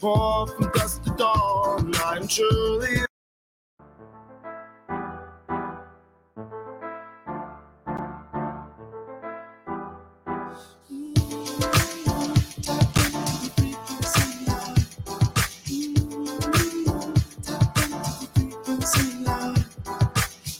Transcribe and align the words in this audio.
Far 0.00 0.46
from 0.46 0.70
dusk 0.72 1.02
to 1.02 1.10
dawn, 1.10 1.92
I'm 1.96 2.26
truly. 2.26 3.00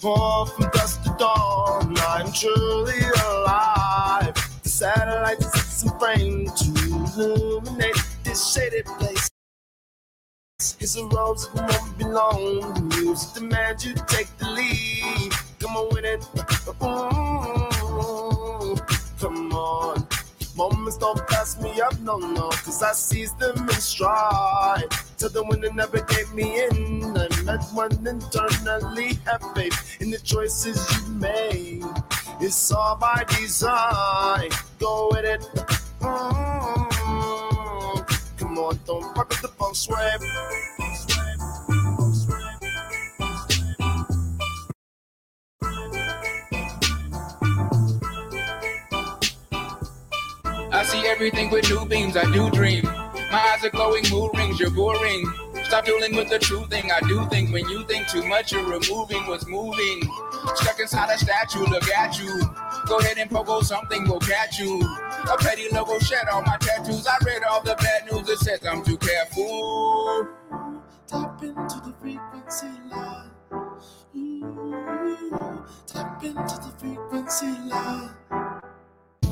Far 0.01 0.47
from 0.49 0.71
dusk 0.71 1.03
to 1.05 1.17
dawn, 1.19 1.97
I'm 1.99 2.31
truly 2.33 3.01
alive. 3.25 4.35
The 4.63 4.69
satellites 4.69 5.47
it's 5.47 5.85
a 5.85 5.99
frame 5.99 6.45
to 6.45 7.17
illuminate 7.17 7.97
this 8.23 8.53
shaded 8.53 8.85
place. 8.85 9.10
It's 10.81 10.97
a 10.97 11.05
rose 11.05 11.49
that 11.53 11.71
won't 11.71 11.99
belong. 11.99 12.89
Music 12.89 13.35
demands 13.35 13.85
you 13.85 13.95
take 14.07 14.35
the 14.39 14.49
lead. 14.51 15.33
Come 15.59 15.77
on 15.77 15.89
with 15.93 16.05
it. 16.07 16.27
Come 19.21 19.53
on. 19.53 20.07
Moments 20.57 20.97
don't 20.97 21.27
pass 21.29 21.61
me 21.61 21.81
up, 21.81 21.99
no, 22.01 22.19
no, 22.19 22.49
cause 22.51 22.83
I 22.83 22.93
seize 22.93 23.33
them 23.35 23.57
in 23.59 23.71
stride. 23.71 24.85
To 25.19 25.29
the 25.29 25.43
one 25.45 25.61
that 25.61 25.75
never 25.75 26.01
gave 26.01 26.33
me 26.35 26.65
in. 26.65 27.17
I 27.17 27.29
met 27.45 27.63
one 27.73 27.93
internally, 28.07 29.19
have 29.27 29.43
faith 29.55 30.01
in 30.01 30.11
the 30.11 30.19
choices 30.19 30.79
you 30.97 31.13
made. 31.15 31.85
It's 32.41 32.73
all 32.73 32.97
by 32.97 33.25
design. 33.29 34.51
Go 34.79 35.09
with 35.13 35.25
it. 35.25 35.41
Mm, 36.01 36.91
Come 36.91 37.00
I 50.73 50.85
see 50.85 51.07
everything 51.07 51.51
with 51.51 51.71
new 51.71 51.87
beams, 51.87 52.17
I 52.17 52.31
do 52.33 52.51
dream. 52.51 52.85
My 52.85 53.55
eyes 53.55 53.65
are 53.65 53.71
glowing, 53.71 54.05
mood 54.11 54.31
rings, 54.35 54.61
you're 54.61 54.71
boring. 54.71 55.25
Stop 55.65 55.87
dealing 55.87 56.15
with 56.15 56.29
the 56.29 56.39
true 56.39 56.67
thing, 56.67 56.91
I 56.91 57.01
do 57.09 57.27
think. 57.29 57.53
When 57.53 57.69
you 57.69 57.85
think 57.85 58.09
too 58.09 58.25
much, 58.27 58.53
you're 58.53 58.69
removing 58.69 59.27
what's 59.27 59.47
moving. 59.47 60.03
Stuck 60.55 60.81
inside 60.81 61.11
a 61.15 61.19
statue, 61.19 61.65
look 61.67 61.89
at 61.91 62.19
you. 62.19 62.41
Go 62.87 62.99
ahead 62.99 63.19
and 63.19 63.31
pogo 63.31 63.63
something, 63.63 64.09
will 64.09 64.21
catch 64.21 64.59
you. 64.59 64.81
A 65.31 65.37
petty 65.39 65.69
logo 65.73 65.99
shed 65.99 66.29
on 66.29 66.45
my 66.45 66.57
tattoos. 66.59 67.07
I 67.07 67.17
read 67.25 67.43
all 67.45 67.63
the 67.63 67.77
bad 67.77 68.11
news, 68.11 68.29
it 68.29 68.39
says 68.39 68.61
I'm 68.67 68.83
too 68.83 68.97
careful. 68.97 70.29
Tap 71.07 71.43
into 71.43 71.81
the 71.81 71.95
frequency 72.01 72.67
line. 72.91 73.31
Ooh, 74.17 75.65
tap 75.87 76.23
into 76.23 76.57
the 76.57 76.73
frequency 76.79 77.47
line. 77.69 78.11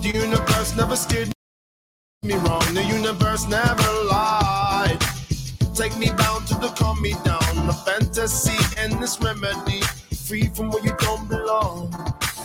The 0.02 0.10
universe 0.14 0.76
never 0.76 0.96
scared 0.96 1.32
me 2.22 2.34
wrong. 2.34 2.74
The 2.74 2.84
universe 2.84 3.48
never 3.48 3.92
lied. 4.10 4.98
Take 5.74 5.96
me 5.98 6.06
down 6.06 6.44
to 6.46 6.54
the 6.54 6.68
calm 6.76 7.00
me 7.00 7.12
down. 7.24 7.66
The 7.66 7.72
fantasy 7.86 8.58
and 8.76 9.00
this 9.00 9.20
remedy. 9.20 9.82
Free 10.28 10.48
from 10.48 10.68
where 10.70 10.84
you 10.84 10.94
don't 10.98 11.26
belong. 11.26 11.90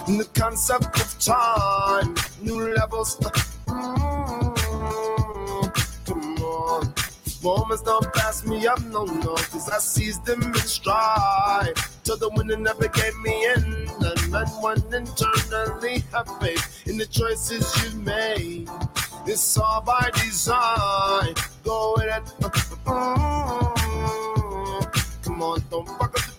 In 0.08 0.18
the 0.18 0.24
concept 0.34 1.02
of 1.02 1.20
time. 1.20 2.16
New 2.42 2.74
levels. 2.74 3.18
Mm, 3.68 4.56
come 6.06 6.38
on. 6.38 6.94
Moments 7.44 7.84
don't 7.84 8.14
pass 8.14 8.46
me 8.46 8.66
up, 8.68 8.82
no, 8.86 9.04
no, 9.04 9.36
cause 9.36 9.70
I 9.70 9.80
seize 9.80 10.18
them 10.22 10.42
in 10.44 10.54
stride. 10.56 11.76
To 12.06 12.16
the 12.16 12.30
that 12.30 12.60
never 12.62 12.88
gave 12.88 13.18
me 13.20 13.48
in, 13.48 13.64
and 13.66 14.32
that 14.32 14.48
one 14.62 14.82
internally 14.94 16.06
faith 16.40 16.88
in 16.88 16.98
the 16.98 17.06
choices 17.06 17.68
you 17.84 18.00
made. 18.00 18.70
It's 19.26 19.58
all 19.58 19.82
by 19.82 20.10
design. 20.16 21.34
Go 21.66 21.96
with 21.98 22.06
it. 22.06 22.24
Mm, 22.86 23.74
Come 25.24 25.44
on, 25.44 25.62
don't 25.70 25.86
fuck 26.00 26.18
up 26.18 26.33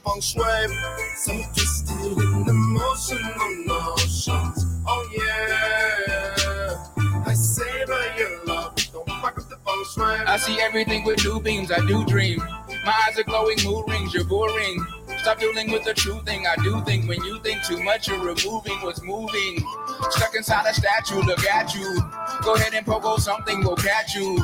in 1.91 2.49
emotional 2.49 3.57
notions. 3.67 4.67
Oh 4.87 5.09
yeah. 5.13 7.25
I 7.27 7.35
savor 7.35 8.01
your 8.17 8.45
love. 8.45 8.77
Don't 8.93 9.07
fuck 9.07 9.39
up 9.39 9.49
the. 9.49 9.59
I 9.97 10.37
see 10.39 10.61
everything 10.61 11.05
with 11.05 11.25
new 11.25 11.41
beams, 11.41 11.71
I 11.71 11.85
do 11.87 12.05
dream. 12.05 12.39
My 12.85 12.95
eyes 13.07 13.19
are 13.19 13.25
glowing, 13.25 13.59
mood 13.65 13.89
rings, 13.89 14.15
you're 14.15 14.25
boring. 14.25 14.85
Stop 15.25 15.41
dealing 15.41 15.71
with 15.71 15.85
the 15.85 15.95
true 15.95 16.21
thing, 16.27 16.47
I 16.47 16.55
do 16.57 16.83
think. 16.83 17.09
When 17.09 17.25
you 17.25 17.41
think 17.41 17.65
too 17.65 17.83
much, 17.83 18.09
you're 18.09 18.19
removing 18.19 18.79
what's 18.83 19.01
moving. 19.01 19.65
Stuck 20.11 20.35
inside 20.35 20.67
a 20.67 20.75
statue, 20.75 21.23
look 21.23 21.43
at 21.47 21.75
you. 21.75 21.99
Go 22.43 22.57
ahead 22.57 22.75
and 22.75 22.85
pogo 22.85 23.19
something, 23.19 23.65
will 23.65 23.75
catch 23.75 24.15
you. 24.15 24.37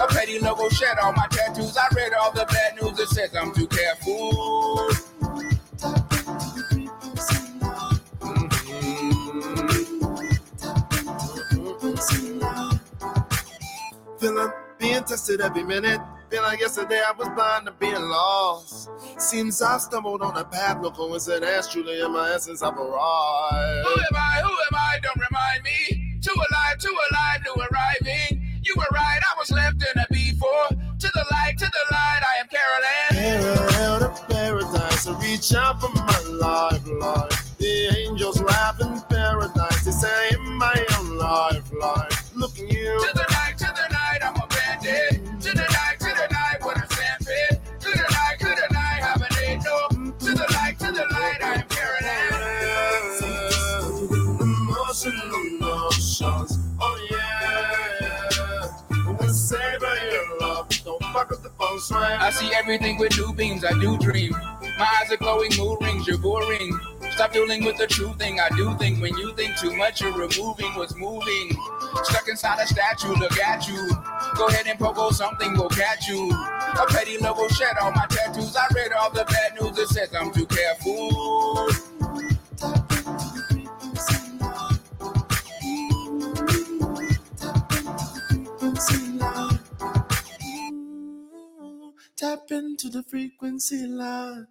A 0.00 0.06
petty 0.06 0.38
logo 0.38 0.68
shed 0.68 0.96
all 1.02 1.12
my 1.12 1.26
tattoos. 1.28 1.76
I 1.76 1.88
read 1.92 2.12
all 2.12 2.30
the 2.30 2.46
bad 2.46 2.80
news, 2.80 3.00
it 3.00 3.08
says 3.08 3.34
I'm 3.34 3.52
too 3.52 3.66
careful. 3.66 4.88
Feeling 14.20 14.52
being 14.78 15.02
tested 15.02 15.40
every 15.40 15.64
minute. 15.64 16.00
Feel 16.30 16.42
like 16.42 16.60
yesterday 16.60 17.00
I 17.00 17.12
was 17.12 17.28
blind 17.30 17.64
to 17.66 17.72
being 17.72 17.94
lost. 17.94 18.90
Seems 19.18 19.62
I've 19.62 19.80
stumbled 19.80 20.20
on 20.20 20.36
a 20.36 20.44
path, 20.44 20.78
no 20.82 20.90
coincidence. 20.90 21.68
Truly, 21.68 22.00
in 22.02 22.12
my 22.12 22.30
essence, 22.34 22.62
I've 22.62 22.76
arrived. 22.76 23.86
Who 23.86 23.94
am 23.94 24.14
I? 24.14 24.40
Who 24.42 24.50
am 24.50 24.74
I? 24.74 24.98
Don't 25.02 25.16
remind 25.16 25.62
me. 25.64 26.18
Too 26.20 26.34
alive, 26.34 26.78
too 26.78 26.94
alive, 27.10 27.40
new 27.46 27.62
arriving. 27.62 28.60
You 28.62 28.74
were 28.76 28.86
right, 28.92 29.20
I 29.22 29.38
was 29.38 29.50
left 29.50 29.76
in 29.76 30.02
a 30.02 30.06
before. 30.10 30.68
To 30.68 31.10
the 31.14 31.24
light, 31.30 31.54
to 31.58 31.64
the 31.64 31.94
light, 31.94 32.20
I 32.22 32.40
am 32.40 32.48
Carolyn. 32.48 33.72
Parallel 33.72 34.00
to 34.00 34.24
paradise, 34.26 35.06
I 35.06 35.18
reach 35.22 35.54
out 35.54 35.80
for 35.80 35.88
my 35.94 36.20
lifeline. 36.28 37.30
The 37.58 37.96
angels 37.96 38.42
laugh 38.42 38.78
in 38.82 39.00
paradise. 39.08 39.84
They 39.84 39.92
say 39.92 40.30
in 40.34 40.58
my 40.58 40.84
own 40.98 41.16
lifeline. 41.16 42.07
I 61.90 62.30
see 62.30 62.52
everything 62.54 62.98
with 62.98 63.16
new 63.16 63.32
beams, 63.32 63.64
I 63.64 63.72
do 63.80 63.96
dream. 63.98 64.32
My 64.78 65.00
eyes 65.00 65.10
are 65.12 65.16
glowing, 65.16 65.50
mood 65.56 65.78
rings, 65.80 66.06
you're 66.06 66.18
boring. 66.18 66.78
Stop 67.12 67.32
dealing 67.32 67.64
with 67.64 67.76
the 67.78 67.86
true 67.86 68.12
thing, 68.14 68.38
I 68.40 68.48
do 68.56 68.76
think. 68.76 69.00
When 69.00 69.16
you 69.16 69.34
think 69.34 69.56
too 69.56 69.74
much, 69.74 70.00
you're 70.00 70.12
removing 70.12 70.72
what's 70.74 70.94
moving. 70.94 71.56
Stuck 72.04 72.28
inside 72.28 72.60
a 72.60 72.66
statue, 72.66 73.14
look 73.14 73.38
at 73.38 73.66
you. 73.66 73.90
Go 74.36 74.48
ahead 74.48 74.66
and 74.66 74.78
pogo 74.78 75.12
something, 75.12 75.56
will 75.56 75.68
catch 75.68 76.08
you. 76.08 76.30
A 76.30 76.86
petty 76.88 77.18
logo 77.18 77.48
shed 77.48 77.76
on 77.80 77.94
my 77.94 78.06
tattoos. 78.08 78.54
I 78.54 78.66
read 78.74 78.92
all 78.92 79.10
the 79.10 79.24
bad 79.24 79.60
news, 79.60 79.78
it 79.78 79.88
says 79.88 80.14
I'm 80.14 80.32
too 80.32 80.46
careful. 80.46 81.87
Tap 92.18 92.50
into 92.50 92.90
the 92.90 93.02
frequency 93.02 93.86
line. 93.86 94.48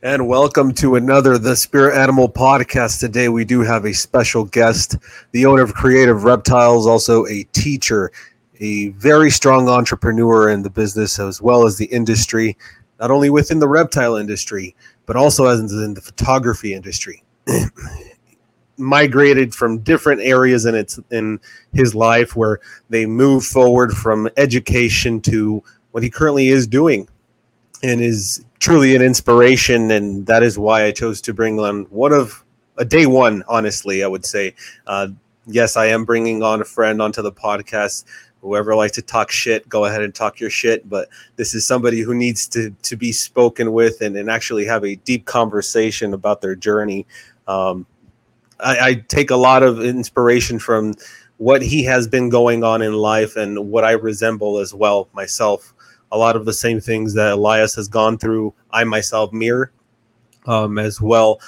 And 0.00 0.28
welcome 0.28 0.72
to 0.74 0.94
another 0.94 1.38
The 1.38 1.56
Spirit 1.56 1.96
Animal 1.96 2.28
podcast. 2.28 3.00
Today 3.00 3.28
we 3.28 3.44
do 3.44 3.62
have 3.62 3.84
a 3.84 3.92
special 3.92 4.44
guest, 4.44 4.94
the 5.32 5.44
owner 5.44 5.62
of 5.62 5.74
Creative 5.74 6.22
Reptiles, 6.22 6.86
also 6.86 7.26
a 7.26 7.42
teacher, 7.52 8.12
a 8.60 8.90
very 8.90 9.28
strong 9.28 9.68
entrepreneur 9.68 10.50
in 10.50 10.62
the 10.62 10.70
business 10.70 11.18
as 11.18 11.42
well 11.42 11.66
as 11.66 11.78
the 11.78 11.86
industry, 11.86 12.56
not 13.00 13.10
only 13.10 13.28
within 13.28 13.58
the 13.58 13.66
reptile 13.66 14.14
industry, 14.14 14.76
but 15.04 15.16
also 15.16 15.46
as 15.46 15.58
in 15.58 15.94
the 15.94 16.00
photography 16.00 16.74
industry. 16.74 17.24
Migrated 18.76 19.52
from 19.52 19.78
different 19.78 20.20
areas 20.20 20.64
in 20.64 20.76
its 20.76 21.00
in 21.10 21.40
his 21.72 21.96
life 21.96 22.36
where 22.36 22.60
they 22.88 23.04
move 23.04 23.44
forward 23.44 23.90
from 23.94 24.28
education 24.36 25.20
to 25.22 25.60
what 25.90 26.04
he 26.04 26.08
currently 26.08 26.50
is 26.50 26.68
doing 26.68 27.08
and 27.82 28.00
is 28.00 28.44
truly 28.58 28.96
an 28.96 29.02
inspiration, 29.02 29.90
and 29.90 30.26
that 30.26 30.42
is 30.42 30.58
why 30.58 30.84
I 30.84 30.92
chose 30.92 31.20
to 31.22 31.34
bring 31.34 31.58
on 31.60 31.84
one 31.84 32.12
of 32.12 32.44
a 32.76 32.84
day 32.84 33.06
one. 33.06 33.42
Honestly, 33.48 34.02
I 34.02 34.06
would 34.06 34.24
say, 34.24 34.54
uh, 34.86 35.08
yes, 35.46 35.76
I 35.76 35.86
am 35.86 36.04
bringing 36.04 36.42
on 36.42 36.60
a 36.60 36.64
friend 36.64 37.00
onto 37.00 37.22
the 37.22 37.32
podcast. 37.32 38.04
Whoever 38.40 38.74
likes 38.76 38.94
to 38.94 39.02
talk 39.02 39.30
shit, 39.30 39.68
go 39.68 39.84
ahead 39.84 40.02
and 40.02 40.14
talk 40.14 40.38
your 40.38 40.50
shit. 40.50 40.88
But 40.88 41.08
this 41.36 41.54
is 41.54 41.66
somebody 41.66 42.00
who 42.00 42.14
needs 42.14 42.46
to 42.48 42.70
to 42.70 42.96
be 42.96 43.12
spoken 43.12 43.72
with 43.72 44.00
and, 44.00 44.16
and 44.16 44.30
actually 44.30 44.64
have 44.66 44.84
a 44.84 44.96
deep 44.96 45.26
conversation 45.26 46.14
about 46.14 46.40
their 46.40 46.54
journey. 46.54 47.06
Um, 47.48 47.86
I, 48.60 48.78
I 48.78 48.94
take 48.94 49.30
a 49.30 49.36
lot 49.36 49.62
of 49.62 49.82
inspiration 49.82 50.58
from 50.58 50.94
what 51.38 51.62
he 51.62 51.84
has 51.84 52.08
been 52.08 52.28
going 52.28 52.64
on 52.64 52.82
in 52.82 52.92
life 52.92 53.36
and 53.36 53.70
what 53.70 53.84
I 53.84 53.92
resemble 53.92 54.58
as 54.58 54.74
well 54.74 55.08
myself 55.12 55.72
a 56.12 56.18
lot 56.18 56.36
of 56.36 56.44
the 56.44 56.52
same 56.52 56.80
things 56.80 57.14
that 57.14 57.32
Elias 57.32 57.74
has 57.74 57.88
gone 57.88 58.18
through. 58.18 58.54
I 58.70 58.84
myself 58.84 59.32
mirror 59.32 59.72
um, 60.46 60.78
as 60.78 61.00
well 61.00 61.40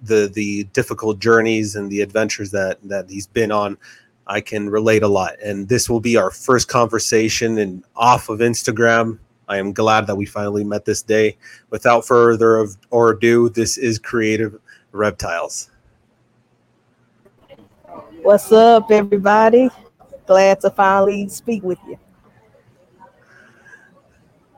the 0.00 0.30
the 0.32 0.64
difficult 0.72 1.18
journeys 1.18 1.76
and 1.76 1.90
the 1.90 2.00
adventures 2.00 2.50
that 2.50 2.78
that 2.84 3.08
he's 3.10 3.26
been 3.26 3.52
on. 3.52 3.78
I 4.26 4.40
can 4.40 4.70
relate 4.70 5.02
a 5.02 5.08
lot, 5.08 5.34
and 5.42 5.68
this 5.68 5.90
will 5.90 6.00
be 6.00 6.16
our 6.16 6.30
first 6.30 6.68
conversation 6.68 7.58
and 7.58 7.82
off 7.96 8.28
of 8.28 8.38
Instagram. 8.38 9.18
I 9.48 9.56
am 9.56 9.72
glad 9.72 10.06
that 10.06 10.14
we 10.14 10.26
finally 10.26 10.62
met 10.62 10.84
this 10.84 11.02
day. 11.02 11.36
Without 11.70 12.06
further 12.06 12.56
of, 12.56 12.76
or 12.90 13.10
ado, 13.10 13.48
this 13.48 13.76
is 13.76 13.98
Creative 13.98 14.56
Reptiles. 14.92 15.70
What's 18.22 18.52
up, 18.52 18.92
everybody? 18.92 19.68
Glad 20.26 20.60
to 20.60 20.70
finally 20.70 21.28
speak 21.28 21.64
with 21.64 21.78
you. 21.88 21.98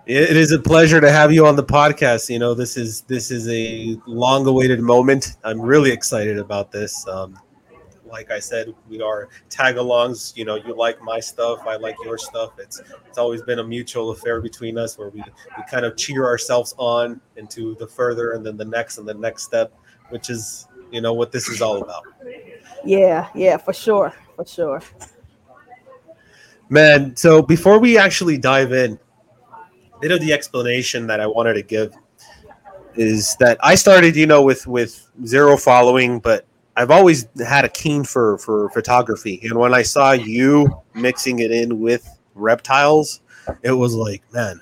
It 0.04 0.36
is 0.36 0.50
a 0.50 0.58
pleasure 0.58 1.00
to 1.00 1.12
have 1.12 1.32
you 1.32 1.46
on 1.46 1.54
the 1.54 1.62
podcast. 1.62 2.28
You 2.28 2.40
know, 2.40 2.54
this 2.54 2.76
is 2.76 3.02
this 3.02 3.30
is 3.30 3.48
a 3.48 3.96
long-awaited 4.06 4.80
moment. 4.80 5.36
I'm 5.44 5.60
really 5.60 5.92
excited 5.92 6.38
about 6.38 6.72
this. 6.72 7.06
Um, 7.06 7.38
like 8.04 8.32
I 8.32 8.40
said, 8.40 8.74
we 8.88 9.00
are 9.00 9.28
tag-alongs. 9.48 10.36
You 10.36 10.44
know, 10.44 10.56
you 10.56 10.76
like 10.76 11.00
my 11.02 11.20
stuff, 11.20 11.60
I 11.68 11.76
like 11.76 11.94
your 12.04 12.18
stuff. 12.18 12.54
It's 12.58 12.82
it's 13.06 13.16
always 13.16 13.42
been 13.42 13.60
a 13.60 13.64
mutual 13.64 14.10
affair 14.10 14.40
between 14.40 14.76
us, 14.76 14.98
where 14.98 15.08
we 15.08 15.20
we 15.20 15.62
kind 15.70 15.86
of 15.86 15.96
cheer 15.96 16.26
ourselves 16.26 16.74
on 16.78 17.20
into 17.36 17.76
the 17.76 17.86
further, 17.86 18.32
and 18.32 18.44
then 18.44 18.56
the 18.56 18.64
next, 18.64 18.98
and 18.98 19.06
the 19.06 19.14
next 19.14 19.44
step, 19.44 19.72
which 20.10 20.30
is 20.30 20.66
you 20.90 21.00
know 21.00 21.14
what 21.14 21.30
this 21.30 21.48
is 21.48 21.62
all 21.62 21.80
about. 21.80 22.02
Yeah, 22.84 23.28
yeah, 23.36 23.56
for 23.56 23.72
sure, 23.72 24.12
for 24.34 24.44
sure. 24.44 24.82
Man, 26.68 27.14
so 27.14 27.40
before 27.40 27.78
we 27.78 27.96
actually 27.96 28.36
dive 28.36 28.72
in, 28.72 28.98
bit 30.02 30.10
of 30.10 30.20
the 30.20 30.32
explanation 30.32 31.06
that 31.06 31.20
I 31.20 31.26
wanted 31.28 31.54
to 31.54 31.62
give 31.62 31.96
is 32.96 33.36
that 33.38 33.56
I 33.62 33.76
started, 33.76 34.16
you 34.16 34.26
know, 34.26 34.42
with 34.42 34.66
with 34.66 35.08
zero 35.24 35.56
following, 35.56 36.18
but 36.18 36.44
I've 36.76 36.90
always 36.90 37.28
had 37.46 37.64
a 37.64 37.68
keen 37.68 38.02
for 38.04 38.36
for 38.38 38.68
photography, 38.70 39.40
and 39.44 39.54
when 39.54 39.72
I 39.72 39.82
saw 39.82 40.12
you 40.12 40.82
mixing 40.94 41.38
it 41.38 41.52
in 41.52 41.80
with 41.80 42.06
reptiles, 42.34 43.20
it 43.62 43.70
was 43.70 43.94
like, 43.94 44.22
man, 44.32 44.60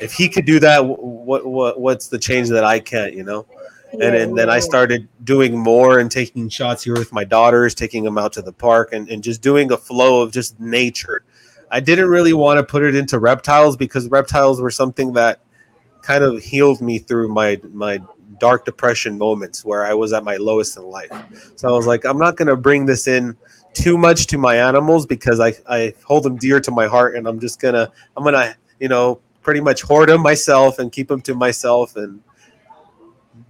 if 0.00 0.12
he 0.12 0.28
could 0.28 0.44
do 0.46 0.60
that, 0.60 0.86
what 0.86 1.44
what 1.44 1.80
what's 1.80 2.06
the 2.08 2.18
change 2.18 2.48
that 2.50 2.64
I 2.64 2.78
can't, 2.78 3.12
you 3.12 3.24
know? 3.24 3.46
And, 3.92 4.16
and 4.16 4.36
then 4.36 4.50
I 4.50 4.58
started 4.58 5.06
doing 5.22 5.56
more 5.56 6.00
and 6.00 6.10
taking 6.10 6.48
shots 6.48 6.82
here 6.82 6.94
with 6.94 7.12
my 7.12 7.22
daughters, 7.22 7.76
taking 7.76 8.02
them 8.02 8.18
out 8.18 8.32
to 8.32 8.42
the 8.42 8.52
park, 8.52 8.92
and, 8.92 9.08
and 9.08 9.22
just 9.22 9.40
doing 9.40 9.70
a 9.70 9.76
flow 9.76 10.20
of 10.20 10.32
just 10.32 10.58
nature 10.58 11.24
I 11.74 11.80
didn't 11.80 12.08
really 12.08 12.32
want 12.32 12.58
to 12.58 12.62
put 12.62 12.84
it 12.84 12.94
into 12.94 13.18
reptiles 13.18 13.76
because 13.76 14.08
reptiles 14.08 14.60
were 14.60 14.70
something 14.70 15.14
that 15.14 15.40
kind 16.02 16.22
of 16.22 16.40
healed 16.40 16.80
me 16.80 17.00
through 17.00 17.34
my 17.34 17.60
my 17.72 17.98
dark 18.38 18.64
depression 18.64 19.18
moments 19.18 19.64
where 19.64 19.84
I 19.84 19.92
was 19.92 20.12
at 20.12 20.22
my 20.22 20.36
lowest 20.36 20.76
in 20.76 20.84
life. 20.84 21.10
So 21.56 21.68
I 21.68 21.72
was 21.72 21.84
like, 21.84 22.04
I'm 22.04 22.16
not 22.16 22.36
to 22.46 22.56
bring 22.56 22.86
this 22.86 23.08
in 23.08 23.36
too 23.72 23.98
much 23.98 24.28
to 24.28 24.38
my 24.38 24.56
animals 24.56 25.04
because 25.04 25.40
I, 25.40 25.54
I 25.68 25.94
hold 26.04 26.22
them 26.22 26.36
dear 26.36 26.60
to 26.60 26.70
my 26.70 26.86
heart 26.86 27.16
and 27.16 27.26
I'm 27.26 27.40
just 27.40 27.58
to, 27.74 27.90
I'm 28.16 28.22
to, 28.34 28.56
you 28.78 28.88
know, 28.88 29.20
pretty 29.42 29.60
much 29.60 29.82
hoard 29.82 30.10
them 30.10 30.22
myself 30.22 30.78
and 30.78 30.92
keep 30.92 31.08
them 31.08 31.22
to 31.22 31.34
myself 31.34 31.96
and 31.96 32.22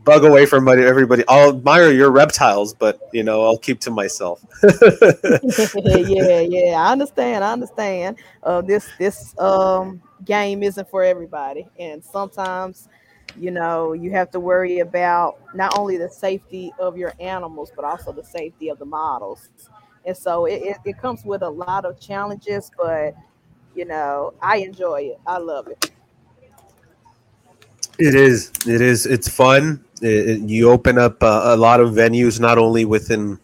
bug 0.04 0.24
away 0.24 0.46
from 0.46 0.68
everybody. 0.68 1.24
I'll 1.28 1.50
admire 1.50 1.90
your 1.90 2.10
reptiles, 2.10 2.74
but 2.74 3.00
you 3.12 3.22
know, 3.22 3.42
I'll 3.44 3.58
keep 3.58 3.80
to 3.80 3.90
myself. 3.90 4.44
yeah, 4.62 6.40
yeah, 6.40 6.74
I 6.78 6.92
understand. 6.92 7.44
I 7.44 7.52
understand. 7.52 8.18
Uh, 8.42 8.60
this 8.60 8.88
this 8.98 9.38
um 9.38 10.00
game 10.24 10.62
isn't 10.62 10.88
for 10.88 11.02
everybody, 11.02 11.66
and 11.78 12.04
sometimes, 12.04 12.88
you 13.38 13.50
know, 13.50 13.92
you 13.92 14.10
have 14.12 14.30
to 14.32 14.40
worry 14.40 14.80
about 14.80 15.38
not 15.54 15.78
only 15.78 15.96
the 15.96 16.08
safety 16.08 16.72
of 16.78 16.96
your 16.96 17.14
animals, 17.20 17.72
but 17.74 17.84
also 17.84 18.12
the 18.12 18.24
safety 18.24 18.68
of 18.68 18.78
the 18.78 18.86
models. 18.86 19.48
And 20.06 20.16
so 20.16 20.44
it, 20.44 20.62
it, 20.62 20.76
it 20.84 20.98
comes 20.98 21.24
with 21.24 21.42
a 21.42 21.48
lot 21.48 21.86
of 21.86 21.98
challenges, 21.98 22.70
but 22.76 23.14
you 23.74 23.84
know, 23.84 24.34
I 24.40 24.58
enjoy 24.58 25.02
it. 25.02 25.20
I 25.26 25.38
love 25.38 25.68
it. 25.68 25.90
It 27.98 28.14
is. 28.14 28.50
It 28.66 28.80
is. 28.80 29.06
It's 29.06 29.28
fun. 29.28 29.84
It, 30.02 30.40
you 30.40 30.70
open 30.70 30.98
up 30.98 31.22
uh, 31.22 31.42
a 31.44 31.56
lot 31.56 31.80
of 31.80 31.90
venues, 31.90 32.40
not 32.40 32.58
only 32.58 32.84
within 32.84 33.38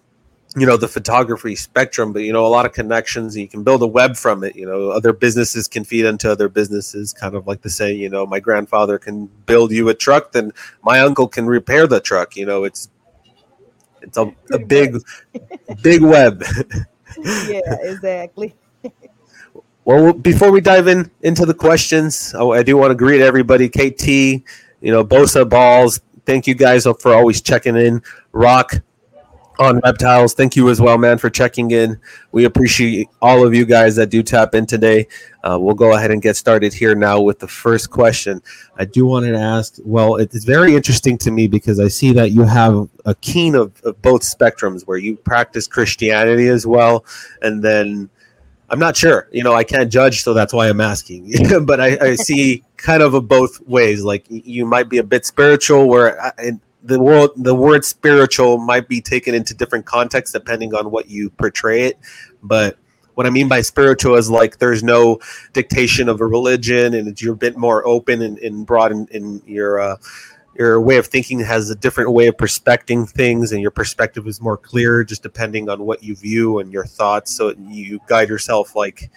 you 0.56 0.66
know 0.66 0.76
the 0.76 0.88
photography 0.88 1.54
spectrum 1.54 2.12
but 2.12 2.22
you 2.22 2.32
know 2.32 2.44
a 2.44 2.48
lot 2.48 2.66
of 2.66 2.72
connections 2.72 3.36
you 3.36 3.46
can 3.46 3.62
build 3.62 3.82
a 3.82 3.86
web 3.86 4.16
from 4.16 4.42
it 4.42 4.56
you 4.56 4.66
know 4.66 4.90
other 4.90 5.12
businesses 5.12 5.68
can 5.68 5.84
feed 5.84 6.04
into 6.04 6.30
other 6.30 6.48
businesses 6.48 7.12
kind 7.12 7.36
of 7.36 7.46
like 7.46 7.62
to 7.62 7.70
say 7.70 7.92
you 7.92 8.08
know 8.08 8.26
my 8.26 8.40
grandfather 8.40 8.98
can 8.98 9.26
build 9.46 9.70
you 9.70 9.88
a 9.90 9.94
truck 9.94 10.32
then 10.32 10.52
my 10.82 11.00
uncle 11.00 11.28
can 11.28 11.46
repair 11.46 11.86
the 11.86 12.00
truck 12.00 12.34
you 12.34 12.44
know 12.44 12.64
it's 12.64 12.90
it's 14.02 14.16
a, 14.16 14.34
a 14.50 14.58
big 14.58 14.96
big 15.82 16.02
web 16.02 16.42
yeah 17.46 17.60
exactly 17.82 18.52
well 19.90 20.12
before 20.12 20.50
we 20.50 20.60
dive 20.60 20.86
in 20.88 21.10
into 21.22 21.44
the 21.46 21.54
questions 21.54 22.34
I, 22.34 22.44
I 22.44 22.62
do 22.62 22.76
want 22.76 22.90
to 22.90 22.94
greet 22.94 23.20
everybody 23.20 23.68
kt 23.68 24.06
you 24.08 24.90
know 24.92 25.04
bosa 25.04 25.48
balls 25.48 26.00
Thank 26.30 26.46
you 26.46 26.54
guys 26.54 26.86
for 27.00 27.12
always 27.12 27.40
checking 27.40 27.74
in. 27.74 28.02
Rock 28.32 28.74
on 29.58 29.80
reptiles. 29.80 30.32
Thank 30.32 30.54
you 30.54 30.70
as 30.70 30.80
well, 30.80 30.96
man, 30.96 31.18
for 31.18 31.28
checking 31.28 31.72
in. 31.72 32.00
We 32.30 32.44
appreciate 32.44 33.08
all 33.20 33.44
of 33.44 33.52
you 33.52 33.66
guys 33.66 33.96
that 33.96 34.10
do 34.10 34.22
tap 34.22 34.54
in 34.54 34.64
today. 34.64 35.08
Uh, 35.42 35.58
we'll 35.60 35.74
go 35.74 35.96
ahead 35.96 36.12
and 36.12 36.22
get 36.22 36.36
started 36.36 36.72
here 36.72 36.94
now 36.94 37.20
with 37.20 37.40
the 37.40 37.48
first 37.48 37.90
question. 37.90 38.40
I 38.76 38.84
do 38.84 39.06
want 39.06 39.26
to 39.26 39.36
ask. 39.36 39.78
Well, 39.84 40.16
it's 40.16 40.44
very 40.44 40.76
interesting 40.76 41.18
to 41.18 41.32
me 41.32 41.48
because 41.48 41.80
I 41.80 41.88
see 41.88 42.12
that 42.12 42.30
you 42.30 42.42
have 42.42 42.88
a 43.04 43.14
keen 43.16 43.56
of, 43.56 43.72
of 43.82 44.00
both 44.00 44.22
spectrums, 44.22 44.86
where 44.86 44.98
you 44.98 45.16
practice 45.16 45.66
Christianity 45.66 46.46
as 46.46 46.64
well, 46.64 47.04
and 47.42 47.62
then 47.62 48.08
I'm 48.70 48.78
not 48.78 48.96
sure. 48.96 49.28
You 49.32 49.42
know, 49.42 49.52
I 49.52 49.64
can't 49.64 49.90
judge, 49.90 50.22
so 50.22 50.32
that's 50.32 50.52
why 50.52 50.68
I'm 50.68 50.80
asking. 50.80 51.32
but 51.66 51.80
I, 51.80 51.98
I, 52.00 52.14
see 52.14 52.62
kind 52.76 53.02
of 53.02 53.14
a 53.14 53.20
both 53.20 53.60
ways. 53.66 54.04
Like 54.04 54.24
you 54.28 54.64
might 54.64 54.88
be 54.88 54.98
a 54.98 55.02
bit 55.02 55.26
spiritual, 55.26 55.88
where 55.88 56.22
I, 56.22 56.52
the 56.82 57.00
world, 57.00 57.32
the 57.36 57.54
word 57.54 57.84
spiritual 57.84 58.58
might 58.58 58.88
be 58.88 59.00
taken 59.00 59.34
into 59.34 59.54
different 59.54 59.86
contexts 59.86 60.32
depending 60.32 60.72
on 60.74 60.92
what 60.92 61.10
you 61.10 61.30
portray 61.30 61.82
it. 61.82 61.98
But 62.44 62.78
what 63.14 63.26
I 63.26 63.30
mean 63.30 63.48
by 63.48 63.60
spiritual 63.60 64.14
is 64.14 64.30
like 64.30 64.58
there's 64.58 64.84
no 64.84 65.18
dictation 65.52 66.08
of 66.08 66.20
a 66.20 66.26
religion, 66.26 66.94
and 66.94 67.20
you're 67.20 67.34
a 67.34 67.36
bit 67.36 67.56
more 67.56 67.86
open 67.86 68.22
and, 68.22 68.38
and 68.38 68.64
broad 68.64 68.92
in, 68.92 69.08
in 69.10 69.42
your. 69.46 69.80
Uh, 69.80 69.96
your 70.60 70.78
way 70.78 70.98
of 70.98 71.06
thinking 71.06 71.40
has 71.40 71.70
a 71.70 71.74
different 71.74 72.12
way 72.12 72.26
of 72.26 72.36
perspecting 72.36 73.06
things 73.06 73.50
and 73.50 73.62
your 73.62 73.70
perspective 73.70 74.26
is 74.26 74.42
more 74.42 74.58
clear 74.58 75.02
just 75.02 75.22
depending 75.22 75.70
on 75.70 75.86
what 75.86 76.02
you 76.02 76.14
view 76.14 76.58
and 76.58 76.70
your 76.70 76.84
thoughts. 76.84 77.34
So 77.34 77.54
you 77.58 77.98
guide 78.06 78.28
yourself 78.28 78.76
like 78.76 79.10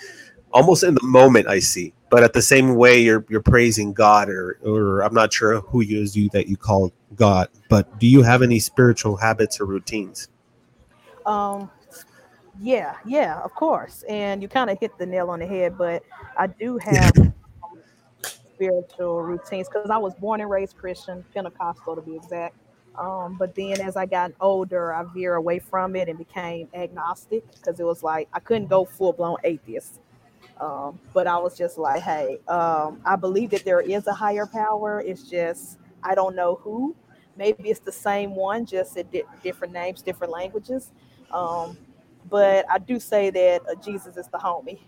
almost 0.53 0.85
in 0.85 0.95
the 0.95 1.03
moment 1.03 1.47
i 1.49 1.59
see. 1.59 1.93
But 2.09 2.23
at 2.23 2.31
the 2.31 2.41
same 2.41 2.75
way 2.75 3.01
you're 3.01 3.25
you're 3.27 3.41
praising 3.41 3.91
god 3.91 4.29
or 4.29 4.57
or 4.63 5.01
i'm 5.01 5.13
not 5.13 5.33
sure 5.33 5.59
who 5.59 5.81
is 5.81 6.15
you 6.15 6.29
that 6.29 6.47
you 6.47 6.55
call 6.55 6.93
god 7.15 7.49
but 7.69 7.99
do 7.99 8.07
you 8.07 8.21
have 8.21 8.41
any 8.41 8.59
spiritual 8.59 9.17
habits 9.17 9.59
or 9.59 9.65
routines? 9.65 10.29
Um 11.25 11.69
yeah 12.61 12.95
yeah 13.05 13.41
of 13.41 13.53
course. 13.53 14.05
And 14.07 14.41
you 14.41 14.47
kind 14.47 14.69
of 14.69 14.79
hit 14.79 14.97
the 14.97 15.05
nail 15.05 15.29
on 15.29 15.39
the 15.39 15.47
head 15.47 15.77
but 15.77 16.03
i 16.37 16.47
do 16.47 16.77
have 16.81 17.33
spiritual 18.55 19.23
routines 19.23 19.67
because 19.69 19.89
I 19.89 19.97
was 19.97 20.13
born 20.15 20.41
and 20.41 20.49
raised 20.49 20.77
Christian, 20.77 21.25
Pentecostal 21.33 21.95
to 21.95 22.01
be 22.01 22.15
exact. 22.15 22.55
Um, 22.97 23.37
but 23.39 23.55
then 23.55 23.81
as 23.81 23.97
I 23.97 24.05
got 24.05 24.31
older, 24.41 24.93
I 24.93 25.03
veered 25.13 25.37
away 25.37 25.59
from 25.59 25.95
it 25.95 26.09
and 26.09 26.17
became 26.17 26.67
agnostic 26.73 27.43
because 27.55 27.79
it 27.79 27.85
was 27.85 28.03
like 28.03 28.29
I 28.33 28.39
couldn't 28.39 28.67
go 28.67 28.85
full 28.85 29.13
blown 29.13 29.37
atheist. 29.43 29.99
Um, 30.59 30.99
but 31.13 31.27
I 31.27 31.37
was 31.37 31.57
just 31.57 31.77
like, 31.77 32.01
hey, 32.03 32.39
um, 32.47 33.01
I 33.05 33.15
believe 33.15 33.51
that 33.51 33.65
there 33.65 33.81
is 33.81 34.07
a 34.07 34.13
higher 34.13 34.45
power. 34.45 35.01
It's 35.05 35.29
just 35.29 35.79
I 36.03 36.15
don't 36.15 36.35
know 36.35 36.55
who. 36.63 36.95
Maybe 37.37 37.69
it's 37.69 37.79
the 37.81 37.91
same 37.91 38.35
one, 38.35 38.65
just 38.65 38.97
at 38.97 39.11
di- 39.11 39.23
different 39.43 39.73
names, 39.73 40.01
different 40.01 40.31
languages. 40.33 40.91
Um, 41.31 41.77
but 42.29 42.65
I 42.71 42.79
do 42.79 42.99
say 42.99 43.29
that 43.31 43.61
uh, 43.69 43.75
Jesus 43.83 44.17
is 44.17 44.27
the 44.27 44.37
homie. 44.37 44.79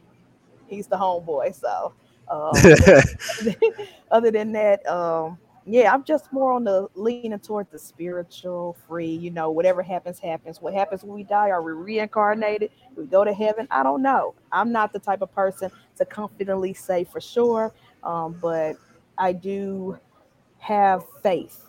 He's 0.68 0.88
the 0.88 0.98
homeboy. 0.98 1.60
So 1.60 1.94
um, 2.30 2.52
other 4.12 4.32
than 4.32 4.52
that, 4.54 4.86
um, 4.88 5.38
yeah, 5.68 5.92
I'm 5.92 6.04
just 6.04 6.32
more 6.32 6.54
on 6.54 6.64
the 6.64 6.88
leaning 6.94 7.40
toward 7.40 7.72
the 7.72 7.80
spiritual, 7.80 8.78
free. 8.88 9.10
You 9.10 9.32
know, 9.32 9.50
whatever 9.50 9.82
happens, 9.82 10.20
happens. 10.20 10.62
What 10.62 10.74
happens 10.74 11.04
when 11.04 11.14
we 11.16 11.24
die? 11.24 11.50
Are 11.50 11.64
we 11.64 11.72
reincarnated? 11.72 12.70
We 12.96 13.06
go 13.06 13.24
to 13.24 13.34
heaven? 13.34 13.68
I 13.72 13.82
don't 13.82 14.04
know. 14.04 14.36
I'm 14.52 14.72
not 14.72 14.94
the 14.94 15.00
type 15.00 15.22
of 15.22 15.34
person 15.34 15.72
to 15.98 16.06
confidently 16.06 16.74
say 16.74 17.04
for 17.04 17.20
sure, 17.20 17.74
um, 18.04 18.38
but 18.40 18.76
I 19.18 19.34
do 19.34 19.98
have 20.60 21.04
faith 21.24 21.65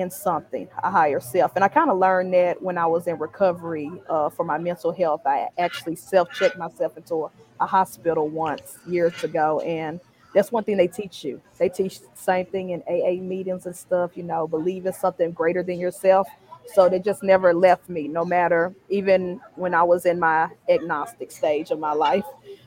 in 0.00 0.10
something, 0.10 0.68
a 0.82 0.90
higher 0.90 1.20
self. 1.20 1.52
And 1.56 1.64
I 1.64 1.68
kind 1.68 1.90
of 1.90 1.98
learned 1.98 2.34
that 2.34 2.62
when 2.62 2.78
I 2.78 2.86
was 2.86 3.06
in 3.06 3.18
recovery 3.18 3.90
uh, 4.08 4.30
for 4.30 4.44
my 4.44 4.58
mental 4.58 4.92
health. 4.92 5.22
I 5.26 5.48
actually 5.58 5.96
self 5.96 6.32
checked 6.32 6.58
myself 6.58 6.96
into 6.96 7.26
a, 7.26 7.30
a 7.60 7.66
hospital 7.66 8.28
once 8.28 8.78
years 8.88 9.24
ago, 9.24 9.60
and 9.60 10.00
that's 10.34 10.52
one 10.52 10.64
thing 10.64 10.76
they 10.78 10.88
teach 10.88 11.24
you. 11.24 11.40
They 11.58 11.68
teach 11.70 12.00
the 12.00 12.08
same 12.14 12.46
thing 12.46 12.70
in 12.70 12.82
AA 12.88 13.22
meetings 13.22 13.66
and 13.66 13.76
stuff, 13.76 14.12
you 14.16 14.24
know, 14.24 14.48
believe 14.48 14.86
in 14.86 14.92
something 14.92 15.32
greater 15.32 15.62
than 15.62 15.78
yourself. 15.80 16.28
So 16.74 16.88
they 16.88 17.00
just 17.00 17.22
never 17.22 17.54
left 17.54 17.88
me, 17.88 18.08
no 18.08 18.24
matter 18.24 18.74
even 18.90 19.40
when 19.56 19.74
I 19.74 19.82
was 19.82 20.06
in 20.06 20.20
my 20.20 20.48
agnostic 20.68 21.32
stage 21.32 21.70
of 21.70 21.80
my 21.80 21.92
life. 21.92 22.24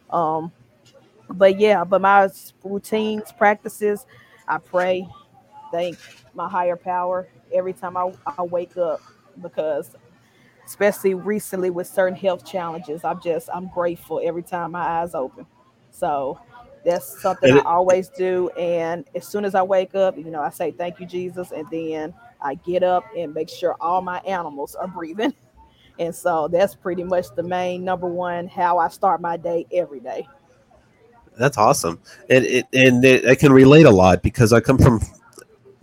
Um, 0.09 0.51
but 1.29 1.59
yeah, 1.59 1.83
but 1.83 2.01
my 2.01 2.29
routines, 2.63 3.31
practices, 3.37 4.05
I 4.47 4.57
pray, 4.59 5.07
thank 5.73 5.97
my 6.35 6.47
higher 6.47 6.77
power 6.77 7.27
every 7.51 7.73
time 7.73 7.97
I, 7.97 8.13
I 8.37 8.43
wake 8.43 8.77
up 8.77 9.01
because 9.41 9.95
especially 10.65 11.15
recently 11.15 11.69
with 11.71 11.87
certain 11.87 12.15
health 12.15 12.45
challenges, 12.45 13.03
I'm 13.03 13.19
just 13.21 13.49
I'm 13.53 13.67
grateful 13.67 14.21
every 14.23 14.43
time 14.43 14.71
my 14.71 15.01
eyes 15.01 15.15
open. 15.15 15.45
So 15.91 16.39
that's 16.85 17.21
something 17.21 17.51
I 17.51 17.61
always 17.65 18.09
do. 18.09 18.49
And 18.51 19.05
as 19.15 19.27
soon 19.27 19.45
as 19.45 19.55
I 19.55 19.63
wake 19.63 19.95
up, 19.95 20.17
you 20.17 20.25
know, 20.25 20.41
I 20.41 20.49
say, 20.49 20.71
Thank 20.71 20.99
you, 20.99 21.05
Jesus. 21.05 21.51
And 21.51 21.67
then 21.71 22.13
I 22.41 22.55
get 22.55 22.83
up 22.83 23.05
and 23.17 23.33
make 23.33 23.49
sure 23.49 23.75
all 23.81 24.01
my 24.01 24.19
animals 24.19 24.75
are 24.75 24.87
breathing. 24.87 25.33
And 25.99 26.13
so 26.15 26.47
that's 26.47 26.73
pretty 26.73 27.03
much 27.03 27.27
the 27.35 27.43
main 27.43 27.85
number 27.85 28.07
one 28.07 28.47
how 28.47 28.79
I 28.79 28.87
start 28.87 29.21
my 29.21 29.37
day 29.37 29.67
every 29.71 29.99
day. 29.99 30.27
That's 31.37 31.55
awesome. 31.55 31.99
And 32.31 32.43
it, 32.45 32.65
and 32.73 33.05
it, 33.05 33.27
I 33.27 33.35
can 33.35 33.53
relate 33.53 33.85
a 33.85 33.91
lot 33.91 34.23
because 34.23 34.53
I 34.53 34.59
come 34.59 34.79
from 34.79 35.01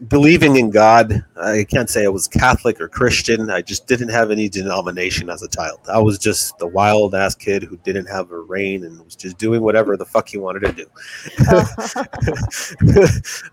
believing 0.09 0.57
in 0.57 0.71
God, 0.71 1.25
I 1.37 1.65
can't 1.65 1.91
say 1.91 2.05
I 2.05 2.09
was 2.09 2.27
Catholic 2.27 2.81
or 2.81 2.89
Christian. 2.89 3.51
I 3.51 3.61
just 3.61 3.87
didn't 3.87 4.09
have 4.09 4.31
any 4.31 4.49
denomination 4.49 5.29
as 5.29 5.43
a 5.43 5.49
child. 5.49 5.81
I 5.93 5.99
was 5.99 6.19
just 6.19 6.57
the 6.59 6.67
wild 6.67 7.15
ass 7.15 7.35
kid 7.35 7.63
who 7.63 7.77
didn't 7.79 8.07
have 8.07 8.31
a 8.31 8.41
reign 8.41 8.85
and 8.85 9.05
was 9.05 9.15
just 9.15 9.37
doing 9.37 9.61
whatever 9.61 9.97
the 9.97 10.07
fuck 10.07 10.29
he 10.29 10.39
wanted 10.39 10.61
to 10.61 10.73
do. 10.73 10.87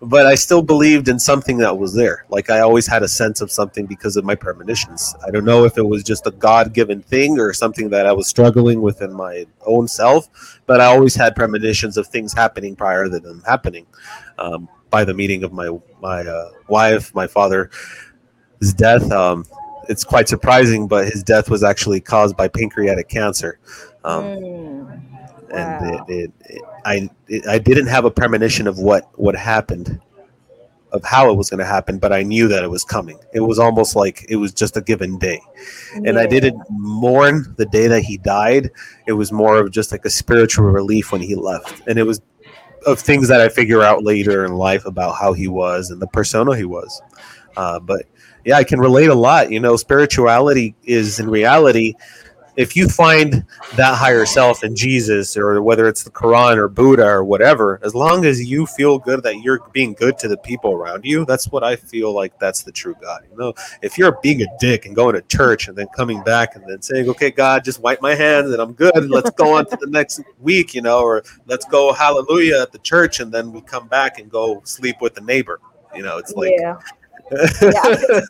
but 0.02 0.26
I 0.26 0.34
still 0.34 0.62
believed 0.62 1.08
in 1.08 1.18
something 1.18 1.58
that 1.58 1.76
was 1.76 1.94
there. 1.94 2.24
Like 2.30 2.48
I 2.50 2.60
always 2.60 2.86
had 2.86 3.02
a 3.02 3.08
sense 3.08 3.40
of 3.40 3.52
something 3.52 3.86
because 3.86 4.16
of 4.16 4.24
my 4.24 4.34
premonitions. 4.34 5.14
I 5.26 5.30
don't 5.30 5.44
know 5.44 5.64
if 5.64 5.76
it 5.76 5.86
was 5.86 6.02
just 6.02 6.26
a 6.26 6.30
God 6.30 6.72
given 6.72 7.02
thing 7.02 7.38
or 7.38 7.52
something 7.52 7.90
that 7.90 8.06
I 8.06 8.12
was 8.12 8.26
struggling 8.26 8.80
with 8.80 9.02
in 9.02 9.12
my 9.12 9.46
own 9.66 9.86
self, 9.86 10.60
but 10.66 10.80
I 10.80 10.86
always 10.86 11.14
had 11.14 11.36
premonitions 11.36 11.96
of 11.96 12.06
things 12.06 12.32
happening 12.32 12.74
prior 12.74 13.08
to 13.08 13.20
them 13.20 13.42
happening. 13.46 13.86
Um, 14.38 14.68
by 14.90 15.04
the 15.04 15.14
meeting 15.14 15.44
of 15.44 15.52
my 15.52 15.70
my 16.00 16.20
uh, 16.20 16.50
wife, 16.68 17.14
my 17.14 17.26
father, 17.26 17.70
his 18.60 18.74
death. 18.74 19.10
Um, 19.10 19.44
it's 19.88 20.04
quite 20.04 20.28
surprising, 20.28 20.86
but 20.86 21.06
his 21.06 21.22
death 21.22 21.48
was 21.48 21.62
actually 21.62 22.00
caused 22.00 22.36
by 22.36 22.48
pancreatic 22.48 23.08
cancer. 23.08 23.58
Um, 24.04 24.24
mm. 24.24 25.10
wow. 25.50 25.54
And 25.54 25.94
it, 25.94 26.02
it, 26.08 26.32
it, 26.44 26.62
I 26.84 27.10
I 27.48 27.58
didn't 27.58 27.86
have 27.86 28.04
a 28.04 28.10
premonition 28.10 28.66
of 28.66 28.78
what 28.78 29.08
what 29.18 29.34
happened, 29.34 30.00
of 30.92 31.02
how 31.04 31.30
it 31.30 31.36
was 31.36 31.48
going 31.48 31.58
to 31.58 31.66
happen, 31.66 31.98
but 31.98 32.12
I 32.12 32.22
knew 32.22 32.48
that 32.48 32.62
it 32.62 32.68
was 32.68 32.84
coming. 32.84 33.18
It 33.32 33.40
was 33.40 33.58
almost 33.58 33.96
like 33.96 34.26
it 34.28 34.36
was 34.36 34.52
just 34.52 34.76
a 34.76 34.82
given 34.82 35.18
day, 35.18 35.40
yeah. 35.94 36.02
and 36.10 36.18
I 36.18 36.26
didn't 36.26 36.62
mourn 36.68 37.54
the 37.56 37.66
day 37.66 37.86
that 37.88 38.02
he 38.02 38.18
died. 38.18 38.70
It 39.06 39.12
was 39.12 39.32
more 39.32 39.58
of 39.58 39.70
just 39.70 39.90
like 39.90 40.04
a 40.04 40.10
spiritual 40.10 40.66
relief 40.66 41.12
when 41.12 41.22
he 41.22 41.34
left, 41.34 41.82
and 41.86 41.98
it 41.98 42.04
was 42.04 42.20
of 42.86 42.98
things 42.98 43.28
that 43.28 43.40
I 43.40 43.48
figure 43.48 43.82
out 43.82 44.04
later 44.04 44.44
in 44.44 44.54
life 44.54 44.86
about 44.86 45.16
how 45.16 45.32
he 45.32 45.48
was 45.48 45.90
and 45.90 46.00
the 46.00 46.06
persona 46.06 46.56
he 46.56 46.64
was. 46.64 47.02
Uh, 47.56 47.78
but 47.80 48.06
yeah, 48.44 48.56
I 48.56 48.64
can 48.64 48.80
relate 48.80 49.08
a 49.08 49.14
lot. 49.14 49.50
You 49.50 49.60
know, 49.60 49.76
spirituality 49.76 50.74
is 50.84 51.18
in 51.18 51.28
reality 51.28 51.94
if 52.58 52.74
you 52.74 52.88
find 52.88 53.46
that 53.76 53.94
higher 53.94 54.26
self 54.26 54.64
in 54.64 54.74
Jesus 54.74 55.36
or 55.36 55.62
whether 55.62 55.86
it's 55.86 56.02
the 56.02 56.10
Quran 56.10 56.56
or 56.56 56.66
Buddha 56.66 57.06
or 57.06 57.22
whatever, 57.22 57.78
as 57.84 57.94
long 57.94 58.24
as 58.24 58.44
you 58.44 58.66
feel 58.66 58.98
good 58.98 59.22
that 59.22 59.42
you're 59.42 59.60
being 59.72 59.94
good 59.94 60.18
to 60.18 60.26
the 60.26 60.36
people 60.36 60.72
around 60.72 61.04
you, 61.04 61.24
that's 61.24 61.46
what 61.52 61.62
I 61.62 61.76
feel 61.76 62.12
like 62.12 62.36
that's 62.40 62.64
the 62.64 62.72
true 62.72 62.96
God. 63.00 63.22
You 63.30 63.38
know, 63.38 63.54
if 63.80 63.96
you're 63.96 64.18
being 64.22 64.42
a 64.42 64.46
dick 64.58 64.86
and 64.86 64.96
going 64.96 65.14
to 65.14 65.22
church 65.22 65.68
and 65.68 65.78
then 65.78 65.86
coming 65.94 66.20
back 66.24 66.56
and 66.56 66.64
then 66.68 66.82
saying, 66.82 67.08
okay, 67.10 67.30
God, 67.30 67.64
just 67.64 67.78
wipe 67.80 68.02
my 68.02 68.16
hands 68.16 68.50
and 68.50 68.60
I'm 68.60 68.72
good. 68.72 69.08
Let's 69.08 69.30
go 69.30 69.54
on 69.54 69.66
to 69.66 69.78
the 69.80 69.86
next 69.86 70.20
week, 70.40 70.74
you 70.74 70.82
know, 70.82 70.98
or 70.98 71.22
let's 71.46 71.64
go 71.64 71.92
hallelujah 71.92 72.62
at 72.62 72.72
the 72.72 72.78
church 72.78 73.20
and 73.20 73.30
then 73.30 73.52
we 73.52 73.60
come 73.60 73.86
back 73.86 74.18
and 74.18 74.28
go 74.28 74.62
sleep 74.64 74.96
with 75.00 75.14
the 75.14 75.20
neighbor. 75.20 75.60
You 75.94 76.02
know, 76.02 76.18
it's 76.18 76.32
like. 76.34 76.50
Yeah. 76.58 76.76
yeah, 77.30 77.82
I, 77.84 77.94
feel 77.94 78.20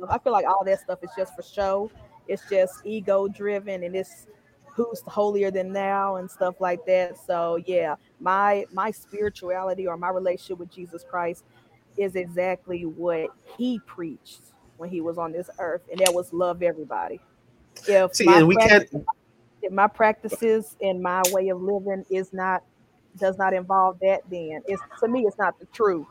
like 0.00 0.10
I 0.10 0.18
feel 0.18 0.32
like 0.32 0.44
all 0.44 0.64
that 0.64 0.80
stuff 0.80 0.98
is 1.04 1.10
just 1.16 1.36
for 1.36 1.42
show 1.42 1.88
it's 2.28 2.48
just 2.48 2.84
ego 2.84 3.28
driven 3.28 3.82
and 3.82 3.94
it's 3.94 4.26
who's 4.74 5.00
holier 5.06 5.50
than 5.50 5.72
thou 5.72 6.16
and 6.16 6.30
stuff 6.30 6.60
like 6.60 6.84
that. 6.86 7.16
So 7.18 7.56
yeah, 7.66 7.94
my 8.20 8.66
my 8.72 8.90
spirituality 8.90 9.86
or 9.86 9.96
my 9.96 10.10
relationship 10.10 10.58
with 10.58 10.70
Jesus 10.70 11.04
Christ 11.08 11.44
is 11.96 12.16
exactly 12.16 12.84
what 12.84 13.30
he 13.56 13.80
preached 13.86 14.42
when 14.76 14.90
he 14.90 15.00
was 15.00 15.16
on 15.16 15.30
this 15.32 15.48
earth, 15.60 15.82
and 15.90 16.00
that 16.00 16.12
was 16.12 16.32
love 16.32 16.62
everybody. 16.62 17.20
If 17.86 18.16
See, 18.16 18.24
my 18.24 18.42
we 18.42 18.54
practice, 18.54 18.90
can't 18.90 19.06
if 19.62 19.72
my 19.72 19.86
practices 19.86 20.76
and 20.82 21.00
my 21.00 21.22
way 21.30 21.48
of 21.48 21.62
living 21.62 22.04
is 22.10 22.32
not 22.32 22.64
does 23.18 23.38
not 23.38 23.54
involve 23.54 23.98
that, 24.00 24.22
then 24.28 24.60
it's 24.66 24.82
to 25.00 25.08
me 25.08 25.20
it's 25.20 25.38
not 25.38 25.58
the 25.60 25.66
true 25.66 26.06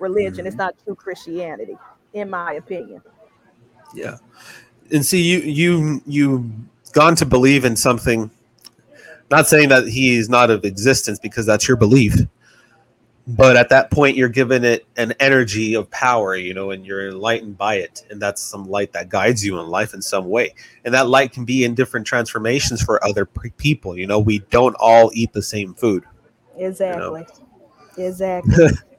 religion. 0.00 0.38
Mm-hmm. 0.38 0.46
It's 0.48 0.56
not 0.56 0.74
true 0.84 0.96
Christianity, 0.96 1.76
in 2.14 2.28
my 2.28 2.54
opinion. 2.54 3.00
Yeah 3.94 4.16
and 4.90 5.04
see 5.04 5.22
you 5.22 5.38
you 5.40 6.02
you 6.06 6.52
gone 6.92 7.16
to 7.16 7.26
believe 7.26 7.64
in 7.64 7.76
something. 7.76 8.30
Not 9.30 9.48
saying 9.48 9.70
that 9.70 9.88
he 9.88 10.16
is 10.16 10.28
not 10.28 10.50
of 10.50 10.64
existence 10.64 11.18
because 11.18 11.46
that's 11.46 11.66
your 11.66 11.76
belief. 11.76 12.16
But 13.26 13.56
at 13.56 13.68
that 13.68 13.90
point 13.90 14.16
you're 14.16 14.28
given 14.28 14.64
it 14.64 14.84
an 14.96 15.12
energy 15.20 15.74
of 15.74 15.88
power 15.90 16.34
you 16.34 16.52
know 16.54 16.72
and 16.72 16.84
you're 16.84 17.08
enlightened 17.08 17.56
by 17.56 17.76
it. 17.76 18.04
And 18.10 18.20
that's 18.20 18.42
some 18.42 18.68
light 18.68 18.92
that 18.92 19.08
guides 19.08 19.44
you 19.44 19.58
in 19.60 19.68
life 19.68 19.94
in 19.94 20.02
some 20.02 20.28
way. 20.28 20.54
And 20.84 20.92
that 20.94 21.08
light 21.08 21.32
can 21.32 21.44
be 21.44 21.64
in 21.64 21.74
different 21.74 22.06
transformations 22.06 22.82
for 22.82 23.02
other 23.04 23.24
people 23.24 23.96
you 23.96 24.06
know. 24.06 24.18
We 24.18 24.40
don't 24.50 24.74
all 24.78 25.10
eat 25.14 25.32
the 25.32 25.42
same 25.42 25.74
food. 25.74 26.04
Exactly. 26.56 27.04
You 27.04 27.26
know? 27.98 28.06
exactly 28.06 28.66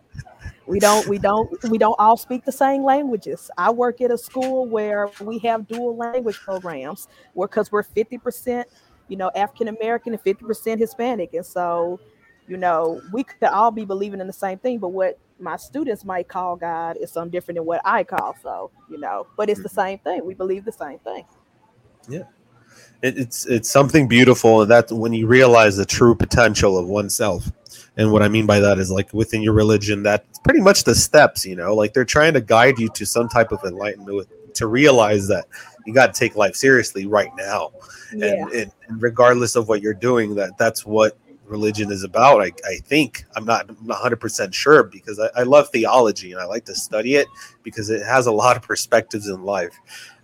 we 0.65 0.79
don't 0.79 1.07
we 1.07 1.17
don't 1.17 1.63
we 1.69 1.77
don't 1.77 1.95
all 1.99 2.17
speak 2.17 2.45
the 2.45 2.51
same 2.51 2.83
languages. 2.83 3.51
I 3.57 3.71
work 3.71 4.01
at 4.01 4.11
a 4.11 4.17
school 4.17 4.67
where 4.67 5.09
we 5.21 5.39
have 5.39 5.67
dual 5.67 5.95
language 5.95 6.37
programs. 6.37 7.07
Because 7.39 7.71
we're 7.71 7.83
50% 7.83 8.65
you 9.09 9.17
know 9.17 9.29
african 9.35 9.67
american 9.67 10.13
and 10.13 10.23
50% 10.23 10.79
hispanic. 10.79 11.33
And 11.33 11.45
so 11.45 11.99
you 12.47 12.57
know 12.57 13.01
we 13.11 13.23
could 13.23 13.43
all 13.43 13.71
be 13.71 13.85
believing 13.85 14.19
in 14.19 14.27
the 14.27 14.33
same 14.33 14.57
thing 14.57 14.77
but 14.77 14.89
what 14.89 15.17
my 15.39 15.55
students 15.55 16.03
might 16.03 16.27
call 16.27 16.57
god 16.57 16.97
is 16.97 17.09
something 17.09 17.31
different 17.31 17.57
than 17.57 17.65
what 17.65 17.79
i 17.85 18.03
call 18.03 18.35
so 18.41 18.71
you 18.89 18.97
know. 18.99 19.27
But 19.35 19.49
it's 19.49 19.61
the 19.61 19.69
mm-hmm. 19.69 19.79
same 19.79 19.97
thing. 19.99 20.25
We 20.25 20.33
believe 20.33 20.65
the 20.65 20.71
same 20.71 20.99
thing. 20.99 21.25
Yeah. 22.07 22.23
It, 23.01 23.17
it's 23.17 23.45
it's 23.45 23.69
something 23.69 24.07
beautiful 24.07 24.61
and 24.61 24.71
that's 24.71 24.91
when 24.91 25.13
you 25.13 25.27
realize 25.27 25.77
the 25.77 25.85
true 25.85 26.15
potential 26.15 26.77
of 26.77 26.87
oneself 26.87 27.51
and 27.97 28.11
what 28.11 28.23
I 28.23 28.27
mean 28.27 28.45
by 28.45 28.59
that 28.59 28.79
is 28.79 28.89
like 28.89 29.13
within 29.13 29.41
your 29.41 29.53
religion, 29.53 30.03
that's 30.03 30.39
pretty 30.39 30.61
much 30.61 30.83
the 30.83 30.95
steps, 30.95 31.45
you 31.45 31.55
know, 31.55 31.75
like 31.75 31.93
they're 31.93 32.05
trying 32.05 32.33
to 32.33 32.41
guide 32.41 32.79
you 32.79 32.89
to 32.89 33.05
some 33.05 33.29
type 33.29 33.51
of 33.51 33.63
enlightenment 33.63 34.27
to 34.55 34.67
realize 34.67 35.27
that 35.27 35.45
you 35.85 35.93
got 35.93 36.13
to 36.13 36.19
take 36.19 36.35
life 36.35 36.55
seriously 36.55 37.05
right 37.05 37.31
now. 37.35 37.71
Yeah. 38.15 38.33
And, 38.33 38.51
and, 38.53 38.71
regardless 39.01 39.55
of 39.55 39.67
what 39.67 39.81
you're 39.81 39.93
doing, 39.93 40.35
that 40.35 40.57
that's 40.57 40.85
what 40.85 41.17
religion 41.45 41.91
is 41.91 42.03
about. 42.03 42.41
I, 42.41 42.51
I 42.67 42.77
think 42.77 43.25
I'm 43.35 43.45
not 43.45 43.67
100 43.81 44.17
percent 44.17 44.53
sure 44.53 44.83
because 44.83 45.19
I, 45.19 45.41
I, 45.41 45.43
love 45.43 45.69
theology 45.69 46.31
and 46.31 46.39
I 46.39 46.45
like 46.45 46.65
to 46.65 46.75
study 46.75 47.15
it 47.15 47.27
because 47.63 47.89
it 47.89 48.05
has 48.05 48.27
a 48.27 48.31
lot 48.31 48.55
of 48.55 48.61
perspectives 48.61 49.27
in 49.27 49.43
life. 49.43 49.73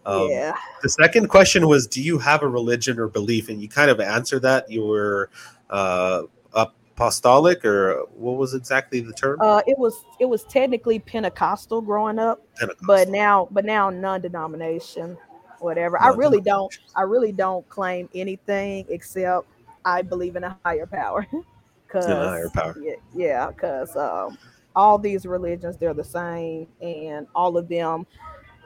Um, 0.05 0.29
yeah. 0.29 0.53
The 0.81 0.89
second 0.89 1.27
question 1.27 1.67
was, 1.67 1.87
do 1.87 2.01
you 2.01 2.17
have 2.19 2.41
a 2.41 2.47
religion 2.47 2.99
or 2.99 3.07
belief? 3.07 3.49
And 3.49 3.61
you 3.61 3.69
kind 3.69 3.91
of 3.91 3.99
answered 3.99 4.43
that. 4.43 4.69
You 4.71 4.85
were 4.85 5.29
uh, 5.69 6.23
apostolic, 6.99 7.63
or 7.63 8.05
what 8.15 8.37
was 8.37 8.53
exactly 8.53 8.99
the 8.99 9.13
term? 9.13 9.39
Uh, 9.41 9.61
it 9.65 9.77
was 9.77 10.03
it 10.19 10.25
was 10.25 10.43
technically 10.43 10.99
Pentecostal 10.99 11.81
growing 11.81 12.19
up, 12.19 12.45
Pentecostal. 12.57 12.87
but 12.87 13.09
now 13.09 13.47
but 13.51 13.65
now 13.65 13.89
non-denomination, 13.89 15.17
whatever. 15.59 15.99
I 16.01 16.09
really 16.09 16.41
don't 16.41 16.77
I 16.95 17.03
really 17.03 17.31
don't 17.31 17.67
claim 17.69 18.09
anything 18.13 18.85
except 18.89 19.47
I 19.85 20.01
believe 20.01 20.35
in 20.35 20.43
a 20.43 20.57
higher 20.65 20.85
power. 20.85 21.25
Cause 21.87 22.05
higher 22.05 22.49
power. 22.53 22.75
Yeah, 22.79 22.95
yeah, 23.15 23.47
because 23.47 23.95
um, 23.95 24.37
all 24.75 24.99
these 24.99 25.25
religions 25.25 25.77
they're 25.77 25.93
the 25.93 26.03
same, 26.03 26.67
and 26.81 27.25
all 27.33 27.57
of 27.57 27.67
them, 27.67 28.05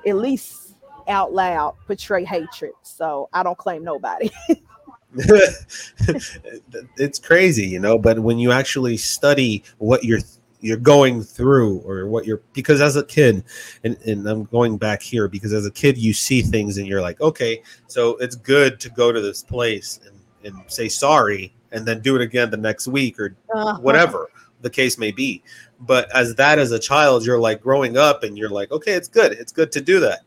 at 0.05 0.17
least 0.17 0.75
out 1.07 1.33
loud, 1.33 1.75
portray 1.85 2.25
hatred. 2.25 2.73
So 2.81 3.29
I 3.31 3.43
don't 3.43 3.57
claim 3.57 3.83
nobody. 3.83 4.29
it's 6.97 7.19
crazy, 7.19 7.67
you 7.67 7.79
know. 7.79 7.97
But 7.97 8.19
when 8.19 8.39
you 8.39 8.51
actually 8.51 8.97
study 8.97 9.63
what 9.77 10.03
you're 10.03 10.21
you're 10.59 10.77
going 10.77 11.21
through 11.21 11.79
or 11.79 12.07
what 12.07 12.25
you're 12.25 12.41
because 12.53 12.79
as 12.79 12.95
a 12.95 13.03
kid 13.03 13.43
and, 13.83 13.97
and 14.05 14.25
i'm 14.29 14.45
going 14.45 14.77
back 14.77 15.01
here 15.01 15.27
because 15.27 15.51
as 15.51 15.65
a 15.65 15.71
kid 15.71 15.97
you 15.97 16.13
see 16.13 16.41
things 16.41 16.77
and 16.77 16.87
you're 16.87 17.01
like 17.01 17.19
okay 17.19 17.61
so 17.87 18.15
it's 18.19 18.37
good 18.37 18.79
to 18.79 18.89
go 18.91 19.11
to 19.11 19.19
this 19.19 19.43
place 19.43 19.99
and 20.07 20.17
and 20.45 20.55
say 20.71 20.87
sorry 20.87 21.53
and 21.73 21.85
then 21.85 21.99
do 21.99 22.15
it 22.15 22.21
again 22.21 22.49
the 22.49 22.57
next 22.57 22.87
week 22.87 23.19
or 23.19 23.35
uh-huh. 23.53 23.77
whatever 23.81 24.29
the 24.61 24.69
case 24.69 24.97
may 24.97 25.11
be. 25.11 25.43
But 25.81 26.09
as 26.15 26.35
that 26.35 26.59
as 26.59 26.71
a 26.71 26.79
child, 26.79 27.25
you're 27.25 27.39
like 27.39 27.61
growing 27.61 27.97
up 27.97 28.23
and 28.23 28.37
you're 28.37 28.49
like, 28.49 28.71
okay, 28.71 28.93
it's 28.93 29.09
good. 29.09 29.33
It's 29.33 29.51
good 29.51 29.71
to 29.73 29.81
do 29.81 29.99
that. 29.99 30.21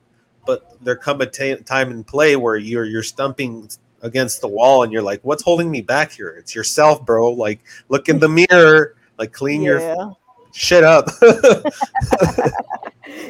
But 0.47 0.77
there 0.85 0.97
come 0.97 1.21
a 1.23 1.27
t- 1.27 1.57
time 1.57 1.91
and 1.91 2.07
play 2.07 2.37
where 2.37 2.57
you're 2.57 2.85
you're 2.85 3.03
stumping 3.03 3.69
against 4.07 4.41
the 4.41 4.49
wall 4.49 4.83
and 4.83 4.93
you're 4.93 5.03
like, 5.03 5.21
what's 5.23 5.43
holding 5.43 5.71
me 5.71 5.83
back 5.83 6.13
here? 6.13 6.31
It's 6.31 6.55
yourself, 6.55 7.05
bro. 7.05 7.33
Like 7.33 7.61
look 7.89 8.09
in 8.09 8.19
the 8.19 8.29
mirror, 8.29 8.97
like 9.19 9.33
clean 9.33 9.63
yeah. 9.63 9.95
your 9.95 10.17
shit 10.53 10.85
up. 10.85 11.09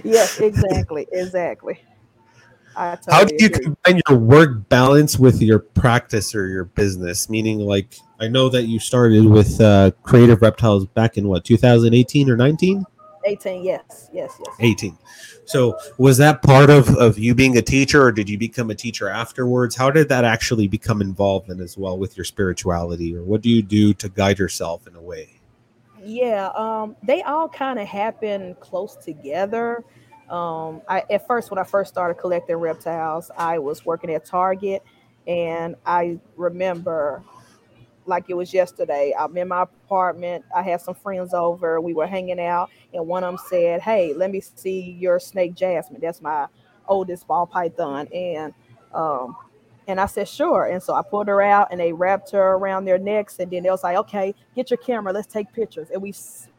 yes, 0.05 0.39
exactly, 0.41 1.07
exactly. 1.11 1.81
Totally 2.77 3.15
How 3.15 3.25
do 3.25 3.35
you 3.39 3.47
agree. 3.47 3.65
combine 3.65 4.03
your 4.07 4.19
work 4.19 4.69
balance 4.69 5.19
with 5.19 5.41
your 5.41 5.61
practice 5.61 6.35
or 6.35 6.47
your 6.47 6.65
business? 6.65 7.31
Meaning, 7.31 7.61
like, 7.61 7.97
I 8.21 8.29
know 8.29 8.51
that 8.51 8.65
you 8.65 8.79
started 8.79 9.25
with 9.25 9.59
uh, 9.63 9.93
Creative 10.03 10.43
Reptiles 10.43 10.85
back 10.85 11.17
in 11.17 11.27
what 11.27 11.45
2018 11.45 12.29
or 12.29 12.37
19? 12.37 12.85
18, 13.27 13.65
yes, 13.65 14.09
yes, 14.13 14.39
yes. 14.39 14.57
18. 14.61 14.97
So, 15.45 15.79
was 15.99 16.17
that 16.19 16.43
part 16.43 16.71
of 16.71 16.89
of 16.97 17.19
you 17.19 17.35
being 17.35 17.57
a 17.57 17.63
teacher, 17.63 18.03
or 18.03 18.13
did 18.13 18.29
you 18.29 18.39
become 18.39 18.71
a 18.71 18.75
teacher 18.75 19.09
afterwards? 19.09 19.77
How 19.77 19.91
did 19.91 20.09
that 20.09 20.25
actually 20.25 20.69
become 20.69 21.01
involved 21.01 21.51
in 21.51 21.61
as 21.61 21.77
well 21.77 21.99
with 21.99 22.17
your 22.17 22.25
spirituality, 22.25 23.15
or 23.17 23.23
what 23.23 23.43
do 23.43 23.51
you 23.51 23.63
do 23.63 23.93
to 23.95 24.09
guide 24.09 24.39
yourself 24.39 24.87
in 24.87 24.97
a 24.97 25.01
way? 25.01 25.29
Yeah, 26.03 26.49
um, 26.55 26.97
they 27.03 27.23
all 27.23 27.49
kind 27.49 27.79
of 27.79 27.87
happen 27.87 28.57
close 28.61 28.97
together. 28.97 29.85
Um, 30.31 30.83
I 30.89 31.05
at 31.11 31.27
first 31.27 31.51
when 31.51 31.59
I 31.59 31.65
first 31.65 31.93
started 31.93 32.15
collecting 32.15 32.57
reptiles, 32.57 33.31
I 33.37 33.59
was 33.59 33.85
working 33.85 34.11
at 34.11 34.25
Target, 34.25 34.83
and 35.27 35.75
I 35.85 36.19
remember 36.37 37.23
like 38.07 38.27
it 38.29 38.35
was 38.35 38.53
yesterday. 38.55 39.15
I'm 39.19 39.37
in 39.37 39.49
my 39.49 39.63
apartment. 39.63 40.45
I 40.55 40.63
had 40.63 40.81
some 40.81 40.95
friends 40.95 41.35
over. 41.35 41.81
We 41.81 41.95
were 41.95 42.07
hanging 42.07 42.41
out, 42.41 42.71
and 42.93 43.07
one 43.07 43.25
of 43.25 43.33
them 43.33 43.45
said, 43.49 43.81
"Hey, 43.81 44.15
let 44.15 44.31
me 44.31 44.41
see 44.41 44.97
your 44.99 45.19
snake, 45.21 45.55
Jasmine. 45.55 46.01
That's 46.01 46.21
my 46.21 46.47
oldest 46.89 47.27
ball 47.27 47.47
python." 47.47 48.09
And 48.15 48.55
um, 48.95 49.37
and 49.87 50.01
I 50.01 50.07
said, 50.07 50.29
"Sure." 50.29 50.67
And 50.67 50.83
so 50.83 50.95
I 50.95 51.03
pulled 51.03 51.29
her 51.29 51.43
out, 51.43 51.69
and 51.71 51.81
they 51.81 51.93
wrapped 51.93 52.31
her 52.33 52.55
around 52.55 52.85
their 52.85 52.99
necks, 52.99 53.39
and 53.39 53.51
then 53.51 53.63
they 53.63 53.71
was 53.71 53.83
like, 53.83 53.97
"Okay, 53.97 54.35
get 54.55 54.71
your 54.71 54.79
camera. 54.79 55.13
Let's 55.13 55.33
take 55.33 55.53
pictures." 55.53 55.89
And 55.91 56.01
we 56.03 56.15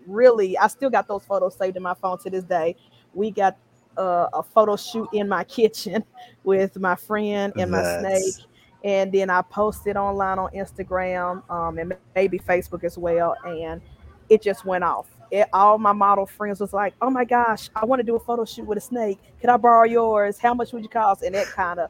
really, 0.06 0.58
I 0.58 0.68
still 0.68 0.90
got 0.90 1.08
those 1.08 1.24
photos 1.24 1.56
saved 1.56 1.78
in 1.78 1.84
my 1.84 1.94
phone 1.94 2.18
to 2.20 2.30
this 2.30 2.44
day 2.44 2.76
we 3.18 3.32
got 3.32 3.58
uh, 3.98 4.28
a 4.34 4.44
photo 4.44 4.76
shoot 4.76 5.10
in 5.12 5.28
my 5.28 5.44
kitchen 5.58 6.04
with 6.44 6.78
my 6.80 6.96
friend 6.96 7.52
and 7.58 7.72
my 7.72 7.82
That's... 7.82 8.36
snake 8.36 8.46
and 8.84 9.12
then 9.12 9.30
I 9.30 9.42
posted 9.42 9.98
online 9.98 10.40
on 10.40 10.52
Instagram 10.52 11.50
um, 11.50 11.78
and 11.78 11.94
maybe 12.16 12.40
Facebook 12.40 12.84
as 12.84 12.98
well, 12.98 13.36
and 13.46 13.82
it 14.30 14.42
just 14.42 14.66
went 14.66 14.84
off. 14.84 15.08
It, 15.30 15.48
all 15.52 15.78
my 15.78 15.92
model 15.92 16.26
friends 16.26 16.60
was 16.60 16.74
like, 16.74 16.94
"Oh 17.02 17.10
my 17.10 17.26
gosh, 17.26 17.70
I 17.76 17.86
want 17.86 18.00
to 18.00 18.04
do 18.04 18.16
a 18.16 18.20
photo 18.20 18.46
shoot 18.46 18.66
with 18.66 18.78
a 18.78 18.82
snake. 18.82 19.20
Can 19.42 19.50
I 19.50 19.58
borrow 19.58 19.86
yours? 19.86 20.40
How 20.40 20.54
much 20.54 20.74
would 20.74 20.84
you 20.84 20.90
cost?" 20.90 21.24
And 21.24 21.36
it 21.36 21.48
kind 21.48 21.80
of, 21.80 21.90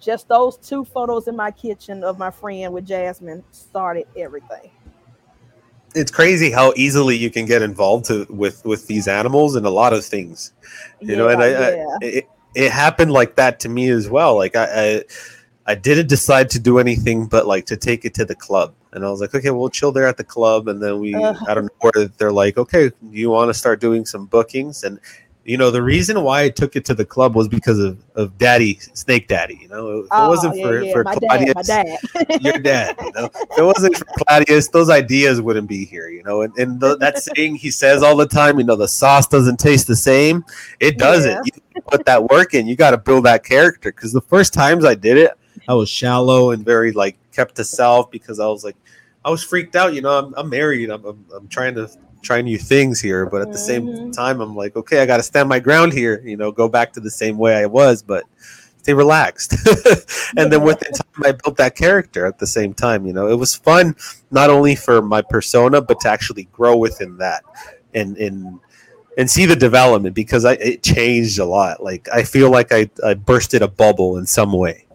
just 0.00 0.28
those 0.28 0.56
two 0.56 0.84
photos 0.84 1.28
in 1.28 1.36
my 1.36 1.50
kitchen 1.50 2.02
of 2.04 2.18
my 2.18 2.30
friend 2.30 2.72
with 2.72 2.86
Jasmine 2.86 3.44
started 3.52 4.06
everything 4.16 4.70
it's 5.94 6.10
crazy 6.10 6.50
how 6.50 6.72
easily 6.76 7.16
you 7.16 7.30
can 7.30 7.46
get 7.46 7.62
involved 7.62 8.06
to, 8.06 8.26
with 8.28 8.64
with 8.64 8.86
these 8.86 9.08
animals 9.08 9.56
and 9.56 9.66
a 9.66 9.70
lot 9.70 9.92
of 9.92 10.04
things 10.04 10.52
you 11.00 11.12
yeah, 11.12 11.16
know 11.16 11.28
and 11.28 11.42
I, 11.42 11.48
yeah. 11.48 11.86
I 12.02 12.04
it, 12.04 12.28
it, 12.54 12.72
happened 12.72 13.12
like 13.12 13.36
that 13.36 13.60
to 13.60 13.68
me 13.68 13.88
as 13.88 14.08
well 14.08 14.36
like 14.36 14.56
I, 14.56 14.64
I, 14.64 15.02
I 15.68 15.74
didn't 15.74 16.08
decide 16.08 16.50
to 16.50 16.58
do 16.58 16.78
anything 16.78 17.26
but 17.26 17.46
like 17.46 17.66
to 17.66 17.76
take 17.76 18.04
it 18.04 18.14
to 18.14 18.24
the 18.24 18.34
club 18.34 18.74
and 18.92 19.04
i 19.04 19.10
was 19.10 19.20
like 19.20 19.34
okay 19.34 19.50
we'll 19.50 19.68
chill 19.68 19.92
there 19.92 20.06
at 20.06 20.16
the 20.16 20.24
club 20.24 20.66
and 20.68 20.82
then 20.82 20.98
we 20.98 21.14
uh, 21.14 21.34
i 21.46 21.52
don't 21.52 21.64
know 21.64 21.90
where 21.92 22.08
they're 22.16 22.32
like 22.32 22.56
okay 22.56 22.90
you 23.10 23.28
want 23.28 23.50
to 23.50 23.54
start 23.54 23.78
doing 23.80 24.06
some 24.06 24.24
bookings 24.24 24.84
and 24.84 24.98
you 25.48 25.56
know, 25.56 25.70
the 25.70 25.82
reason 25.82 26.22
why 26.22 26.42
I 26.42 26.50
took 26.50 26.76
it 26.76 26.84
to 26.84 26.94
the 26.94 27.06
club 27.06 27.34
was 27.34 27.48
because 27.48 27.78
of, 27.78 27.98
of 28.16 28.36
Daddy, 28.36 28.78
Snake 28.92 29.28
Daddy. 29.28 29.58
You 29.62 29.68
know, 29.68 30.00
it 30.00 30.08
oh, 30.10 30.28
wasn't 30.28 30.60
for, 30.60 30.82
yeah, 30.82 30.92
for 30.92 31.04
my 31.04 31.14
Claudius, 31.14 31.66
dad, 31.66 31.98
dad. 32.12 32.42
your 32.44 32.58
dad. 32.58 32.96
You 33.00 33.12
know, 33.12 33.30
it 33.56 33.62
wasn't 33.62 33.96
for 33.96 34.04
Claudius, 34.04 34.68
those 34.68 34.90
ideas 34.90 35.40
wouldn't 35.40 35.66
be 35.66 35.86
here. 35.86 36.10
You 36.10 36.22
know, 36.22 36.42
and, 36.42 36.54
and 36.58 36.78
the, 36.78 36.98
that 36.98 37.16
saying 37.34 37.54
he 37.54 37.70
says 37.70 38.02
all 38.02 38.14
the 38.14 38.26
time, 38.26 38.58
you 38.58 38.64
know, 38.66 38.76
the 38.76 38.86
sauce 38.86 39.26
doesn't 39.26 39.58
taste 39.58 39.86
the 39.86 39.96
same. 39.96 40.44
It 40.80 40.98
doesn't. 40.98 41.30
Yeah. 41.30 41.40
You 41.74 41.82
put 41.90 42.04
that 42.04 42.28
work 42.28 42.52
in. 42.52 42.66
You 42.66 42.76
got 42.76 42.90
to 42.90 42.98
build 42.98 43.24
that 43.24 43.42
character. 43.42 43.90
Because 43.90 44.12
the 44.12 44.20
first 44.20 44.52
times 44.52 44.84
I 44.84 44.94
did 44.94 45.16
it, 45.16 45.32
I 45.66 45.74
was 45.74 45.88
shallow 45.88 46.50
and 46.50 46.64
very 46.64 46.92
like 46.92 47.16
kept 47.32 47.56
to 47.56 47.64
self 47.64 48.10
because 48.10 48.38
I 48.40 48.46
was 48.46 48.64
like, 48.64 48.76
I 49.24 49.30
was 49.30 49.42
freaked 49.42 49.76
out. 49.76 49.94
You 49.94 50.02
know, 50.02 50.18
I'm, 50.18 50.34
I'm 50.36 50.48
married. 50.48 50.90
I'm, 50.90 51.04
I'm, 51.04 51.24
I'm 51.34 51.48
trying 51.48 51.74
to 51.76 51.90
try 52.22 52.42
new 52.42 52.58
things 52.58 53.00
here 53.00 53.26
but 53.26 53.40
at 53.40 53.52
the 53.52 53.58
same 53.58 53.86
mm-hmm. 53.86 54.10
time 54.10 54.40
i'm 54.40 54.56
like 54.56 54.76
okay 54.76 55.00
i 55.00 55.06
got 55.06 55.18
to 55.18 55.22
stand 55.22 55.48
my 55.48 55.58
ground 55.58 55.92
here 55.92 56.20
you 56.24 56.36
know 56.36 56.50
go 56.50 56.68
back 56.68 56.92
to 56.92 57.00
the 57.00 57.10
same 57.10 57.38
way 57.38 57.56
i 57.56 57.66
was 57.66 58.02
but 58.02 58.24
stay 58.78 58.92
relaxed 58.92 59.54
and 60.36 60.52
then 60.52 60.62
within 60.62 60.92
time 60.92 61.24
i 61.24 61.32
built 61.32 61.56
that 61.56 61.76
character 61.76 62.26
at 62.26 62.38
the 62.38 62.46
same 62.46 62.74
time 62.74 63.06
you 63.06 63.12
know 63.12 63.28
it 63.28 63.36
was 63.36 63.54
fun 63.54 63.94
not 64.30 64.50
only 64.50 64.74
for 64.74 65.00
my 65.00 65.22
persona 65.22 65.80
but 65.80 66.00
to 66.00 66.08
actually 66.08 66.44
grow 66.52 66.76
within 66.76 67.16
that 67.16 67.42
and 67.94 68.16
and 68.16 68.58
and 69.16 69.28
see 69.28 69.46
the 69.46 69.56
development 69.56 70.14
because 70.14 70.44
I, 70.44 70.52
it 70.54 70.82
changed 70.82 71.38
a 71.38 71.44
lot 71.44 71.82
like 71.82 72.08
i 72.12 72.22
feel 72.22 72.50
like 72.50 72.72
i, 72.72 72.90
I 73.04 73.14
bursted 73.14 73.62
a 73.62 73.68
bubble 73.68 74.18
in 74.18 74.26
some 74.26 74.52
way 74.52 74.86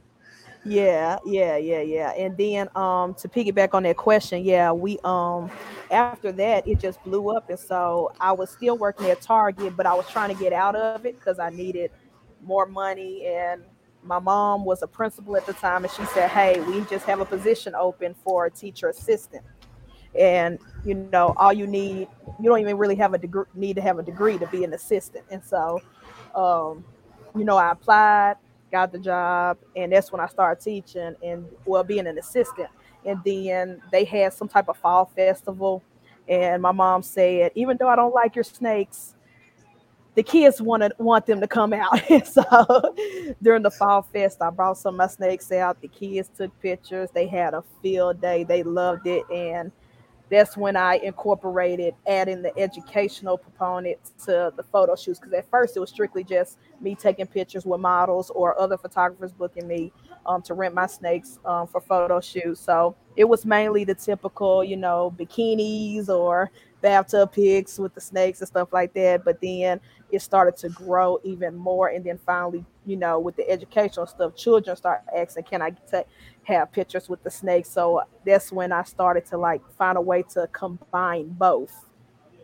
yeah, 0.66 1.18
yeah, 1.26 1.58
yeah, 1.58 1.82
yeah. 1.82 2.12
And 2.12 2.38
then 2.38 2.70
um 2.76 3.14
to 3.16 3.28
piggyback 3.28 3.74
on 3.74 3.84
that 3.84 3.98
question, 3.98 4.44
yeah, 4.44 4.72
we 4.72 4.98
um 5.04 5.52
after 5.92 6.32
that 6.32 6.68
it 6.68 6.80
just 6.80 7.04
blew 7.04 7.36
up 7.36 7.50
and 7.50 7.60
so 7.60 8.12
I 8.20 8.32
was 8.32 8.50
still 8.50 8.78
working 8.78 9.10
at 9.10 9.22
Target, 9.22 9.76
but 9.76 9.86
I 9.86 9.94
was 9.94 10.08
trying 10.10 10.34
to 10.34 10.42
get 10.42 10.54
out 10.54 10.76
of 10.76 11.06
it 11.06 11.20
because 11.20 11.40
I 11.40 11.50
needed 11.50 11.92
more 12.42 12.66
money 12.66 13.26
and 13.26 13.64
my 14.04 14.20
mom 14.20 14.66
was 14.66 14.82
a 14.82 14.88
principal 14.88 15.36
at 15.38 15.46
the 15.46 15.54
time 15.54 15.84
and 15.84 15.94
she 15.94 16.06
said, 16.08 16.30
Hey, 16.30 16.60
we 16.62 16.82
just 16.86 17.06
have 17.06 17.20
a 17.20 17.26
position 17.26 17.76
open 17.76 18.14
for 18.24 18.46
a 18.46 18.52
teacher 18.52 18.90
assistant. 18.90 19.44
And 20.18 20.60
you 20.86 20.94
know, 20.94 21.34
all 21.38 21.52
you 21.54 21.68
need, 21.68 22.08
you 22.40 22.50
don't 22.50 22.60
even 22.60 22.78
really 22.78 22.96
have 22.96 23.14
a 23.14 23.18
degree 23.18 23.46
need 23.54 23.76
to 23.76 23.82
have 23.82 24.00
a 24.00 24.04
degree 24.04 24.38
to 24.38 24.48
be 24.48 24.64
an 24.64 24.74
assistant. 24.74 25.26
And 25.30 25.44
so 25.44 25.80
um, 26.36 26.86
you 27.36 27.44
know, 27.44 27.58
I 27.58 27.72
applied 27.72 28.36
got 28.74 28.92
the 28.92 28.98
job, 28.98 29.60
and 29.76 29.94
that's 29.94 30.12
when 30.12 30.20
I 30.20 30.26
started 30.28 30.62
teaching 30.62 31.16
and 31.24 31.46
well 31.64 31.84
being 31.84 32.08
an 32.08 32.18
assistant. 32.18 32.70
And 33.06 33.22
then 33.24 33.82
they 33.92 34.04
had 34.04 34.34
some 34.34 34.50
type 34.50 34.68
of 34.68 34.78
fall 34.78 35.06
festival, 35.16 35.84
and 36.28 36.62
my 36.62 36.72
mom 36.72 37.04
said, 37.04 37.52
even 37.54 37.78
though 37.80 37.88
I 37.88 37.96
don't 37.96 38.16
like 38.16 38.36
your 38.36 38.44
snakes, 38.44 39.14
the 40.16 40.24
kids 40.24 40.60
wanted 40.60 40.94
want 40.98 41.28
them 41.28 41.40
to 41.40 41.48
come 41.48 41.72
out. 41.72 42.00
so 42.26 42.96
during 43.42 43.62
the 43.62 43.72
fall 43.72 44.02
fest, 44.02 44.42
I 44.42 44.50
brought 44.50 44.78
some 44.80 44.96
of 44.96 44.98
my 44.98 45.08
snakes 45.08 45.52
out. 45.52 45.80
The 45.80 45.88
kids 45.88 46.30
took 46.36 46.60
pictures. 46.60 47.10
They 47.14 47.28
had 47.28 47.54
a 47.54 47.64
field 47.82 48.22
day. 48.22 48.44
They 48.44 48.64
loved 48.64 49.06
it, 49.06 49.24
and 49.32 49.72
that's 50.30 50.58
when 50.58 50.76
I 50.76 50.96
incorporated 50.96 51.94
adding 52.08 52.42
the 52.42 52.58
educational 52.58 53.38
component 53.38 54.00
to 54.26 54.52
the 54.56 54.64
photo 54.64 54.96
shoots. 54.96 55.20
Because 55.20 55.34
at 55.34 55.50
first 55.50 55.78
it 55.78 55.80
was 55.80 55.90
strictly 55.90 56.24
just 56.24 56.58
me 56.82 56.96
taking 56.96 57.28
pictures 57.28 57.66
with 57.66 57.80
models 57.80 58.30
or 58.32 58.60
other 58.60 58.78
photographers 58.78 59.32
booking 59.32 59.68
me 59.68 59.92
um, 60.26 60.42
to 60.44 60.54
rent 60.54 60.74
my 60.74 60.88
snakes 60.88 61.40
um, 61.46 61.68
for 61.68 61.82
photo 61.82 62.20
shoots. 62.20 62.60
So 62.62 62.96
it 63.16 63.26
was 63.26 63.46
mainly 63.46 63.84
the 63.84 63.96
typical, 63.96 64.64
you 64.64 64.78
know, 64.78 65.14
bikinis 65.18 66.10
or 66.10 66.52
bathtub 66.84 67.32
pics 67.32 67.80
with 67.80 67.96
the 67.96 68.02
snakes 68.02 68.42
and 68.42 68.48
stuff 68.48 68.72
like 68.72 68.94
that. 68.94 69.24
But 69.24 69.42
then 69.42 69.80
it 70.12 70.22
started 70.22 70.56
to 70.58 70.70
grow 70.70 71.20
even 71.24 71.56
more. 71.56 71.88
And 71.88 72.06
then 72.06 72.20
finally, 72.24 72.64
you 72.86 72.98
know, 72.98 73.20
with 73.20 73.36
the 73.36 73.50
educational 73.50 74.06
stuff, 74.06 74.36
children 74.36 74.76
start 74.76 75.02
asking, 75.18 75.46
can 75.46 75.64
I 75.64 75.72
have 76.44 76.72
pictures 76.72 77.10
with 77.10 77.24
the 77.24 77.32
snakes? 77.32 77.70
So 77.70 78.04
that's 78.26 78.52
when 78.52 78.72
I 78.72 78.84
started 78.84 79.26
to 79.28 79.38
like 79.38 79.62
find 79.78 79.98
a 79.98 80.02
way 80.02 80.24
to 80.34 80.48
combine 80.52 81.30
both. 81.30 81.74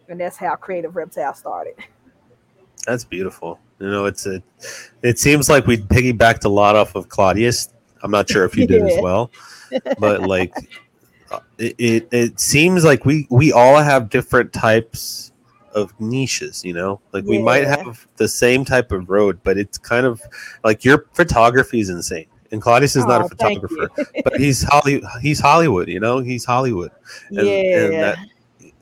And 0.08 0.20
that's 0.20 0.38
how 0.38 0.56
Creative 0.56 0.96
Reptile 0.96 1.36
started. 1.36 1.76
That's 2.88 3.04
beautiful. 3.04 3.60
You 3.78 3.90
know, 3.90 4.06
it's 4.06 4.26
a. 4.26 4.42
It 5.04 5.20
seems 5.20 5.50
like 5.50 5.68
we 5.68 5.78
piggybacked 5.78 6.46
a 6.46 6.50
lot 6.50 6.76
off 6.76 6.96
of 6.96 7.10
Claudius. 7.10 7.70
I'm 8.02 8.12
not 8.12 8.30
sure 8.30 8.46
if 8.46 8.58
you 8.58 8.66
did 8.66 8.82
yeah. 8.88 8.96
as 8.96 9.02
well, 9.02 9.32
but 10.00 10.22
like, 10.24 10.54
it, 11.60 11.76
it 11.78 12.08
it 12.12 12.40
seems 12.40 12.84
like 12.84 13.06
we 13.06 13.28
we 13.30 13.52
all 13.52 13.78
have 13.78 14.10
different 14.10 14.54
types 14.54 15.32
of 15.74 15.98
niches. 16.00 16.64
You 16.64 16.74
know, 16.74 17.02
like 17.12 17.26
yeah. 17.26 17.32
we 17.32 17.40
might 17.40 17.66
have 17.66 18.08
the 18.18 18.28
same 18.28 18.66
type 18.66 18.92
of 18.92 19.10
road, 19.10 19.40
but 19.44 19.58
it's 19.58 19.78
kind 19.78 20.06
of 20.06 20.22
like 20.64 20.84
your 20.84 21.06
photography 21.14 21.80
is 21.80 21.90
insane. 21.90 22.28
And 22.52 22.62
Claudius 22.62 22.96
is 22.96 23.04
oh, 23.04 23.08
not 23.08 23.26
a 23.26 23.30
photographer, 23.30 23.90
but 24.24 24.40
he's 24.40 24.64
Holly. 24.64 25.04
He's 25.22 25.40
Hollywood. 25.40 25.88
You 25.88 26.00
know, 26.00 26.20
he's 26.20 26.46
Hollywood. 26.46 26.92
And, 27.30 27.48
yeah, 27.48 27.86
and 27.86 27.94
that, 27.94 28.18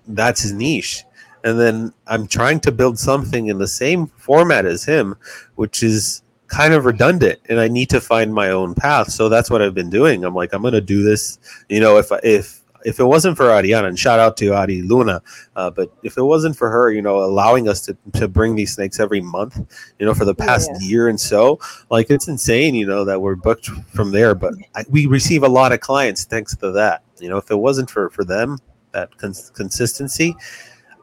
that's 0.07 0.41
his 0.41 0.53
niche 0.53 1.03
and 1.43 1.59
then 1.59 1.93
I'm 2.07 2.27
trying 2.27 2.59
to 2.61 2.71
build 2.71 2.99
something 2.99 3.47
in 3.47 3.57
the 3.57 3.67
same 3.67 4.07
format 4.07 4.65
as 4.65 4.83
him, 4.83 5.15
which 5.55 5.81
is 5.81 6.21
kind 6.47 6.73
of 6.73 6.85
redundant, 6.85 7.39
and 7.49 7.59
I 7.59 7.67
need 7.67 7.89
to 7.91 8.01
find 8.01 8.33
my 8.33 8.49
own 8.49 8.73
path. 8.73 9.11
So 9.11 9.29
that's 9.29 9.49
what 9.49 9.61
I've 9.61 9.73
been 9.73 9.89
doing. 9.89 10.23
I'm 10.23 10.35
like, 10.35 10.53
I'm 10.53 10.61
going 10.61 10.73
to 10.73 10.81
do 10.81 11.03
this. 11.03 11.39
You 11.69 11.79
know, 11.79 11.97
if 11.97 12.07
if 12.23 12.56
if 12.85 12.99
it 12.99 13.03
wasn't 13.03 13.37
for 13.37 13.45
Ariana, 13.45 13.87
and 13.87 13.97
shout 13.97 14.19
out 14.19 14.37
to 14.37 14.53
Ari 14.53 14.81
Luna, 14.81 15.21
uh, 15.55 15.69
but 15.69 15.91
if 16.03 16.17
it 16.17 16.23
wasn't 16.23 16.55
for 16.55 16.69
her, 16.69 16.91
you 16.91 17.01
know, 17.01 17.17
allowing 17.17 17.67
us 17.67 17.81
to, 17.81 17.97
to 18.13 18.27
bring 18.27 18.55
these 18.55 18.73
snakes 18.73 18.99
every 18.99 19.21
month, 19.21 19.57
you 19.99 20.05
know, 20.05 20.13
for 20.13 20.25
the 20.25 20.35
past 20.35 20.69
yeah. 20.73 20.87
year 20.87 21.07
and 21.07 21.19
so, 21.19 21.59
like 21.89 22.09
it's 22.09 22.27
insane, 22.27 22.75
you 22.75 22.85
know, 22.85 23.03
that 23.05 23.21
we're 23.21 23.35
booked 23.35 23.67
from 23.67 24.11
there. 24.11 24.35
But 24.35 24.53
I, 24.75 24.85
we 24.89 25.05
receive 25.05 25.43
a 25.43 25.49
lot 25.49 25.71
of 25.71 25.79
clients 25.79 26.23
thanks 26.25 26.55
to 26.57 26.71
that. 26.71 27.03
You 27.19 27.29
know, 27.29 27.37
if 27.37 27.49
it 27.51 27.57
wasn't 27.57 27.89
for 27.89 28.09
for 28.09 28.23
them, 28.23 28.59
that 28.91 29.15
cons- 29.17 29.51
consistency, 29.51 30.35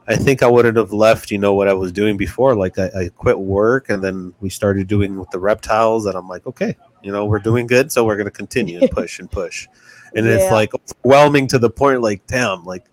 I 0.07 0.15
think 0.15 0.43
I 0.43 0.47
wouldn't 0.47 0.77
have 0.77 0.93
left, 0.93 1.31
you 1.31 1.39
know, 1.39 1.53
what 1.53 1.67
I 1.67 1.73
was 1.73 1.91
doing 1.91 2.15
before. 2.15 2.55
Like 2.55 2.77
I, 2.77 2.89
I, 2.95 3.09
quit 3.09 3.39
work 3.39 3.89
and 3.89 4.03
then 4.03 4.33
we 4.39 4.49
started 4.49 4.87
doing 4.87 5.19
with 5.19 5.31
the 5.31 5.39
reptiles 5.39 6.05
and 6.05 6.15
I'm 6.15 6.27
like, 6.27 6.45
okay, 6.45 6.75
you 7.01 7.11
know, 7.11 7.25
we're 7.25 7.39
doing 7.39 7.65
good. 7.65 7.91
So 7.91 8.03
we're 8.05 8.15
going 8.15 8.25
to 8.25 8.31
continue 8.31 8.79
and 8.79 8.91
push 8.91 9.19
and 9.19 9.31
push. 9.31 9.67
And 10.15 10.25
yeah. 10.25 10.33
it's 10.33 10.51
like 10.51 10.71
overwhelming 10.73 11.47
to 11.47 11.59
the 11.59 11.69
point, 11.69 12.01
like, 12.01 12.25
damn, 12.27 12.63
like 12.63 12.85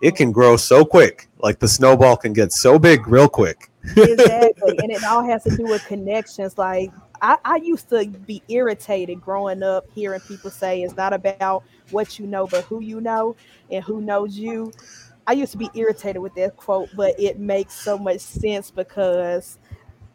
it 0.00 0.16
can 0.16 0.32
grow 0.32 0.56
so 0.56 0.84
quick. 0.84 1.28
Like 1.38 1.58
the 1.58 1.68
snowball 1.68 2.16
can 2.16 2.32
get 2.32 2.52
so 2.52 2.78
big 2.78 3.06
real 3.08 3.28
quick. 3.28 3.70
exactly. 3.96 4.78
And 4.82 4.92
it 4.92 5.04
all 5.04 5.24
has 5.24 5.44
to 5.44 5.56
do 5.56 5.64
with 5.64 5.84
connections. 5.86 6.58
Like 6.58 6.90
I, 7.20 7.38
I 7.44 7.56
used 7.56 7.88
to 7.90 8.06
be 8.06 8.42
irritated 8.48 9.20
growing 9.20 9.62
up 9.62 9.86
hearing 9.94 10.20
people 10.20 10.50
say 10.50 10.82
it's 10.82 10.96
not 10.96 11.12
about 11.12 11.64
what 11.90 12.18
you 12.18 12.26
know, 12.26 12.46
but 12.46 12.64
who 12.64 12.80
you 12.80 13.00
know 13.00 13.34
and 13.70 13.82
who 13.82 14.00
knows 14.00 14.36
you 14.38 14.72
I 15.28 15.32
used 15.32 15.52
to 15.52 15.58
be 15.58 15.68
irritated 15.74 16.22
with 16.22 16.34
that 16.36 16.56
quote, 16.56 16.88
but 16.96 17.20
it 17.20 17.38
makes 17.38 17.74
so 17.74 17.98
much 17.98 18.20
sense 18.20 18.70
because 18.70 19.58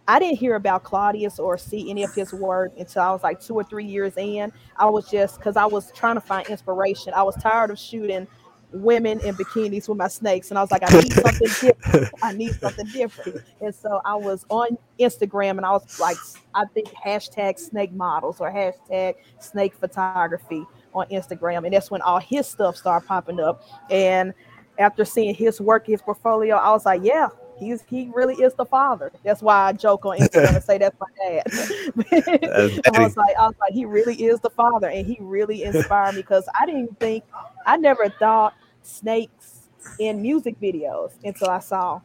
I 0.07 0.19
didn't 0.19 0.37
hear 0.37 0.55
about 0.55 0.83
Claudius 0.83 1.39
or 1.39 1.57
see 1.57 1.89
any 1.89 2.03
of 2.03 2.13
his 2.13 2.33
work 2.33 2.73
until 2.77 3.01
I 3.03 3.11
was 3.11 3.23
like 3.23 3.39
two 3.39 3.55
or 3.55 3.63
three 3.63 3.85
years 3.85 4.13
in. 4.17 4.51
I 4.77 4.85
was 4.89 5.09
just 5.09 5.37
because 5.37 5.55
I 5.55 5.65
was 5.65 5.91
trying 5.93 6.15
to 6.15 6.21
find 6.21 6.47
inspiration. 6.47 7.13
I 7.15 7.23
was 7.23 7.35
tired 7.35 7.71
of 7.71 7.79
shooting 7.79 8.27
women 8.73 9.19
in 9.21 9.35
bikinis 9.35 9.87
with 9.87 9.97
my 9.97 10.07
snakes, 10.07 10.49
and 10.49 10.57
I 10.57 10.61
was 10.61 10.71
like, 10.71 10.81
I 10.83 10.99
need 10.99 11.13
something 11.13 11.47
different. 11.61 12.13
I 12.21 12.33
need 12.33 12.53
something 12.55 12.87
different. 12.87 13.41
And 13.61 13.73
so 13.73 14.01
I 14.03 14.15
was 14.15 14.45
on 14.49 14.77
Instagram, 14.99 15.51
and 15.51 15.65
I 15.65 15.71
was 15.71 15.99
like, 15.99 16.17
I 16.53 16.65
think 16.65 16.89
hashtag 16.89 17.59
snake 17.59 17.93
models 17.93 18.41
or 18.41 18.51
hashtag 18.51 19.15
snake 19.39 19.73
photography 19.75 20.65
on 20.93 21.07
Instagram, 21.07 21.65
and 21.65 21.73
that's 21.73 21.91
when 21.91 22.01
all 22.01 22.19
his 22.19 22.47
stuff 22.47 22.75
started 22.75 23.07
popping 23.07 23.39
up. 23.39 23.63
And 23.89 24.33
after 24.79 25.05
seeing 25.05 25.35
his 25.35 25.61
work, 25.61 25.87
his 25.87 26.01
portfolio, 26.01 26.55
I 26.55 26.71
was 26.71 26.85
like, 26.85 27.01
yeah, 27.03 27.29
he's 27.57 27.83
he 27.83 28.09
really 28.13 28.35
is 28.35 28.53
the 28.53 28.65
father. 28.65 29.11
That's 29.23 29.41
why 29.41 29.67
I 29.67 29.73
joke 29.73 30.05
on 30.05 30.17
Instagram 30.17 30.55
and 30.55 30.63
say 30.63 30.77
that's 30.77 30.97
my 30.99 31.07
dad. 31.17 31.43
I 32.93 33.03
was 33.03 33.17
like, 33.17 33.35
I 33.37 33.47
was 33.47 33.55
like, 33.59 33.73
he 33.73 33.85
really 33.85 34.23
is 34.23 34.39
the 34.39 34.49
father, 34.49 34.89
and 34.89 35.05
he 35.05 35.17
really 35.19 35.63
inspired 35.63 36.15
me 36.15 36.21
because 36.21 36.47
I 36.59 36.65
didn't 36.65 36.99
think, 36.99 37.23
I 37.65 37.77
never 37.77 38.09
thought 38.09 38.53
snakes 38.81 39.69
in 39.99 40.21
music 40.21 40.59
videos 40.59 41.11
until 41.23 41.49
I 41.49 41.59
saw 41.59 42.01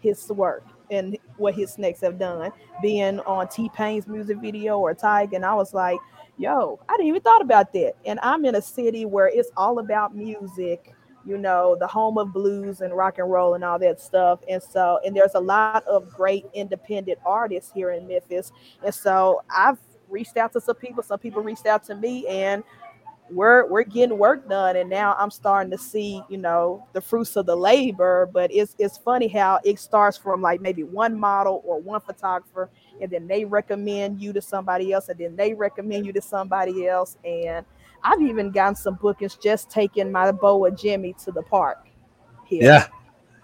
his 0.00 0.28
work 0.28 0.64
and 0.90 1.16
what 1.36 1.54
his 1.54 1.72
snakes 1.72 2.00
have 2.00 2.18
done, 2.18 2.52
being 2.82 3.20
on 3.20 3.48
T 3.48 3.70
Pain's 3.74 4.06
music 4.06 4.38
video 4.38 4.78
or 4.78 4.94
Tyga, 4.94 5.34
and 5.34 5.44
I 5.44 5.54
was 5.54 5.72
like, 5.72 6.00
yo, 6.36 6.80
I 6.88 6.96
didn't 6.96 7.08
even 7.08 7.20
thought 7.20 7.42
about 7.42 7.72
that. 7.74 7.94
And 8.06 8.18
I'm 8.22 8.44
in 8.44 8.54
a 8.54 8.62
city 8.62 9.04
where 9.04 9.28
it's 9.28 9.50
all 9.56 9.78
about 9.78 10.16
music 10.16 10.94
you 11.24 11.38
know, 11.38 11.76
the 11.78 11.86
home 11.86 12.18
of 12.18 12.32
blues 12.32 12.80
and 12.80 12.96
rock 12.96 13.18
and 13.18 13.30
roll 13.30 13.54
and 13.54 13.64
all 13.64 13.78
that 13.78 14.00
stuff. 14.00 14.40
And 14.48 14.62
so, 14.62 14.98
and 15.04 15.14
there's 15.16 15.34
a 15.34 15.40
lot 15.40 15.86
of 15.86 16.08
great 16.10 16.46
independent 16.54 17.18
artists 17.24 17.72
here 17.72 17.90
in 17.90 18.06
Memphis. 18.06 18.52
And 18.84 18.94
so 18.94 19.42
I've 19.54 19.78
reached 20.08 20.36
out 20.36 20.52
to 20.54 20.60
some 20.60 20.76
people, 20.76 21.02
some 21.02 21.18
people 21.18 21.42
reached 21.42 21.66
out 21.66 21.84
to 21.84 21.94
me 21.94 22.26
and 22.26 22.64
we're 23.30 23.66
we're 23.68 23.84
getting 23.84 24.18
work 24.18 24.48
done 24.48 24.76
and 24.76 24.90
now 24.90 25.14
I'm 25.18 25.30
starting 25.30 25.70
to 25.70 25.78
see, 25.78 26.22
you 26.28 26.36
know, 26.36 26.86
the 26.94 27.00
fruits 27.00 27.36
of 27.36 27.46
the 27.46 27.56
labor, 27.56 28.28
but 28.32 28.52
it's 28.52 28.74
it's 28.78 28.98
funny 28.98 29.28
how 29.28 29.60
it 29.64 29.78
starts 29.78 30.16
from 30.16 30.42
like 30.42 30.60
maybe 30.60 30.82
one 30.82 31.18
model 31.18 31.62
or 31.64 31.80
one 31.80 32.00
photographer 32.00 32.70
and 33.00 33.10
then 33.10 33.28
they 33.28 33.44
recommend 33.44 34.20
you 34.20 34.32
to 34.32 34.42
somebody 34.42 34.92
else 34.92 35.08
and 35.08 35.18
then 35.18 35.36
they 35.36 35.54
recommend 35.54 36.06
you 36.06 36.12
to 36.12 36.20
somebody 36.20 36.88
else 36.88 37.18
and 37.24 37.64
I've 38.02 38.20
even 38.22 38.50
gotten 38.50 38.74
some 38.74 38.94
bookings 38.94 39.36
just 39.36 39.70
taking 39.70 40.10
my 40.10 40.32
boa 40.32 40.70
Jimmy 40.70 41.14
to 41.24 41.32
the 41.32 41.42
park. 41.42 41.86
Here. 42.46 42.62
Yeah. 42.62 42.86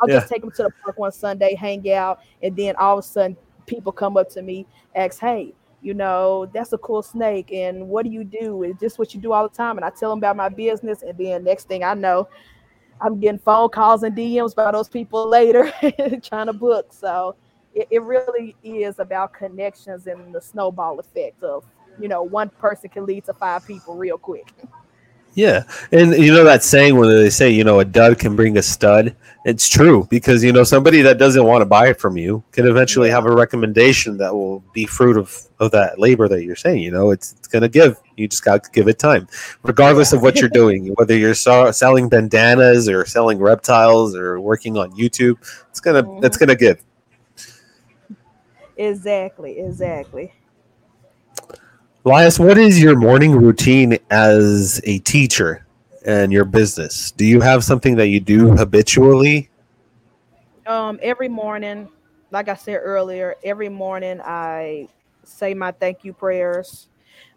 I'll 0.00 0.08
yeah. 0.08 0.16
just 0.16 0.28
take 0.28 0.42
him 0.42 0.50
to 0.52 0.64
the 0.64 0.70
park 0.82 0.98
one 0.98 1.12
Sunday, 1.12 1.54
hang 1.54 1.90
out, 1.92 2.20
and 2.42 2.56
then 2.56 2.76
all 2.76 2.98
of 2.98 3.04
a 3.04 3.08
sudden 3.08 3.36
people 3.66 3.92
come 3.92 4.16
up 4.16 4.28
to 4.30 4.42
me, 4.42 4.66
ask, 4.94 5.20
Hey, 5.20 5.54
you 5.82 5.94
know, 5.94 6.46
that's 6.52 6.72
a 6.72 6.78
cool 6.78 7.02
snake. 7.02 7.52
And 7.52 7.88
what 7.88 8.04
do 8.04 8.10
you 8.10 8.24
do? 8.24 8.62
Is 8.64 8.76
this 8.80 8.98
what 8.98 9.14
you 9.14 9.20
do 9.20 9.32
all 9.32 9.48
the 9.48 9.54
time? 9.54 9.76
And 9.76 9.84
I 9.84 9.90
tell 9.90 10.10
them 10.10 10.18
about 10.18 10.36
my 10.36 10.48
business. 10.48 11.02
And 11.02 11.16
then 11.16 11.44
next 11.44 11.68
thing 11.68 11.84
I 11.84 11.94
know, 11.94 12.28
I'm 13.00 13.20
getting 13.20 13.38
phone 13.38 13.68
calls 13.68 14.02
and 14.02 14.16
DMs 14.16 14.54
by 14.54 14.72
those 14.72 14.88
people 14.88 15.28
later 15.28 15.72
trying 16.22 16.46
to 16.46 16.52
book. 16.52 16.92
So 16.92 17.36
it, 17.74 17.86
it 17.90 18.02
really 18.02 18.56
is 18.64 18.98
about 18.98 19.34
connections 19.34 20.06
and 20.06 20.34
the 20.34 20.40
snowball 20.40 20.98
effect 20.98 21.42
of 21.42 21.64
you 22.00 22.08
know, 22.08 22.22
one 22.22 22.48
person 22.48 22.88
can 22.88 23.06
lead 23.06 23.24
to 23.24 23.34
five 23.34 23.66
people 23.66 23.96
real 23.96 24.18
quick. 24.18 24.52
Yeah, 25.36 25.64
and 25.92 26.14
you 26.14 26.32
know 26.32 26.44
that 26.44 26.62
saying 26.62 26.96
when 26.96 27.10
they 27.10 27.28
say, 27.28 27.50
you 27.50 27.62
know, 27.62 27.80
a 27.80 27.84
dud 27.84 28.18
can 28.18 28.34
bring 28.34 28.56
a 28.56 28.62
stud. 28.62 29.14
It's 29.44 29.68
true 29.68 30.06
because 30.08 30.42
you 30.42 30.50
know 30.50 30.64
somebody 30.64 31.02
that 31.02 31.18
doesn't 31.18 31.44
want 31.44 31.60
to 31.60 31.66
buy 31.66 31.88
it 31.88 32.00
from 32.00 32.16
you 32.16 32.42
can 32.52 32.66
eventually 32.66 33.10
have 33.10 33.26
a 33.26 33.30
recommendation 33.30 34.16
that 34.16 34.34
will 34.34 34.60
be 34.72 34.86
fruit 34.86 35.18
of, 35.18 35.38
of 35.60 35.70
that 35.72 35.98
labor 35.98 36.26
that 36.26 36.42
you're 36.42 36.56
saying. 36.56 36.82
You 36.82 36.90
know, 36.90 37.10
it's, 37.10 37.34
it's 37.34 37.48
gonna 37.48 37.68
give. 37.68 38.00
You 38.16 38.26
just 38.28 38.46
got 38.46 38.64
to 38.64 38.70
give 38.70 38.88
it 38.88 38.98
time, 38.98 39.28
regardless 39.62 40.14
of 40.14 40.22
what 40.22 40.40
you're 40.40 40.48
doing. 40.48 40.94
Whether 40.94 41.18
you're 41.18 41.34
so, 41.34 41.70
selling 41.70 42.08
bandanas 42.08 42.88
or 42.88 43.04
selling 43.04 43.38
reptiles 43.38 44.16
or 44.16 44.40
working 44.40 44.78
on 44.78 44.90
YouTube, 44.92 45.36
it's 45.68 45.80
gonna 45.80 46.02
mm-hmm. 46.02 46.24
it's 46.24 46.38
gonna 46.38 46.56
give. 46.56 46.82
Exactly. 48.78 49.58
Exactly. 49.58 50.32
Elias, 52.06 52.38
what 52.38 52.56
is 52.56 52.80
your 52.80 52.94
morning 52.94 53.32
routine 53.32 53.98
as 54.10 54.80
a 54.84 55.00
teacher 55.00 55.66
and 56.04 56.32
your 56.32 56.44
business? 56.44 57.10
Do 57.10 57.26
you 57.26 57.40
have 57.40 57.64
something 57.64 57.96
that 57.96 58.06
you 58.06 58.20
do 58.20 58.52
habitually? 58.52 59.50
Um, 60.68 61.00
every 61.02 61.28
morning, 61.28 61.88
like 62.30 62.48
I 62.48 62.54
said 62.54 62.76
earlier, 62.76 63.34
every 63.42 63.68
morning 63.68 64.20
I 64.20 64.86
say 65.24 65.52
my 65.52 65.72
thank 65.72 66.04
you 66.04 66.12
prayers. 66.12 66.86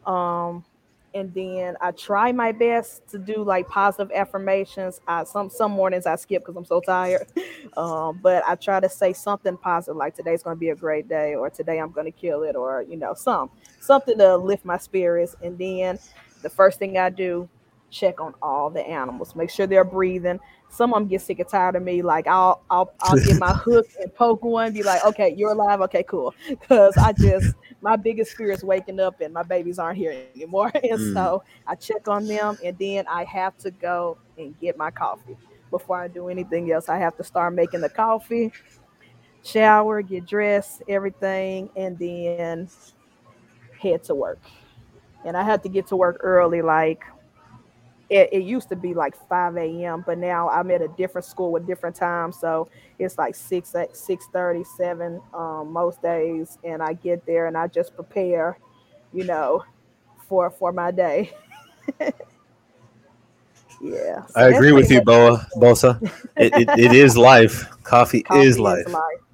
Um, 0.05 0.63
and 1.13 1.33
then 1.33 1.75
I 1.81 1.91
try 1.91 2.31
my 2.31 2.51
best 2.51 3.07
to 3.09 3.17
do 3.17 3.43
like 3.43 3.67
positive 3.67 4.11
affirmations. 4.13 5.01
I 5.07 5.23
some 5.23 5.49
some 5.49 5.71
mornings 5.71 6.05
I 6.05 6.15
skip 6.15 6.43
because 6.43 6.55
I'm 6.55 6.65
so 6.65 6.81
tired, 6.81 7.27
um, 7.77 8.19
but 8.21 8.43
I 8.47 8.55
try 8.55 8.79
to 8.79 8.89
say 8.89 9.13
something 9.13 9.57
positive 9.57 9.95
like 9.95 10.15
today's 10.15 10.43
going 10.43 10.55
to 10.55 10.59
be 10.59 10.69
a 10.69 10.75
great 10.75 11.07
day, 11.07 11.35
or 11.35 11.49
today 11.49 11.79
I'm 11.79 11.91
going 11.91 12.05
to 12.05 12.11
kill 12.11 12.43
it, 12.43 12.55
or 12.55 12.83
you 12.87 12.97
know 12.97 13.13
some 13.13 13.49
something 13.79 14.17
to 14.17 14.37
lift 14.37 14.65
my 14.65 14.77
spirits. 14.77 15.35
And 15.41 15.57
then 15.57 15.99
the 16.41 16.49
first 16.49 16.79
thing 16.79 16.97
I 16.97 17.09
do 17.09 17.49
check 17.89 18.19
on 18.21 18.33
all 18.41 18.69
the 18.69 18.81
animals, 18.87 19.35
make 19.35 19.49
sure 19.49 19.67
they're 19.67 19.83
breathing. 19.83 20.39
Some 20.69 20.93
of 20.93 20.99
them 20.99 21.07
get 21.07 21.21
sick 21.21 21.39
and 21.39 21.49
tired 21.49 21.75
of 21.75 21.83
me. 21.83 22.01
Like 22.01 22.27
I'll 22.27 22.63
I'll 22.69 22.93
I'll 23.01 23.17
get 23.17 23.37
my 23.37 23.53
hook 23.65 23.87
and 23.99 24.13
poke 24.13 24.43
one, 24.43 24.73
be 24.73 24.83
like, 24.83 25.03
okay, 25.03 25.33
you're 25.35 25.51
alive, 25.51 25.81
okay, 25.81 26.03
cool. 26.03 26.33
Because 26.49 26.97
I 26.97 27.13
just 27.13 27.55
my 27.81 27.95
biggest 27.95 28.35
fear 28.37 28.51
is 28.51 28.63
waking 28.63 28.99
up 28.99 29.21
and 29.21 29.33
my 29.33 29.43
babies 29.43 29.79
aren't 29.79 29.97
here 29.97 30.11
anymore. 30.11 30.71
And 30.83 30.99
Mm. 30.99 31.13
so 31.13 31.43
I 31.67 31.75
check 31.75 32.07
on 32.07 32.27
them 32.27 32.57
and 32.63 32.77
then 32.79 33.05
I 33.07 33.23
have 33.25 33.57
to 33.59 33.71
go 33.71 34.17
and 34.37 34.57
get 34.59 34.77
my 34.77 34.91
coffee 34.91 35.37
before 35.69 36.01
I 36.01 36.07
do 36.07 36.29
anything 36.29 36.71
else. 36.71 36.89
I 36.89 36.97
have 36.97 37.15
to 37.17 37.23
start 37.23 37.53
making 37.53 37.81
the 37.81 37.89
coffee, 37.89 38.51
shower, 39.43 40.01
get 40.01 40.25
dressed, 40.25 40.81
everything, 40.87 41.69
and 41.75 41.97
then 41.97 42.69
head 43.81 44.03
to 44.03 44.15
work. 44.15 44.39
And 45.25 45.35
I 45.37 45.43
had 45.43 45.63
to 45.63 45.69
get 45.69 45.87
to 45.87 45.95
work 45.95 46.17
early, 46.21 46.61
like 46.61 47.03
it, 48.09 48.29
it 48.31 48.43
used 48.43 48.69
to 48.69 48.75
be 48.75 48.93
like 48.93 49.15
5 49.27 49.57
a.m., 49.57 50.03
but 50.05 50.17
now 50.17 50.49
I'm 50.49 50.71
at 50.71 50.81
a 50.81 50.87
different 50.89 51.25
school 51.25 51.51
with 51.51 51.67
different 51.67 51.95
times. 51.95 52.39
So 52.39 52.69
it's 52.97 53.17
like 53.17 53.35
6 53.35 53.75
at 53.75 53.95
6 53.95 54.27
7 54.77 55.21
um, 55.33 55.71
most 55.71 56.01
days. 56.01 56.57
And 56.63 56.81
I 56.81 56.93
get 56.93 57.25
there 57.25 57.47
and 57.47 57.55
I 57.55 57.67
just 57.67 57.95
prepare, 57.95 58.57
you 59.13 59.25
know, 59.25 59.63
for 60.27 60.49
for 60.49 60.71
my 60.71 60.91
day. 60.91 61.31
yeah. 63.81 64.25
so 64.25 64.33
I 64.35 64.49
agree 64.49 64.71
with 64.71 64.89
you, 64.89 65.01
Boa 65.01 65.45
Bosa. 65.55 66.01
It, 66.35 66.53
it, 66.55 66.79
it 66.79 66.93
is 66.93 67.15
life. 67.15 67.69
Coffee, 67.83 68.23
Coffee 68.23 68.41
is 68.41 68.59
life. 68.59 68.85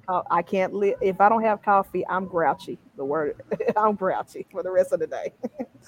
Uh, 0.08 0.22
I 0.30 0.40
can't 0.42 0.72
live 0.72 0.94
if 1.00 1.20
I 1.20 1.28
don't 1.28 1.42
have 1.42 1.62
coffee. 1.62 2.06
I'm 2.08 2.26
grouchy. 2.26 2.78
The 2.96 3.04
word 3.04 3.40
I'm 3.76 3.96
grouchy 3.96 4.46
for 4.52 4.62
the 4.62 4.70
rest 4.70 4.92
of 4.92 5.00
the 5.00 5.06
day. 5.06 5.32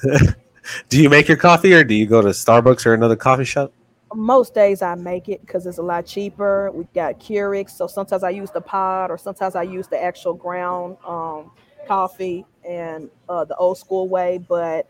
Do 0.89 1.03
you 1.03 1.09
make 1.09 1.29
your 1.29 1.37
coffee, 1.37 1.73
or 1.75 1.85
do 1.85 1.95
you 1.95 2.07
go 2.07 2.23
to 2.23 2.29
Starbucks 2.29 2.87
or 2.87 2.95
another 2.95 3.17
coffee 3.17 3.45
shop? 3.45 3.73
Most 4.15 4.55
days 4.55 4.81
I 4.81 4.95
make 4.95 5.29
it 5.29 5.41
because 5.43 5.67
it's 5.67 5.79
a 5.79 5.83
lot 5.83 6.07
cheaper. 6.07 6.71
We 6.71 6.85
got 6.95 7.21
Keurig, 7.21 7.69
so 7.69 7.87
sometimes 7.87 8.23
I 8.23 8.31
use 8.31 8.51
the 8.51 8.61
pod, 8.61 9.11
or 9.11 9.19
sometimes 9.19 9.55
I 9.55 9.63
use 9.63 9.87
the 9.87 10.03
actual 10.03 10.35
ground 10.35 10.97
um, 11.07 11.51
coffee 11.87 12.47
and 12.67 13.11
uh, 13.29 13.45
the 13.45 13.57
old 13.57 13.79
school 13.79 14.09
way. 14.09 14.39
But 14.39 14.89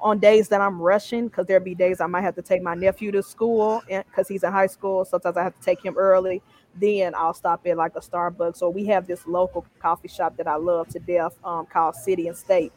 on 0.00 0.18
days 0.18 0.48
that 0.48 0.60
I'm 0.60 0.80
rushing, 0.80 1.28
because 1.28 1.46
there'll 1.46 1.64
be 1.64 1.74
days 1.74 2.00
I 2.00 2.06
might 2.06 2.22
have 2.22 2.34
to 2.36 2.42
take 2.42 2.62
my 2.62 2.74
nephew 2.74 3.10
to 3.12 3.22
school 3.22 3.82
because 3.88 4.28
he's 4.28 4.42
in 4.42 4.52
high 4.52 4.66
school. 4.66 5.04
Sometimes 5.04 5.36
I 5.36 5.42
have 5.42 5.58
to 5.58 5.62
take 5.62 5.82
him 5.82 5.96
early. 5.96 6.42
Then 6.74 7.14
I'll 7.14 7.34
stop 7.34 7.66
at 7.66 7.76
like 7.76 7.96
a 7.96 8.00
Starbucks, 8.00 8.62
or 8.62 8.70
we 8.70 8.84
have 8.86 9.06
this 9.06 9.26
local 9.26 9.66
coffee 9.80 10.08
shop 10.08 10.36
that 10.36 10.46
I 10.46 10.56
love 10.56 10.88
to 10.88 10.98
death 10.98 11.36
um, 11.42 11.66
called 11.66 11.96
City 11.96 12.28
and 12.28 12.36
State. 12.36 12.72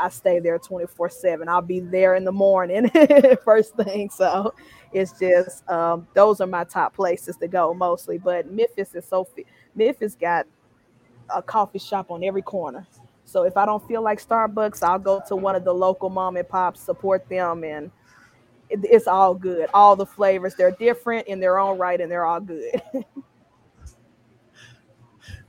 I 0.00 0.08
stay 0.08 0.40
there 0.40 0.58
24 0.58 1.10
7. 1.10 1.48
I'll 1.48 1.62
be 1.62 1.80
there 1.80 2.14
in 2.14 2.24
the 2.24 2.32
morning, 2.32 2.90
first 3.44 3.76
thing. 3.76 4.10
So 4.10 4.54
it's 4.92 5.18
just, 5.18 5.68
um, 5.68 6.06
those 6.14 6.40
are 6.40 6.46
my 6.46 6.64
top 6.64 6.94
places 6.94 7.36
to 7.36 7.48
go 7.48 7.74
mostly. 7.74 8.18
But 8.18 8.50
Memphis 8.50 8.94
is 8.94 9.04
so, 9.04 9.28
Memphis 9.74 10.14
got 10.14 10.46
a 11.34 11.42
coffee 11.42 11.78
shop 11.78 12.10
on 12.10 12.24
every 12.24 12.42
corner. 12.42 12.86
So 13.24 13.44
if 13.44 13.56
I 13.56 13.64
don't 13.64 13.86
feel 13.86 14.02
like 14.02 14.20
Starbucks, 14.20 14.82
I'll 14.82 14.98
go 14.98 15.22
to 15.28 15.36
one 15.36 15.54
of 15.54 15.64
the 15.64 15.72
local 15.72 16.10
mom 16.10 16.36
and 16.36 16.48
pops, 16.48 16.80
support 16.80 17.28
them, 17.28 17.62
and 17.62 17.90
it, 18.68 18.80
it's 18.82 19.06
all 19.06 19.34
good. 19.34 19.68
All 19.72 19.94
the 19.94 20.06
flavors, 20.06 20.54
they're 20.56 20.72
different 20.72 21.28
in 21.28 21.38
their 21.38 21.58
own 21.58 21.78
right, 21.78 22.00
and 22.00 22.10
they're 22.10 22.26
all 22.26 22.40
good. 22.40 22.82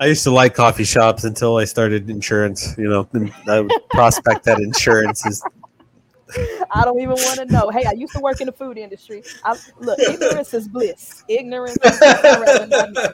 I 0.02 0.08
used 0.08 0.24
to 0.24 0.32
like 0.32 0.56
coffee 0.56 0.84
shops 0.84 1.26
until 1.26 1.58
I 1.58 1.66
started 1.66 2.10
insurance. 2.10 2.76
You 2.76 2.90
know, 2.90 3.08
I 3.48 3.60
would 3.60 3.72
prospect 3.92 4.46
that 4.46 4.60
insurance 4.60 5.24
is. 5.28 5.44
I 6.72 6.84
don't 6.84 7.00
even 7.00 7.12
want 7.12 7.38
to 7.38 7.46
know. 7.46 7.70
Hey, 7.70 7.86
I 7.86 7.92
used 7.92 8.14
to 8.14 8.20
work 8.20 8.42
in 8.42 8.48
the 8.48 8.52
food 8.52 8.80
industry. 8.80 9.22
I, 9.46 9.56
look, 9.80 10.00
ignorance 10.00 10.56
is 10.56 10.68
bliss. 10.68 11.24
Ignorance 11.28 11.78
is 11.84 12.00
bliss. 12.00 12.02
I'd 12.02 12.42
rather 12.42 12.68
not 12.68 12.94
know. 12.94 13.14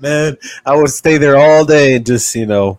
Man, 0.00 0.36
I 0.64 0.76
would 0.76 0.90
stay 0.90 1.18
there 1.18 1.36
all 1.36 1.64
day 1.64 1.96
and 1.96 2.06
just 2.06 2.32
you 2.36 2.46
know, 2.46 2.78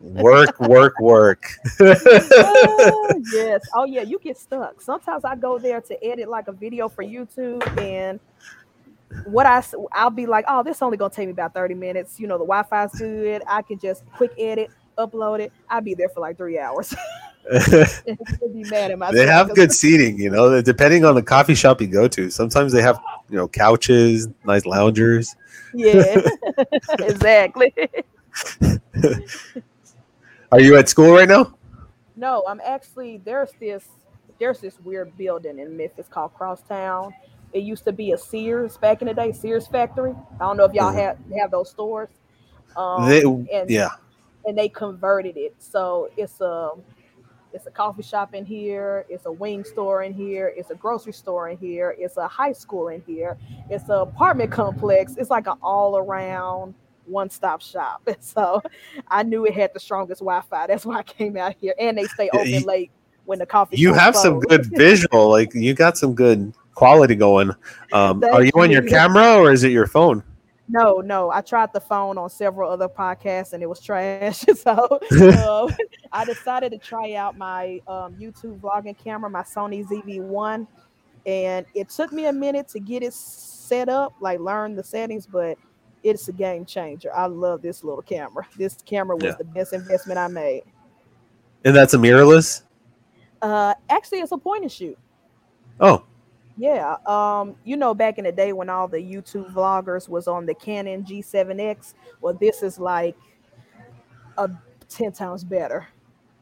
work, 0.00 0.60
work, 0.60 1.00
work. 1.00 1.46
Oh, 1.80 3.22
yes. 3.32 3.62
Oh, 3.72 3.84
yeah. 3.84 4.02
You 4.02 4.18
get 4.18 4.36
stuck. 4.36 4.82
Sometimes 4.82 5.24
I 5.24 5.36
go 5.36 5.58
there 5.58 5.80
to 5.80 6.04
edit 6.04 6.28
like 6.28 6.48
a 6.48 6.52
video 6.52 6.90
for 6.90 7.02
YouTube, 7.02 7.66
and 7.80 8.20
what 9.26 9.46
I 9.46 9.62
I'll 9.92 10.10
be 10.10 10.26
like, 10.26 10.44
oh, 10.48 10.62
this 10.62 10.82
only 10.82 10.96
gonna 10.96 11.12
take 11.12 11.26
me 11.26 11.32
about 11.32 11.54
thirty 11.54 11.74
minutes. 11.74 12.18
You 12.18 12.26
know, 12.26 12.38
the 12.38 12.44
Wi-Fi's 12.44 12.98
good. 12.98 13.42
I 13.46 13.62
can 13.62 13.78
just 13.78 14.04
quick 14.16 14.32
edit, 14.38 14.70
upload 14.98 15.40
it. 15.40 15.52
I'll 15.68 15.80
be 15.80 15.94
there 15.94 16.08
for 16.08 16.20
like 16.20 16.36
three 16.36 16.58
hours. 16.58 16.94
be 17.52 18.64
mad 18.70 18.90
at 18.90 18.98
myself. 18.98 19.14
they 19.14 19.26
have 19.26 19.54
good 19.54 19.70
seating, 19.70 20.18
you 20.18 20.30
know. 20.30 20.62
Depending 20.62 21.04
on 21.04 21.14
the 21.14 21.22
coffee 21.22 21.54
shop 21.54 21.80
you 21.80 21.86
go 21.86 22.08
to, 22.08 22.30
sometimes 22.30 22.72
they 22.72 22.80
have 22.80 22.98
you 23.28 23.36
know 23.36 23.46
couches, 23.46 24.28
nice 24.44 24.64
loungers. 24.64 25.36
Yeah, 25.74 26.22
exactly. 26.98 27.74
Are 30.50 30.60
you 30.60 30.76
at 30.76 30.88
school 30.88 31.12
right 31.12 31.28
now? 31.28 31.54
No, 32.16 32.44
I'm 32.48 32.60
actually 32.64 33.20
there's 33.24 33.52
this 33.60 33.88
there's 34.38 34.60
this 34.60 34.80
weird 34.80 35.14
building 35.18 35.58
in 35.58 35.76
Memphis 35.76 36.06
called 36.08 36.32
Crosstown. 36.34 37.12
It 37.54 37.62
used 37.62 37.84
to 37.84 37.92
be 37.92 38.12
a 38.12 38.18
Sears 38.18 38.76
back 38.76 39.00
in 39.00 39.08
the 39.08 39.14
day, 39.14 39.32
Sears 39.32 39.66
factory. 39.66 40.14
I 40.40 40.44
don't 40.44 40.56
know 40.56 40.64
if 40.64 40.74
y'all 40.74 40.92
Mhm. 40.92 40.96
have 40.96 41.18
have 41.38 41.50
those 41.52 41.70
stores. 41.70 42.08
Um, 42.76 43.08
They, 43.08 43.22
and, 43.22 43.70
yeah, 43.70 43.90
and 44.44 44.58
they 44.58 44.68
converted 44.68 45.36
it, 45.36 45.54
so 45.58 46.10
it's 46.16 46.40
a 46.40 46.70
it's 47.52 47.66
a 47.68 47.70
coffee 47.70 48.02
shop 48.02 48.34
in 48.34 48.44
here, 48.44 49.06
it's 49.08 49.26
a 49.26 49.32
wing 49.32 49.62
store 49.62 50.02
in 50.02 50.12
here, 50.12 50.52
it's 50.56 50.70
a 50.70 50.74
grocery 50.74 51.12
store 51.12 51.48
in 51.50 51.56
here, 51.56 51.94
it's 51.96 52.16
a 52.16 52.26
high 52.26 52.50
school 52.52 52.88
in 52.88 53.00
here, 53.06 53.38
it's 53.70 53.84
an 53.84 53.92
apartment 54.00 54.50
complex. 54.50 55.14
It's 55.16 55.30
like 55.30 55.46
an 55.46 55.54
all 55.62 55.96
around 55.96 56.74
one 57.06 57.30
stop 57.30 57.60
shop. 57.62 58.02
So 58.20 58.60
I 59.06 59.22
knew 59.22 59.44
it 59.46 59.54
had 59.54 59.72
the 59.72 59.78
strongest 59.78 60.20
Wi-Fi. 60.20 60.66
That's 60.66 60.84
why 60.84 60.98
I 60.98 61.02
came 61.04 61.36
out 61.36 61.54
here, 61.60 61.74
and 61.78 61.96
they 61.96 62.04
stay 62.08 62.28
open 62.32 62.48
you- 62.48 62.66
late 62.66 62.90
when 63.24 63.38
the 63.38 63.46
coffee. 63.46 63.76
you 63.76 63.94
have 63.94 64.16
some 64.16 64.40
good 64.40 64.66
visual. 64.66 65.28
Like 65.30 65.54
you 65.54 65.74
got 65.74 65.96
some 65.96 66.12
good 66.12 66.52
quality 66.74 67.14
going. 67.14 67.50
Um, 67.92 68.22
are 68.24 68.42
you 68.42 68.52
on 68.56 68.70
your 68.70 68.82
camera 68.82 69.36
or 69.36 69.52
is 69.52 69.64
it 69.64 69.72
your 69.72 69.86
phone? 69.86 70.22
No, 70.68 71.00
no. 71.00 71.30
I 71.30 71.40
tried 71.40 71.72
the 71.72 71.80
phone 71.80 72.16
on 72.16 72.30
several 72.30 72.70
other 72.70 72.88
podcasts 72.88 73.52
and 73.52 73.62
it 73.62 73.66
was 73.66 73.80
trash. 73.80 74.38
so 74.56 74.98
uh, 75.20 75.68
I 76.12 76.24
decided 76.24 76.72
to 76.72 76.78
try 76.78 77.14
out 77.14 77.36
my 77.36 77.80
um, 77.86 78.14
YouTube 78.14 78.60
vlogging 78.60 78.96
camera, 78.96 79.28
my 79.28 79.42
Sony 79.42 79.86
ZV-1, 79.86 80.66
and 81.26 81.66
it 81.74 81.88
took 81.88 82.12
me 82.12 82.26
a 82.26 82.32
minute 82.32 82.68
to 82.68 82.80
get 82.80 83.02
it 83.02 83.12
set 83.12 83.88
up, 83.88 84.14
like 84.20 84.40
learn 84.40 84.74
the 84.74 84.84
settings, 84.84 85.26
but 85.26 85.58
it's 86.02 86.28
a 86.28 86.32
game 86.32 86.64
changer. 86.66 87.14
I 87.14 87.26
love 87.26 87.62
this 87.62 87.82
little 87.82 88.02
camera. 88.02 88.46
This 88.56 88.76
camera 88.84 89.16
was 89.16 89.24
Yeah. 89.24 89.34
the 89.38 89.44
best 89.44 89.72
investment 89.72 90.18
I 90.18 90.28
made. 90.28 90.62
And 91.64 91.74
that's 91.74 91.94
a 91.94 91.98
mirrorless. 91.98 92.62
Uh, 93.40 93.74
actually, 93.88 94.18
it's 94.20 94.32
a 94.32 94.38
point 94.38 94.62
and 94.62 94.72
shoot. 94.72 94.98
Oh, 95.80 96.04
Yeah, 96.56 96.96
um, 97.06 97.56
you 97.64 97.76
know, 97.76 97.94
back 97.94 98.18
in 98.18 98.24
the 98.24 98.32
day 98.32 98.52
when 98.52 98.68
all 98.68 98.86
the 98.86 98.98
YouTube 98.98 99.52
vloggers 99.52 100.08
was 100.08 100.28
on 100.28 100.46
the 100.46 100.54
Canon 100.54 101.02
G7X, 101.04 101.94
well, 102.20 102.34
this 102.34 102.62
is 102.62 102.78
like 102.78 103.16
a 104.38 104.48
ten 104.88 105.10
times 105.12 105.42
better. 105.42 105.88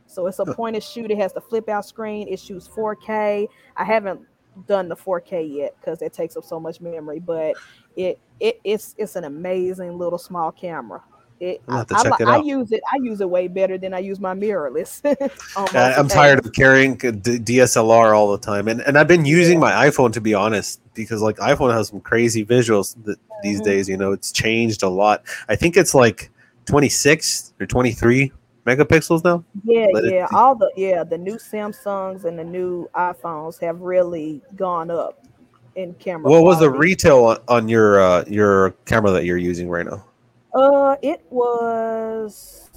So 0.06 0.26
it's 0.26 0.38
a 0.38 0.44
point 0.44 0.76
and 0.76 0.84
shoot. 0.84 1.10
It 1.10 1.16
has 1.16 1.32
the 1.32 1.40
flip 1.40 1.70
out 1.70 1.86
screen. 1.86 2.28
It 2.28 2.38
shoots 2.38 2.68
4K. 2.68 3.48
I 3.76 3.84
haven't 3.84 4.20
done 4.66 4.88
the 4.88 4.96
4K 4.96 5.50
yet 5.50 5.74
because 5.80 6.02
it 6.02 6.12
takes 6.12 6.36
up 6.36 6.44
so 6.44 6.60
much 6.60 6.82
memory, 6.82 7.18
but 7.18 7.54
it, 7.96 8.18
it 8.38 8.60
it's 8.62 8.94
it's 8.98 9.16
an 9.16 9.24
amazing 9.24 9.96
little 9.96 10.18
small 10.18 10.52
camera. 10.52 11.02
It, 11.42 11.60
I, 11.66 11.84
I 11.90 12.06
it 12.20 12.28
I 12.28 12.36
use 12.36 12.70
it. 12.70 12.82
I 12.92 12.98
use 13.02 13.20
it 13.20 13.28
way 13.28 13.48
better 13.48 13.76
than 13.76 13.92
I 13.92 13.98
use 13.98 14.20
my 14.20 14.32
mirrorless. 14.32 15.00
I, 15.74 15.92
I'm 15.94 16.06
tired 16.06 16.38
of 16.38 16.52
carrying 16.52 16.96
DSLR 16.96 18.16
all 18.16 18.30
the 18.30 18.38
time, 18.38 18.68
and 18.68 18.80
and 18.82 18.96
I've 18.96 19.08
been 19.08 19.24
using 19.24 19.58
my 19.58 19.72
iPhone 19.72 20.12
to 20.12 20.20
be 20.20 20.34
honest, 20.34 20.80
because 20.94 21.20
like 21.20 21.38
iPhone 21.38 21.74
has 21.74 21.88
some 21.88 22.00
crazy 22.00 22.44
visuals 22.46 22.94
that 23.06 23.18
these 23.42 23.60
Mhm. 23.60 23.64
days. 23.64 23.88
You 23.88 23.96
know, 23.96 24.12
it's 24.12 24.30
changed 24.30 24.84
a 24.84 24.88
lot. 24.88 25.24
I 25.48 25.56
think 25.56 25.76
it's 25.76 25.96
like 25.96 26.30
26 26.66 27.54
or 27.58 27.66
23 27.66 28.30
megapixels 28.64 29.24
now. 29.24 29.42
Yeah, 29.64 29.88
Let 29.92 30.04
yeah. 30.04 30.28
be- 30.30 30.36
All 30.36 30.54
the 30.54 30.70
yeah, 30.76 31.02
the 31.02 31.18
new 31.18 31.38
Samsungs 31.38 32.24
and 32.24 32.38
the 32.38 32.44
new 32.44 32.88
iPhones 32.94 33.60
have 33.62 33.80
really 33.80 34.40
gone 34.54 34.92
up 34.92 35.26
in 35.74 35.94
camera. 35.94 36.30
What 36.30 36.44
was 36.44 36.60
the 36.60 36.70
retail 36.70 37.24
on, 37.24 37.38
on 37.48 37.68
your 37.68 38.00
uh, 38.00 38.24
your 38.28 38.70
camera 38.84 39.10
that 39.10 39.24
you're 39.24 39.38
using 39.38 39.68
right 39.68 39.84
now? 39.84 40.04
Uh, 40.54 40.96
it 41.02 41.24
was 41.30 42.70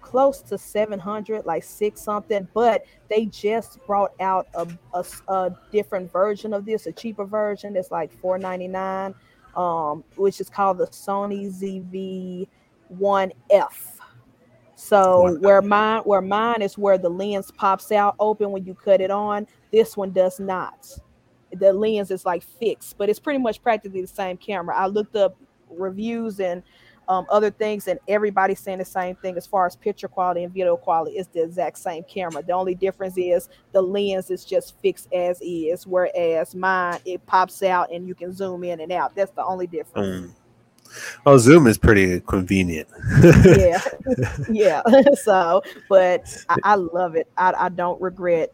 close 0.00 0.42
to 0.42 0.56
seven 0.56 0.98
hundred, 0.98 1.44
like 1.44 1.64
six 1.64 2.00
something. 2.00 2.46
But 2.54 2.84
they 3.08 3.26
just 3.26 3.84
brought 3.86 4.12
out 4.20 4.46
a 4.54 5.04
a 5.28 5.50
different 5.72 6.12
version 6.12 6.52
of 6.52 6.64
this, 6.64 6.86
a 6.86 6.92
cheaper 6.92 7.24
version. 7.24 7.76
It's 7.76 7.90
like 7.90 8.12
four 8.20 8.38
ninety 8.38 8.68
nine, 8.68 9.14
um, 9.56 10.04
which 10.16 10.40
is 10.40 10.48
called 10.48 10.78
the 10.78 10.86
Sony 10.86 11.50
ZV 11.50 12.48
One 12.88 13.32
F. 13.50 13.98
So 14.76 15.38
where 15.38 15.62
mine 15.62 16.02
where 16.02 16.20
mine 16.20 16.60
is 16.60 16.76
where 16.76 16.98
the 16.98 17.08
lens 17.08 17.50
pops 17.50 17.90
out 17.90 18.16
open 18.18 18.50
when 18.50 18.64
you 18.64 18.74
cut 18.74 19.00
it 19.00 19.10
on, 19.10 19.46
this 19.72 19.96
one 19.96 20.10
does 20.12 20.38
not. 20.38 20.86
The 21.52 21.72
lens 21.72 22.10
is 22.10 22.26
like 22.26 22.42
fixed, 22.42 22.98
but 22.98 23.08
it's 23.08 23.20
pretty 23.20 23.38
much 23.38 23.62
practically 23.62 24.00
the 24.00 24.06
same 24.06 24.36
camera. 24.36 24.76
I 24.76 24.86
looked 24.86 25.16
up 25.16 25.36
reviews 25.78 26.40
and 26.40 26.62
um, 27.08 27.26
other 27.30 27.50
things, 27.50 27.88
and 27.88 27.98
everybody's 28.08 28.60
saying 28.60 28.78
the 28.78 28.84
same 28.84 29.14
thing 29.16 29.36
as 29.36 29.46
far 29.46 29.66
as 29.66 29.76
picture 29.76 30.08
quality 30.08 30.44
and 30.44 30.52
video 30.52 30.76
quality. 30.76 31.16
It's 31.16 31.28
the 31.28 31.42
exact 31.42 31.78
same 31.78 32.02
camera. 32.04 32.42
The 32.42 32.52
only 32.52 32.74
difference 32.74 33.14
is 33.18 33.48
the 33.72 33.82
lens 33.82 34.30
is 34.30 34.44
just 34.44 34.80
fixed 34.80 35.12
as 35.12 35.38
is, 35.42 35.86
whereas 35.86 36.54
mine 36.54 37.00
it 37.04 37.24
pops 37.26 37.62
out 37.62 37.92
and 37.92 38.08
you 38.08 38.14
can 38.14 38.32
zoom 38.32 38.64
in 38.64 38.80
and 38.80 38.92
out. 38.92 39.14
That's 39.14 39.32
the 39.32 39.44
only 39.44 39.66
difference. 39.66 40.32
Mm. 40.32 40.34
Well, 41.24 41.38
Zoom 41.38 41.66
is 41.66 41.78
pretty 41.78 42.20
convenient. 42.20 42.88
yeah, 43.22 43.80
yeah. 44.50 44.82
so, 45.14 45.62
but 45.88 46.22
I, 46.48 46.56
I 46.62 46.74
love 46.76 47.16
it. 47.16 47.28
I, 47.36 47.52
I 47.58 47.68
don't 47.68 48.00
regret 48.00 48.52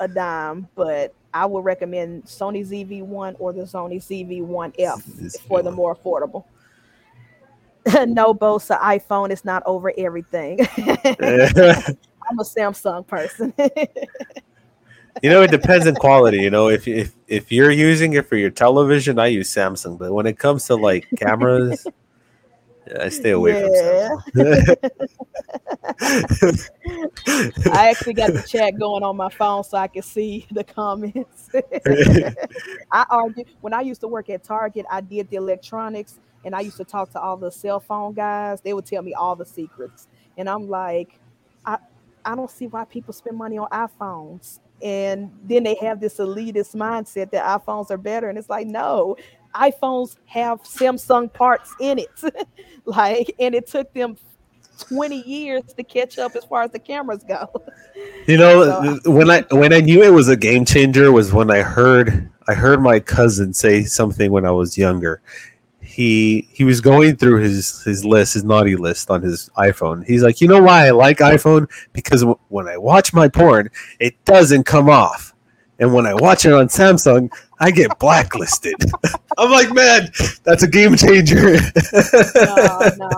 a 0.00 0.08
dime, 0.08 0.68
but 0.74 1.14
I 1.34 1.46
would 1.46 1.64
recommend 1.64 2.24
Sony 2.24 2.66
ZV-1 2.66 3.36
or 3.38 3.52
the 3.52 3.62
Sony 3.62 3.96
ZV-1F 3.96 5.40
for 5.46 5.62
the 5.62 5.70
more 5.70 5.94
affordable. 5.94 6.44
no, 8.06 8.34
Bosa 8.34 8.78
iPhone 8.80 9.30
is 9.30 9.44
not 9.44 9.62
over 9.66 9.92
everything. 9.98 10.60
I'm 10.78 12.38
a 12.38 12.44
Samsung 12.44 13.06
person. 13.06 13.52
you 15.22 15.30
know, 15.30 15.42
it 15.42 15.50
depends 15.50 15.86
on 15.86 15.94
quality. 15.96 16.38
You 16.38 16.50
know, 16.50 16.68
if 16.68 16.86
if 16.86 17.14
if 17.26 17.50
you're 17.50 17.72
using 17.72 18.12
it 18.12 18.26
for 18.26 18.36
your 18.36 18.50
television, 18.50 19.18
I 19.18 19.26
use 19.26 19.50
Samsung. 19.52 19.98
But 19.98 20.12
when 20.12 20.26
it 20.26 20.38
comes 20.38 20.66
to 20.66 20.76
like 20.76 21.08
cameras, 21.16 21.86
I 23.00 23.08
stay 23.08 23.30
away 23.30 23.62
yeah. 23.62 24.16
from. 24.32 24.52
I 27.72 27.90
actually 27.90 28.14
got 28.14 28.32
the 28.32 28.44
chat 28.46 28.78
going 28.78 29.02
on 29.02 29.16
my 29.16 29.28
phone 29.28 29.64
so 29.64 29.78
I 29.78 29.86
can 29.86 30.02
see 30.02 30.46
the 30.50 30.64
comments. 30.64 31.50
I 32.92 33.06
argue 33.08 33.44
when 33.60 33.72
I 33.72 33.82
used 33.82 34.00
to 34.00 34.08
work 34.08 34.30
at 34.30 34.42
Target, 34.42 34.86
I 34.90 35.00
did 35.00 35.30
the 35.30 35.36
electronics 35.36 36.18
and 36.44 36.54
I 36.54 36.60
used 36.60 36.76
to 36.78 36.84
talk 36.84 37.10
to 37.12 37.20
all 37.20 37.36
the 37.36 37.50
cell 37.50 37.80
phone 37.80 38.14
guys. 38.14 38.60
They 38.60 38.72
would 38.72 38.86
tell 38.86 39.02
me 39.02 39.14
all 39.14 39.36
the 39.36 39.46
secrets. 39.46 40.08
And 40.36 40.48
I'm 40.48 40.68
like, 40.68 41.18
I 41.64 41.78
I 42.24 42.34
don't 42.34 42.50
see 42.50 42.66
why 42.66 42.84
people 42.84 43.12
spend 43.12 43.36
money 43.36 43.58
on 43.58 43.68
iPhones. 43.68 44.60
And 44.82 45.30
then 45.44 45.62
they 45.62 45.76
have 45.76 46.00
this 46.00 46.18
elitist 46.18 46.74
mindset 46.74 47.30
that 47.30 47.44
iPhones 47.44 47.90
are 47.90 47.98
better. 47.98 48.28
And 48.28 48.36
it's 48.36 48.50
like, 48.50 48.66
no, 48.66 49.16
iPhones 49.54 50.16
have 50.26 50.62
Samsung 50.62 51.32
parts 51.32 51.74
in 51.80 51.98
it. 51.98 52.22
like, 52.84 53.34
and 53.38 53.54
it 53.54 53.66
took 53.66 53.92
them 53.92 54.16
20 54.78 55.22
years 55.22 55.62
to 55.76 55.82
catch 55.82 56.18
up 56.18 56.34
as 56.36 56.44
far 56.44 56.62
as 56.62 56.70
the 56.70 56.78
cameras 56.78 57.24
go. 57.26 57.48
You 58.26 58.36
know, 58.38 59.00
so, 59.04 59.10
when 59.10 59.30
I 59.30 59.42
when 59.50 59.72
I 59.72 59.80
knew 59.80 60.02
it 60.02 60.12
was 60.12 60.28
a 60.28 60.36
game 60.36 60.64
changer 60.64 61.10
was 61.12 61.32
when 61.32 61.50
I 61.50 61.60
heard 61.60 62.30
I 62.48 62.54
heard 62.54 62.80
my 62.80 63.00
cousin 63.00 63.52
say 63.52 63.82
something 63.82 64.30
when 64.30 64.46
I 64.46 64.50
was 64.52 64.78
younger 64.78 65.20
he 65.92 66.48
he 66.52 66.64
was 66.64 66.80
going 66.80 67.16
through 67.16 67.40
his 67.40 67.82
his 67.82 68.04
list, 68.04 68.34
his 68.34 68.44
naughty 68.44 68.76
list 68.76 69.10
on 69.10 69.20
his 69.20 69.50
iPhone. 69.58 70.06
He's 70.06 70.22
like, 70.22 70.40
you 70.40 70.48
know 70.48 70.62
why 70.62 70.86
I 70.86 70.90
like 70.90 71.18
iPhone? 71.18 71.68
Because 71.92 72.20
w- 72.20 72.38
when 72.48 72.66
I 72.66 72.78
watch 72.78 73.12
my 73.12 73.28
porn, 73.28 73.68
it 74.00 74.14
doesn't 74.24 74.64
come 74.64 74.88
off, 74.88 75.31
and 75.82 75.92
when 75.92 76.06
I 76.06 76.14
watch 76.14 76.46
it 76.46 76.52
on 76.52 76.68
Samsung, 76.68 77.28
I 77.58 77.72
get 77.72 77.98
blacklisted. 77.98 78.76
I'm 79.36 79.50
like, 79.50 79.72
man, 79.72 80.12
that's 80.44 80.62
a 80.62 80.68
game 80.68 80.96
changer. 80.96 81.54
no, 81.54 81.58
no, 82.36 82.92
no. 82.98 83.08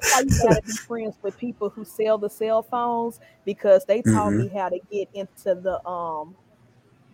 why 0.00 0.22
you 0.24 0.38
gotta 0.42 0.62
be 0.64 0.72
friends 0.72 1.16
with 1.20 1.36
people 1.36 1.68
who 1.68 1.84
sell 1.84 2.16
the 2.16 2.30
cell 2.30 2.62
phones 2.62 3.20
because 3.44 3.84
they 3.84 4.00
taught 4.00 4.32
mm-hmm. 4.32 4.38
me 4.38 4.48
how 4.48 4.70
to 4.70 4.80
get 4.90 5.10
into 5.12 5.54
the 5.54 5.86
um 5.86 6.34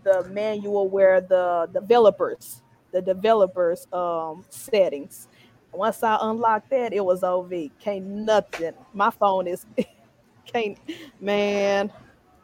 the 0.04 0.22
manual 0.30 0.88
where 0.88 1.20
the 1.20 1.68
developers 1.72 2.62
the 2.92 3.02
developers 3.02 3.88
um 3.92 4.44
settings. 4.48 5.26
Once 5.72 6.04
I 6.04 6.18
unlocked 6.20 6.70
that, 6.70 6.92
it 6.92 7.04
was 7.04 7.24
OV. 7.24 7.52
Can't 7.80 8.06
nothing. 8.06 8.74
My 8.94 9.10
phone 9.10 9.48
is 9.48 9.66
can't 10.46 10.78
man. 11.20 11.90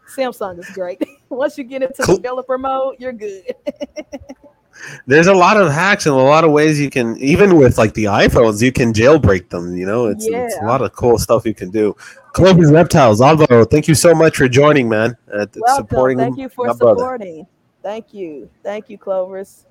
Samsung 0.08 0.58
is 0.58 0.68
great. 0.70 1.02
Once 1.28 1.58
you 1.58 1.64
get 1.64 1.82
into 1.82 2.02
cool. 2.02 2.16
developer 2.16 2.58
mode, 2.58 2.96
you're 2.98 3.12
good. 3.12 3.54
There's 5.06 5.26
a 5.26 5.34
lot 5.34 5.56
of 5.56 5.72
hacks 5.72 6.06
and 6.06 6.14
a 6.14 6.18
lot 6.18 6.44
of 6.44 6.52
ways 6.52 6.78
you 6.78 6.90
can, 6.90 7.16
even 7.18 7.56
with 7.56 7.78
like 7.78 7.94
the 7.94 8.04
iPhones, 8.04 8.62
you 8.62 8.70
can 8.70 8.92
jailbreak 8.92 9.48
them. 9.48 9.76
You 9.76 9.86
know, 9.86 10.06
it's, 10.06 10.28
yeah. 10.28 10.44
it's 10.44 10.56
a 10.58 10.64
lot 10.64 10.82
of 10.82 10.92
cool 10.92 11.18
stuff 11.18 11.46
you 11.46 11.54
can 11.54 11.70
do. 11.70 11.96
Clovis 12.34 12.70
Reptiles, 12.70 13.22
Alvaro, 13.22 13.64
thank 13.64 13.88
you 13.88 13.94
so 13.94 14.14
much 14.14 14.36
for 14.36 14.48
joining, 14.48 14.88
man. 14.88 15.16
Uh, 15.32 15.46
Welcome. 15.54 15.76
supporting 15.76 16.18
thank 16.18 16.38
you 16.38 16.48
for 16.50 16.70
supporting. 16.72 17.36
Brother. 17.36 17.48
Thank 17.82 18.12
you. 18.12 18.50
Thank 18.62 18.90
you, 18.90 18.98
Clovis 18.98 19.66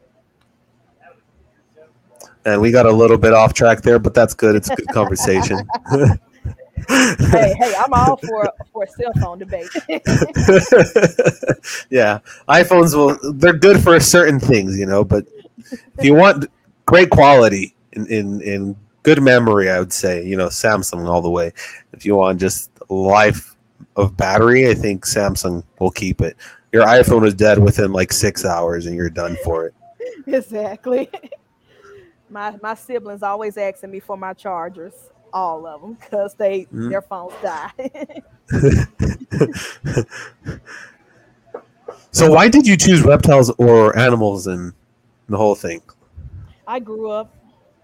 and 2.45 2.61
we 2.61 2.71
got 2.71 2.85
a 2.85 2.91
little 2.91 3.17
bit 3.17 3.33
off 3.33 3.53
track 3.53 3.81
there, 3.81 3.99
but 3.99 4.13
that's 4.13 4.33
good. 4.33 4.55
It's 4.55 4.69
a 4.69 4.75
good 4.75 4.87
conversation. 4.89 5.67
hey, 6.87 7.53
hey, 7.57 7.73
I'm 7.77 7.93
all 7.93 8.17
for 8.17 8.51
for 8.71 8.83
a 8.83 8.87
cell 8.87 9.13
phone 9.21 9.39
debate. 9.39 9.69
yeah, 11.89 12.19
iPhones 12.47 12.95
will 12.95 13.33
they're 13.33 13.53
good 13.53 13.81
for 13.81 13.99
certain 13.99 14.39
things, 14.39 14.77
you 14.77 14.85
know, 14.85 15.03
but 15.03 15.25
if 15.97 16.05
you 16.05 16.13
want 16.13 16.45
great 16.85 17.09
quality 17.09 17.75
in, 17.93 18.07
in 18.07 18.41
in 18.41 18.75
good 19.03 19.21
memory, 19.21 19.69
I 19.69 19.79
would 19.79 19.93
say, 19.93 20.25
you 20.25 20.35
know, 20.37 20.47
Samsung 20.47 21.07
all 21.07 21.21
the 21.21 21.29
way. 21.29 21.53
If 21.93 22.05
you 22.05 22.15
want 22.15 22.39
just 22.39 22.71
life 22.89 23.55
of 23.95 24.17
battery, 24.17 24.69
I 24.69 24.73
think 24.73 25.05
Samsung 25.05 25.63
will 25.79 25.91
keep 25.91 26.21
it. 26.21 26.35
Your 26.71 26.85
iPhone 26.85 27.25
is 27.25 27.33
dead 27.33 27.59
within 27.59 27.93
like 27.93 28.11
six 28.11 28.43
hours 28.43 28.85
and 28.85 28.95
you're 28.95 29.09
done 29.09 29.37
for 29.43 29.67
it. 29.67 29.73
Exactly 30.27 31.09
my 32.29 32.55
my 32.61 32.73
siblings 32.73 33.23
always 33.23 33.57
asking 33.57 33.91
me 33.91 33.99
for 33.99 34.17
my 34.17 34.33
chargers, 34.33 34.93
all 35.35 35.67
of 35.67 35.81
them, 35.81 35.97
because 35.99 36.33
they 36.33 36.65
mm. 36.73 36.89
their 36.89 37.01
phones 37.01 37.33
die. 37.43 37.71
so 42.11 42.31
why 42.31 42.47
did 42.47 42.65
you 42.65 42.77
choose 42.77 43.03
reptiles 43.03 43.51
or 43.57 43.95
animals 43.99 44.47
and 44.47 44.73
the 45.27 45.37
whole 45.37 45.55
thing? 45.55 45.81
I 46.65 46.79
grew 46.79 47.11
up 47.11 47.35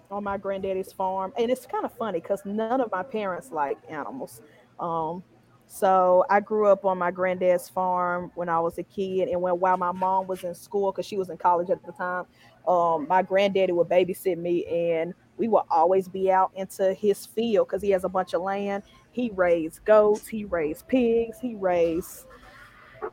on 0.09 0.23
my 0.23 0.37
granddaddy's 0.37 0.93
farm, 0.93 1.33
and 1.37 1.51
it's 1.51 1.65
kind 1.65 1.85
of 1.85 1.91
funny 1.97 2.21
because 2.21 2.41
none 2.45 2.81
of 2.81 2.91
my 2.91 3.03
parents 3.03 3.51
like 3.51 3.77
animals. 3.89 4.41
Um, 4.79 5.23
so 5.67 6.25
I 6.29 6.39
grew 6.39 6.67
up 6.67 6.83
on 6.83 6.97
my 6.97 7.11
granddad's 7.11 7.69
farm 7.69 8.31
when 8.35 8.49
I 8.49 8.59
was 8.59 8.77
a 8.77 8.83
kid, 8.83 9.29
and 9.29 9.41
when 9.41 9.59
while 9.59 9.77
my 9.77 9.91
mom 9.91 10.27
was 10.27 10.43
in 10.43 10.55
school, 10.55 10.91
because 10.91 11.05
she 11.05 11.17
was 11.17 11.29
in 11.29 11.37
college 11.37 11.69
at 11.69 11.85
the 11.85 11.91
time, 11.91 12.25
um, 12.67 13.07
my 13.07 13.21
granddaddy 13.21 13.73
would 13.73 13.87
babysit 13.87 14.37
me, 14.37 14.65
and 14.65 15.13
we 15.41 15.47
will 15.47 15.65
always 15.71 16.07
be 16.07 16.31
out 16.31 16.51
into 16.55 16.93
his 16.93 17.25
field 17.25 17.67
because 17.67 17.81
he 17.81 17.89
has 17.89 18.03
a 18.03 18.09
bunch 18.09 18.35
of 18.35 18.43
land. 18.43 18.83
He 19.09 19.31
raised 19.33 19.83
goats, 19.85 20.27
he 20.27 20.45
raised 20.45 20.87
pigs, 20.87 21.39
he 21.41 21.55
raised 21.55 22.27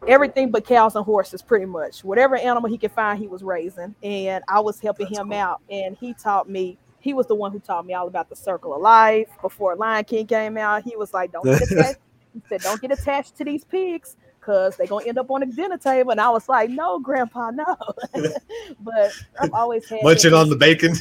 everything 0.06 0.50
but 0.50 0.66
cows 0.66 0.94
and 0.94 1.06
horses, 1.06 1.40
pretty 1.40 1.64
much. 1.64 2.04
Whatever 2.04 2.36
animal 2.36 2.68
he 2.68 2.76
could 2.76 2.92
find, 2.92 3.18
he 3.18 3.28
was 3.28 3.42
raising, 3.42 3.94
and 4.02 4.44
I 4.46 4.60
was 4.60 4.78
helping 4.78 5.06
That's 5.06 5.20
him 5.20 5.30
cool. 5.30 5.38
out, 5.38 5.62
and 5.70 5.96
he 5.96 6.12
taught 6.12 6.50
me 6.50 6.76
he 7.00 7.14
was 7.14 7.26
the 7.26 7.34
one 7.34 7.50
who 7.50 7.60
taught 7.60 7.86
me 7.86 7.94
all 7.94 8.08
about 8.08 8.28
the 8.28 8.36
circle 8.36 8.74
of 8.74 8.82
life 8.82 9.28
before 9.40 9.74
Lion 9.74 10.04
King 10.04 10.26
came 10.26 10.58
out. 10.58 10.82
He 10.82 10.96
was 10.96 11.14
like, 11.14 11.32
Don't 11.32 11.46
get 11.46 11.62
attached 11.70 11.98
he 12.34 12.42
said, 12.46 12.60
Don't 12.60 12.80
get 12.82 12.92
attached 12.92 13.36
to 13.36 13.44
these 13.44 13.64
pigs 13.64 14.16
because 14.48 14.76
they're 14.76 14.86
gonna 14.86 15.04
end 15.04 15.18
up 15.18 15.30
on 15.30 15.40
the 15.40 15.46
dinner 15.46 15.76
table. 15.76 16.10
And 16.10 16.20
I 16.20 16.30
was 16.30 16.48
like, 16.48 16.70
No, 16.70 16.98
grandpa, 16.98 17.50
no. 17.50 17.76
but 18.80 19.12
I've 19.38 19.52
always 19.52 19.86
had 19.88 20.02
munching 20.02 20.32
on 20.32 20.48
the 20.48 20.56
bacon. 20.56 20.92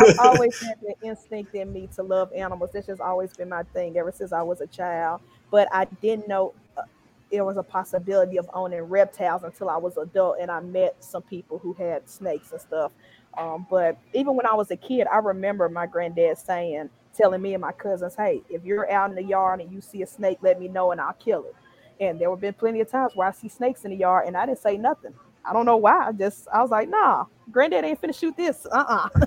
I've 0.00 0.18
always 0.18 0.60
had 0.60 0.78
the 0.80 0.94
instinct 1.06 1.54
in 1.54 1.72
me 1.72 1.88
to 1.94 2.02
love 2.02 2.32
animals. 2.32 2.70
This 2.72 2.86
has 2.86 2.98
always 2.98 3.36
been 3.36 3.48
my 3.48 3.62
thing 3.62 3.96
ever 3.96 4.10
since 4.10 4.32
I 4.32 4.42
was 4.42 4.60
a 4.60 4.66
child. 4.66 5.20
But 5.52 5.68
I 5.72 5.84
didn't 6.02 6.26
know 6.26 6.54
uh, 6.76 6.82
there 7.30 7.44
was 7.44 7.56
a 7.56 7.62
possibility 7.62 8.36
of 8.36 8.50
owning 8.52 8.82
reptiles 8.82 9.44
until 9.44 9.70
I 9.70 9.76
was 9.76 9.96
adult 9.96 10.38
and 10.40 10.50
I 10.50 10.58
met 10.58 10.96
some 10.98 11.22
people 11.22 11.58
who 11.58 11.72
had 11.74 12.08
snakes 12.08 12.50
and 12.50 12.60
stuff. 12.60 12.90
Um, 13.38 13.64
but 13.70 13.96
even 14.12 14.34
when 14.34 14.46
I 14.46 14.54
was 14.54 14.72
a 14.72 14.76
kid, 14.76 15.06
I 15.06 15.18
remember 15.18 15.68
my 15.68 15.86
granddad 15.86 16.36
saying, 16.38 16.90
telling 17.16 17.42
me 17.42 17.54
and 17.54 17.60
my 17.60 17.72
cousins, 17.72 18.14
hey, 18.16 18.42
if 18.48 18.64
you're 18.64 18.90
out 18.90 19.10
in 19.10 19.16
the 19.16 19.22
yard 19.22 19.60
and 19.60 19.72
you 19.72 19.80
see 19.80 20.02
a 20.02 20.06
snake, 20.06 20.38
let 20.42 20.60
me 20.60 20.68
know 20.68 20.90
and 20.90 21.00
I'll 21.00 21.12
kill 21.14 21.44
it. 21.44 21.54
And 22.00 22.18
there 22.18 22.30
have 22.30 22.40
been 22.40 22.54
plenty 22.54 22.80
of 22.80 22.90
times 22.90 23.12
where 23.14 23.28
I 23.28 23.32
see 23.32 23.48
snakes 23.48 23.84
in 23.84 23.90
the 23.90 23.96
yard 23.96 24.26
and 24.26 24.36
I 24.36 24.46
didn't 24.46 24.58
say 24.58 24.76
nothing. 24.76 25.14
I 25.44 25.52
don't 25.52 25.66
know 25.66 25.76
why. 25.76 26.08
I 26.08 26.12
just 26.12 26.48
I 26.52 26.62
was 26.62 26.70
like, 26.70 26.88
nah, 26.88 27.26
granddad 27.50 27.84
ain't 27.84 28.00
finna 28.00 28.18
shoot 28.18 28.36
this. 28.36 28.66
Uh-uh. 28.70 29.08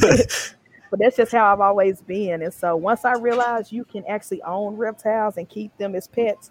but, 0.00 0.54
but 0.90 1.00
that's 1.00 1.16
just 1.16 1.32
how 1.32 1.52
I've 1.52 1.60
always 1.60 2.00
been. 2.02 2.42
And 2.42 2.52
so 2.52 2.76
once 2.76 3.04
I 3.04 3.12
realized 3.14 3.72
you 3.72 3.84
can 3.84 4.04
actually 4.08 4.42
own 4.42 4.76
reptiles 4.76 5.36
and 5.36 5.48
keep 5.48 5.76
them 5.78 5.94
as 5.94 6.06
pets, 6.06 6.50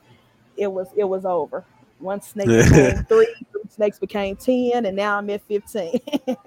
it 0.58 0.72
was 0.72 0.88
it 0.96 1.06
was 1.06 1.26
over. 1.26 1.64
One 2.00 2.22
snake 2.22 2.48
became 2.70 3.04
three, 3.06 3.34
three 3.52 3.62
snakes 3.70 4.00
became 4.00 4.36
ten, 4.36 4.86
and 4.86 4.96
now 4.96 5.18
I'm 5.18 5.30
at 5.30 5.42
15. 5.44 6.00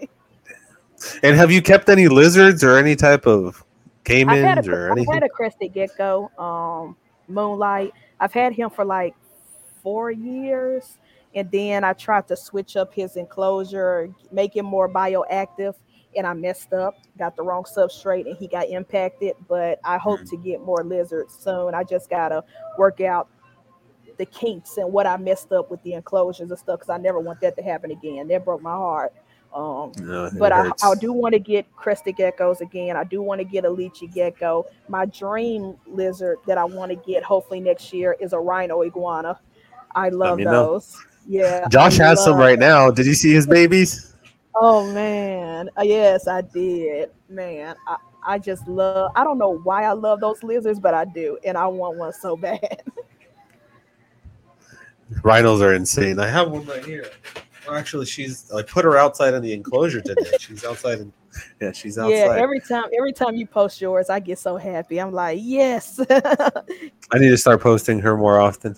And 1.22 1.37
have 1.37 1.51
you 1.51 1.62
kept 1.62 1.89
any 1.89 2.09
lizards 2.09 2.62
or 2.64 2.78
any 2.78 2.97
type 2.97 3.26
of 3.26 3.64
caimans 4.05 4.66
a, 4.66 4.70
or 4.70 4.93
anything? 4.93 5.09
I've 5.09 5.14
had 5.14 5.22
a 5.22 5.28
crested 5.28 5.72
gecko, 5.72 6.30
um, 6.39 6.97
moonlight. 7.29 7.93
I've 8.20 8.33
had 8.33 8.53
him 8.53 8.70
for 8.70 8.85
like 8.85 9.14
four 9.83 10.11
years, 10.11 10.99
and 11.35 11.51
then 11.51 11.85
I 11.85 11.93
tried 11.93 12.29
to 12.29 12.37
switch 12.37 12.77
up 12.77 12.95
his 12.95 13.16
enclosure, 13.16 14.09
make 14.33 14.55
him 14.57 14.66
more 14.66 14.89
bioactive, 14.89 15.75
and 16.16 16.27
I 16.27 16.33
messed 16.33 16.72
up, 16.72 16.95
got 17.18 17.37
the 17.37 17.43
wrong 17.43 17.64
substrate, 17.64 18.27
and 18.27 18.37
he 18.37 18.47
got 18.49 18.68
impacted. 18.68 19.35
But 19.49 19.81
I 19.85 19.99
hope 19.99 20.20
Mm. 20.20 20.31
to 20.31 20.37
get 20.39 20.61
more 20.61 20.85
lizards 20.85 21.35
soon. 21.35 21.75
I 21.75 21.85
just 21.85 22.09
gotta 22.09 22.45
work 22.79 23.01
out 23.01 23.29
the 24.16 24.27
kinks 24.27 24.77
and 24.77 24.93
what 24.93 25.07
I 25.07 25.16
messed 25.16 25.53
up 25.53 25.70
with 25.70 25.83
the 25.83 25.95
enclosures 25.95 26.51
and 26.51 26.59
stuff 26.59 26.79
because 26.81 26.91
I 26.91 26.99
never 26.99 27.18
want 27.18 27.41
that 27.41 27.57
to 27.57 27.62
happen 27.62 27.91
again. 27.91 28.29
That 28.29 28.45
broke 28.45 28.62
my 28.62 28.72
heart. 28.75 29.12
Um, 29.55 29.93
but 30.37 30.51
I. 30.53 30.73
I 30.83 30.95
do 30.97 31.13
want 31.13 31.33
to 31.35 31.39
get 31.39 31.71
crested 31.77 32.17
geckos 32.17 32.61
again. 32.61 32.97
I 32.97 33.05
do 33.05 33.23
want 33.23 33.41
to 33.41 33.45
get 33.45 33.65
a 33.65 33.69
leachie 33.69 34.13
gecko. 34.13 34.67
My 34.89 35.07
dream 35.07 35.77
lizard 35.87 36.39
that 36.47 36.59
I 36.59 36.65
want 36.65 36.91
to 36.91 36.97
get 36.97 37.23
hopefully 37.23 37.61
next 37.61 37.93
year 37.93 38.17
is 38.21 38.33
a 38.33 38.39
rhino 38.39 38.83
iguana. 38.83 39.39
I 39.95 40.09
love 40.09 40.39
me 40.39 40.45
know. 40.45 40.51
those. 40.51 40.97
Yeah. 41.27 41.69
Josh 41.69 42.01
I 42.01 42.09
has 42.09 42.25
some 42.25 42.37
right 42.37 42.59
now. 42.59 42.91
Did 42.91 43.07
you 43.07 43.15
see 43.15 43.33
his 43.33 43.47
babies? 43.47 44.15
Oh 44.57 44.93
man. 44.93 45.71
Uh, 45.79 45.83
yes, 45.83 46.27
I 46.27 46.43
did. 46.43 47.11
Man, 47.29 47.77
I, 47.87 47.97
I 48.27 48.39
just 48.39 48.67
love 48.67 49.13
I 49.15 49.23
don't 49.23 49.39
know 49.39 49.59
why 49.59 49.85
I 49.85 49.93
love 49.93 50.21
those 50.21 50.43
lizards, 50.43 50.81
but 50.81 50.95
I 50.95 51.05
do. 51.05 51.39
And 51.45 51.57
I 51.57 51.67
want 51.69 51.97
one 51.97 52.13
so 52.13 52.37
bad. 52.37 52.83
Rhinos 55.23 55.63
are 55.63 55.75
insane. 55.75 56.19
I 56.19 56.27
have 56.27 56.51
one 56.51 56.65
right 56.67 56.85
here. 56.85 57.09
Well, 57.67 57.77
actually, 57.77 58.07
she's. 58.07 58.51
I 58.53 58.62
put 58.62 58.85
her 58.85 58.97
outside 58.97 59.35
in 59.35 59.43
the 59.43 59.53
enclosure 59.53 60.01
today. 60.01 60.31
She's 60.39 60.65
outside. 60.65 61.01
In, 61.01 61.12
yeah, 61.61 61.73
she's 61.73 61.99
outside. 61.99 62.15
yeah, 62.15 62.37
every 62.37 62.61
time 62.61 62.85
every 62.97 63.12
time 63.12 63.35
you 63.35 63.47
post 63.47 63.81
yours, 63.81 64.11
I 64.11 64.21
get 64.21 64.39
so 64.39 64.57
happy. 64.57 65.01
I'm 65.01 65.12
like, 65.12 65.39
yes. 65.43 65.99
I 66.11 67.19
need 67.19 67.31
to 67.31 67.39
start 67.39 67.61
posting 67.61 67.99
her 68.01 68.17
more 68.17 68.41
often. 68.41 68.77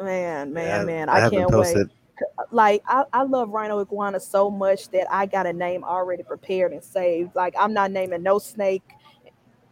man, 0.00 0.52
man, 0.52 0.80
Yeah, 0.80 0.84
man. 0.84 1.08
I 1.08 1.26
I, 1.26 1.30
can't 1.30 1.50
posted. 1.50 1.88
wait. 1.88 2.26
like 2.52 2.82
I, 2.86 3.04
I 3.12 3.22
love 3.24 3.50
rhino 3.50 3.80
iguana 3.80 4.20
so 4.20 4.50
much 4.50 4.88
that 4.90 5.06
I 5.12 5.26
got 5.26 5.46
a 5.46 5.52
name 5.52 5.84
already 5.84 6.22
prepared 6.22 6.72
and 6.72 6.82
saved. 6.82 7.34
Like 7.34 7.54
I'm 7.58 7.72
not 7.72 7.90
naming 7.90 8.22
no 8.22 8.38
snake 8.38 8.82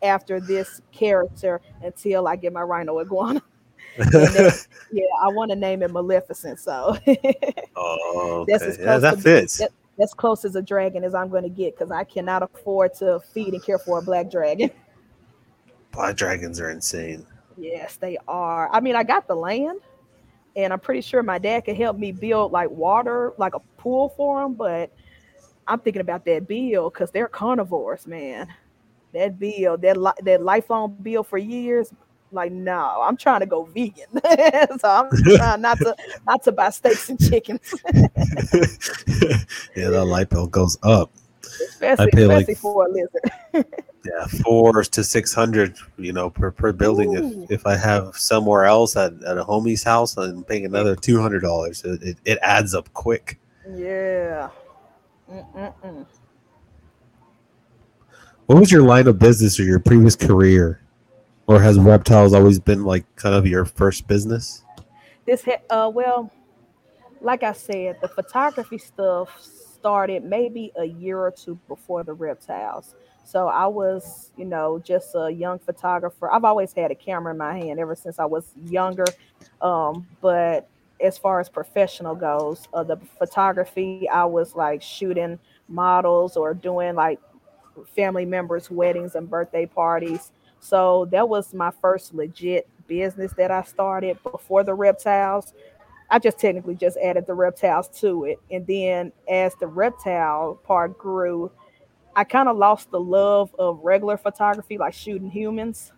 after 0.02 0.40
this 0.40 0.80
character 0.92 1.60
until 1.82 2.28
I 2.28 2.36
get 2.36 2.52
my 2.52 2.62
rhino 2.62 2.98
iguana. 3.00 3.42
then- 3.96 4.52
Yeah, 4.92 5.04
I 5.22 5.28
want 5.28 5.50
to 5.50 5.56
name 5.56 5.82
it 5.82 5.90
Maleficent. 5.90 6.60
So 6.60 6.96
oh, 7.76 8.44
that's 8.48 8.62
okay. 8.62 8.70
as 8.72 8.78
yeah, 8.78 8.84
close 8.84 9.02
that 9.02 9.20
fits. 9.20 9.58
that- 9.58 9.72
that's 9.96 10.12
close 10.12 10.44
as 10.44 10.56
a 10.56 10.62
dragon 10.62 11.04
as 11.04 11.14
I'm 11.14 11.28
going 11.28 11.44
to 11.44 11.48
get 11.48 11.76
because 11.76 11.92
I 11.92 12.02
cannot 12.02 12.42
afford 12.42 12.94
to 12.94 13.20
feed 13.32 13.54
and 13.54 13.62
care 13.64 13.78
for 13.78 13.98
a 13.98 14.02
black 14.02 14.28
dragon. 14.30 14.70
Black 15.92 16.16
dragons 16.16 16.58
are 16.58 16.70
insane. 16.70 17.24
Yes, 17.56 17.94
they 17.98 18.18
are. 18.26 18.68
I 18.72 18.80
mean, 18.80 18.96
I 18.96 19.04
got 19.04 19.28
the 19.28 19.36
land, 19.36 19.78
and 20.56 20.72
I'm 20.72 20.80
pretty 20.80 21.00
sure 21.02 21.22
my 21.22 21.38
dad 21.38 21.60
could 21.64 21.76
help 21.76 21.96
me 21.96 22.10
build 22.10 22.50
like 22.50 22.68
water, 22.68 23.32
like 23.38 23.54
a 23.54 23.60
pool 23.76 24.08
for 24.16 24.42
them. 24.42 24.54
But 24.54 24.90
I'm 25.68 25.78
thinking 25.78 26.00
about 26.00 26.24
that 26.24 26.48
bill 26.48 26.90
because 26.90 27.12
they're 27.12 27.28
carnivores, 27.28 28.08
man. 28.08 28.48
That 29.12 29.38
bill, 29.38 29.78
that 29.78 29.96
li- 29.96 30.22
that 30.24 30.42
lifelong 30.42 30.96
bill 31.00 31.22
for 31.22 31.38
years. 31.38 31.92
Like, 32.34 32.52
no, 32.52 33.00
I'm 33.02 33.16
trying 33.16 33.40
to 33.40 33.46
go 33.46 33.64
vegan, 33.64 34.06
so 34.78 34.88
I'm 34.88 35.08
trying 35.36 35.60
not 35.62 35.78
to 35.78 35.94
not 36.26 36.42
to 36.42 36.52
buy 36.52 36.70
steaks 36.70 37.08
and 37.08 37.18
chickens, 37.18 37.74
yeah, 39.76 39.88
that 39.90 40.04
light 40.06 40.28
bill 40.28 40.46
goes 40.48 40.76
up. 40.82 41.10
especially, 41.42 42.10
pay, 42.10 42.26
like- 42.26 42.56
for 42.58 42.86
a 42.86 42.90
lizard. 42.90 43.64
Yeah, 44.06 44.26
four 44.42 44.82
to 44.82 45.02
six 45.02 45.32
hundred, 45.32 45.78
you 45.96 46.12
know, 46.12 46.28
per, 46.28 46.50
per 46.50 46.72
building. 46.74 47.16
Ooh. 47.16 47.44
If 47.44 47.50
if 47.50 47.66
I 47.66 47.74
have 47.74 48.14
somewhere 48.18 48.66
else 48.66 48.96
at, 48.96 49.14
at 49.22 49.38
a 49.38 49.44
homie's 49.44 49.82
house, 49.82 50.18
I'm 50.18 50.44
paying 50.44 50.66
another 50.66 50.94
two 50.94 51.22
hundred 51.22 51.40
dollars. 51.40 51.82
It, 51.86 52.02
it, 52.02 52.18
it 52.26 52.38
adds 52.42 52.74
up 52.74 52.92
quick. 52.92 53.40
Yeah. 53.66 54.50
Mm-mm-mm. 55.32 56.04
What 58.44 58.60
was 58.60 58.70
your 58.70 58.82
line 58.82 59.06
of 59.06 59.18
business 59.18 59.58
or 59.58 59.62
your 59.64 59.80
previous 59.80 60.16
career, 60.16 60.82
or 61.46 61.60
has 61.60 61.78
reptiles 61.78 62.32
always 62.32 62.58
been 62.58 62.84
like 62.84 63.04
kind 63.16 63.34
of 63.34 63.46
your 63.46 63.64
first 63.64 64.06
business? 64.06 64.64
this 65.26 65.46
uh 65.70 65.90
well 65.92 66.30
like 67.20 67.42
i 67.42 67.52
said 67.52 67.96
the 68.02 68.08
photography 68.08 68.78
stuff 68.78 69.40
started 69.40 70.24
maybe 70.24 70.72
a 70.76 70.84
year 70.84 71.18
or 71.18 71.30
two 71.30 71.58
before 71.68 72.02
the 72.02 72.12
reptiles. 72.12 72.94
So 73.24 73.48
i 73.48 73.66
was 73.66 74.30
you 74.36 74.44
know 74.44 74.78
just 74.78 75.14
a 75.14 75.30
young 75.30 75.58
photographer. 75.58 76.30
I've 76.32 76.44
always 76.44 76.72
had 76.72 76.90
a 76.90 76.94
camera 76.94 77.32
in 77.32 77.38
my 77.38 77.56
hand 77.58 77.78
ever 77.78 77.94
since 77.94 78.18
i 78.18 78.24
was 78.24 78.52
younger. 78.66 79.06
Um 79.60 80.06
but 80.20 80.68
as 81.02 81.18
far 81.18 81.40
as 81.40 81.48
professional 81.48 82.14
goes 82.14 82.68
uh, 82.72 82.82
the 82.82 82.96
photography 83.18 84.08
i 84.08 84.24
was 84.24 84.54
like 84.54 84.80
shooting 84.80 85.38
models 85.68 86.36
or 86.36 86.54
doing 86.54 86.94
like 86.94 87.18
family 87.96 88.24
members 88.24 88.70
weddings 88.70 89.16
and 89.16 89.28
birthday 89.28 89.66
parties 89.66 90.30
so 90.64 91.06
that 91.10 91.28
was 91.28 91.52
my 91.52 91.70
first 91.82 92.14
legit 92.14 92.66
business 92.86 93.34
that 93.34 93.50
I 93.50 93.62
started 93.64 94.16
before 94.22 94.64
the 94.64 94.72
reptiles. 94.72 95.52
I 96.08 96.18
just 96.18 96.38
technically 96.38 96.74
just 96.74 96.96
added 96.96 97.26
the 97.26 97.34
reptiles 97.34 97.88
to 98.00 98.24
it. 98.24 98.40
And 98.50 98.66
then 98.66 99.12
as 99.28 99.54
the 99.56 99.66
reptile 99.66 100.54
part 100.64 100.96
grew, 100.96 101.50
I 102.16 102.24
kind 102.24 102.48
of 102.48 102.56
lost 102.56 102.90
the 102.90 102.98
love 102.98 103.54
of 103.58 103.80
regular 103.82 104.16
photography, 104.16 104.78
like 104.78 104.94
shooting 104.94 105.30
humans. 105.30 105.92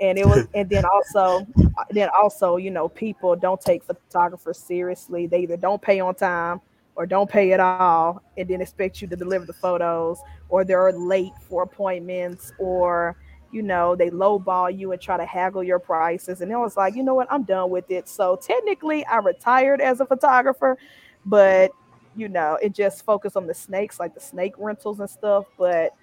And 0.00 0.16
it 0.18 0.24
was, 0.24 0.46
and 0.54 0.66
then 0.70 0.84
also, 0.86 1.46
then 1.90 2.08
also, 2.18 2.56
you 2.56 2.70
know, 2.70 2.88
people 2.88 3.36
don't 3.36 3.60
take 3.60 3.84
photographers 3.84 4.56
seriously. 4.56 5.26
They 5.26 5.40
either 5.40 5.58
don't 5.58 5.82
pay 5.82 6.00
on 6.00 6.14
time 6.14 6.62
or 6.94 7.04
don't 7.04 7.28
pay 7.28 7.52
at 7.52 7.60
all, 7.60 8.22
and 8.38 8.48
then 8.48 8.62
expect 8.62 9.02
you 9.02 9.08
to 9.08 9.16
deliver 9.16 9.44
the 9.44 9.52
photos, 9.52 10.18
or 10.48 10.64
they're 10.64 10.90
late 10.92 11.32
for 11.48 11.64
appointments, 11.64 12.52
or 12.58 13.16
you 13.52 13.62
know, 13.62 13.96
they 13.96 14.10
lowball 14.10 14.76
you 14.76 14.92
and 14.92 15.00
try 15.00 15.16
to 15.16 15.24
haggle 15.24 15.62
your 15.62 15.78
prices. 15.78 16.40
And 16.40 16.50
it 16.52 16.56
was 16.56 16.76
like, 16.76 16.94
you 16.94 17.02
know 17.02 17.14
what, 17.14 17.26
I'm 17.30 17.42
done 17.42 17.70
with 17.70 17.90
it. 17.90 18.08
So 18.08 18.36
technically, 18.36 19.04
I 19.06 19.18
retired 19.18 19.80
as 19.80 20.00
a 20.00 20.06
photographer, 20.06 20.78
but 21.26 21.72
you 22.16 22.28
know, 22.28 22.58
it 22.62 22.74
just 22.74 23.04
focused 23.04 23.36
on 23.36 23.46
the 23.46 23.54
snakes, 23.54 24.00
like 24.00 24.14
the 24.14 24.20
snake 24.20 24.54
rentals 24.58 25.00
and 25.00 25.08
stuff. 25.08 25.46
But 25.56 25.94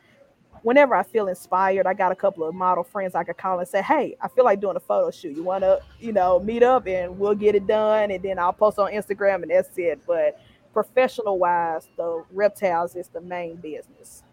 whenever 0.64 0.96
I 0.96 1.04
feel 1.04 1.28
inspired, 1.28 1.86
I 1.86 1.94
got 1.94 2.12
a 2.12 2.16
couple 2.16 2.44
of 2.44 2.56
model 2.56 2.84
friends 2.84 3.16
I 3.16 3.24
could 3.24 3.38
call 3.38 3.60
and 3.60 3.68
say, 3.68 3.82
Hey, 3.82 4.16
I 4.22 4.28
feel 4.28 4.46
like 4.46 4.60
doing 4.60 4.76
a 4.76 4.82
photo 4.82 5.12
shoot. 5.12 5.36
You 5.36 5.44
want 5.44 5.64
to, 5.64 5.82
you 6.00 6.14
know, 6.14 6.40
meet 6.40 6.64
up 6.64 6.88
and 6.88 7.18
we'll 7.20 7.36
get 7.36 7.56
it 7.56 7.68
done. 7.68 8.12
And 8.12 8.24
then 8.24 8.40
I'll 8.40 8.54
post 8.54 8.80
on 8.80 8.92
Instagram 8.92 9.44
and 9.44 9.52
that's 9.52 9.78
it. 9.78 10.00
But 10.08 10.40
professional 10.74 11.38
wise, 11.40 11.88
the 11.98 12.24
reptiles 12.32 12.96
is 12.96 13.08
the 13.10 13.22
main 13.22 13.56
business. 13.58 14.24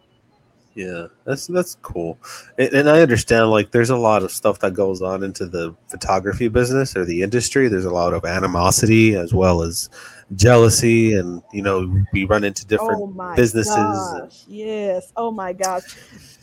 Yeah, 0.75 1.07
that's 1.25 1.47
that's 1.47 1.77
cool, 1.83 2.19
and, 2.59 2.73
and 2.73 2.91
I 2.91 3.01
understand. 3.01 3.51
Like, 3.51 3.71
there's 3.71 3.91
a 3.91 3.97
lot 3.97 4.25
of 4.25 4.33
stuff 4.33 4.59
that 4.59 4.75
goes 4.75 5.03
on 5.03 5.23
into 5.23 5.47
the 5.47 5.73
photography 5.89 6.49
business 6.49 6.97
or 6.97 7.05
the 7.05 7.23
industry. 7.23 7.69
There's 7.69 7.85
a 7.85 7.93
lot 7.93 8.13
of 8.13 8.25
animosity 8.25 9.15
as 9.15 9.33
well 9.33 9.63
as 9.63 9.89
jealousy, 10.35 11.15
and 11.15 11.43
you 11.53 11.63
know, 11.63 12.05
we 12.13 12.25
run 12.25 12.43
into 12.43 12.67
different 12.67 13.01
oh 13.01 13.07
my 13.07 13.37
businesses. 13.37 13.75
Gosh. 13.75 14.45
Yes. 14.49 15.13
Oh 15.17 15.31
my 15.31 15.53
gosh. 15.53 15.97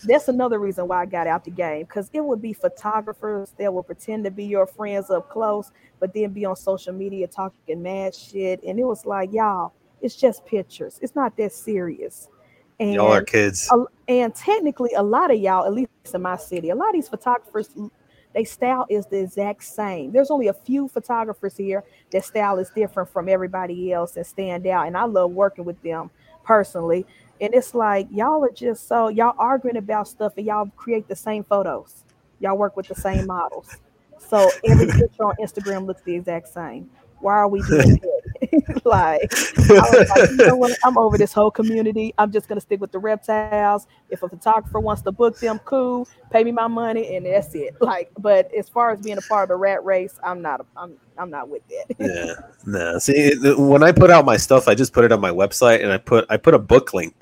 That's 0.05 0.29
another 0.29 0.59
reason 0.59 0.87
why 0.87 1.01
I 1.01 1.05
got 1.05 1.27
out 1.27 1.43
the 1.43 1.51
game 1.51 1.83
because 1.83 2.09
it 2.13 2.23
would 2.23 2.41
be 2.41 2.53
photographers 2.53 3.53
that 3.59 3.73
will 3.73 3.83
pretend 3.83 4.23
to 4.25 4.31
be 4.31 4.45
your 4.45 4.65
friends 4.65 5.09
up 5.09 5.29
close, 5.29 5.71
but 5.99 6.13
then 6.13 6.31
be 6.31 6.45
on 6.45 6.55
social 6.55 6.93
media 6.93 7.27
talking 7.27 7.81
mad 7.81 8.15
shit. 8.15 8.63
And 8.63 8.79
it 8.79 8.85
was 8.85 9.05
like, 9.05 9.31
y'all, 9.31 9.73
it's 10.01 10.15
just 10.15 10.45
pictures. 10.45 10.99
It's 11.01 11.15
not 11.15 11.37
that 11.37 11.51
serious. 11.51 12.29
And 12.81 12.93
Y'all 12.95 13.13
are 13.13 13.23
kids. 13.23 13.69
a- 13.71 13.85
and 14.07 14.33
technically 14.35 14.91
a 14.95 15.03
lot 15.03 15.31
of 15.31 15.39
y'all 15.39 15.65
at 15.65 15.73
least 15.73 15.89
in 16.13 16.21
my 16.21 16.35
city 16.35 16.71
a 16.71 16.75
lot 16.75 16.89
of 16.89 16.95
these 16.95 17.07
photographers 17.07 17.69
they 18.33 18.43
style 18.43 18.85
is 18.89 19.05
the 19.07 19.19
exact 19.19 19.63
same. 19.63 20.11
There's 20.11 20.31
only 20.31 20.47
a 20.47 20.53
few 20.53 20.87
photographers 20.87 21.57
here 21.57 21.83
that 22.11 22.23
style 22.23 22.59
is 22.59 22.69
different 22.69 23.09
from 23.09 23.27
everybody 23.27 23.91
else 23.91 24.15
and 24.15 24.25
stand 24.25 24.65
out 24.67 24.87
and 24.87 24.97
i 24.97 25.03
love 25.03 25.31
working 25.31 25.65
with 25.65 25.81
them 25.83 26.09
personally. 26.43 27.05
And 27.39 27.53
it's 27.53 27.73
like 27.75 28.07
y'all 28.11 28.43
are 28.43 28.51
just 28.51 28.87
so 28.87 29.09
y'all 29.09 29.35
arguing 29.37 29.77
about 29.77 30.07
stuff 30.07 30.33
and 30.37 30.45
y'all 30.45 30.71
create 30.75 31.07
the 31.07 31.15
same 31.15 31.43
photos. 31.43 32.03
Y'all 32.39 32.57
work 32.57 32.77
with 32.77 32.87
the 32.87 32.95
same 32.95 33.27
models. 33.27 33.75
So 34.17 34.49
every 34.63 34.87
picture 34.99 35.25
on 35.25 35.35
instagram 35.41 35.85
looks 35.85 36.01
the 36.03 36.15
exact 36.15 36.47
same. 36.47 36.89
Why 37.19 37.33
are 37.33 37.47
we 37.47 37.61
doing 37.63 37.95
that 37.97 38.20
like 38.85 39.31
like, 39.69 40.29
you 40.29 40.35
know? 40.37 40.69
I'm 40.83 40.97
over 40.97 41.17
this 41.17 41.33
whole 41.33 41.51
community. 41.51 42.13
I'm 42.17 42.31
just 42.31 42.47
gonna 42.47 42.61
stick 42.61 42.81
with 42.81 42.91
the 42.91 42.99
reptiles. 42.99 43.87
If 44.09 44.23
a 44.23 44.29
photographer 44.29 44.79
wants 44.79 45.01
to 45.03 45.11
book 45.11 45.39
them, 45.39 45.59
cool. 45.59 46.07
Pay 46.31 46.43
me 46.43 46.51
my 46.51 46.67
money, 46.67 47.15
and 47.15 47.25
that's 47.25 47.53
it. 47.55 47.75
Like, 47.81 48.11
but 48.17 48.53
as 48.53 48.69
far 48.69 48.91
as 48.91 49.01
being 49.01 49.17
a 49.17 49.21
part 49.21 49.43
of 49.43 49.49
the 49.49 49.55
rat 49.55 49.83
race, 49.83 50.17
I'm 50.23 50.41
not. 50.41 50.65
I'm. 50.77 50.97
I'm 51.17 51.29
not 51.29 51.49
with 51.49 51.61
that. 51.67 51.95
yeah, 51.99 52.33
nah. 52.65 52.97
See, 52.97 53.33
when 53.57 53.83
I 53.83 53.91
put 53.91 54.09
out 54.09 54.23
my 54.25 54.37
stuff, 54.37 54.67
I 54.67 54.75
just 54.75 54.93
put 54.93 55.03
it 55.03 55.11
on 55.11 55.19
my 55.19 55.29
website, 55.29 55.83
and 55.83 55.91
I 55.91 55.97
put 55.97 56.25
I 56.29 56.37
put 56.37 56.53
a 56.53 56.59
book 56.59 56.93
link, 56.93 57.13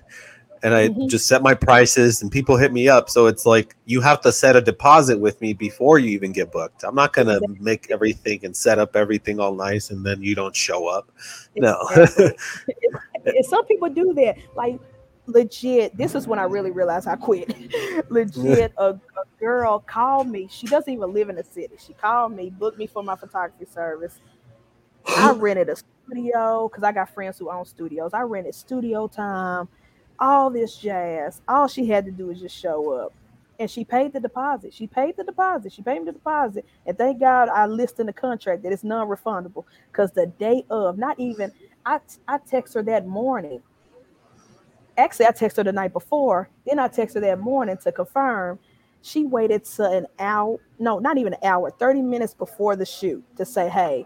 and 0.64 0.74
I 0.74 0.90
Mhm. 0.90 1.10
just 1.10 1.28
set 1.28 1.42
my 1.42 1.54
prices 1.54 2.22
and 2.22 2.32
people 2.32 2.58
hit 2.58 2.74
me 2.74 2.90
up. 2.90 3.10
So 3.10 3.28
it's 3.28 3.46
like 3.46 3.76
you 3.86 4.02
have 4.02 4.22
to 4.22 4.32
set 4.32 4.56
a 4.56 4.62
deposit 4.62 5.20
with 5.20 5.40
me 5.42 5.54
before 5.54 6.00
you 6.00 6.10
even 6.12 6.32
get 6.32 6.52
booked. 6.52 6.84
I'm 6.84 6.96
not 6.96 7.14
gonna 7.14 7.40
make 7.60 7.90
everything 7.92 8.44
and 8.44 8.56
set 8.56 8.80
up 8.80 8.96
everything 8.96 9.40
all 9.40 9.56
nice 9.56 9.90
and 9.90 10.06
then 10.06 10.22
you 10.22 10.36
don't 10.36 10.56
show 10.56 10.88
up. 10.88 11.12
No. 11.56 11.78
Exactly. 11.90 12.38
and 13.26 13.46
some 13.46 13.66
people 13.66 13.90
do 13.90 14.14
that. 14.16 14.38
Like 14.56 14.80
legit, 15.28 15.96
this 15.98 16.16
is 16.16 16.28
when 16.28 16.40
I 16.40 16.44
really 16.44 16.72
realized 16.72 17.08
I 17.08 17.16
quit. 17.16 17.54
legit, 18.10 18.74
a, 18.78 18.90
a 18.90 19.00
girl 19.40 19.80
called 19.80 20.28
me. 20.28 20.48
She 20.50 20.68
doesn't 20.68 20.92
even 20.92 21.14
live 21.14 21.30
in 21.30 21.36
the 21.36 21.44
city. 21.44 21.76
She 21.86 21.94
called 21.94 22.34
me, 22.34 22.50
booked 22.50 22.78
me 22.78 22.88
for 22.88 23.04
my 23.04 23.16
photography 23.16 23.66
service. 23.66 24.20
I 25.06 25.32
rented 25.38 25.70
a 25.70 25.76
studio 25.76 26.68
because 26.68 26.84
I 26.84 26.92
got 26.92 27.10
friends 27.14 27.38
who 27.38 27.52
own 27.52 27.66
studios. 27.66 28.14
I 28.14 28.22
rented 28.22 28.56
studio 28.56 29.08
time, 29.08 29.68
all 30.20 30.50
this 30.50 30.78
jazz. 30.78 31.42
All 31.48 31.68
she 31.68 31.88
had 31.88 32.06
to 32.06 32.12
do 32.12 32.28
was 32.28 32.40
just 32.40 32.58
show 32.58 32.94
up. 32.94 33.14
And 33.60 33.70
she 33.70 33.84
paid 33.84 34.14
the 34.14 34.20
deposit. 34.20 34.74
She 34.74 34.88
paid 34.88 35.18
the 35.18 35.24
deposit. 35.24 35.74
She 35.74 35.82
paid 35.82 36.00
me 36.00 36.06
the 36.06 36.14
deposit. 36.14 36.66
And 36.86 36.98
thank 36.98 37.20
God 37.20 37.50
I 37.50 37.66
list 37.68 38.00
in 38.00 38.06
the 38.06 38.14
contract 38.14 38.64
that 38.64 38.72
it's 38.72 38.84
non-refundable. 38.86 39.66
Because 39.92 40.12
the 40.12 40.28
day 40.28 40.66
of, 40.70 40.98
not 40.98 41.20
even, 41.20 41.52
I 41.86 42.00
I 42.28 42.38
text 42.38 42.74
her 42.76 42.84
that 42.84 43.06
morning. 43.06 43.62
Actually, 44.98 45.28
I 45.28 45.32
text 45.32 45.58
her 45.58 45.64
the 45.64 45.74
night 45.74 45.94
before. 45.94 46.50
Then 46.66 46.80
I 46.80 46.88
text 46.88 47.16
her 47.16 47.22
that 47.22 47.40
morning 47.40 47.78
to 47.84 47.92
confirm. 47.92 48.60
She 49.02 49.26
waited 49.26 49.66
to 49.66 49.90
an 49.90 50.08
hour, 50.20 50.58
no, 50.78 51.00
not 51.00 51.18
even 51.18 51.34
an 51.34 51.40
hour, 51.44 51.72
30 51.72 52.02
minutes 52.02 52.34
before 52.34 52.76
the 52.76 52.86
shoot 52.86 53.24
to 53.38 53.46
say, 53.46 53.70
hey, 53.70 54.06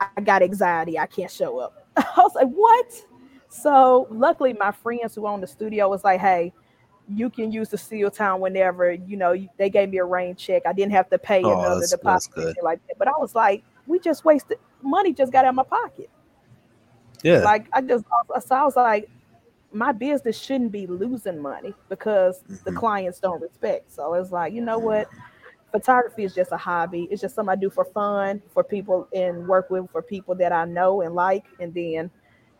I 0.00 0.20
got 0.20 0.42
anxiety. 0.42 0.98
I 0.98 1.06
can't 1.06 1.30
show 1.30 1.58
up. 1.58 1.86
I 1.96 2.04
was 2.16 2.34
like, 2.34 2.48
what? 2.48 2.92
So 3.62 4.06
luckily, 4.10 4.52
my 4.52 4.70
friends 4.72 5.14
who 5.14 5.26
own 5.26 5.40
the 5.40 5.46
studio 5.46 5.88
was 5.88 6.04
like, 6.04 6.20
hey, 6.20 6.52
you 7.08 7.30
can 7.30 7.50
use 7.50 7.70
the 7.70 7.78
studio 7.78 8.08
time 8.10 8.40
whenever, 8.40 8.92
you 8.92 9.16
know, 9.16 9.34
they 9.56 9.70
gave 9.70 9.88
me 9.90 9.98
a 9.98 10.04
rain 10.04 10.36
check. 10.36 10.62
I 10.66 10.72
didn't 10.72 10.92
have 10.92 11.08
to 11.10 11.18
pay 11.18 11.42
Oh, 11.42 11.52
another 11.52 11.74
that's- 11.76 11.90
deposit 11.90 12.32
that's 12.36 12.62
like 12.62 12.86
that. 12.86 12.98
But 12.98 13.08
I 13.08 13.12
was 13.18 13.34
like, 13.34 13.62
we 13.86 13.98
just 13.98 14.24
wasted 14.24 14.58
money, 14.82 15.12
just 15.12 15.32
got 15.32 15.44
out 15.44 15.50
of 15.50 15.54
my 15.54 15.62
pocket. 15.64 16.10
yeah. 17.22 17.38
Like 17.40 17.66
I 17.72 17.80
just 17.80 18.04
so 18.46 18.54
I 18.54 18.64
was 18.64 18.76
like, 18.76 19.08
my 19.72 19.92
business 19.92 20.38
shouldn't 20.38 20.72
be 20.72 20.86
losing 20.86 21.38
money 21.40 21.74
because 21.88 22.40
the 22.64 22.70
Mhm. 22.70 22.76
clients 22.76 23.18
don't 23.20 23.40
respect. 23.42 23.90
So 23.92 24.14
it's 24.14 24.30
like, 24.30 24.52
you 24.52 24.60
know 24.62 24.78
what? 24.78 25.08
Photography 25.72 26.24
is 26.24 26.34
just 26.34 26.52
a 26.52 26.56
hobby. 26.56 27.08
It's 27.10 27.20
just 27.20 27.34
something 27.34 27.52
I 27.52 27.56
do 27.56 27.68
for 27.70 27.84
fun, 27.84 28.40
for 28.54 28.62
people 28.64 29.08
and 29.14 29.46
work 29.48 29.68
with 29.68 29.90
for 29.90 30.00
people 30.00 30.34
that 30.36 30.52
I 30.52 30.64
know 30.64 31.00
and 31.02 31.14
like. 31.14 31.44
And 31.60 31.74
then, 31.74 32.10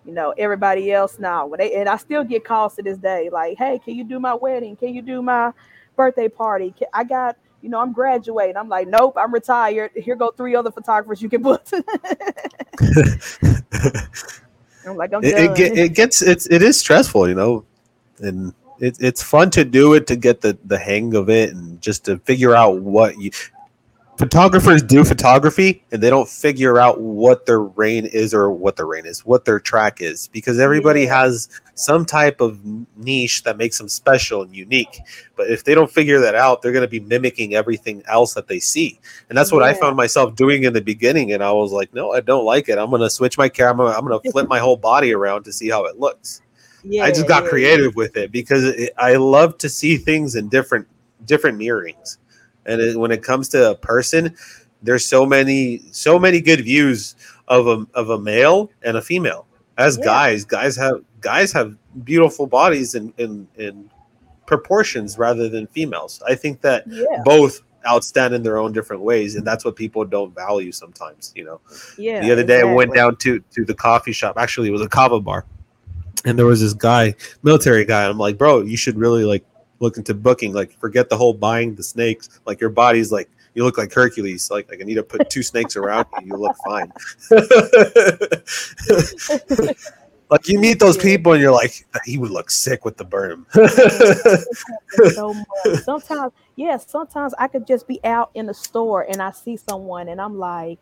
you 0.09 0.14
know, 0.14 0.32
everybody 0.38 0.90
else 0.90 1.18
now. 1.18 1.44
When 1.46 1.59
they 1.59 1.74
and 1.74 1.86
I 1.86 1.98
still 1.98 2.24
get 2.24 2.42
calls 2.42 2.74
to 2.76 2.82
this 2.82 2.96
day, 2.96 3.28
like, 3.30 3.59
hey, 3.59 3.78
can 3.78 3.94
you 3.94 4.04
do 4.04 4.18
my 4.18 4.32
wedding? 4.32 4.74
Can 4.74 4.94
you 4.94 5.02
do 5.02 5.20
my 5.20 5.52
birthday 5.96 6.28
party? 6.30 6.74
Can, 6.76 6.88
I 6.94 7.04
got, 7.04 7.36
you 7.61 7.68
know, 7.68 7.78
I'm 7.78 7.92
graduating. 7.92 8.56
I'm 8.56 8.70
like, 8.70 8.88
nope, 8.88 9.18
I'm 9.18 9.34
retired. 9.34 9.90
Here 9.94 10.16
go 10.16 10.30
three 10.30 10.56
other 10.56 10.70
photographers 10.70 11.20
you 11.20 11.28
can 11.28 11.42
book. 11.42 11.62
I'm 14.86 14.96
like, 14.96 15.12
I'm 15.12 15.22
it, 15.22 15.34
it, 15.34 15.54
get, 15.54 15.76
it 15.76 15.94
gets 15.94 16.22
it's 16.22 16.46
it 16.46 16.62
is 16.62 16.80
stressful, 16.80 17.28
you 17.28 17.34
know, 17.34 17.66
and 18.20 18.54
it, 18.78 18.96
it's 19.00 19.22
fun 19.22 19.50
to 19.50 19.62
do 19.62 19.92
it 19.92 20.06
to 20.06 20.16
get 20.16 20.40
the 20.40 20.56
the 20.64 20.78
hang 20.78 21.14
of 21.16 21.28
it 21.28 21.50
and 21.50 21.82
just 21.82 22.06
to 22.06 22.16
figure 22.20 22.54
out 22.54 22.78
what 22.78 23.18
you 23.20 23.30
photographers 24.19 24.83
do 24.83 25.05
photography 25.05 25.85
and 25.93 26.03
they 26.03 26.11
don't 26.11 26.29
figure 26.29 26.79
out 26.81 27.01
what 27.01 27.47
their 27.47 27.61
rain 27.61 28.05
is 28.07 28.35
or 28.35 28.51
what 28.51 28.75
their 28.75 28.87
rain 28.87 29.07
is 29.07 29.25
what 29.25 29.45
their 29.45 29.61
track 29.61 30.03
is 30.03 30.27
because 30.29 30.59
everybody 30.59 31.03
Yeah. 31.03 31.21
has 31.23 31.49
some 31.77 32.05
type 32.05 32.41
of 32.41 32.59
niche 32.97 33.45
that 33.45 33.57
makes 33.57 33.79
them 33.79 33.89
special 33.89 34.43
and 34.43 34.55
unique. 34.55 34.99
But 35.37 35.49
if 35.51 35.62
they 35.62 35.73
don't 35.73 35.91
figure 35.91 36.19
that 36.19 36.35
out 36.35 36.61
they're 36.62 36.73
going 36.73 36.85
to 36.85 36.89
be 36.89 36.99
mimicking 36.99 37.55
everything 37.55 38.03
else 38.09 38.35
that 38.35 38.49
they 38.49 38.59
see. 38.59 38.99
And 39.29 39.39
that's 39.39 39.53
what 39.53 39.62
i 39.62 39.73
found 39.73 39.97
myself 39.97 40.35
doing 40.35 40.64
in 40.64 40.73
the 40.73 40.81
beginning 40.83 41.33
and 41.33 41.43
i 41.43 41.53
was 41.53 41.71
like 41.71 41.95
no 41.95 42.12
i 42.12 42.21
don't 42.21 42.45
like 42.45 42.69
it. 42.69 42.77
I'm 42.77 42.91
going 42.91 43.03
to 43.03 43.11
switch 43.11 43.39
my 43.39 43.49
camera. 43.49 43.97
I'm 43.97 44.05
going 44.05 44.21
to 44.25 44.31
flip 44.33 44.49
my 44.49 44.59
whole 44.59 44.77
body 44.77 45.14
around 45.14 45.45
to 45.45 45.53
see 45.53 45.69
how 45.71 45.85
it 45.85 45.99
looks. 45.99 46.43
Yeah, 46.83 47.05
i 47.05 47.11
just 47.11 47.29
got 47.29 47.45
yeah, 47.45 47.51
creative 47.51 47.95
with 47.95 48.16
it 48.16 48.33
because 48.33 48.64
it, 48.64 48.93
i 48.99 49.14
love 49.14 49.59
to 49.59 49.69
see 49.69 49.97
things 49.97 50.35
in 50.35 50.49
different 50.49 50.87
different 51.25 51.59
mirrorings 51.59 52.19
and 52.69 52.81
it, 52.81 52.97
when 52.97 53.11
it 53.11 53.23
comes 53.23 53.49
to 53.49 53.71
a 53.71 53.75
person 53.75 54.35
there's 54.83 55.05
so 55.05 55.27
many 55.27 55.81
so 55.91 56.19
many 56.19 56.41
good 56.41 56.61
views 56.64 57.16
of 57.49 57.66
a 57.66 57.85
of 57.95 58.11
a 58.11 58.19
male 58.19 58.71
and 58.83 58.97
a 58.97 59.03
female 59.03 59.47
as 59.77 59.97
Yeah. 59.99 60.05
guys 60.05 60.45
guys 60.45 60.77
have 60.77 61.03
guys 61.21 61.53
have 61.53 61.75
beautiful 62.05 62.47
bodies 62.47 62.95
in 62.95 63.12
in 63.19 63.49
in 63.57 63.91
proportions 64.47 65.19
rather 65.19 65.49
than 65.49 65.66
females 65.69 66.23
i 66.29 66.35
think 66.35 66.61
that 66.61 66.85
Yeah, 66.87 67.05
both 67.25 67.61
outstand 67.87 68.35
in 68.35 68.43
their 68.43 68.59
own 68.59 68.73
different 68.73 69.03
ways 69.03 69.35
and 69.37 69.47
that's 69.47 69.64
what 69.64 69.77
people 69.77 70.05
don't 70.05 70.35
value 70.35 70.73
sometimes 70.73 71.33
you 71.37 71.45
know 71.45 71.61
yeah. 71.97 72.21
the 72.21 72.31
other 72.33 72.45
day 72.45 72.61
I 72.61 72.64
went 72.64 72.95
down 72.95 73.16
to 73.16 73.41
to 73.55 73.64
the 73.64 73.75
coffee 73.75 74.12
shop. 74.12 74.37
Actually, 74.37 74.69
it 74.69 74.73
was 74.73 74.83
a 74.83 74.89
kava 74.89 75.21
bar, 75.21 75.45
and 76.25 76.37
there 76.39 76.45
was 76.45 76.61
this 76.61 76.75
guy, 76.75 77.14
military 77.43 77.85
guy. 77.85 78.05
I'm 78.07 78.19
like, 78.19 78.37
bro, 78.37 78.62
you 78.62 78.77
should 78.77 78.99
really 78.99 79.25
like 79.25 79.45
look 79.81 79.97
into 79.97 80.14
booking. 80.14 80.53
Like, 80.53 80.79
forget 80.79 81.09
the 81.09 81.16
whole 81.16 81.35
buying 81.35 81.74
the 81.74 81.83
snakes. 81.83 82.41
Like, 82.47 82.61
your 82.61 82.70
body's 82.70 83.12
like 83.12 83.29
you 83.59 83.64
look 83.64 83.76
like 83.76 83.93
Hercules. 83.93 84.51
Like, 84.53 84.70
like 84.70 84.81
I 84.81 84.85
need 84.85 84.95
to 84.95 85.03
put 85.03 85.29
two 85.31 85.43
snakes 85.43 85.76
around 85.76 86.07
you. 86.20 86.29
You 86.29 86.37
look 86.37 86.57
fine. 86.64 86.93
like 90.31 90.47
you 90.47 90.61
meet 90.61 90.79
those 90.79 90.97
people 90.97 91.33
and 91.33 91.43
you're 91.43 91.51
like, 91.51 91.85
he 92.05 92.18
would 92.18 92.31
look 92.31 92.53
sick 92.53 92.85
with 92.85 92.97
the 92.97 93.05
burm. 93.05 93.49
so 95.12 95.35
much. 95.35 95.83
Sometimes, 95.83 96.33
yeah, 96.55 96.76
sometimes 96.76 97.35
I 97.37 97.49
could 97.49 97.66
just 97.66 97.89
be 97.89 97.99
out 98.05 98.31
in 98.35 98.47
the 98.47 98.55
store 98.55 99.07
and 99.11 99.20
I 99.20 99.33
see 99.33 99.57
someone 99.57 100.09
and 100.09 100.20
I'm 100.20 100.39
like, 100.39 100.79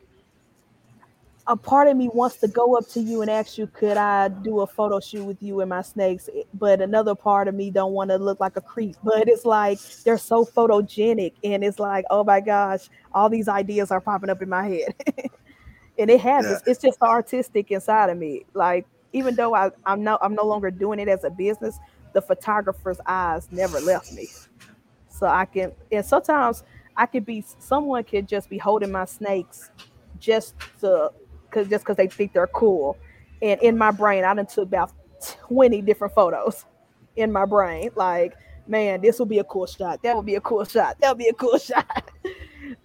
a 1.48 1.56
part 1.56 1.86
of 1.86 1.96
me 1.96 2.08
wants 2.12 2.36
to 2.38 2.48
go 2.48 2.76
up 2.76 2.88
to 2.88 3.00
you 3.00 3.22
and 3.22 3.30
ask 3.30 3.56
you, 3.56 3.68
could 3.68 3.96
I 3.96 4.28
do 4.28 4.60
a 4.60 4.66
photo 4.66 4.98
shoot 4.98 5.24
with 5.24 5.40
you 5.40 5.60
and 5.60 5.70
my 5.70 5.82
snakes? 5.82 6.28
But 6.54 6.80
another 6.80 7.14
part 7.14 7.46
of 7.46 7.54
me 7.54 7.70
don't 7.70 7.92
want 7.92 8.10
to 8.10 8.16
look 8.16 8.40
like 8.40 8.56
a 8.56 8.60
creep. 8.60 8.96
But 9.04 9.28
it's 9.28 9.44
like 9.44 9.78
they're 10.04 10.18
so 10.18 10.44
photogenic, 10.44 11.34
and 11.44 11.62
it's 11.62 11.78
like, 11.78 12.04
oh 12.10 12.24
my 12.24 12.40
gosh, 12.40 12.88
all 13.12 13.28
these 13.28 13.48
ideas 13.48 13.90
are 13.90 14.00
popping 14.00 14.30
up 14.30 14.42
in 14.42 14.48
my 14.48 14.66
head. 14.66 14.94
and 15.98 16.10
it 16.10 16.20
has 16.20 16.50
it's, 16.50 16.62
it's 16.66 16.82
just 16.82 17.00
artistic 17.00 17.70
inside 17.70 18.10
of 18.10 18.18
me. 18.18 18.44
Like 18.54 18.86
even 19.12 19.34
though 19.34 19.54
I, 19.54 19.70
I'm 19.84 20.02
no 20.02 20.18
I'm 20.20 20.34
no 20.34 20.44
longer 20.44 20.70
doing 20.70 20.98
it 20.98 21.08
as 21.08 21.22
a 21.22 21.30
business, 21.30 21.78
the 22.12 22.22
photographer's 22.22 22.98
eyes 23.06 23.48
never 23.52 23.80
left 23.80 24.12
me. 24.12 24.28
So 25.08 25.26
I 25.26 25.44
can 25.44 25.72
and 25.92 26.04
sometimes 26.04 26.64
I 26.96 27.06
could 27.06 27.24
be 27.24 27.44
someone 27.58 28.04
could 28.04 28.26
just 28.26 28.50
be 28.50 28.58
holding 28.58 28.90
my 28.90 29.04
snakes 29.04 29.70
just 30.18 30.54
to 30.80 31.12
cause 31.56 31.68
just 31.68 31.84
because 31.84 31.96
they 31.96 32.08
think 32.08 32.32
they're 32.32 32.46
cool. 32.48 32.96
And 33.42 33.60
in 33.62 33.76
my 33.78 33.90
brain, 33.90 34.24
I 34.24 34.34
done 34.34 34.46
took 34.46 34.64
about 34.64 34.92
20 35.48 35.82
different 35.82 36.14
photos 36.14 36.64
in 37.16 37.32
my 37.32 37.44
brain. 37.44 37.90
Like, 37.94 38.34
man, 38.66 39.00
this 39.00 39.18
will 39.18 39.26
be 39.26 39.38
a 39.38 39.44
cool 39.44 39.66
shot. 39.66 40.02
That 40.02 40.14
will 40.14 40.22
be 40.22 40.34
a 40.36 40.40
cool 40.40 40.64
shot. 40.64 40.96
That'll 41.00 41.14
be 41.16 41.28
a 41.28 41.32
cool 41.34 41.58
shot. 41.70 42.10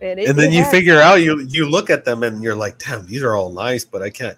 And, 0.02 0.20
it- 0.20 0.30
and 0.30 0.38
then 0.38 0.52
you 0.52 0.64
figure 0.66 1.00
out 1.00 1.16
you 1.16 1.42
you 1.50 1.68
look 1.70 1.90
at 1.90 2.06
them 2.06 2.24
and 2.24 2.44
you're 2.44 2.56
like, 2.56 2.78
damn, 2.78 3.06
these 3.06 3.24
are 3.24 3.36
all 3.36 3.52
nice, 3.52 3.86
but 3.86 4.02
I 4.02 4.10
can't. 4.10 4.38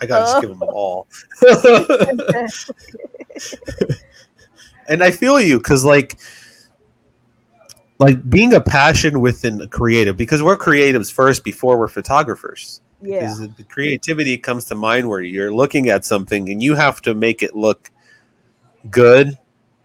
I 0.00 0.06
gotta 0.06 0.24
just 0.24 0.36
Uh. 0.36 0.40
give 0.40 0.50
them 0.50 0.62
all. 0.62 1.06
and 4.88 5.02
I 5.02 5.10
feel 5.10 5.40
you 5.40 5.58
because 5.58 5.84
like 5.84 6.18
like 7.98 8.28
being 8.28 8.52
a 8.54 8.60
passion 8.60 9.20
within 9.20 9.60
a 9.60 9.68
creative 9.68 10.16
because 10.16 10.42
we're 10.42 10.56
creatives 10.56 11.12
first 11.12 11.44
before 11.44 11.78
we're 11.78 11.88
photographers. 11.88 12.80
Yeah. 13.04 13.20
Because 13.20 13.38
the 13.56 13.64
creativity 13.64 14.36
comes 14.38 14.64
to 14.66 14.74
mind 14.74 15.08
where 15.08 15.20
you're 15.20 15.54
looking 15.54 15.88
at 15.88 16.04
something 16.04 16.48
and 16.50 16.62
you 16.62 16.74
have 16.74 17.00
to 17.02 17.14
make 17.14 17.42
it 17.42 17.54
look 17.54 17.90
good, 18.90 19.38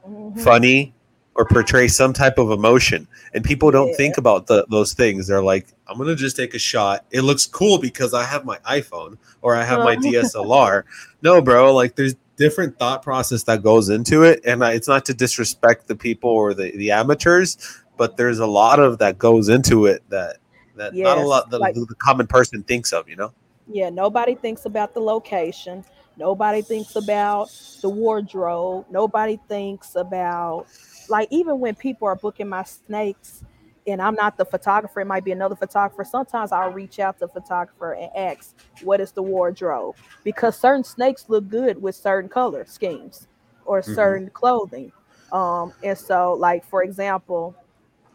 Mhm. 0.08 0.40
funny, 0.42 0.94
or 1.36 1.46
portray 1.46 1.88
some 1.88 2.12
type 2.14 2.38
of 2.38 2.52
emotion. 2.52 3.08
And 3.34 3.44
people 3.44 3.72
don't 3.72 3.90
Yeah. 3.90 3.96
think 3.96 4.18
about 4.18 4.48
the, 4.48 4.66
those 4.70 4.94
things. 4.94 5.28
They're 5.28 5.44
like, 5.44 5.68
I'm 5.88 5.98
gonna 5.98 6.16
just 6.16 6.36
take 6.36 6.54
a 6.54 6.60
shot. 6.60 7.06
It 7.12 7.22
looks 7.22 7.46
cool 7.46 7.78
because 7.78 8.14
I 8.14 8.24
have 8.24 8.44
my 8.46 8.58
iPhone 8.70 9.18
or 9.42 9.56
I 9.56 9.64
have 9.64 9.80
my 9.80 9.94
Uh. 9.98 10.02
DSLR. 10.02 10.84
no, 11.22 11.42
bro, 11.42 11.74
like 11.74 11.96
there's 11.96 12.16
different 12.38 12.78
thought 12.80 13.04
process 13.04 13.44
that 13.44 13.62
goes 13.64 13.90
into 13.90 14.24
it, 14.24 14.42
and 14.46 14.64
I, 14.64 14.72
it's 14.74 14.88
not 14.88 15.06
to 15.06 15.14
disrespect 15.14 15.88
the 15.88 15.96
people 15.96 16.30
or 16.30 16.54
the, 16.54 16.72
the 16.78 16.92
amateurs, 16.92 17.58
but 17.98 18.16
there's 18.18 18.40
a 18.40 18.48
lot 18.48 18.80
of 18.80 18.98
that 19.00 19.18
goes 19.18 19.50
into 19.50 19.86
it 19.86 20.02
that 20.10 20.38
that 20.80 20.94
not 20.96 21.18
a 21.18 21.22
lot 21.22 21.50
the, 21.50 21.60
like- 21.60 21.76
the 21.76 21.96
common 22.00 22.28
person 22.28 22.64
thinks 22.64 22.92
of. 22.92 23.08
You 23.08 23.16
know. 23.16 23.34
Yeah, 23.72 23.90
nobody 23.90 24.36
thinks 24.36 24.66
about 24.66 24.94
the 24.94 25.00
location. 25.00 25.86
Nobody 26.18 26.62
thinks 26.62 26.96
about 26.96 27.50
the 27.82 27.90
wardrobe. 27.90 28.86
Nobody 28.90 29.40
thinks 29.48 29.96
about 29.96 30.66
like 31.08 31.28
even 31.32 31.60
when 31.60 31.76
people 31.76 32.08
are 32.08 32.16
booking 32.16 32.50
my 32.50 32.64
snakes 32.64 33.44
and 33.88 34.02
I'm 34.02 34.16
not 34.16 34.38
the 34.38 34.46
photographer, 34.46 35.00
it 35.00 35.06
might 35.06 35.24
be 35.24 35.32
another 35.32 35.56
photographer. 35.56 36.04
Sometimes 36.04 36.52
I'll 36.52 36.72
reach 36.72 37.00
out 37.00 37.20
to 37.20 37.28
the 37.28 37.32
photographer 37.42 37.94
and 37.94 38.12
ask, 38.16 38.56
what 38.84 39.00
is 39.02 39.12
the 39.12 39.24
wardrobe? 39.24 39.96
Because 40.24 40.58
certain 40.60 40.84
snakes 40.84 41.26
look 41.28 41.48
good 41.48 41.82
with 41.82 41.96
certain 41.96 42.30
color 42.30 42.66
schemes 42.66 43.28
or 43.66 43.82
Mhm. 43.82 43.96
certain 43.96 44.30
clothing. 44.32 44.92
Um, 45.32 45.74
and 45.84 45.98
so, 45.98 46.34
like 46.34 46.66
for 46.66 46.84
example, 46.84 47.56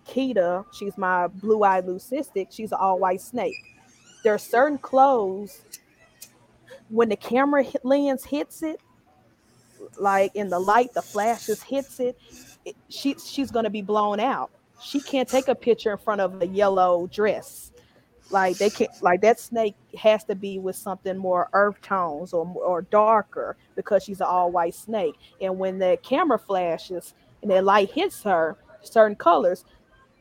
Kita, 0.06 0.64
she's 0.72 0.96
my 0.96 1.28
blue-eyed 1.28 1.86
leucistic. 1.86 2.48
She's 2.50 2.72
an 2.72 2.78
all-white 2.80 3.20
snake. 3.20 3.54
There 4.22 4.34
are 4.34 4.38
certain 4.38 4.78
clothes 4.78 5.62
when 6.88 7.08
the 7.08 7.16
camera 7.16 7.64
lens 7.82 8.24
hits 8.24 8.62
it, 8.62 8.80
like 9.98 10.34
in 10.34 10.48
the 10.48 10.58
light, 10.58 10.92
the 10.92 11.02
flashes 11.02 11.62
hits 11.62 12.00
it. 12.00 12.18
it 12.64 12.76
she 12.88 13.14
she's 13.14 13.50
gonna 13.50 13.70
be 13.70 13.82
blown 13.82 14.20
out. 14.20 14.50
She 14.80 15.00
can't 15.00 15.28
take 15.28 15.48
a 15.48 15.54
picture 15.54 15.92
in 15.92 15.98
front 15.98 16.20
of 16.20 16.40
a 16.42 16.46
yellow 16.46 17.06
dress. 17.08 17.72
Like 18.30 18.56
they 18.56 18.70
can't 18.70 18.90
like 19.02 19.20
that 19.22 19.38
snake 19.38 19.74
has 19.98 20.24
to 20.24 20.34
be 20.34 20.58
with 20.58 20.76
something 20.76 21.16
more 21.16 21.48
earth 21.52 21.80
tones 21.82 22.32
or 22.32 22.46
or 22.56 22.82
darker 22.82 23.56
because 23.76 24.02
she's 24.02 24.20
an 24.20 24.26
all 24.26 24.50
white 24.50 24.74
snake. 24.74 25.14
And 25.40 25.58
when 25.58 25.78
the 25.78 25.98
camera 26.02 26.38
flashes 26.38 27.14
and 27.42 27.50
the 27.50 27.60
light 27.60 27.90
hits 27.90 28.22
her, 28.22 28.56
certain 28.82 29.16
colors, 29.16 29.64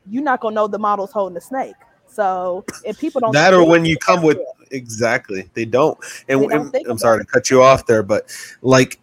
you're 0.09 0.23
not 0.23 0.39
gonna 0.41 0.55
know 0.55 0.67
the 0.67 0.79
model's 0.79 1.11
holding 1.11 1.35
the 1.35 1.41
snake. 1.41 1.75
So 2.07 2.63
if 2.85 2.99
people 2.99 3.21
don't 3.21 3.31
that 3.31 3.53
or 3.53 3.65
when 3.67 3.85
you 3.85 3.97
come 3.97 4.21
with 4.21 4.37
that. 4.37 4.67
exactly 4.71 5.49
they 5.55 5.65
don't 5.65 5.97
and, 6.29 6.41
They 6.43 6.47
don't 6.47 6.75
and 6.75 6.87
i'm 6.87 6.97
sorry 6.99 7.19
it. 7.21 7.25
to 7.25 7.25
cut 7.25 7.49
you 7.49 7.63
off 7.63 7.87
there 7.87 8.03
but 8.03 8.31
like 8.61 8.99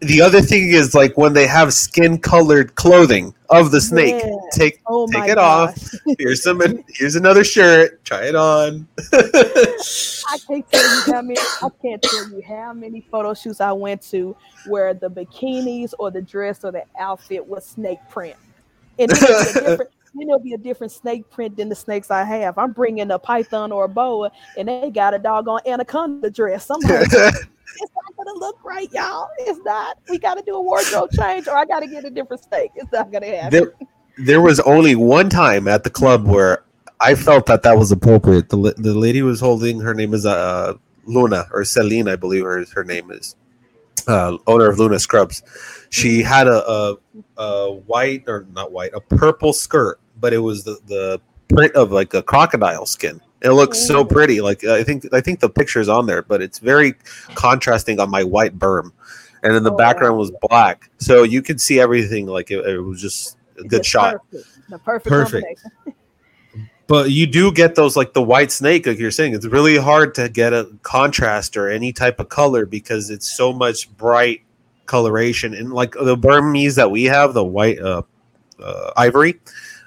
the 0.00 0.22
other 0.22 0.40
thing 0.40 0.70
is 0.72 0.94
like 0.94 1.16
when 1.18 1.34
they 1.34 1.46
have 1.46 1.74
skin 1.74 2.18
colored 2.18 2.74
clothing 2.76 3.34
of 3.50 3.72
the 3.72 3.80
snake 3.80 4.22
Yeah. 4.24 4.34
take 4.52 4.80
Oh 4.86 5.06
take 5.06 5.28
it 5.28 5.36
off 5.38 5.78
here's 6.18 6.42
some 6.42 6.60
here's 6.88 7.14
another 7.16 7.44
shirt 7.44 8.02
try 8.06 8.24
it 8.26 8.34
on 8.34 8.86
I 9.12 10.38
can't 10.46 10.66
tell 10.70 10.96
you 10.96 11.12
how 11.12 11.22
many. 11.22 11.40
I 11.62 11.68
can't 11.82 12.02
tell 12.02 12.28
you 12.30 12.42
how 12.46 12.72
many 12.72 13.00
photo 13.10 13.34
shoots 13.34 13.60
I 13.60 13.72
went 13.72 14.02
to 14.10 14.34
where 14.66 14.94
the 14.94 15.08
bikinis 15.10 15.92
or 15.98 16.10
the 16.10 16.22
dress 16.22 16.64
or 16.64 16.72
the 16.72 16.84
outfit 16.98 17.46
was 17.46 17.64
snake 17.66 17.98
print, 18.10 18.36
and 18.98 19.08
be 19.10 19.14
a 19.14 19.18
different. 19.54 19.90
Then 20.18 20.28
it'll 20.28 20.38
be 20.38 20.54
a 20.54 20.58
different 20.58 20.92
snake 20.92 21.28
print 21.30 21.56
than 21.56 21.68
the 21.68 21.74
snakes 21.74 22.10
I 22.10 22.24
have. 22.24 22.58
I'm 22.58 22.72
bringing 22.72 23.10
a 23.10 23.18
python 23.18 23.72
or 23.72 23.84
a 23.84 23.88
boa, 23.88 24.30
and 24.56 24.68
they 24.68 24.90
got 24.90 25.14
a 25.14 25.18
doggone 25.18 25.60
anaconda 25.66 26.30
dress. 26.30 26.70
I'm 26.70 26.80
like, 26.80 27.02
it's 27.12 27.92
not 27.94 28.16
gonna 28.16 28.38
look 28.38 28.62
right, 28.64 28.90
y'all. 28.92 29.28
It's 29.38 29.60
not. 29.64 29.98
We 30.08 30.18
got 30.18 30.34
to 30.34 30.42
do 30.42 30.54
a 30.54 30.60
wardrobe 30.60 31.10
change, 31.12 31.48
or 31.48 31.56
I 31.56 31.64
got 31.64 31.80
to 31.80 31.86
get 31.86 32.04
a 32.04 32.10
different 32.10 32.42
snake. 32.44 32.70
It's 32.74 32.90
not 32.92 33.10
gonna 33.10 33.26
happen. 33.26 33.50
there, 33.50 33.74
there 34.18 34.40
was 34.40 34.60
only 34.60 34.96
one 34.96 35.28
time 35.28 35.68
at 35.68 35.84
the 35.84 35.90
club 35.90 36.26
where 36.26 36.64
I 37.00 37.14
felt 37.14 37.46
that 37.46 37.62
that 37.62 37.76
was 37.76 37.92
appropriate. 37.92 38.48
The, 38.48 38.74
the 38.78 38.94
lady 38.94 39.22
was 39.22 39.40
holding 39.40 39.80
her 39.80 39.94
name 39.94 40.14
is 40.14 40.24
uh, 40.24 40.74
Luna 41.04 41.46
or 41.52 41.64
Celine, 41.64 42.08
I 42.08 42.16
believe 42.16 42.44
her 42.44 42.64
her 42.74 42.84
name 42.84 43.10
is, 43.10 43.36
uh, 44.06 44.36
owner 44.46 44.68
of 44.68 44.78
Luna 44.78 44.98
Scrubs. 44.98 45.42
She 45.90 46.22
had 46.22 46.46
a, 46.46 46.68
a, 46.68 46.96
a 47.36 47.72
white 47.72 48.24
or 48.26 48.46
not 48.52 48.72
white, 48.72 48.92
a 48.94 49.00
purple 49.00 49.52
skirt, 49.52 50.00
but 50.20 50.32
it 50.32 50.38
was 50.38 50.64
the, 50.64 50.78
the 50.86 51.20
print 51.54 51.74
of 51.74 51.92
like 51.92 52.14
a 52.14 52.22
crocodile 52.22 52.86
skin. 52.86 53.20
It 53.42 53.50
looks 53.50 53.78
so 53.86 54.04
pretty. 54.04 54.40
Like 54.40 54.64
I 54.64 54.82
think 54.82 55.12
I 55.12 55.20
think 55.20 55.40
the 55.40 55.50
picture's 55.50 55.88
on 55.88 56.06
there, 56.06 56.22
but 56.22 56.42
it's 56.42 56.58
very 56.58 56.94
contrasting 57.34 58.00
on 58.00 58.10
my 58.10 58.24
white 58.24 58.58
burm, 58.58 58.92
and 59.42 59.54
then 59.54 59.62
the 59.62 59.72
Oh, 59.72 59.76
background 59.76 60.16
was 60.16 60.32
black, 60.48 60.90
so 60.98 61.22
you 61.22 61.42
could 61.42 61.60
see 61.60 61.78
everything. 61.78 62.26
Like 62.26 62.50
it, 62.50 62.64
it 62.66 62.80
was 62.80 63.00
just 63.00 63.36
a 63.58 63.62
good 63.62 63.82
just 63.82 63.90
shot. 63.90 64.16
Perfect. 64.30 64.68
The 64.68 64.78
perfect, 64.78 65.06
Perfect. 65.06 65.60
But 66.88 67.10
you 67.10 67.26
do 67.26 67.50
get 67.50 67.74
those 67.74 67.96
like 67.96 68.12
the 68.12 68.22
white 68.22 68.52
snake, 68.52 68.86
like 68.86 68.98
you're 68.98 69.10
saying. 69.10 69.34
It's 69.34 69.46
really 69.46 69.76
hard 69.76 70.14
to 70.16 70.28
get 70.28 70.52
a 70.52 70.70
contrast 70.82 71.56
or 71.56 71.68
any 71.68 71.92
type 71.92 72.20
of 72.20 72.28
color 72.28 72.64
because 72.64 73.10
it's 73.10 73.28
so 73.36 73.52
much 73.52 73.90
bright 73.96 74.42
coloration. 74.86 75.52
And 75.52 75.72
like 75.72 75.92
the 75.92 76.16
Burmese 76.16 76.76
that 76.76 76.90
we 76.90 77.04
have, 77.04 77.34
the 77.34 77.44
white 77.44 77.80
uh, 77.80 78.02
uh, 78.62 78.92
ivory, 78.96 79.40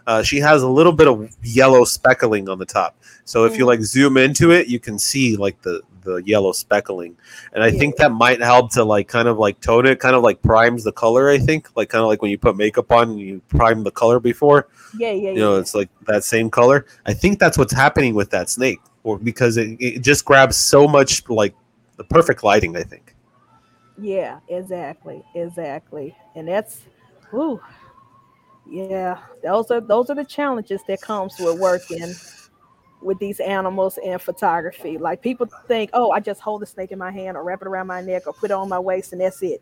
uh, 0.10 0.24
she 0.24 0.38
has 0.40 0.64
a 0.64 0.68
little 0.80 0.92
bit 1.02 1.08
of 1.08 1.18
yellow 1.44 1.84
speckling 1.86 2.50
on 2.50 2.58
the 2.58 2.66
top. 2.66 2.92
So 3.26 3.46
if 3.46 3.58
you 3.58 3.66
Mm. 3.66 3.68
like 3.72 3.82
zoom 3.94 4.18
into 4.18 4.52
it, 4.58 4.68
you 4.74 4.80
can 4.80 4.98
see 5.00 5.38
like 5.46 5.62
the 5.62 5.82
the 6.08 6.16
yellow 6.34 6.54
speckling, 6.54 7.14
and 7.54 7.62
I 7.64 7.72
think 7.80 7.98
that 7.98 8.12
might 8.12 8.42
help 8.42 8.72
to 8.78 8.84
like 8.84 9.08
kind 9.08 9.28
of 9.28 9.38
like 9.46 9.58
tone 9.62 9.86
it, 9.86 10.00
kind 10.00 10.16
of 10.16 10.24
like 10.24 10.42
primes 10.42 10.84
the 10.84 10.92
color. 10.94 11.30
I 11.30 11.38
think 11.38 11.70
like 11.80 11.90
kind 11.94 12.02
of 12.04 12.08
like 12.12 12.22
when 12.24 12.32
you 12.32 12.38
put 12.48 12.56
makeup 12.58 12.92
on, 12.92 13.06
and 13.12 13.20
you 13.20 13.42
prime 13.50 13.84
the 13.84 13.92
color 13.92 14.20
before 14.20 14.60
Yeah, 14.98 15.12
yeah, 15.12 15.32
you 15.36 15.42
know 15.46 15.54
yeah. 15.56 15.62
it's 15.62 15.76
like 15.76 15.90
that 16.08 16.24
same 16.24 16.50
color 16.50 16.78
i 17.06 17.14
think 17.22 17.38
that's 17.44 17.58
what's 17.60 17.74
happening 17.84 18.14
with 18.16 18.30
that 18.32 18.50
snake 18.50 18.80
or 19.04 19.20
because 19.20 19.58
it, 19.62 19.70
it 19.88 20.00
just 20.12 20.26
grabs 20.30 20.56
so 20.58 20.88
much 20.98 21.12
like 21.30 21.54
the 21.98 22.04
perfect 22.16 22.42
lighting 22.50 22.74
i 22.76 22.84
think 22.92 23.06
Yeah, 24.02 24.40
exactly, 24.48 25.20
exactly, 25.36 26.16
and 26.36 26.48
that's, 26.48 26.82
whew, 27.32 27.60
yeah, 28.70 29.20
those 29.44 29.72
are 29.72 29.82
those 29.82 30.10
are 30.10 30.16
the 30.16 30.26
challenges 30.26 30.82
that 30.88 31.02
comes 31.02 31.36
with 31.40 31.60
working 31.60 32.14
with 33.02 33.18
these 33.20 33.40
animals 33.40 33.98
and 34.04 34.22
photography. 34.22 34.98
Like 34.98 35.22
people 35.22 35.48
think, 35.68 35.90
oh, 35.94 36.12
I 36.12 36.20
just 36.20 36.42
hold 36.42 36.62
the 36.62 36.66
snake 36.66 36.92
in 36.92 37.00
my 37.00 37.12
hand 37.12 37.38
or 37.38 37.44
wrap 37.44 37.62
it 37.62 37.68
around 37.68 37.88
my 37.88 38.02
neck 38.02 38.28
or 38.28 38.34
put 38.34 38.52
it 38.52 38.54
on 38.54 38.70
my 38.70 38.80
waist 38.80 39.14
and 39.14 39.22
that's 39.22 39.42
it. 39.42 39.62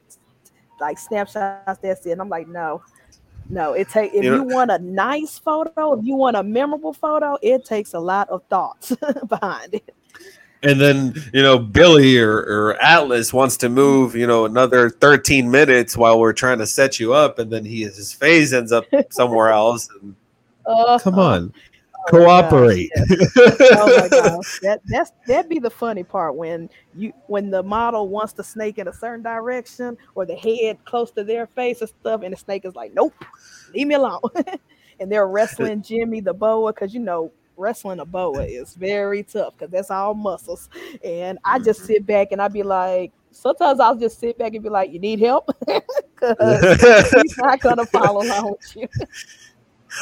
Like 0.79 0.97
snapshots, 0.97 1.79
that's 1.81 2.05
it. 2.05 2.11
And 2.11 2.21
I'm 2.21 2.29
like, 2.29 2.47
no, 2.47 2.81
no. 3.49 3.73
It 3.73 3.89
take 3.89 4.13
if 4.13 4.23
You 4.23 4.35
you, 4.35 4.43
want 4.43 4.71
a 4.71 4.79
nice 4.79 5.37
photo, 5.37 5.93
if 5.97 6.05
you 6.05 6.15
want 6.15 6.35
a 6.35 6.43
memorable 6.43 6.93
photo, 6.93 7.37
it 7.41 7.65
takes 7.65 7.93
a 7.93 7.99
lot 7.99 8.29
of 8.29 8.43
thoughts 8.49 8.95
behind 9.27 9.75
it. 9.75 9.95
And 10.63 10.81
then 10.81 11.13
you 11.33 11.41
know 11.41 11.59
billy 11.59 12.17
or, 12.17 12.37
or 12.39 12.81
atlas 12.81 13.31
wants 13.33 13.57
to 13.57 13.69
move 13.69 14.15
you 14.15 14.25
know 14.25 14.45
another 14.45 14.89
13 14.89 15.49
minutes 15.49 15.95
while 15.95 16.19
we're 16.19 16.33
trying 16.33 16.57
to 16.57 16.67
set 16.67 16.99
you 16.99 17.13
up 17.13 17.39
and 17.39 17.51
then 17.51 17.63
he 17.63 17.83
his 17.83 18.11
face 18.13 18.53
ends 18.53 18.71
up 18.71 18.85
somewhere 19.09 19.49
else 19.49 19.89
and, 20.01 20.15
Uh, 20.65 20.99
come 20.99 21.17
on. 21.17 21.53
Oh 22.09 22.19
my 22.19 22.19
gosh, 22.19 22.49
cooperate 22.49 22.91
oh 23.37 23.99
my 23.99 24.07
gosh, 24.07 24.59
that 24.61 24.81
that's 24.85 25.11
that'd 25.27 25.49
be 25.49 25.59
the 25.59 25.69
funny 25.69 26.03
part 26.03 26.35
when 26.35 26.69
you 26.95 27.11
when 27.27 27.49
the 27.49 27.61
model 27.61 28.07
wants 28.07 28.33
the 28.33 28.43
snake 28.43 28.77
in 28.77 28.87
a 28.87 28.93
certain 28.93 29.21
direction 29.21 29.97
or 30.15 30.25
the 30.25 30.35
head 30.35 30.77
close 30.85 31.11
to 31.11 31.23
their 31.23 31.47
face 31.47 31.81
and 31.81 31.89
stuff, 31.89 32.21
and 32.23 32.33
the 32.33 32.37
snake 32.37 32.63
is 32.63 32.75
like, 32.75 32.93
nope, 32.93 33.13
leave 33.73 33.87
me 33.87 33.95
alone. 33.95 34.21
and 34.99 35.11
they're 35.11 35.27
wrestling 35.27 35.81
Jimmy 35.81 36.21
the 36.21 36.33
boa 36.33 36.73
because 36.73 36.93
you 36.93 36.99
know 36.99 37.31
wrestling 37.57 37.99
a 37.99 38.05
boa 38.05 38.43
is 38.47 38.73
very 38.75 39.23
tough 39.23 39.57
because 39.57 39.71
that's 39.71 39.91
all 39.91 40.13
muscles. 40.13 40.69
And 41.03 41.39
I 41.43 41.59
just 41.59 41.81
mm-hmm. 41.81 41.87
sit 41.87 42.05
back 42.05 42.31
and 42.31 42.41
I'd 42.41 42.53
be 42.53 42.63
like, 42.63 43.11
sometimes 43.31 43.79
I'll 43.79 43.95
just 43.95 44.19
sit 44.19 44.37
back 44.37 44.53
and 44.53 44.63
be 44.63 44.69
like, 44.69 44.91
you 44.91 44.99
need 44.99 45.19
help 45.19 45.47
because 45.59 47.11
he's 47.11 47.37
not 47.37 47.59
gonna 47.59 47.85
follow 47.85 48.23
along 48.23 48.51
with 48.51 48.75
you. 48.75 48.87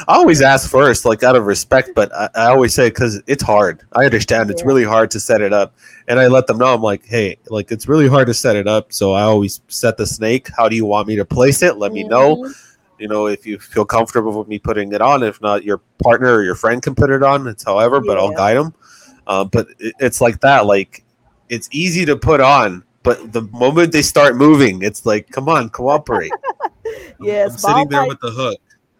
I 0.07 0.15
always 0.15 0.41
ask 0.41 0.69
first, 0.69 1.05
like 1.05 1.23
out 1.23 1.35
of 1.35 1.45
respect, 1.45 1.91
but 1.95 2.13
I, 2.13 2.29
I 2.35 2.45
always 2.47 2.73
say 2.73 2.89
because 2.89 3.21
it's 3.27 3.43
hard. 3.43 3.81
I 3.93 4.03
understand 4.05 4.49
it's 4.49 4.65
really 4.65 4.83
hard 4.83 5.11
to 5.11 5.19
set 5.19 5.41
it 5.41 5.53
up, 5.53 5.75
and 6.07 6.19
I 6.19 6.27
let 6.27 6.47
them 6.47 6.57
know 6.57 6.73
I'm 6.73 6.81
like, 6.81 7.05
hey, 7.05 7.37
like 7.47 7.71
it's 7.71 7.87
really 7.87 8.07
hard 8.07 8.27
to 8.27 8.33
set 8.33 8.55
it 8.55 8.67
up. 8.67 8.91
So 8.91 9.13
I 9.13 9.21
always 9.21 9.61
set 9.67 9.97
the 9.97 10.05
snake. 10.05 10.49
How 10.57 10.67
do 10.67 10.75
you 10.75 10.85
want 10.85 11.07
me 11.07 11.15
to 11.15 11.25
place 11.25 11.61
it? 11.61 11.77
Let 11.77 11.93
me 11.93 12.03
know. 12.03 12.37
Mm-hmm. 12.37 12.64
You 12.97 13.07
know, 13.07 13.27
if 13.27 13.45
you 13.45 13.59
feel 13.59 13.85
comfortable 13.85 14.37
with 14.37 14.47
me 14.47 14.57
putting 14.57 14.93
it 14.93 15.01
on. 15.01 15.23
If 15.23 15.41
not, 15.41 15.63
your 15.63 15.79
partner 16.01 16.35
or 16.35 16.43
your 16.43 16.55
friend 16.55 16.81
can 16.81 16.95
put 16.95 17.09
it 17.09 17.23
on. 17.23 17.47
It's 17.47 17.63
however, 17.63 17.99
but 17.99 18.17
I'll 18.17 18.31
guide 18.31 18.57
them. 18.57 18.73
Uh, 19.27 19.43
but 19.43 19.67
it, 19.79 19.95
it's 19.99 20.21
like 20.21 20.39
that. 20.41 20.65
Like 20.65 21.03
it's 21.49 21.67
easy 21.71 22.05
to 22.05 22.15
put 22.15 22.41
on, 22.41 22.83
but 23.03 23.33
the 23.33 23.43
moment 23.43 23.91
they 23.91 24.01
start 24.01 24.35
moving, 24.35 24.81
it's 24.81 25.05
like, 25.05 25.29
come 25.29 25.49
on, 25.49 25.69
cooperate. 25.69 26.33
Yes, 27.19 27.51
I'm 27.51 27.57
sitting 27.57 27.87
there 27.87 28.05
with 28.05 28.19
the 28.19 28.29
hook. 28.29 28.59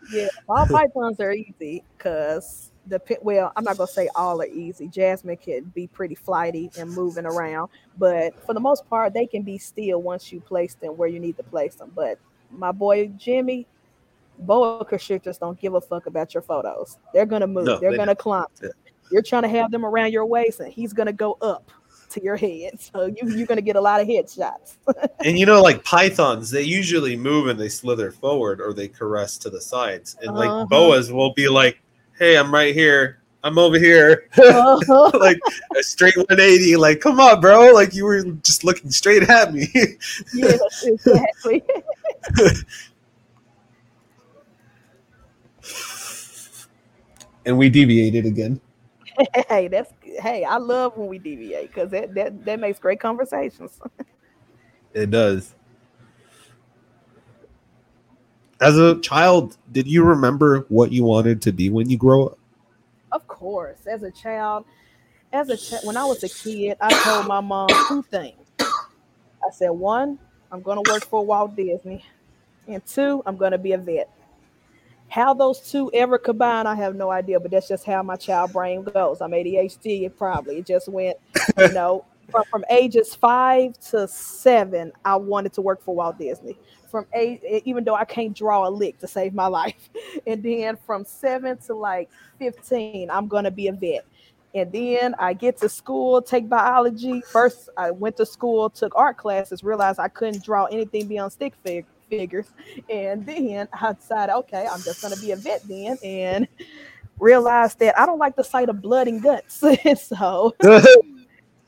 Yeah, 0.10 0.28
ball 0.48 0.66
pythons 0.72 1.20
are 1.20 1.34
easy 1.34 1.84
because 1.98 2.72
the 2.88 3.00
pi- 3.00 3.18
well, 3.22 3.52
I'm 3.56 3.64
not 3.64 3.78
gonna 3.78 3.88
say 3.88 4.10
all 4.16 4.42
are 4.42 4.48
easy. 4.48 4.88
Jasmine 4.88 5.38
can 5.38 5.66
be 5.76 5.88
pretty 5.88 6.16
flighty 6.16 6.72
and 6.78 6.90
moving 6.90 7.26
around, 7.26 7.70
but 7.98 8.34
for 8.46 8.54
the 8.54 8.60
most 8.60 8.88
part, 8.90 9.14
they 9.14 9.26
can 9.26 9.44
be 9.44 9.58
still 9.58 10.02
once 10.02 10.32
you 10.32 10.40
place 10.40 10.76
them 10.76 10.98
where 10.98 11.08
you 11.08 11.20
need 11.20 11.38
to 11.38 11.44
place 11.44 11.76
them. 11.76 11.92
But 11.94 12.20
my 12.52 12.72
boy 12.72 13.08
Jimmy, 13.18 13.68
boa 14.40 14.84
constrictors 14.86 15.38
don't 15.38 15.60
give 15.60 15.74
a 15.76 15.82
fuck 15.82 16.06
about 16.08 16.34
your 16.34 16.44
photos. 16.44 16.98
They're 17.14 17.26
gonna 17.26 17.48
move. 17.48 17.66
No, 17.66 17.80
They're 17.80 17.92
they 17.92 17.98
gonna 17.98 18.16
climb. 18.16 18.46
Yeah. 18.62 18.70
You're 19.12 19.22
trying 19.22 19.44
to 19.44 19.50
have 19.50 19.72
them 19.72 19.86
around 19.86 20.12
your 20.14 20.26
waist, 20.26 20.60
and 20.60 20.72
he's 20.72 20.94
gonna 20.94 21.14
go 21.14 21.38
up 21.42 21.72
to 22.12 22.24
your 22.24 22.36
head. 22.36 22.80
So 22.80 23.06
you 23.06 23.30
you're 23.36 23.48
gonna 23.48 23.62
get 23.62 23.76
a 23.76 23.82
lot 23.82 24.02
of 24.02 24.08
headshots. 24.08 24.78
And 25.26 25.38
you 25.40 25.46
know, 25.46 25.62
like 25.62 25.84
pythons, 25.84 26.50
they 26.52 26.62
usually 26.62 27.16
move 27.16 27.48
and 27.48 27.60
they 27.60 27.70
slither 27.70 28.12
forward 28.12 28.62
or 28.62 28.74
they 28.74 28.88
caress 28.88 29.38
to 29.40 29.50
the 29.50 29.62
sides. 29.62 30.16
And 30.22 30.36
like 30.36 30.50
Uh-huh. 30.50 30.66
boas 30.66 31.12
will 31.12 31.34
be 31.34 31.48
like, 31.50 31.82
"Hey, 32.18 32.38
I'm 32.38 32.54
right 32.54 32.74
here. 32.76 33.22
I'm 33.44 33.58
over 33.58 33.78
here." 33.80 34.30
Uh-huh. 34.38 35.12
like 35.20 35.40
a 35.78 35.84
straight 35.84 36.16
180. 36.18 36.76
Like, 36.78 37.00
come 37.00 37.20
on, 37.20 37.42
bro. 37.42 37.72
Like 37.74 37.94
you 37.94 38.06
were 38.06 38.24
just 38.44 38.64
looking 38.64 38.92
straight 38.92 39.24
at 39.30 39.54
me. 39.54 39.68
yes, 40.34 40.84
exactly. 40.86 41.64
And 47.46 47.58
we 47.58 47.70
deviated 47.70 48.26
again. 48.26 48.60
hey, 49.50 49.68
that's 49.68 49.92
hey, 50.02 50.44
I 50.44 50.58
love 50.58 50.98
when 50.98 51.08
we 51.08 51.20
deviate 51.20 51.74
because 51.74 51.92
that, 51.92 52.14
that 52.16 52.46
that 52.46 52.60
makes 52.60 52.80
great 52.80 53.00
conversations. 53.00 53.80
It 54.94 55.12
does. 55.12 55.54
as 58.62 58.78
a 58.78 59.00
child, 59.00 59.58
did 59.72 59.88
you 59.88 60.04
remember 60.04 60.66
what 60.70 60.92
you 60.92 61.04
wanted 61.04 61.42
to 61.44 61.52
be 61.52 61.70
when 61.70 61.90
you 61.90 61.98
grow 61.98 62.28
up? 62.28 62.40
Of 63.12 63.28
course, 63.28 63.86
as 63.86 64.04
a 64.04 64.12
child, 64.12 64.66
as 65.34 65.50
a 65.50 65.58
ch- 65.58 65.84
when 65.84 65.98
I 65.98 66.06
was 66.06 66.24
a 66.24 66.30
kid, 66.30 66.78
I 66.82 66.92
told 67.04 67.28
my 67.28 67.42
mom 67.42 67.70
two 67.88 68.04
things. 68.04 68.48
I 68.60 69.52
said, 69.52 69.70
one, 69.70 70.18
I'm 70.52 70.62
going 70.62 70.84
to 70.84 70.92
work 70.92 71.04
for 71.04 71.26
Walt 71.26 71.56
Disney, 71.56 72.04
and 72.68 72.84
two, 72.86 73.22
I'm 73.26 73.38
going 73.38 73.52
to 73.52 73.58
be 73.58 73.74
a 73.74 73.78
vet. 73.78 74.10
How 75.10 75.34
those 75.34 75.60
two 75.62 75.92
ever 75.94 76.18
combine, 76.18 76.68
I 76.68 76.76
have 76.76 76.96
no 76.96 77.10
idea, 77.10 77.40
but 77.40 77.52
that's 77.52 77.68
just 77.68 77.86
how 77.86 78.04
my 78.04 78.16
child 78.16 78.54
brain 78.54 78.84
goes. 78.84 79.22
I'm 79.22 79.32
ADHD, 79.32 80.04
it 80.06 80.18
probably. 80.18 80.58
It 80.58 80.66
just 80.66 80.88
went, 80.88 81.18
you 81.58 81.68
know, 81.74 82.06
from, 82.32 82.44
from 82.46 82.66
ages 82.70 83.16
five 83.16 83.78
to 83.92 84.08
seven, 84.08 84.92
I 85.04 85.16
wanted 85.16 85.54
to 85.54 85.62
work 85.62 85.82
for 85.82 85.96
Walt 85.96 86.18
Disney. 86.18 86.58
From 86.90 87.06
eight, 87.14 87.42
even 87.66 87.84
though 87.84 87.96
I 87.96 88.06
can't 88.06 88.36
draw 88.36 88.68
a 88.68 88.70
lick 88.70 89.00
to 89.00 89.08
save 89.08 89.34
my 89.34 89.48
life. 89.62 89.90
And 90.26 90.42
then 90.42 90.78
from 90.86 91.06
seven 91.06 91.58
to 91.68 91.76
like 91.76 92.10
15, 92.40 93.10
I'm 93.10 93.28
going 93.28 93.44
to 93.44 93.52
be 93.52 93.68
a 93.68 93.74
vet. 93.74 94.06
And 94.54 94.72
then 94.72 95.16
I 95.20 95.34
get 95.34 95.58
to 95.58 95.68
school, 95.70 96.22
take 96.22 96.48
biology. 96.48 97.22
First, 97.30 97.68
I 97.76 97.92
went 97.92 98.16
to 98.18 98.26
school, 98.26 98.70
took 98.70 98.96
art 98.96 99.18
classes, 99.18 99.66
realized 99.66 100.00
I 100.00 100.08
couldn't 100.08 100.46
draw 100.46 100.66
anything 100.66 101.08
beyond 101.08 101.34
stick 101.34 101.54
fig- 101.66 101.86
figures. 102.18 102.48
And 102.90 103.26
then 103.26 103.68
I 103.74 103.94
decided, 103.94 104.34
okay, 104.34 104.68
I'm 104.72 104.82
just 104.82 105.02
to 105.02 105.20
be 105.20 105.32
a 105.32 105.36
vet 105.36 105.64
then. 105.68 105.98
And 106.04 106.48
realized 107.20 107.80
that 107.80 107.98
I 107.98 108.06
don't 108.06 108.20
like 108.20 108.36
the 108.36 108.44
sight 108.44 108.70
of 108.70 108.82
blood 108.82 109.08
and 109.08 109.22
guts. 109.22 109.64
so, 110.02 110.54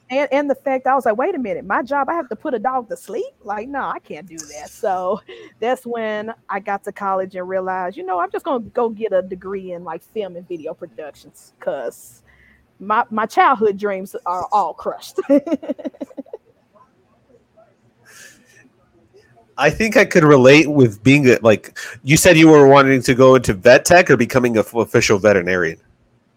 and, 0.10 0.28
and 0.32 0.50
the 0.50 0.56
fact 0.56 0.88
I 0.88 0.96
was 0.96 1.06
like, 1.06 1.18
wait 1.18 1.36
a 1.36 1.40
minute, 1.40 1.66
my 1.66 1.84
job, 1.84 2.10
I 2.10 2.14
have 2.14 2.30
to 2.30 2.36
put 2.36 2.54
a 2.54 2.60
dog 2.60 2.90
to 2.90 2.98
sleep? 2.98 3.34
Like, 3.44 3.68
no, 3.68 3.82
I 3.82 4.00
can't 4.00 4.28
do 4.28 4.38
that. 4.38 4.70
So 4.70 5.22
that's 5.60 5.86
when 5.86 6.34
I 6.50 6.60
got 6.60 6.84
to 6.86 6.92
college 6.92 7.36
and 7.36 7.48
realized, 7.48 7.98
you 7.98 8.06
know, 8.06 8.20
I'm 8.20 8.32
just 8.32 8.46
to 8.46 8.60
go 8.60 8.90
get 8.90 9.14
a 9.14 9.22
degree 9.22 9.72
in 9.74 9.84
like 9.84 10.04
film 10.04 10.36
and 10.36 10.48
video 10.48 10.74
productions 10.74 11.54
because 11.60 12.24
my 12.80 13.04
my 13.10 13.26
childhood 13.26 13.78
dreams 13.78 14.16
are 14.26 14.48
all 14.52 14.74
crushed. 14.74 15.20
I 19.58 19.70
think 19.70 19.98
I 19.98 20.06
could 20.06 20.24
relate 20.24 20.68
with 20.68 21.02
being 21.04 21.28
a, 21.30 21.40
like 21.42 21.78
you 22.04 22.18
said 22.18 22.38
you 22.38 22.48
were 22.48 22.68
wanting 22.68 23.02
to 23.02 23.16
go 23.16 23.36
into 23.36 23.54
vet 23.54 23.86
tech 23.86 24.10
or 24.10 24.18
becoming 24.18 24.58
an 24.58 24.64
official 24.74 25.18
veterinarian. 25.18 25.80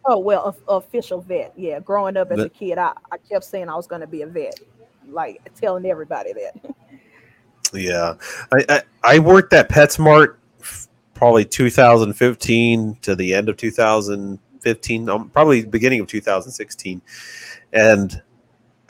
oh 0.06 0.18
well, 0.18 0.56
a, 0.68 0.72
official 0.72 1.20
vet. 1.20 1.52
Yeah, 1.56 1.80
growing 1.80 2.16
up 2.16 2.30
as 2.30 2.40
a 2.40 2.48
kid, 2.48 2.78
I, 2.78 2.92
I 3.12 3.18
kept 3.18 3.44
saying 3.44 3.68
I 3.68 3.76
was 3.76 3.86
going 3.86 4.00
to 4.00 4.06
be 4.06 4.22
a 4.22 4.26
vet, 4.26 4.58
like 5.08 5.40
telling 5.54 5.86
everybody 5.86 6.32
that. 6.32 6.74
Yeah, 7.72 8.14
I 8.52 8.64
I, 8.68 8.82
I 9.04 9.18
worked 9.20 9.52
at 9.52 9.68
PetSmart 9.68 10.36
probably 11.14 11.44
2015 11.44 12.96
to 13.02 13.14
the 13.14 13.34
end 13.34 13.50
of 13.50 13.56
2015, 13.58 15.08
um, 15.08 15.28
probably 15.28 15.64
beginning 15.64 16.00
of 16.00 16.06
2016, 16.06 17.02
and 17.74 18.22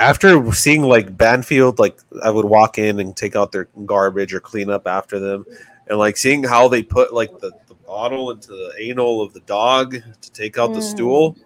after 0.00 0.50
seeing 0.52 0.82
like 0.82 1.16
Banfield, 1.16 1.78
like 1.78 1.98
I 2.24 2.30
would 2.30 2.46
walk 2.46 2.78
in 2.78 2.98
and 3.00 3.16
take 3.16 3.36
out 3.36 3.52
their 3.52 3.68
garbage 3.84 4.32
or 4.32 4.40
clean 4.40 4.70
up 4.70 4.86
after 4.86 5.18
them, 5.20 5.44
and 5.88 5.98
like 5.98 6.16
seeing 6.16 6.42
how 6.42 6.66
they 6.68 6.82
put 6.82 7.12
like 7.12 7.38
the, 7.38 7.52
the 7.68 7.74
bottle 7.86 8.30
into 8.30 8.48
the 8.48 8.72
anal 8.78 9.20
of 9.20 9.32
the 9.34 9.40
dog 9.40 9.92
to 10.20 10.32
take 10.32 10.58
out 10.58 10.72
the 10.72 10.80
Mm. 10.80 10.84
stool. 10.84 11.36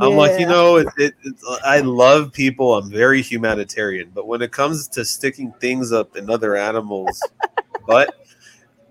I'm 0.00 0.12
like, 0.12 0.38
you 0.38 0.44
know, 0.46 0.76
it, 0.76 0.88
it, 0.98 1.14
it's, 1.24 1.42
I 1.64 1.80
love 1.80 2.30
people. 2.30 2.74
I'm 2.74 2.90
very 2.90 3.22
humanitarian, 3.22 4.10
but 4.14 4.26
when 4.26 4.42
it 4.42 4.52
comes 4.52 4.86
to 4.88 5.04
sticking 5.04 5.50
things 5.60 5.92
up 5.92 6.14
in 6.14 6.28
other 6.28 6.54
animals, 6.56 7.22
but 7.86 8.14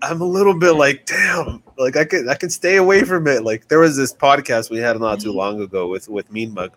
I'm 0.02 0.20
a 0.20 0.24
little 0.26 0.58
bit 0.58 0.72
like, 0.72 1.06
damn, 1.06 1.62
like 1.78 1.96
I 1.96 2.04
could 2.04 2.28
I 2.28 2.34
can 2.34 2.50
stay 2.50 2.76
away 2.76 3.04
from 3.04 3.28
it. 3.28 3.44
Like 3.44 3.68
there 3.68 3.78
was 3.78 3.96
this 3.96 4.12
podcast 4.12 4.70
we 4.70 4.78
had 4.78 4.98
not 4.98 5.20
too 5.20 5.32
long 5.32 5.60
ago 5.60 5.86
with 5.86 6.08
with 6.08 6.30
Mean 6.32 6.52
Mug. 6.52 6.72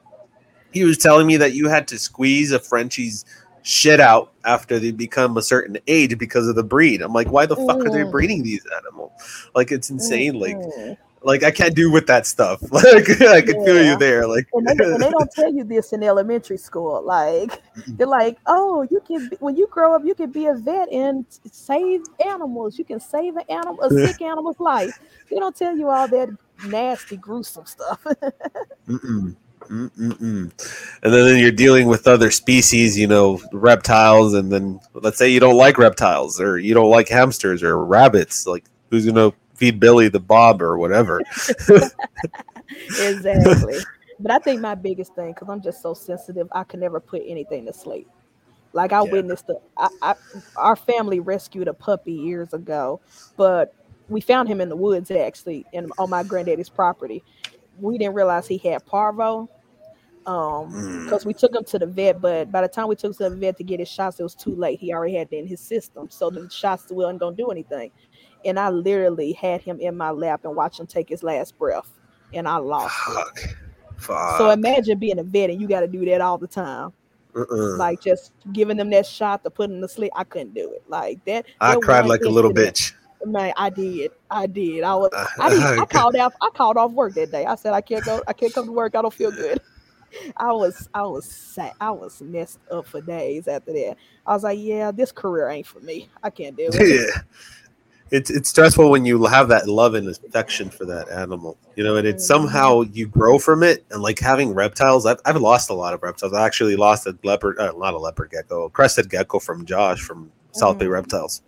He 0.76 0.84
was 0.84 0.98
telling 0.98 1.26
me 1.26 1.38
that 1.38 1.54
you 1.54 1.70
had 1.70 1.88
to 1.88 1.98
squeeze 1.98 2.52
a 2.52 2.60
Frenchie's 2.60 3.24
shit 3.64 4.02
out 4.02 4.34
after 4.44 4.78
they 4.78 4.92
become 4.92 5.38
a 5.38 5.42
certain 5.42 5.78
age 5.88 6.18
because 6.18 6.50
of 6.50 6.56
the 6.56 6.64
breed. 6.64 7.02
I'm 7.02 7.14
like, 7.14 7.32
why 7.32 7.46
the 7.46 7.56
fuck 7.56 7.84
are 7.86 7.90
they 7.90 8.04
Mm. 8.04 8.12
breeding 8.12 8.44
these 8.44 8.64
animals? 8.78 9.12
Like 9.56 9.72
it's 9.72 9.90
insane. 9.90 10.38
Like 10.38 10.58
Mhm. 10.58 10.98
like 11.24 11.44
I 11.44 11.50
can't 11.50 11.74
do 11.74 11.90
with 11.90 12.08
that 12.08 12.28
stuff. 12.28 12.62
Like 12.72 13.10
I 13.22 13.42
can 13.42 13.64
feel 13.64 13.82
you 13.82 13.98
there. 13.98 14.28
Like 14.28 14.48
and 14.54 14.68
they, 14.68 14.84
and 14.84 15.02
they 15.02 15.10
don't 15.10 15.32
tell 15.40 15.50
you 15.52 15.64
this 15.64 15.94
in 15.94 16.04
elementary 16.04 16.58
school. 16.58 17.02
Like 17.02 17.64
they're 17.96 18.06
like, 18.06 18.38
oh, 18.46 18.86
you 18.92 19.00
can 19.08 19.30
be, 19.30 19.38
when 19.40 19.56
you 19.56 19.68
grow 19.68 19.96
up, 19.96 20.04
you 20.04 20.14
can 20.14 20.30
be 20.30 20.48
a 20.48 20.56
vet 20.56 20.92
and 20.92 21.26
save 21.50 22.02
animals. 22.24 22.78
You 22.78 22.84
can 22.84 23.00
save 23.00 23.38
an 23.38 23.46
animal, 23.50 23.80
a 23.82 23.90
sick 23.90 24.22
animal's 24.32 24.60
life. 24.60 24.94
They 25.32 25.38
don't 25.38 25.56
tell 25.56 25.76
you 25.78 25.90
all 25.90 26.10
that 26.10 26.30
nasty, 26.62 27.16
gruesome 27.16 27.66
stuff. 27.66 28.06
Mm-mm. 29.70 29.92
Mm-mm-mm. 29.98 31.00
And 31.04 31.14
then 31.14 31.40
you're 31.40 31.52
dealing 31.52 31.88
with 31.88 32.08
other 32.08 32.32
species, 32.32 32.98
you 32.98 33.08
know, 33.08 33.42
reptiles, 33.52 34.34
and 34.34 34.52
then 34.52 34.80
let's 34.94 35.18
say 35.18 35.30
you 35.30 35.40
don't 35.40 35.58
like 35.58 35.78
reptiles, 35.78 36.40
or 36.40 36.58
you 36.58 36.74
don't 36.74 36.90
like 36.90 37.10
hamsters 37.10 37.64
or 37.64 37.84
rabbits. 37.84 38.48
Like, 38.48 38.66
who's 38.90 39.06
gonna 39.06 39.34
feed 39.56 39.80
Billy 39.80 40.10
the 40.10 40.20
Bob 40.20 40.62
or 40.62 40.78
whatever? 40.78 41.22
exactly. 43.00 43.80
But 44.20 44.32
I 44.32 44.40
think 44.40 44.62
my 44.62 44.76
biggest 44.76 45.14
thing, 45.16 45.34
because 45.34 45.50
I'm 45.50 45.62
just 45.62 45.82
so 45.82 45.94
sensitive, 45.94 46.48
I 46.52 46.64
can 46.64 46.80
never 46.80 47.00
put 47.00 47.22
anything 47.26 47.66
to 47.66 47.74
sleep. 47.74 48.08
Like 48.74 48.94
I 48.94 49.02
Yeah. 49.02 49.12
witnessed, 49.12 49.48
the, 49.48 49.60
I, 49.78 49.90
I, 50.02 50.16
our 50.56 50.76
family 50.76 51.20
rescued 51.20 51.68
a 51.68 51.74
puppy 51.74 52.14
years 52.14 52.54
ago, 52.54 53.00
but 53.38 53.74
we 54.10 54.22
found 54.22 54.48
him 54.48 54.62
in 54.62 54.70
the 54.70 54.76
woods 54.76 55.12
actually, 55.12 55.66
in 55.74 55.90
on 55.98 56.10
my 56.10 56.24
granddaddy's 56.24 56.70
property. 56.70 57.24
We 57.80 57.98
didn't 57.98 58.16
realize 58.16 58.48
he 58.48 58.58
had 58.58 58.86
parvo, 58.86 59.50
um, 60.28 60.72
Mm. 60.72 61.04
because 61.06 61.26
we 61.26 61.34
took 61.34 61.54
him 61.56 61.64
to 61.66 61.80
the 61.80 61.86
vet. 61.86 62.22
But 62.22 62.52
by 62.52 62.62
the 62.62 62.68
time 62.68 62.88
we 62.88 62.96
took 62.96 63.10
him 63.12 63.14
to 63.14 63.30
the 63.30 63.36
vet 63.36 63.58
to 63.58 63.64
get 63.64 63.80
his 63.80 63.90
shots, 63.90 64.20
it 64.20 64.24
was 64.24 64.36
too 64.36 64.56
late. 64.56 64.80
He 64.80 64.94
already 64.94 65.16
had 65.16 65.28
it 65.32 65.38
in 65.38 65.48
his 65.48 65.62
system, 65.62 66.10
so 66.10 66.30
the 66.30 66.50
shots 66.50 66.92
wasn't 66.92 67.20
gonna 67.20 67.36
do 67.36 67.50
anything. 67.52 67.92
And 68.44 68.60
I 68.60 68.70
literally 68.70 69.34
had 69.34 69.62
him 69.62 69.80
in 69.80 69.98
my 69.98 70.12
lap 70.12 70.42
and 70.46 70.56
watched 70.56 70.80
him 70.80 70.88
take 70.88 71.10
his 71.10 71.24
last 71.24 71.58
breath, 71.58 71.90
and 72.34 72.48
I 72.48 72.58
lost 72.58 72.96
it. 73.08 73.14
Fuck. 73.14 73.56
Fuck. 73.98 74.38
So 74.38 74.50
imagine 74.52 75.00
being 75.00 75.20
a 75.20 75.24
vet 75.24 75.50
and 75.50 75.60
you 75.62 75.68
got 75.68 75.80
to 75.82 75.88
do 75.88 76.04
that 76.06 76.22
all 76.22 76.38
the 76.38 76.48
time. 76.48 76.92
Like 77.78 78.02
just 78.02 78.32
giving 78.54 78.78
them 78.78 78.90
that 78.92 79.06
shot 79.06 79.44
to 79.44 79.50
put 79.50 79.70
them 79.70 79.82
to 79.82 79.88
sleep. 79.90 80.12
I 80.16 80.24
couldn't 80.24 80.54
do 80.54 80.72
it. 80.72 80.84
Like 80.88 81.24
that. 81.26 81.46
I 81.60 81.76
cried 81.76 82.06
like 82.06 82.22
a 82.22 82.30
little 82.30 82.52
bitch. 82.54 82.94
Man, 83.26 83.54
I 83.58 83.70
did. 83.70 84.12
I 84.30 84.46
did. 84.48 84.84
I 84.84 84.96
was. 84.96 85.10
I, 85.40 85.50
did, 85.50 85.62
I 85.62 85.86
called 85.86 86.16
off. 86.16 86.34
I 86.42 86.50
called 86.54 86.78
off 86.78 86.92
work 86.92 87.14
that 87.16 87.32
day. 87.32 87.46
I 87.46 87.56
said 87.56 87.74
I 87.74 87.82
can't 87.82 88.06
go. 88.06 88.22
I 88.28 88.34
can't 88.34 88.54
come 88.54 88.68
to 88.68 88.72
work. 88.72 88.96
I 88.96 89.02
don't 89.02 89.14
feel 89.14 89.32
good. 89.32 89.60
I 90.38 90.52
was. 90.52 90.88
I 90.94 91.04
was 91.04 91.26
sad. 91.26 91.74
I 91.82 91.92
was 91.92 92.22
messed 92.22 92.60
up 92.72 92.88
for 92.88 93.02
days 93.02 93.48
after 93.48 93.74
that. 93.74 93.98
I 94.26 94.34
was 94.34 94.44
like, 94.44 94.60
yeah, 94.60 94.92
this 94.92 95.12
career 95.12 95.50
ain't 95.50 95.68
for 95.68 95.80
me. 95.80 96.10
I 96.24 96.30
can't 96.30 96.56
do 96.56 96.70
it. 96.74 97.10
yeah. 97.16 97.22
It's 98.12 98.30
it's 98.30 98.50
stressful 98.50 98.92
when 98.92 99.04
you 99.04 99.26
have 99.26 99.48
that 99.48 99.68
love 99.68 99.96
and 99.96 100.08
affection 100.08 100.70
for 100.70 100.86
that 100.86 101.10
animal, 101.10 101.58
you 101.76 101.84
know, 101.84 101.96
and 101.98 102.08
it's 102.08 102.24
Mhm. 102.24 102.28
somehow 102.28 102.82
you 102.82 103.08
grow 103.08 103.40
from 103.40 103.64
it. 103.64 103.84
And 103.90 104.02
like 104.02 104.20
having 104.20 104.54
reptiles, 104.54 105.08
I've, 105.08 105.18
I've 105.26 105.38
lost 105.38 105.72
a 105.72 105.74
lot 105.74 105.96
of 105.96 106.04
reptiles. 106.04 106.32
I 106.32 106.46
actually 106.46 106.76
lost 106.76 107.08
a 107.08 107.18
leopard, 107.24 107.58
uh, 107.58 107.74
not 107.76 107.96
a 107.96 107.98
leopard 107.98 108.30
gecko, 108.30 108.66
a 108.66 108.70
crested 108.70 109.10
gecko 109.10 109.40
from 109.40 109.66
Josh 109.66 110.02
from 110.02 110.32
South 110.52 110.78
Bay 110.78 110.86
Mhm. 110.86 110.92
Reptiles. 110.92 111.42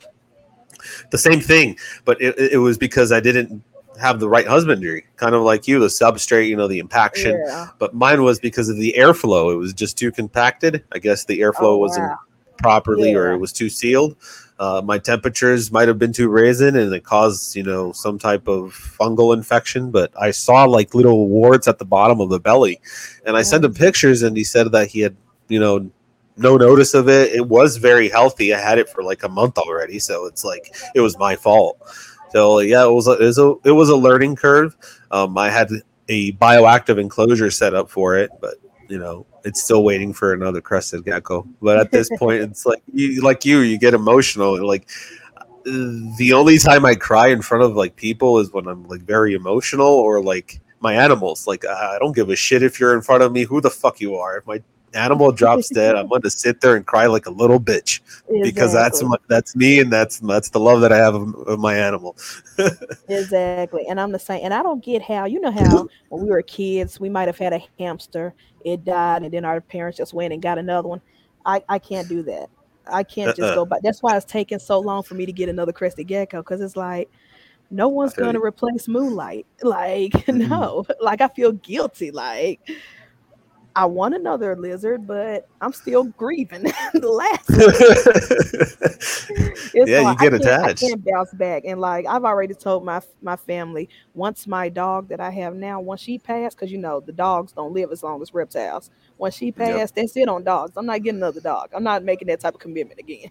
The 1.11 1.17
same 1.17 1.41
thing, 1.41 1.77
but 2.05 2.19
it, 2.21 2.37
it 2.53 2.57
was 2.57 2.77
because 2.77 3.11
I 3.11 3.19
didn't 3.19 3.61
have 3.99 4.19
the 4.19 4.29
right 4.29 4.47
husbandry, 4.47 5.05
kind 5.15 5.35
of 5.35 5.41
like 5.41 5.67
you, 5.67 5.79
the 5.79 5.87
substrate, 5.87 6.47
you 6.47 6.55
know, 6.55 6.67
the 6.67 6.79
impaction. 6.79 7.41
Yeah. 7.45 7.67
But 7.79 7.93
mine 7.93 8.23
was 8.23 8.39
because 8.39 8.69
of 8.69 8.77
the 8.77 8.93
airflow. 8.97 9.51
It 9.53 9.57
was 9.57 9.73
just 9.73 9.97
too 9.97 10.11
compacted. 10.11 10.83
I 10.91 10.99
guess 10.99 11.25
the 11.25 11.39
airflow 11.39 11.73
Oh, 11.73 11.77
wasn't 11.77 12.07
wow. 12.07 12.19
properly 12.57 13.13
or 13.15 13.31
it 13.31 13.37
was 13.37 13.51
too 13.53 13.69
sealed. 13.69 14.15
Uh, 14.59 14.81
my 14.83 14.97
temperatures 14.97 15.71
might 15.71 15.87
have 15.87 15.99
been 15.99 16.11
too 16.11 16.29
raisin 16.29 16.75
and 16.75 16.91
it 16.93 17.03
caused, 17.03 17.55
you 17.55 17.61
know, 17.61 17.91
some 17.91 18.17
type 18.17 18.47
of 18.47 18.71
fungal 18.99 19.33
infection. 19.35 19.91
But 19.91 20.11
I 20.19 20.31
saw 20.31 20.63
like 20.65 20.95
little 20.95 21.27
warts 21.27 21.67
at 21.67 21.77
the 21.77 21.85
bottom 21.85 22.19
of 22.19 22.29
the 22.29 22.39
belly. 22.39 22.81
And 23.25 23.37
I 23.37 23.43
sent 23.43 23.63
him 23.63 23.73
pictures 23.75 24.23
and 24.23 24.35
he 24.35 24.43
said 24.43 24.71
that 24.71 24.87
he 24.87 25.01
had, 25.01 25.15
you 25.47 25.59
know, 25.59 25.89
no 26.37 26.55
notice 26.57 26.93
of 26.93 27.09
it. 27.09 27.33
It 27.33 27.47
was 27.47 27.77
very 27.77 28.09
healthy. 28.09 28.53
I 28.53 28.59
had 28.59 28.77
it 28.77 28.89
for 28.89 29.03
like 29.03 29.23
a 29.23 29.29
month 29.29 29.57
already. 29.57 29.99
So 29.99 30.25
it's 30.25 30.43
like 30.43 30.75
it 30.95 31.01
was 31.01 31.17
my 31.17 31.35
fault. 31.35 31.77
So 32.31 32.59
yeah, 32.59 32.85
it 32.85 32.91
was 32.91 33.07
a, 33.07 33.13
it 33.13 33.25
was 33.25 33.37
a, 33.37 33.55
it 33.63 33.71
was 33.71 33.89
a 33.89 33.95
learning 33.95 34.35
curve. 34.35 34.75
Um, 35.11 35.37
I 35.37 35.49
had 35.49 35.69
a 36.09 36.33
bioactive 36.33 36.99
enclosure 36.99 37.51
set 37.51 37.73
up 37.73 37.89
for 37.89 38.17
it, 38.17 38.31
but 38.41 38.55
you 38.89 38.97
know, 38.97 39.25
it's 39.43 39.61
still 39.61 39.83
waiting 39.83 40.13
for 40.13 40.33
another 40.33 40.61
crested 40.61 41.05
gecko. 41.05 41.47
But 41.61 41.77
at 41.77 41.91
this 41.91 42.09
point, 42.19 42.41
it's 42.41 42.65
like 42.65 42.81
you, 42.93 43.21
like 43.21 43.45
you, 43.45 43.59
you 43.59 43.77
get 43.77 43.93
emotional. 43.93 44.55
And 44.55 44.65
like 44.65 44.89
the 45.65 46.31
only 46.33 46.57
time 46.57 46.85
I 46.85 46.95
cry 46.95 47.27
in 47.27 47.41
front 47.41 47.63
of 47.63 47.75
like 47.75 47.95
people 47.95 48.39
is 48.39 48.51
when 48.51 48.67
I'm 48.67 48.87
like 48.87 49.01
very 49.01 49.33
emotional 49.33 49.87
or 49.87 50.21
like 50.21 50.59
my 50.79 50.93
animals. 50.93 51.47
Like 51.47 51.65
I 51.65 51.97
don't 51.99 52.15
give 52.15 52.29
a 52.29 52.35
shit 52.35 52.63
if 52.63 52.79
you're 52.79 52.93
in 52.93 53.01
front 53.01 53.23
of 53.23 53.31
me, 53.31 53.43
who 53.43 53.61
the 53.61 53.69
fuck 53.69 53.99
you 53.99 54.15
are. 54.15 54.37
If 54.37 54.47
my 54.47 54.61
animal 54.97 55.31
drops 55.31 55.69
dead, 55.69 55.95
I'm 55.95 56.07
going 56.09 56.21
to 56.23 56.29
sit 56.29 56.61
there 56.61 56.75
and 56.75 56.85
cry 56.85 57.05
like 57.05 57.25
a 57.25 57.31
little 57.31 57.59
bitch 57.59 58.01
because 58.43 58.73
that's 58.73 59.01
my, 59.03 59.17
that's 59.27 59.55
me 59.55 59.79
and 59.79 59.91
that's 59.91 60.19
that's 60.19 60.49
the 60.49 60.59
love 60.59 60.81
that 60.81 60.91
I 60.91 60.97
have 60.97 61.15
of, 61.15 61.35
of 61.47 61.59
my 61.59 61.75
animal. 61.77 62.17
Exactly. 63.09 63.85
And 63.87 63.99
I'm 63.99 64.11
the 64.11 64.19
same. 64.19 64.41
And 64.43 64.53
I 64.53 64.63
don't 64.63 64.83
get 64.83 65.01
how, 65.01 65.25
you 65.25 65.39
know, 65.39 65.51
how 65.51 65.87
when 66.09 66.23
we 66.23 66.29
were 66.29 66.41
kids, 66.41 66.99
we 66.99 67.09
might 67.09 67.27
have 67.27 67.37
had 67.37 67.53
a 67.53 67.63
hamster, 67.79 68.33
it 68.65 68.83
died, 68.83 69.23
and 69.23 69.33
then 69.33 69.45
our 69.45 69.61
parents 69.61 69.97
just 69.97 70.13
went 70.13 70.33
and 70.33 70.41
got 70.41 70.57
another 70.57 70.87
one. 70.87 71.01
I, 71.45 71.63
I 71.69 71.79
can't 71.79 72.09
do 72.09 72.23
that. 72.23 72.49
I 72.91 73.03
can't 73.03 73.35
just 73.35 73.41
Uh-uh. 73.47 73.55
go 73.55 73.65
back. 73.65 73.81
That's 73.83 74.01
why 74.01 74.15
it's 74.17 74.25
taking 74.25 74.59
so 74.59 74.79
long 74.79 75.03
for 75.03 75.15
me 75.15 75.25
to 75.25 75.31
get 75.31 75.49
another 75.49 75.71
crested 75.71 76.07
gecko 76.07 76.39
because 76.39 76.61
it's 76.61 76.75
like, 76.75 77.09
no 77.69 77.87
one's 77.87 78.13
going 78.13 78.33
to 78.33 78.41
replace 78.41 78.87
Moonlight. 78.87 79.45
Like, 79.63 80.27
no. 80.27 80.85
Like, 81.01 81.21
I 81.21 81.27
feel 81.29 81.51
guilty. 81.51 82.11
Like, 82.11 82.59
I 83.77 83.85
want 83.85 84.15
another 84.15 84.55
lizard, 84.55 85.05
but 85.05 85.47
I'm 85.61 85.71
still 85.71 86.05
grieving 86.05 86.63
the 86.93 87.07
last 87.07 87.47
Yeah, 89.75 90.09
you 90.09 90.17
get 90.17 90.33
I 90.33 90.37
attached. 90.37 90.83
I 90.83 90.87
can't 90.87 91.05
bounce 91.05 91.31
back. 91.33 91.61
And 91.63 91.79
like 91.79 92.07
I've 92.07 92.23
already 92.23 92.55
told 92.55 92.83
my 92.83 93.01
my 93.21 93.35
family, 93.35 93.87
once 94.15 94.47
my 94.47 94.67
dog 94.67 95.09
that 95.09 95.19
I 95.19 95.29
have 95.29 95.55
now, 95.55 95.79
once 95.79 96.01
she 96.01 96.17
passed, 96.17 96.57
because 96.57 96.71
you 96.71 96.79
know 96.79 97.01
the 97.01 97.11
dogs 97.11 97.51
don't 97.51 97.71
live 97.71 97.91
as 97.91 98.01
long 98.01 98.19
as 98.23 98.33
reptiles. 98.33 98.89
Once 99.19 99.35
she 99.35 99.51
passed, 99.51 99.93
that's 99.93 100.17
it 100.17 100.27
on 100.27 100.43
dogs. 100.43 100.71
I'm 100.75 100.87
not 100.87 101.03
getting 101.03 101.19
another 101.19 101.41
dog. 101.41 101.69
I'm 101.75 101.83
not 101.83 102.03
making 102.03 102.29
that 102.29 102.39
type 102.39 102.55
of 102.55 102.59
commitment 102.59 102.99
again. 102.99 103.29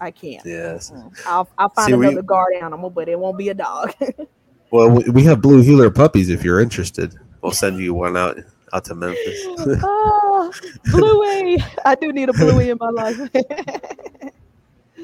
I 0.00 0.10
can't. 0.10 0.44
yes. 0.44 0.92
I'll 1.24 1.48
I'll 1.56 1.68
find 1.68 1.86
See, 1.86 1.94
we- 1.94 2.08
another 2.08 2.22
guard 2.22 2.54
animal, 2.60 2.90
but 2.90 3.08
it 3.08 3.16
won't 3.16 3.38
be 3.38 3.50
a 3.50 3.54
dog. 3.54 3.94
Well, 4.72 4.90
we- 4.90 5.08
we 5.10 5.22
have 5.22 5.40
blue 5.40 5.62
heeler 5.62 5.88
puppies. 5.90 6.30
If 6.30 6.42
you're 6.42 6.60
interested, 6.60 7.14
we'll 7.40 7.52
send 7.52 7.78
you 7.78 7.94
one 7.94 8.16
out 8.16 8.36
out 8.72 8.84
to 8.86 8.94
Memphis. 8.94 9.44
oh, 9.82 10.52
Bluey. 10.90 11.62
I 11.84 11.94
do 11.94 12.12
need 12.12 12.28
a 12.28 12.32
Bluey 12.32 12.70
in 12.70 12.78
my 12.80 12.90
life. 12.90 13.18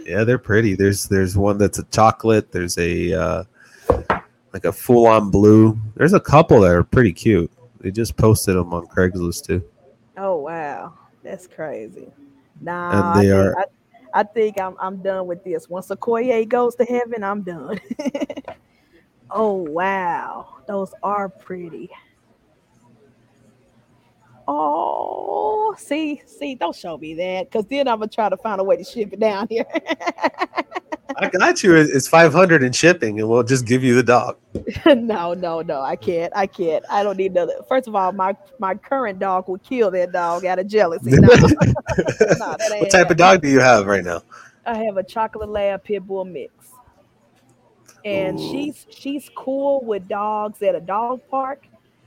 yeah, 0.04 0.24
they're 0.24 0.38
pretty. 0.38 0.74
There's 0.74 1.04
there's 1.06 1.36
one 1.36 1.58
that's 1.58 1.78
a 1.78 1.84
chocolate. 1.84 2.50
There's 2.52 2.76
a 2.78 3.12
uh, 3.12 3.44
like 4.52 4.64
a 4.64 4.72
full 4.72 5.06
on 5.06 5.30
blue. 5.30 5.78
There's 5.94 6.12
a 6.12 6.20
couple 6.20 6.60
that 6.62 6.72
are 6.72 6.82
pretty 6.84 7.12
cute. 7.12 7.50
They 7.80 7.90
just 7.90 8.16
posted 8.16 8.56
them 8.56 8.72
on 8.74 8.86
Craigslist 8.86 9.46
too. 9.46 9.62
Oh 10.16 10.36
wow, 10.36 10.94
that's 11.22 11.46
crazy. 11.46 12.10
Nah, 12.60 13.14
And 13.16 13.20
they 13.28 13.32
I, 13.32 13.36
are- 13.36 13.58
I, 13.58 13.64
I 14.14 14.22
think 14.24 14.60
I'm 14.60 14.76
I'm 14.78 15.02
done 15.02 15.26
with 15.26 15.42
this. 15.44 15.68
Once 15.68 15.88
Okoye 15.88 16.48
goes 16.48 16.74
to 16.76 16.84
heaven, 16.84 17.24
I'm 17.24 17.42
done. 17.42 17.80
oh 19.30 19.54
wow, 19.54 20.58
those 20.66 20.92
are 21.02 21.28
pretty. 21.28 21.90
Oh, 24.54 25.74
see, 25.78 26.20
see, 26.26 26.54
don't 26.54 26.76
show 26.76 26.98
me 26.98 27.14
that, 27.14 27.50
because 27.50 27.64
then 27.66 27.88
I'm 27.88 28.00
gonna 28.00 28.08
try 28.08 28.28
to 28.28 28.36
find 28.36 28.60
a 28.60 28.64
way 28.64 28.76
to 28.76 28.84
ship 28.84 29.10
it 29.14 29.18
down 29.18 29.46
here. 29.48 29.64
I 31.16 31.28
got 31.30 31.62
you. 31.62 31.74
It's 31.74 32.06
500 32.06 32.62
in 32.62 32.72
shipping, 32.72 33.18
and 33.18 33.28
we'll 33.30 33.44
just 33.44 33.66
give 33.66 33.82
you 33.82 33.94
the 33.94 34.02
dog. 34.02 34.36
no, 34.86 35.32
no, 35.32 35.62
no, 35.62 35.80
I 35.80 35.96
can't. 35.96 36.32
I 36.36 36.46
can't. 36.46 36.84
I 36.90 37.02
don't 37.02 37.16
need 37.16 37.32
another. 37.32 37.54
First 37.66 37.88
of 37.88 37.94
all, 37.94 38.12
my 38.12 38.36
my 38.58 38.74
current 38.74 39.18
dog 39.18 39.48
would 39.48 39.62
kill 39.62 39.90
that 39.92 40.12
dog 40.12 40.44
out 40.44 40.58
of 40.58 40.66
jealousy. 40.66 41.12
No, 41.22 41.28
No, 41.28 42.56
What 42.78 42.90
type 42.90 43.10
of 43.10 43.16
dog 43.16 43.40
do 43.40 43.48
you 43.48 43.60
have 43.60 43.86
right 43.86 44.04
now? 44.04 44.22
I 44.66 44.76
have 44.84 44.96
a 44.98 45.02
chocolate 45.02 45.48
lab 45.48 45.84
pit 45.84 46.06
bull 46.06 46.24
mix. 46.24 46.52
And 48.04 48.38
Ooh. 48.38 48.50
she's 48.50 48.86
she's 48.90 49.30
cool 49.34 49.82
with 49.84 50.08
dogs 50.08 50.60
at 50.62 50.74
a 50.74 50.80
dog 50.80 51.20
park, 51.30 51.66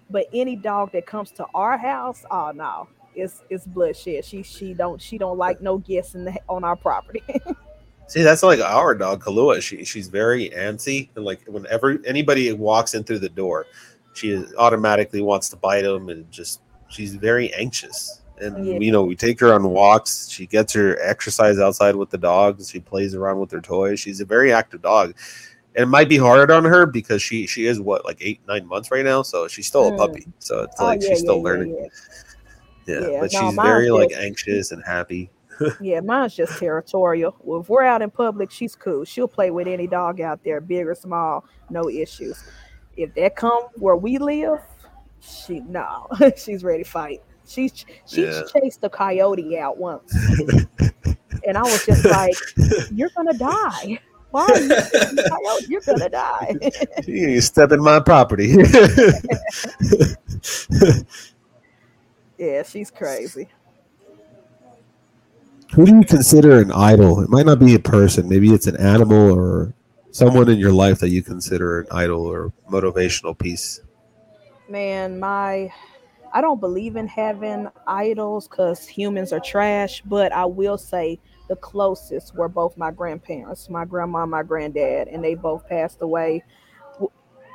but 0.10 0.26
any 0.34 0.56
dog 0.56 0.92
that 0.92 1.06
comes 1.06 1.32
to 1.32 1.46
our 1.54 1.78
house, 1.78 2.24
oh 2.32 2.52
no, 2.54 2.88
it's 3.16 3.42
it's 3.50 3.66
bloodshed. 3.66 4.26
She 4.26 4.44
she 4.44 4.74
don't 4.74 5.02
she 5.02 5.18
don't 5.18 5.38
like 5.38 5.62
no 5.62 5.78
guests 5.78 6.16
in 6.16 6.26
the, 6.26 6.36
on 6.50 6.64
our 6.64 6.76
property. 6.76 7.24
See, 8.08 8.22
that's 8.22 8.44
like 8.44 8.60
our 8.60 8.94
dog, 8.94 9.24
Kalua. 9.24 9.62
She 9.62 9.84
she's 9.84 10.08
very 10.08 10.50
antsy, 10.52 11.10
and 11.16 11.26
like 11.26 11.42
whenever 11.48 11.98
anybody 12.06 12.52
walks 12.54 12.94
in 12.94 13.04
through 13.04 13.20
the 13.20 13.30
door, 13.30 13.66
she 14.14 14.44
automatically 14.58 15.22
wants 15.22 15.50
to 15.50 15.56
bite 15.56 15.82
them, 15.84 16.10
and 16.10 16.30
just 16.32 16.62
she's 16.88 17.16
very 17.16 17.52
anxious. 17.54 18.22
And 18.40 18.66
Yeah. 18.66 18.78
you 18.80 18.92
know, 18.92 19.04
we 19.04 19.16
take 19.16 19.40
her 19.40 19.54
on 19.54 19.64
walks. 19.70 20.30
She 20.30 20.46
gets 20.46 20.74
her 20.74 21.00
exercise 21.02 21.58
outside 21.58 21.96
with 21.96 22.10
the 22.12 22.18
dogs. 22.18 22.70
She 22.70 22.80
plays 22.80 23.16
around 23.16 23.40
with 23.40 23.50
her 23.52 23.62
toys. 23.62 24.00
She's 24.00 24.20
a 24.22 24.26
very 24.26 24.52
active 24.54 24.82
dog. 24.82 25.16
It 25.76 25.88
might 25.88 26.08
be 26.08 26.18
hard 26.18 26.52
on 26.52 26.64
her 26.64 26.86
because 26.86 27.22
she 27.22 27.46
she 27.48 27.66
is 27.66 27.80
what 27.82 28.06
like 28.06 28.18
eight 28.22 28.40
nine 28.48 28.66
months 28.68 28.92
right 28.92 29.04
now, 29.06 29.22
so 29.22 29.48
she's 29.48 29.68
still 29.68 29.90
a 29.90 29.92
Mm. 29.92 29.98
puppy. 29.98 30.28
So 30.40 30.64
it's 30.64 30.76
Oh, 30.80 30.86
like 30.86 31.02
yeah, 31.02 31.10
she's 31.10 31.20
still 31.20 31.38
yeah, 31.38 31.44
learning. 31.44 31.76
yeah. 31.78 31.88
Yeah, 32.88 33.20
but 33.20 33.34
no, 33.34 33.40
she's 33.40 33.56
very 33.56 33.90
like 33.92 34.12
anxious 34.14 34.72
and 34.72 34.84
happy. 34.86 35.30
Yeah, 35.80 36.02
mine's 36.02 36.36
just 36.36 36.58
territorial. 36.60 37.36
Well, 37.42 37.62
if 37.62 37.70
we're 37.70 37.84
out 37.84 38.02
in 38.02 38.12
public, 38.12 38.52
she's 38.52 38.76
cool. 38.76 39.06
She'll 39.06 39.28
play 39.28 39.52
with 39.52 39.68
any 39.68 39.88
dog 39.88 40.20
out 40.22 40.44
there, 40.44 40.60
big 40.62 40.86
or 40.86 40.94
small, 40.96 41.46
no 41.70 41.90
issues. 41.90 42.44
If 42.98 43.14
that 43.16 43.36
come 43.38 43.64
where 43.76 43.96
we 43.96 44.18
live, 44.18 44.60
she 45.22 45.62
no, 45.62 46.08
she's 46.38 46.64
ready 46.64 46.84
to 46.84 46.90
fight. 46.90 47.22
She 47.48 47.70
she 48.06 48.24
Yeah. 48.24 48.42
chased 48.54 48.84
a 48.84 48.90
coyote 48.90 49.58
out 49.58 49.78
once, 49.78 50.14
and 51.48 51.58
I 51.58 51.62
was 51.64 51.86
just 51.86 52.06
like, 52.06 52.36
"You're 52.92 53.10
gonna 53.16 53.34
die. 53.38 54.00
Why 54.36 54.48
are 54.48 54.60
you 54.60 54.68
chasing 54.68 55.18
a 55.18 55.30
coyote? 55.30 55.66
You're 55.70 55.80
gonna 55.80 56.10
die." 56.10 56.56
you 57.08 57.40
step 57.40 57.72
in 57.72 57.82
my 57.82 58.02
property. 58.02 58.48
yeah, 62.38 62.64
she's 62.64 62.92
crazy. 62.92 63.48
Who 65.74 65.86
do 65.86 65.96
you 65.96 66.04
consider 66.04 66.60
an 66.60 66.74
idol? 66.74 67.22
It 67.22 67.30
might 67.30 67.46
not 67.46 67.60
be 67.60 67.76
a 67.76 67.80
person, 67.80 68.28
maybe 68.28 68.54
it's 68.54 68.68
an 68.68 68.76
animal 68.76 69.32
or 69.32 69.74
someone 70.12 70.50
in 70.50 70.58
your 70.58 70.74
life 70.74 71.00
that 71.00 71.12
you 71.12 71.24
consider 71.24 71.80
an 71.80 71.88
idol 71.92 72.26
or 72.26 72.52
motivational 72.70 73.38
piece. 73.38 73.80
man 74.68 75.18
my 75.20 75.72
i 76.34 76.42
don't 76.42 76.60
believe 76.60 76.96
in 76.96 77.08
having 77.08 77.68
idols 77.86 78.48
because 78.48 78.88
humans 78.88 79.32
are 79.32 79.40
trash 79.40 80.02
but 80.06 80.32
i 80.32 80.44
will 80.44 80.78
say 80.78 81.20
the 81.48 81.56
closest 81.58 82.36
were 82.36 82.50
both 82.50 82.78
my 82.78 82.92
grandparents 82.92 83.70
my 83.70 83.86
grandma 83.86 84.24
and 84.24 84.32
my 84.32 84.44
granddad 84.44 85.08
and 85.08 85.24
they 85.24 85.36
both 85.36 85.68
passed 85.68 86.02
away 86.02 86.44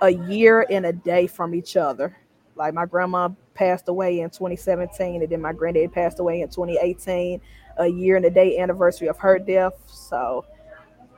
a 0.03 0.11
year 0.11 0.67
and 0.71 0.87
a 0.87 0.93
day 0.93 1.27
from 1.27 1.55
each 1.55 1.77
other 1.77 2.17
like 2.57 2.73
my 2.75 2.87
grandma 2.87 3.29
passed 3.55 3.89
away 3.89 4.21
in 4.21 4.31
2017 4.31 5.23
and 5.23 5.31
then 5.31 5.41
my 5.41 5.53
granddad 5.53 5.93
passed 5.93 6.21
away 6.21 6.41
in 6.41 6.49
2018 6.49 7.41
a 7.79 7.87
year 7.89 8.17
and 8.17 8.25
a 8.25 8.31
day 8.31 8.59
anniversary 8.59 9.09
of 9.09 9.19
her 9.19 9.39
death 9.39 9.75
so 9.87 10.45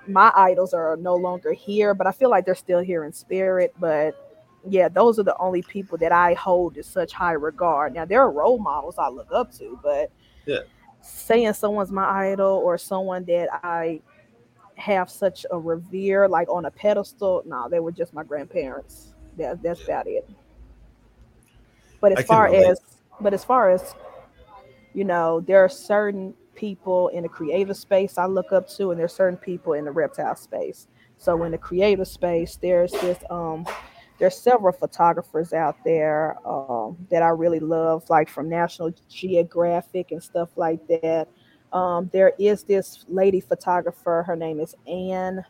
my 0.08 0.32
idols 0.34 0.74
are 0.74 0.96
no 0.96 1.14
longer 1.14 1.52
here 1.52 1.94
but 1.94 2.06
i 2.06 2.12
feel 2.12 2.30
like 2.30 2.44
they're 2.44 2.54
still 2.54 2.80
here 2.80 3.04
in 3.04 3.12
spirit 3.12 3.72
but 3.78 4.14
yeah, 4.68 4.88
those 4.88 5.18
are 5.18 5.24
the 5.24 5.36
only 5.38 5.62
people 5.62 5.98
that 5.98 6.12
I 6.12 6.34
hold 6.34 6.76
in 6.76 6.82
such 6.82 7.12
high 7.12 7.32
regard. 7.32 7.94
Now 7.94 8.04
there 8.04 8.20
are 8.22 8.30
role 8.30 8.58
models 8.58 8.96
I 8.98 9.08
look 9.08 9.28
up 9.32 9.52
to, 9.58 9.78
but 9.82 10.10
Yeah. 10.46 10.60
Saying 11.02 11.52
someone's 11.52 11.92
my 11.92 12.30
idol 12.32 12.60
or 12.64 12.78
someone 12.78 13.24
that 13.24 13.48
I 13.62 14.00
have 14.76 15.10
such 15.10 15.44
a 15.50 15.58
revere, 15.58 16.28
like 16.28 16.48
on 16.48 16.64
a 16.64 16.70
pedestal, 16.70 17.42
no, 17.44 17.68
they 17.68 17.80
were 17.80 17.92
just 17.92 18.14
my 18.14 18.22
grandparents. 18.22 19.12
That, 19.36 19.62
that's 19.62 19.82
about 19.82 20.06
it. 20.06 20.28
But 22.00 22.18
as 22.18 22.26
far 22.26 22.46
relate. 22.46 22.66
as, 22.66 22.80
but 23.20 23.34
as 23.34 23.44
far 23.44 23.70
as, 23.70 23.94
you 24.94 25.04
know, 25.04 25.40
there 25.40 25.64
are 25.64 25.68
certain 25.68 26.34
people 26.54 27.08
in 27.08 27.22
the 27.22 27.28
creative 27.28 27.76
space 27.76 28.18
I 28.18 28.26
look 28.26 28.52
up 28.52 28.68
to, 28.70 28.90
and 28.90 29.00
there's 29.00 29.14
certain 29.14 29.38
people 29.38 29.74
in 29.74 29.84
the 29.84 29.90
reptile 29.90 30.36
space. 30.36 30.88
So 31.18 31.44
in 31.44 31.52
the 31.52 31.58
creative 31.58 32.08
space, 32.08 32.56
there's 32.60 32.92
this 32.92 33.18
um 33.30 33.66
there's 34.22 34.36
several 34.36 34.72
photographers 34.72 35.52
out 35.52 35.74
there 35.84 36.36
um, 36.46 36.96
that 37.10 37.24
I 37.24 37.30
really 37.30 37.58
love, 37.58 38.08
like 38.08 38.28
from 38.28 38.48
National 38.48 38.94
Geographic 39.08 40.12
and 40.12 40.22
stuff 40.22 40.50
like 40.54 40.78
that. 40.86 41.26
Um, 41.72 42.08
there 42.12 42.32
is 42.38 42.62
this 42.62 43.04
lady 43.08 43.40
photographer. 43.40 44.22
Her 44.24 44.36
name 44.36 44.60
is 44.60 44.76
Anne. 44.86 45.44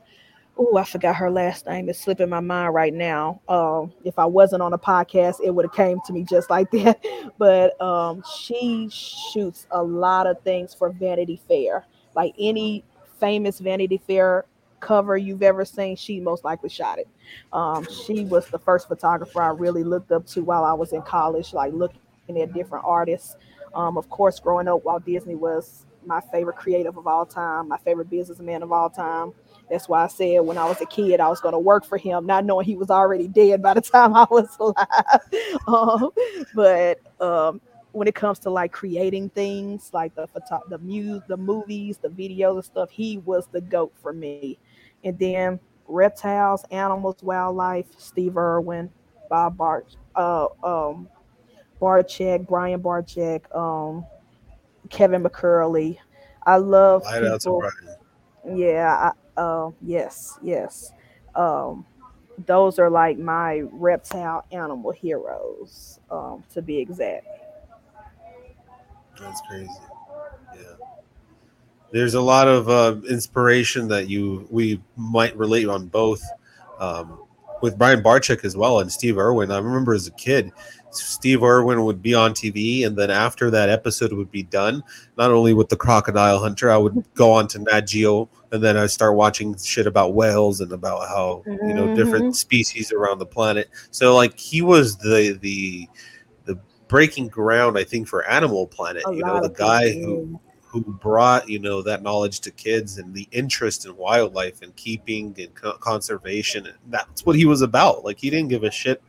Oh, 0.56 0.78
I 0.78 0.84
forgot 0.84 1.16
her 1.16 1.30
last 1.30 1.66
name. 1.66 1.90
It's 1.90 1.98
slipping 1.98 2.30
my 2.30 2.40
mind 2.40 2.72
right 2.72 2.94
now. 2.94 3.42
Um, 3.46 3.92
if 4.06 4.18
I 4.18 4.24
wasn't 4.24 4.62
on 4.62 4.72
a 4.72 4.78
podcast, 4.78 5.36
it 5.44 5.50
would 5.50 5.66
have 5.66 5.74
came 5.74 5.98
to 6.06 6.12
me 6.14 6.24
just 6.24 6.48
like 6.48 6.70
that. 6.72 6.98
But 7.36 7.78
um, 7.78 8.24
she 8.38 8.88
shoots 8.90 9.66
a 9.72 9.82
lot 9.82 10.26
of 10.26 10.40
things 10.44 10.72
for 10.72 10.88
Vanity 10.88 11.42
Fair. 11.46 11.84
Like 12.16 12.34
any 12.38 12.84
famous 13.20 13.58
Vanity 13.58 14.00
Fair 14.06 14.46
cover 14.82 15.16
you've 15.16 15.42
ever 15.42 15.64
seen, 15.64 15.96
she 15.96 16.20
most 16.20 16.44
likely 16.44 16.68
shot 16.68 16.98
it. 16.98 17.08
Um, 17.52 17.86
she 18.04 18.24
was 18.26 18.46
the 18.48 18.58
first 18.58 18.88
photographer 18.88 19.40
I 19.40 19.48
really 19.48 19.84
looked 19.84 20.12
up 20.12 20.26
to 20.28 20.42
while 20.42 20.64
I 20.64 20.74
was 20.74 20.92
in 20.92 21.00
college, 21.02 21.54
like 21.54 21.72
looking 21.72 21.98
at 22.40 22.52
different 22.52 22.84
artists. 22.86 23.36
Um, 23.74 23.96
of 23.96 24.10
course, 24.10 24.38
growing 24.38 24.68
up, 24.68 24.84
Walt 24.84 25.06
Disney 25.06 25.34
was 25.34 25.86
my 26.04 26.20
favorite 26.32 26.56
creative 26.56 26.96
of 26.98 27.06
all 27.06 27.24
time, 27.24 27.68
my 27.68 27.78
favorite 27.78 28.10
businessman 28.10 28.62
of 28.62 28.72
all 28.72 28.90
time. 28.90 29.32
That's 29.70 29.88
why 29.88 30.04
I 30.04 30.08
said 30.08 30.40
when 30.40 30.58
I 30.58 30.66
was 30.66 30.80
a 30.80 30.86
kid, 30.86 31.20
I 31.20 31.28
was 31.28 31.40
going 31.40 31.52
to 31.52 31.58
work 31.58 31.86
for 31.86 31.96
him, 31.96 32.26
not 32.26 32.44
knowing 32.44 32.66
he 32.66 32.76
was 32.76 32.90
already 32.90 33.28
dead 33.28 33.62
by 33.62 33.74
the 33.74 33.80
time 33.80 34.14
I 34.14 34.26
was 34.30 34.54
alive. 34.60 34.76
um, 35.66 36.10
but 36.54 36.98
um, 37.20 37.60
when 37.92 38.08
it 38.08 38.14
comes 38.14 38.38
to 38.40 38.50
like 38.50 38.72
creating 38.72 39.30
things 39.30 39.90
like 39.92 40.14
the 40.14 40.26
photo- 40.26 40.64
the 40.68 40.78
mu- 40.78 41.20
the 41.28 41.36
movies, 41.36 41.98
the 41.98 42.08
videos 42.08 42.56
and 42.56 42.64
stuff, 42.64 42.90
he 42.90 43.18
was 43.18 43.46
the 43.52 43.60
goat 43.60 43.92
for 44.02 44.12
me. 44.12 44.58
And 45.05 45.18
then 45.18 45.61
reptiles, 45.86 46.64
animals, 46.70 47.16
wildlife, 47.22 47.86
Steve 47.98 48.36
Irwin, 48.36 48.90
Bob 49.28 49.57
Bart, 49.57 49.96
uh, 50.14 50.46
um, 50.62 51.09
Barczyk, 51.80 52.46
Brian 52.46 52.80
Barczyk, 52.80 53.55
um, 53.57 54.07
Kevin 54.90 55.22
McCurley. 55.22 55.98
I 56.46 56.57
love 56.57 57.05
people. 57.05 57.61
Brian. 57.61 58.59
Yeah, 58.59 59.12
I, 59.36 59.40
uh, 59.40 59.70
yes, 59.80 60.38
yes. 60.42 60.92
Um, 61.34 61.86
those 62.46 62.78
are 62.78 62.90
like 62.90 63.18
my 63.18 63.62
reptile 63.70 64.44
animal 64.53 64.90
heroes, 64.90 66.00
um, 66.11 66.42
to 66.53 66.62
be 66.62 66.78
exact. 66.78 67.26
That's 69.20 69.40
crazy. 69.48 69.68
There's 71.93 72.14
a 72.14 72.20
lot 72.20 72.49
of 72.49 72.68
uh, 72.68 72.97
inspiration 73.09 73.88
that 73.88 74.09
you 74.09 74.47
we 74.51 74.82
might 74.97 75.36
relate 75.36 75.68
on 75.68 75.86
both 75.86 76.22
um, 76.78 77.18
with 77.61 77.78
Brian 77.78 78.03
Barczyk 78.03 78.45
as 78.45 78.57
well 78.57 78.80
and 78.80 78.90
Steve 78.90 79.18
Irwin. 79.18 79.51
I 79.51 79.59
remember 79.59 79.95
as 79.95 80.07
a 80.07 80.12
kid, 80.12 80.53
Steve 80.90 81.43
Irwin 81.43 81.84
would 81.84 82.03
be 82.03 82.14
on 82.14 82.32
TV, 82.32 82.86
and 82.86 82.97
then 82.97 83.11
after 83.11 83.51
that 83.51 83.68
episode 83.68 84.12
would 84.12 84.30
be 84.30 84.43
done, 84.43 84.82
not 85.16 85.30
only 85.30 85.55
with 85.55 85.68
the 85.68 85.76
crocodile 85.76 86.38
hunter, 86.38 86.70
I 86.70 86.76
would 86.76 87.03
go 87.14 87.30
on 87.32 87.49
to 87.49 87.61
Nat 87.61 87.82
Geo, 87.82 88.28
and 88.51 88.62
then 88.62 88.76
I 88.76 88.86
start 88.86 89.14
watching 89.14 89.57
shit 89.57 89.86
about 89.86 90.14
whales 90.14 90.61
and 90.61 90.72
about 90.72 91.09
how 91.09 91.43
you 91.47 91.72
know 91.72 91.95
different 91.95 92.36
species 92.36 92.93
around 92.93 93.18
the 93.18 93.26
planet. 93.26 93.70
So 93.90 94.14
like 94.14 94.38
he 94.38 94.61
was 94.61 94.97
the 94.99 95.38
the 95.40 95.88
the 96.45 96.59
breaking 96.88 97.28
ground, 97.28 97.78
I 97.78 97.84
think, 97.84 98.09
for 98.09 98.26
Animal 98.26 98.66
Planet. 98.66 99.05
A 99.07 99.14
you 99.14 99.24
know, 99.24 99.40
the 99.40 99.49
guy 99.49 99.93
people, 99.93 100.11
who 100.11 100.40
who 100.72 100.80
brought 100.80 101.46
you 101.48 101.58
know 101.58 101.82
that 101.82 102.02
knowledge 102.02 102.40
to 102.40 102.50
kids 102.50 102.96
and 102.96 103.14
the 103.14 103.28
interest 103.30 103.84
in 103.84 103.94
wildlife 103.94 104.62
and 104.62 104.74
keeping 104.74 105.34
and 105.38 105.54
co- 105.54 105.74
conservation 105.74 106.66
and 106.66 106.76
that's 106.88 107.26
what 107.26 107.36
he 107.36 107.44
was 107.44 107.60
about. 107.60 108.04
Like 108.04 108.18
he 108.18 108.30
didn't 108.30 108.48
give 108.48 108.64
a 108.64 108.70
shit 108.70 109.02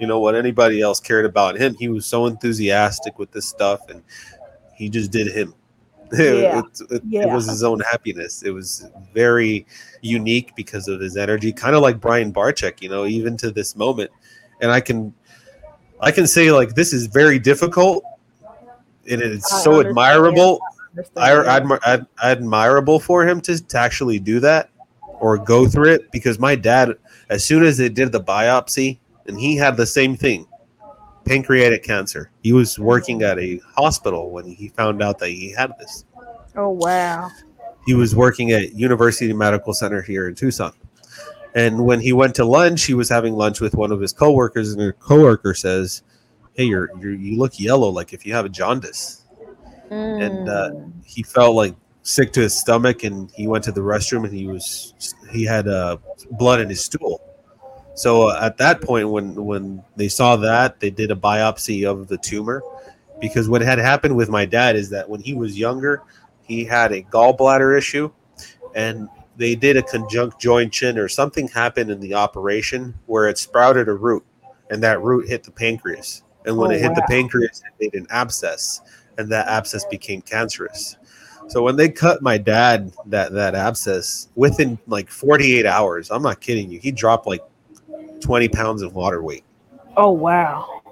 you 0.00 0.06
know 0.06 0.18
what 0.18 0.34
anybody 0.34 0.80
else 0.80 0.98
cared 0.98 1.26
about 1.26 1.58
him. 1.58 1.74
He 1.74 1.88
was 1.88 2.06
so 2.06 2.24
enthusiastic 2.24 3.18
with 3.18 3.30
this 3.32 3.46
stuff 3.46 3.90
and 3.90 4.02
he 4.74 4.88
just 4.88 5.12
did 5.12 5.28
him. 5.28 5.54
Yeah. 6.12 6.58
it, 6.58 6.80
it, 6.90 7.02
it 7.12 7.32
was 7.32 7.46
his 7.46 7.62
own 7.62 7.78
happiness. 7.78 8.42
It 8.42 8.50
was 8.50 8.90
very 9.14 9.64
unique 10.00 10.56
because 10.56 10.88
of 10.88 11.00
his 11.00 11.16
energy 11.16 11.52
kind 11.52 11.76
of 11.76 11.82
like 11.82 12.00
brian 12.00 12.32
barczyk 12.32 12.82
you 12.82 12.88
know 12.88 13.04
even 13.04 13.36
to 13.36 13.52
this 13.52 13.76
moment. 13.76 14.10
And 14.60 14.72
i 14.72 14.80
can 14.80 15.14
i 16.00 16.10
can 16.10 16.26
say 16.26 16.50
like 16.50 16.74
this 16.74 16.92
is 16.92 17.06
very 17.06 17.38
difficult 17.38 18.02
and 19.08 19.20
it's 19.22 19.62
so 19.62 19.80
admirable 19.80 20.60
Understand. 20.92 21.78
ad, 21.86 22.06
admirable 22.22 23.00
for 23.00 23.26
him 23.26 23.40
to, 23.42 23.64
to 23.66 23.78
actually 23.78 24.18
do 24.18 24.40
that 24.40 24.70
or 25.20 25.38
go 25.38 25.66
through 25.66 25.92
it 25.92 26.10
because 26.10 26.38
my 26.38 26.54
dad, 26.54 26.96
as 27.28 27.44
soon 27.44 27.62
as 27.62 27.76
they 27.76 27.88
did 27.88 28.10
the 28.12 28.20
biopsy, 28.20 28.98
and 29.26 29.38
he 29.38 29.56
had 29.56 29.76
the 29.76 29.86
same 29.86 30.16
thing 30.16 30.46
pancreatic 31.24 31.84
cancer. 31.84 32.30
He 32.42 32.52
was 32.52 32.78
working 32.78 33.22
at 33.22 33.38
a 33.38 33.60
hospital 33.76 34.30
when 34.30 34.46
he 34.46 34.68
found 34.68 35.02
out 35.02 35.18
that 35.18 35.28
he 35.28 35.52
had 35.52 35.72
this. 35.78 36.04
oh 36.56 36.70
wow. 36.70 37.30
He 37.86 37.94
was 37.94 38.14
working 38.14 38.50
at 38.52 38.74
University 38.74 39.32
Medical 39.32 39.72
Center 39.72 40.02
here 40.02 40.28
in 40.28 40.34
Tucson. 40.34 40.72
And 41.54 41.84
when 41.84 42.00
he 42.00 42.12
went 42.12 42.34
to 42.36 42.44
lunch, 42.44 42.84
he 42.84 42.94
was 42.94 43.08
having 43.08 43.34
lunch 43.34 43.60
with 43.60 43.74
one 43.74 43.90
of 43.90 44.00
his 44.00 44.12
coworkers, 44.12 44.72
and 44.72 44.80
her 44.80 44.92
coworker 44.92 45.54
says, 45.54 46.02
"Hey, 46.54 46.64
you're, 46.64 46.90
you're 47.00 47.14
you 47.14 47.38
look 47.38 47.58
yellow, 47.58 47.88
like 47.88 48.12
if 48.12 48.24
you 48.24 48.34
have 48.34 48.44
a 48.44 48.48
jaundice." 48.48 49.19
And 49.90 50.48
uh, 50.48 50.70
Mm. 50.70 50.92
he 51.04 51.22
felt 51.22 51.54
like 51.56 51.74
sick 52.02 52.32
to 52.32 52.40
his 52.40 52.58
stomach 52.58 53.04
and 53.04 53.30
he 53.32 53.46
went 53.46 53.64
to 53.64 53.72
the 53.72 53.80
restroom 53.80 54.24
and 54.24 54.32
he 54.34 54.46
was 54.46 54.94
he 55.30 55.44
had 55.44 55.68
uh, 55.68 55.96
blood 56.32 56.60
in 56.60 56.68
his 56.68 56.82
stool. 56.84 57.20
So 57.94 58.28
uh, 58.28 58.38
at 58.42 58.56
that 58.58 58.80
point 58.80 59.08
when 59.10 59.34
when 59.44 59.82
they 59.96 60.08
saw 60.08 60.36
that 60.36 60.80
they 60.80 60.90
did 60.90 61.10
a 61.10 61.16
biopsy 61.16 61.88
of 61.88 62.08
the 62.08 62.18
tumor. 62.18 62.62
Because 63.20 63.50
what 63.50 63.60
had 63.60 63.78
happened 63.78 64.16
with 64.16 64.30
my 64.30 64.46
dad 64.46 64.76
is 64.76 64.88
that 64.90 65.06
when 65.08 65.20
he 65.20 65.34
was 65.34 65.58
younger 65.58 66.02
he 66.42 66.64
had 66.64 66.90
a 66.92 67.02
gallbladder 67.02 67.76
issue 67.76 68.10
and 68.74 69.08
they 69.36 69.54
did 69.54 69.76
a 69.76 69.82
conjunct 69.82 70.40
joint 70.40 70.72
chin 70.72 70.96
or 70.98 71.06
something 71.08 71.46
happened 71.48 71.90
in 71.90 72.00
the 72.00 72.14
operation 72.14 72.94
where 73.06 73.28
it 73.28 73.36
sprouted 73.38 73.88
a 73.88 73.92
root 73.92 74.24
and 74.70 74.82
that 74.82 75.02
root 75.02 75.28
hit 75.28 75.42
the 75.44 75.50
pancreas. 75.50 76.22
And 76.46 76.56
when 76.56 76.70
Oh, 76.70 76.74
it 76.74 76.80
hit 76.80 76.94
the 76.94 77.02
pancreas 77.08 77.62
it 77.66 77.92
made 77.92 78.00
an 78.00 78.06
abscess 78.10 78.80
and 79.20 79.30
that 79.30 79.46
abscess 79.46 79.84
became 79.84 80.22
cancerous. 80.22 80.96
So 81.48 81.62
when 81.62 81.76
they 81.76 81.88
cut 81.88 82.22
my 82.22 82.38
dad 82.38 82.92
that 83.06 83.32
that 83.32 83.54
abscess 83.54 84.28
within 84.34 84.78
like 84.86 85.10
48 85.10 85.66
hours, 85.66 86.10
I'm 86.10 86.22
not 86.22 86.40
kidding 86.40 86.70
you, 86.70 86.78
he 86.80 86.92
dropped 86.92 87.26
like 87.26 87.42
20 88.20 88.48
pounds 88.48 88.82
of 88.82 88.94
water 88.94 89.22
weight 89.22 89.44
Oh 89.96 90.10
wow. 90.10 90.82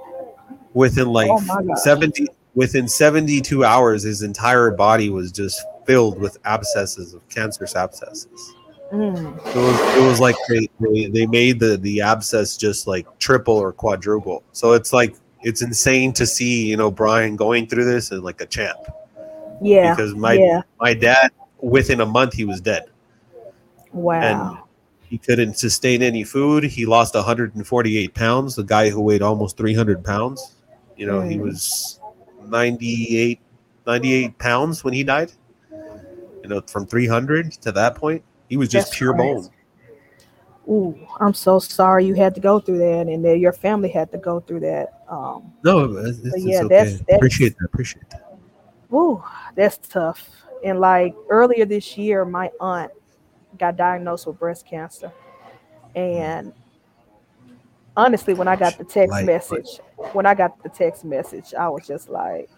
within 0.75 1.09
like 1.09 1.31
Oh 1.31 1.75
70 1.77 2.27
within 2.55 2.89
72 2.89 3.65
hours 3.65 4.03
his 4.03 4.23
entire 4.23 4.71
body 4.71 5.11
was 5.11 5.31
just 5.31 5.63
filled 5.87 6.19
with 6.19 6.39
abscesses 6.45 7.15
of 7.15 7.27
cancerous 7.29 7.77
abscesses. 7.77 8.55
Mm. 8.93 9.37
It 9.47 9.55
was, 9.55 9.97
it 9.97 10.09
was 10.09 10.21
like 10.21 10.35
they, 10.49 10.69
they, 10.81 11.07
they 11.07 11.27
made 11.27 11.61
the, 11.61 11.77
the 11.77 12.01
abscess 12.01 12.57
just 12.57 12.87
like 12.87 13.07
triple 13.19 13.55
or 13.57 13.73
quadruple. 13.73 14.43
So 14.53 14.73
it's 14.73 14.93
like 14.93 15.15
it's 15.43 15.63
insane 15.63 16.13
to 16.15 16.27
see, 16.27 16.67
you 16.69 16.77
know, 16.77 16.91
Brian 16.91 17.37
going 17.37 17.67
through 17.67 17.85
this 17.85 18.11
and 18.11 18.23
like 18.23 18.41
a 18.41 18.47
champ. 18.47 18.79
Yeah. 19.61 19.95
because 19.95 20.15
my 20.15 20.35
yeah. 20.35 20.63
my 20.81 20.95
dad 20.95 21.33
within 21.61 22.01
a 22.01 22.07
month 22.07 22.33
he 22.35 22.45
was 22.45 22.61
dead 22.61 22.85
Wow. 23.93 24.21
And 24.21 24.59
he 25.03 25.19
couldn't 25.19 25.55
sustain 25.59 26.01
any 26.01 26.23
food 26.23 26.63
he 26.63 26.87
lost 26.87 27.15
148 27.17 28.15
pounds 28.15 28.55
the 28.55 28.63
guy 28.63 28.89
who 28.91 29.01
weighed 29.01 29.21
almost 29.23 29.57
300 29.57 30.05
pounds 30.05 30.55
you 30.97 31.07
know 31.09 31.23
he 31.23 31.37
Mm. 31.39 31.41
was 31.43 31.99
98 32.47 33.41
98 33.85 34.39
pounds 34.39 34.85
when 34.85 34.95
he 34.95 35.03
died 35.03 35.33
you 36.43 36.49
know 36.49 36.61
from 36.69 36.87
300 36.87 37.51
to 37.53 37.73
that 37.73 37.97
point 37.97 38.23
he 38.49 38.57
was 38.57 38.69
just 38.69 38.89
That's 38.89 38.99
pure 38.99 39.13
crazy. 39.15 39.35
bone 39.35 39.49
Ooh, 40.69 40.99
I'm 41.19 41.33
so 41.33 41.59
sorry 41.59 42.05
you 42.05 42.15
had 42.15 42.35
to 42.35 42.41
go 42.41 42.61
through 42.61 42.79
that, 42.79 43.07
and 43.09 43.25
that 43.25 43.39
your 43.39 43.53
family 43.53 43.89
had 43.89 44.13
to 44.13 44.19
go 44.19 44.41
through 44.41 44.61
that. 44.61 45.03
Um, 45.09 45.53
no 45.65 45.97
it's, 45.97 46.19
it's 46.19 46.45
yeah, 46.45 46.59
okay 46.61 46.69
that's- 46.69 46.99
that's- 47.01 47.17
appreciate 47.17 47.57
that 47.59 47.65
appreciate 47.65 48.09
that 48.11 48.39
Woo, 48.91 49.23
that's 49.55 49.79
tough. 49.79 50.29
And 50.65 50.81
like 50.81 51.15
earlier 51.29 51.65
this 51.65 51.97
year, 51.97 52.25
my 52.25 52.51
aunt 52.61 52.91
got 53.59 53.77
diagnosed 53.77 54.27
with 54.27 54.39
breast 54.39 54.67
cancer. 54.67 55.13
And 55.95 56.53
honestly, 57.97 58.35
when 58.35 58.49
I 58.49 58.57
got 58.57 58.79
the 58.79 58.85
text 58.85 59.11
Like- 59.11 59.27
message, 59.27 59.81
when 60.13 60.27
I 60.27 60.35
got 60.35 60.63
the 60.63 60.69
text 60.69 61.05
message, 61.05 61.55
I 61.55 61.69
was 61.69 61.87
just 61.87 62.09
like, 62.09 62.49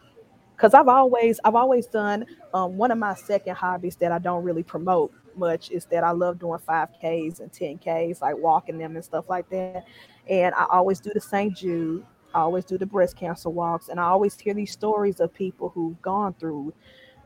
because 0.57 0.75
I've 0.75 0.89
always, 0.89 1.41
I've 1.45 1.55
always 1.55 1.87
done 1.87 2.27
um, 2.55 2.77
one 2.77 2.91
of 2.91 2.99
my 2.99 3.15
second 3.15 3.57
hobbies 3.57 3.97
that 3.97 4.13
I 4.13 4.19
don't 4.19 4.45
really 4.45 4.63
promote 4.63 5.13
much 5.37 5.71
is 5.71 5.85
that 5.87 6.05
I 6.05 6.11
love 6.11 6.39
doing 6.39 6.59
5Ks 6.61 7.41
and 7.41 7.53
10Ks, 7.53 8.21
like 8.21 8.37
walking 8.37 8.79
them 8.79 8.97
and 8.97 9.05
stuff 9.05 9.29
like 9.29 9.49
that. 9.51 9.85
And 10.29 10.55
I 10.55 10.67
always 10.71 11.01
do 11.01 11.11
the 11.13 11.21
St. 11.21 11.57
Jude. 11.57 12.05
I 12.35 12.41
always 12.41 12.65
do 12.65 12.79
the 12.79 12.87
breast 12.87 13.17
cancer 13.17 13.51
walks, 13.51 13.89
and 13.89 13.99
I 13.99 14.05
always 14.05 14.39
hear 14.39 14.55
these 14.55 14.71
stories 14.71 15.19
of 15.19 15.35
people 15.35 15.69
who've 15.71 16.01
gone 16.01 16.33
through, 16.35 16.73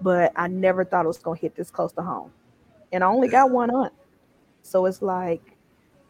but 0.01 0.33
I 0.35 0.49
never 0.49 0.83
thought 0.85 1.05
it 1.05 1.09
was 1.09 1.19
gonna 1.19 1.39
hit 1.39 1.55
this 1.55 1.71
close 1.71 1.93
to 1.93 2.03
home. 2.03 2.33
And 2.91 3.05
I 3.05 3.09
only 3.09 3.29
got 3.29 3.51
one 3.51 3.71
aunt, 3.71 3.93
so 4.63 4.87
it's 4.87 5.03
like 5.03 5.59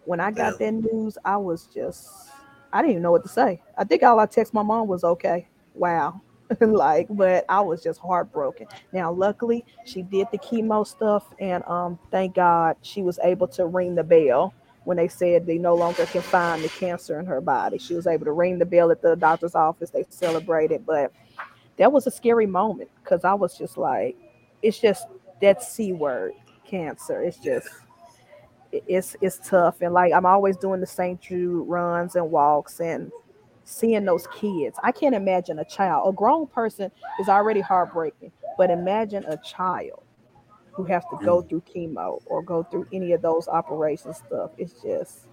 when 0.04 0.20
I 0.20 0.30
got 0.30 0.60
that 0.60 0.74
news, 0.74 1.18
I 1.24 1.36
was 1.36 1.66
just 1.66 2.08
I 2.72 2.82
didn't 2.82 2.92
even 2.92 3.02
know 3.02 3.12
what 3.12 3.22
to 3.22 3.28
say. 3.28 3.60
I 3.76 3.84
think 3.84 4.02
all 4.02 4.18
I 4.18 4.26
text 4.26 4.54
my 4.54 4.62
mom 4.62 4.86
was 4.88 5.04
okay. 5.04 5.48
Wow. 5.74 6.20
like, 6.60 7.08
but 7.10 7.44
I 7.48 7.60
was 7.60 7.82
just 7.82 8.00
heartbroken. 8.00 8.66
Now, 8.92 9.12
luckily, 9.12 9.64
she 9.84 10.02
did 10.02 10.28
the 10.32 10.38
chemo 10.38 10.86
stuff, 10.86 11.24
and 11.40 11.64
um, 11.64 11.98
thank 12.10 12.34
God 12.34 12.76
she 12.82 13.02
was 13.02 13.18
able 13.22 13.48
to 13.48 13.66
ring 13.66 13.94
the 13.94 14.04
bell 14.04 14.54
when 14.84 14.96
they 14.96 15.08
said 15.08 15.46
they 15.46 15.58
no 15.58 15.74
longer 15.74 16.06
can 16.06 16.22
find 16.22 16.62
the 16.62 16.68
cancer 16.70 17.18
in 17.18 17.26
her 17.26 17.40
body. 17.40 17.78
She 17.78 17.94
was 17.94 18.06
able 18.06 18.26
to 18.26 18.32
ring 18.32 18.58
the 18.58 18.66
bell 18.66 18.90
at 18.90 19.02
the 19.02 19.16
doctor's 19.16 19.54
office. 19.54 19.90
They 19.90 20.04
celebrated, 20.10 20.84
but 20.86 21.12
that 21.78 21.92
was 21.92 22.06
a 22.06 22.10
scary 22.10 22.46
moment 22.46 22.90
because 23.02 23.24
I 23.24 23.34
was 23.34 23.56
just 23.56 23.76
like, 23.78 24.16
it's 24.62 24.78
just 24.78 25.06
that 25.40 25.62
c 25.62 25.92
word, 25.92 26.32
cancer. 26.66 27.22
It's 27.22 27.38
just 27.38 27.68
it's 28.72 29.16
it's 29.20 29.38
tough, 29.48 29.80
and 29.80 29.94
like 29.94 30.12
I'm 30.12 30.26
always 30.26 30.56
doing 30.56 30.80
the 30.80 30.86
St. 30.86 31.20
Jude 31.20 31.68
runs 31.68 32.16
and 32.16 32.30
walks 32.30 32.80
and 32.80 33.10
seeing 33.64 34.04
those 34.04 34.26
kids. 34.28 34.78
I 34.82 34.92
can't 34.92 35.14
imagine 35.14 35.58
a 35.58 35.64
child. 35.64 36.08
A 36.08 36.12
grown 36.12 36.46
person 36.46 36.90
is 37.18 37.28
already 37.28 37.60
heartbreaking, 37.60 38.32
but 38.56 38.70
imagine 38.70 39.24
a 39.24 39.36
child 39.38 40.02
who 40.72 40.84
has 40.84 41.04
to 41.04 41.24
go 41.24 41.42
mm. 41.42 41.48
through 41.48 41.62
chemo 41.62 42.20
or 42.26 42.42
go 42.42 42.62
through 42.64 42.86
any 42.92 43.12
of 43.12 43.22
those 43.22 43.48
operation 43.48 44.12
stuff. 44.12 44.50
It's 44.58 44.82
just 44.82 45.26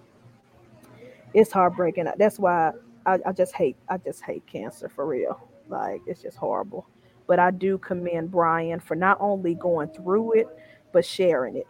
it's 1.34 1.52
heartbreaking. 1.52 2.06
That's 2.16 2.38
why 2.38 2.72
I, 3.06 3.18
I 3.26 3.32
just 3.32 3.54
hate 3.54 3.76
I 3.88 3.98
just 3.98 4.22
hate 4.22 4.46
cancer 4.46 4.88
for 4.88 5.06
real. 5.06 5.48
Like 5.68 6.00
it's 6.06 6.22
just 6.22 6.36
horrible. 6.36 6.86
But 7.26 7.38
I 7.38 7.50
do 7.50 7.78
commend 7.78 8.30
Brian 8.30 8.80
for 8.80 8.94
not 8.94 9.16
only 9.20 9.54
going 9.54 9.88
through 9.88 10.32
it, 10.32 10.48
but 10.92 11.04
sharing 11.04 11.56
it. 11.56 11.66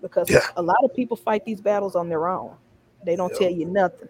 Because 0.00 0.30
Yeah. 0.30 0.40
a 0.56 0.62
lot 0.62 0.82
of 0.82 0.94
people 0.94 1.16
fight 1.16 1.44
these 1.44 1.60
battles 1.60 1.96
on 1.96 2.08
their 2.08 2.28
own. 2.28 2.56
They 3.04 3.16
don't 3.16 3.32
Yeah. 3.32 3.48
tell 3.48 3.50
you 3.50 3.66
nothing. 3.66 4.08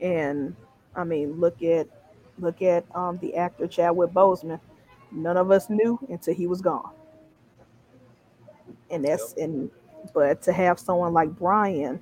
And 0.00 0.54
I 0.96 1.04
mean, 1.04 1.40
look 1.40 1.62
at 1.62 1.86
look 2.38 2.62
at 2.62 2.84
um 2.94 3.18
the 3.18 3.36
actor 3.36 3.66
Chadwick 3.66 4.10
Boseman. 4.10 4.60
None 5.12 5.36
of 5.36 5.50
us 5.50 5.70
knew 5.70 5.98
until 6.08 6.34
he 6.34 6.46
was 6.46 6.60
gone. 6.60 6.90
And 8.90 9.04
that's 9.04 9.34
and 9.34 9.70
but 10.14 10.42
to 10.42 10.52
have 10.52 10.78
someone 10.78 11.12
like 11.12 11.30
Brian 11.30 12.00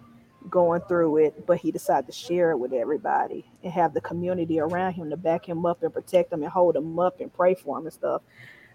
going 0.51 0.81
through 0.83 1.19
it, 1.19 1.47
but 1.47 1.59
he 1.59 1.71
decided 1.71 2.07
to 2.07 2.13
share 2.13 2.51
it 2.51 2.59
with 2.59 2.73
everybody 2.73 3.45
and 3.63 3.73
have 3.73 3.95
the 3.95 4.01
community 4.01 4.61
around 4.61 4.93
him 4.93 5.11
to 5.11 5.17
back 5.17 5.49
him 5.49 5.65
up 5.65 5.83
and 5.83 5.93
protect 5.93 6.33
him 6.33 6.43
and 6.43 6.53
hold 6.53 6.77
him 6.77 6.99
up 6.99 7.21
and 7.21 7.33
pray 7.33 7.55
for 7.55 7.79
him 7.79 7.87
and 7.87 7.93
stuff. 7.93 8.23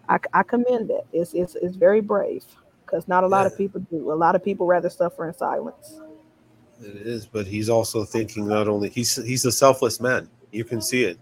I, 0.08 0.18
I 0.34 0.44
commend 0.44 0.90
that. 0.90 1.06
It's, 1.14 1.34
it's, 1.34 1.56
it's 1.56 1.76
very 1.76 2.02
brave 2.02 2.44
because 2.86 3.08
not 3.08 3.24
a 3.24 3.28
lot 3.28 3.46
of 3.46 3.56
people 3.56 3.82
do. 3.82 4.12
A 4.12 4.14
lot 4.14 4.36
of 4.36 4.44
people 4.44 4.66
rather 4.66 4.90
suffer 4.90 5.28
in 5.28 5.38
silence. 5.38 6.02
It 6.82 7.08
is, 7.08 7.26
but 7.26 7.46
he's 7.46 7.70
also 7.70 8.04
thinking 8.06 8.48
not 8.48 8.68
only 8.68 8.90
he's 8.90 9.16
he's 9.24 9.46
a 9.46 9.52
selfless 9.52 10.00
man. 10.00 10.30
You 10.52 10.64
can 10.64 10.82
see 10.82 11.04
it. 11.04 11.20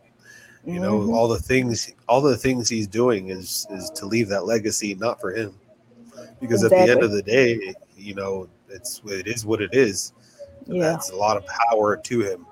You 0.65 0.79
know, 0.79 0.99
Mhm. 0.99 1.13
all 1.13 1.27
the 1.27 1.39
things 1.39 1.93
all 2.07 2.21
the 2.21 2.37
things 2.37 2.69
he's 2.69 2.87
doing 2.87 3.29
is 3.29 3.65
is 3.71 3.89
to 3.91 4.05
leave 4.05 4.27
that 4.29 4.45
legacy 4.45 4.95
not 4.95 5.19
for 5.19 5.31
him. 5.31 5.53
Because 6.39 6.63
at 6.63 6.71
the 6.71 6.91
end 6.91 7.03
of 7.03 7.11
the 7.11 7.21
day, 7.21 7.73
you 7.95 8.13
know, 8.13 8.47
it's 8.69 9.01
it 9.05 9.27
is 9.27 9.45
what 9.45 9.61
it 9.61 9.73
is. 9.73 10.13
yeah, 10.67 10.91
That's 10.91 11.09
a 11.11 11.15
lot 11.15 11.37
of 11.37 11.45
power 11.47 11.97
to 11.97 12.19
him. 12.21 12.45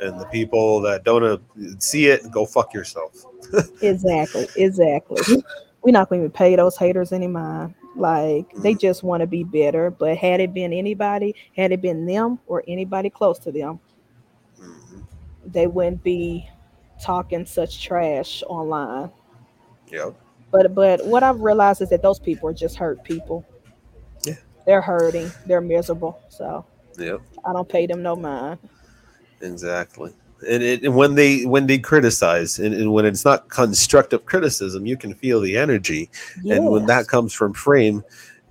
And 0.00 0.20
the 0.20 0.26
people 0.26 0.80
that 0.82 1.04
don't 1.04 1.24
uh, 1.24 1.38
see 1.78 2.06
it, 2.06 2.30
go 2.30 2.46
fuck 2.46 2.72
yourself. 2.72 3.24
exactly, 3.82 4.46
exactly. 4.56 5.42
We're 5.82 5.92
not 5.92 6.08
going 6.08 6.22
to 6.22 6.30
pay 6.30 6.54
those 6.56 6.76
haters 6.76 7.12
any 7.12 7.26
mind. 7.26 7.74
Like 7.96 8.52
they 8.56 8.74
just 8.74 9.02
want 9.02 9.22
to 9.22 9.26
be 9.26 9.42
better. 9.42 9.90
But 9.90 10.16
had 10.18 10.40
it 10.40 10.52
been 10.52 10.72
anybody, 10.72 11.34
had 11.56 11.72
it 11.72 11.80
been 11.80 12.04
them 12.06 12.38
or 12.46 12.62
anybody 12.68 13.08
close 13.10 13.38
to 13.40 13.50
them, 13.52 13.80
Mhm. 14.60 15.02
they 15.46 15.66
wouldn't 15.66 16.02
be 16.02 16.48
talking 17.02 17.46
such 17.46 17.82
trash 17.82 18.42
online. 18.46 19.10
Yep. 19.88 20.14
But 20.50 20.74
but 20.74 21.06
what 21.06 21.22
I've 21.22 21.40
realized 21.40 21.80
is 21.82 21.88
that 21.90 22.02
those 22.02 22.18
people 22.18 22.48
are 22.50 22.54
just 22.54 22.76
hurt 22.76 23.02
people. 23.02 23.44
Yeah. 24.24 24.34
They're 24.66 24.82
hurting. 24.82 25.30
They're 25.46 25.60
miserable. 25.60 26.20
So 26.28 26.64
Yep. 26.98 27.20
I 27.44 27.52
don't 27.52 27.68
pay 27.68 27.86
them 27.86 28.02
no 28.02 28.14
mind. 28.16 28.58
Exactly. 29.40 30.12
And, 30.48 30.62
it, 30.62 30.82
and 30.82 30.94
when 30.94 31.14
they 31.14 31.46
when 31.46 31.66
they 31.66 31.78
criticize 31.78 32.58
and, 32.58 32.74
and 32.74 32.92
when 32.92 33.06
it's 33.06 33.24
not 33.24 33.48
constructive 33.48 34.26
criticism, 34.26 34.84
you 34.84 34.96
can 34.96 35.14
feel 35.14 35.40
the 35.40 35.56
energy. 35.56 36.10
And 36.50 36.68
when 36.70 36.86
that 36.86 37.08
comes 37.08 37.32
from 37.32 37.54
frame, 37.54 38.04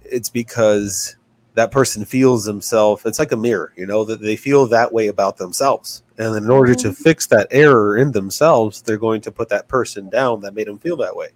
it's 0.04 0.30
because 0.30 1.16
that 1.54 1.72
person 1.72 2.04
feels 2.04 2.44
themselves. 2.44 3.06
It's 3.06 3.20
like 3.20 3.32
a 3.32 3.38
mirror, 3.38 3.72
you 3.78 3.86
know, 3.86 4.04
that 4.06 4.20
they 4.20 4.36
feel 4.36 4.66
that 4.68 4.92
way 4.92 5.08
about 5.08 5.38
themselves. 5.38 6.04
And 6.18 6.36
in 6.36 6.50
order 6.50 6.76
to 6.76 6.90
Mhm. 6.90 6.98
fix 6.98 7.28
that 7.28 7.48
error 7.52 7.98
in 7.98 8.12
themselves, 8.12 8.82
they're 8.82 8.98
going 8.98 9.22
to 9.22 9.32
put 9.32 9.50
that 9.50 9.68
person 9.68 10.10
down 10.10 10.42
that 10.42 10.54
made 10.54 10.68
them 10.68 10.80
feel 10.80 10.98
that 10.98 11.16
way. 11.16 11.30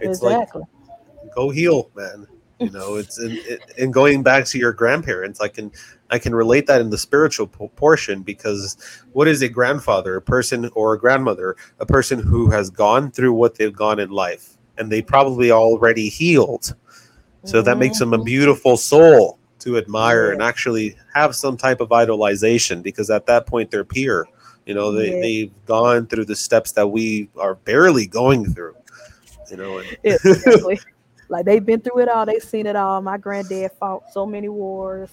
It's 0.00 0.22
exactly. 0.22 0.62
like 0.62 1.34
go 1.34 1.50
heal, 1.50 1.90
man. 1.94 2.26
You 2.60 2.70
know, 2.70 2.96
it's 2.96 3.18
and, 3.18 3.38
and 3.78 3.92
going 3.92 4.22
back 4.24 4.44
to 4.46 4.58
your 4.58 4.72
grandparents. 4.72 5.40
I 5.40 5.48
can 5.48 5.70
I 6.10 6.18
can 6.18 6.34
relate 6.34 6.66
that 6.66 6.80
in 6.80 6.90
the 6.90 6.98
spiritual 6.98 7.46
portion 7.46 8.22
because 8.22 8.76
what 9.12 9.28
is 9.28 9.42
a 9.42 9.48
grandfather, 9.48 10.16
a 10.16 10.22
person 10.22 10.68
or 10.74 10.94
a 10.94 10.98
grandmother, 10.98 11.54
a 11.78 11.86
person 11.86 12.18
who 12.18 12.50
has 12.50 12.68
gone 12.70 13.10
through 13.12 13.32
what 13.34 13.54
they've 13.54 13.72
gone 13.74 14.00
in 14.00 14.10
life, 14.10 14.56
and 14.76 14.90
they 14.90 15.02
probably 15.02 15.52
already 15.52 16.08
healed. 16.08 16.74
So 17.44 17.62
that 17.62 17.78
makes 17.78 17.98
them 18.00 18.12
a 18.12 18.18
Mhm. 18.18 18.24
beautiful 18.24 18.76
soul 18.76 19.38
to 19.60 19.78
admire 19.78 20.32
and 20.32 20.42
actually 20.42 20.96
have 21.14 21.36
some 21.36 21.56
type 21.56 21.80
of 21.80 21.90
idolization 21.90 22.82
because 22.82 23.10
at 23.10 23.26
that 23.26 23.46
point 23.46 23.70
they're 23.70 23.84
peer 23.84 24.26
You 24.66 24.74
know, 24.74 24.92
they, 24.92 25.14
Yeah. 25.14 25.20
they've 25.20 25.64
gone 25.64 26.06
through 26.08 26.26
the 26.26 26.36
steps 26.36 26.72
that 26.72 26.88
we 26.88 27.30
are 27.38 27.54
barely 27.54 28.06
going 28.06 28.52
through. 28.52 28.74
You 29.50 29.56
know, 29.56 29.78
and 29.78 29.96
exactly. 30.02 30.78
Like 31.28 31.44
they've 31.44 31.64
been 31.64 31.80
through 31.80 32.00
it 32.00 32.08
all. 32.08 32.26
They've 32.26 32.42
seen 32.42 32.66
it 32.66 32.76
all. 32.76 33.00
My 33.02 33.18
granddad 33.18 33.72
fought 33.72 34.12
so 34.12 34.26
many 34.26 34.48
wars. 34.48 35.10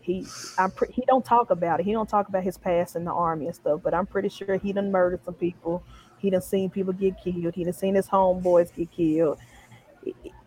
He, 0.00 0.26
I'm 0.58 0.70
pre- 0.70 0.92
he 0.92 1.04
don't 1.06 1.24
talk 1.24 1.50
about 1.50 1.80
it. 1.80 1.84
He 1.86 1.92
don't 1.92 2.08
talk 2.08 2.28
about 2.28 2.42
his 2.42 2.56
past 2.58 2.96
in 2.96 3.04
the 3.04 3.12
army 3.12 3.46
and 3.46 3.54
stuff. 3.54 3.80
But 3.82 3.94
I'm 3.94 4.06
pretty 4.06 4.28
sure 4.30 4.56
he 4.56 4.72
done 4.72 4.90
murdered 4.90 5.24
some 5.24 5.34
people. 5.34 5.82
He 6.18 6.30
done 6.30 6.42
seen 6.42 6.70
people 6.70 6.92
get 6.92 7.22
killed. 7.22 7.54
He 7.54 7.64
done 7.64 7.72
seen 7.72 7.94
his 7.94 8.08
homeboys 8.08 8.74
get 8.74 8.90
killed. 8.90 9.38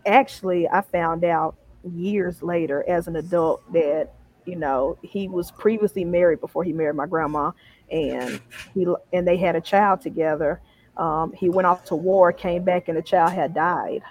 Actually, 0.06 0.68
I 0.68 0.80
found 0.80 1.24
out 1.24 1.56
years 1.94 2.42
later 2.42 2.84
as 2.88 3.08
an 3.08 3.16
adult 3.16 3.62
that 3.72 4.10
you 4.46 4.56
know 4.56 4.98
he 5.02 5.28
was 5.28 5.52
previously 5.52 6.04
married 6.04 6.40
before 6.40 6.64
he 6.64 6.72
married 6.72 6.96
my 6.96 7.06
grandma, 7.06 7.52
and 7.90 8.40
he 8.74 8.86
and 9.12 9.26
they 9.28 9.36
had 9.36 9.56
a 9.56 9.60
child 9.60 10.00
together 10.00 10.60
um, 10.96 11.32
he 11.32 11.48
went 11.48 11.66
off 11.66 11.84
to 11.86 11.96
war, 11.96 12.32
came 12.32 12.64
back, 12.64 12.88
and 12.88 12.96
the 12.96 13.02
child 13.02 13.32
had 13.32 13.54
died. 13.54 14.02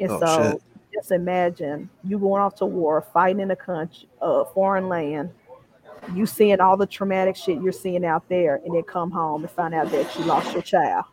And 0.00 0.10
Oh, 0.10 0.20
so, 0.20 0.52
shit. 0.52 0.62
just 0.92 1.12
imagine 1.12 1.88
you 2.02 2.18
going 2.18 2.42
off 2.42 2.54
to 2.56 2.66
war, 2.66 3.00
fighting 3.12 3.40
in 3.40 3.50
a 3.50 3.56
country, 3.56 4.08
uh, 4.20 4.44
foreign 4.46 4.88
land, 4.88 5.30
you 6.14 6.26
seeing 6.26 6.60
all 6.60 6.76
the 6.76 6.86
traumatic 6.86 7.36
shit 7.36 7.62
you're 7.62 7.72
seeing 7.72 8.04
out 8.04 8.28
there, 8.28 8.60
and 8.64 8.74
then 8.74 8.82
come 8.82 9.10
home 9.10 9.42
and 9.42 9.50
find 9.50 9.74
out 9.74 9.90
that 9.90 10.18
you 10.18 10.24
lost 10.24 10.52
your 10.52 10.62
child. 10.62 11.04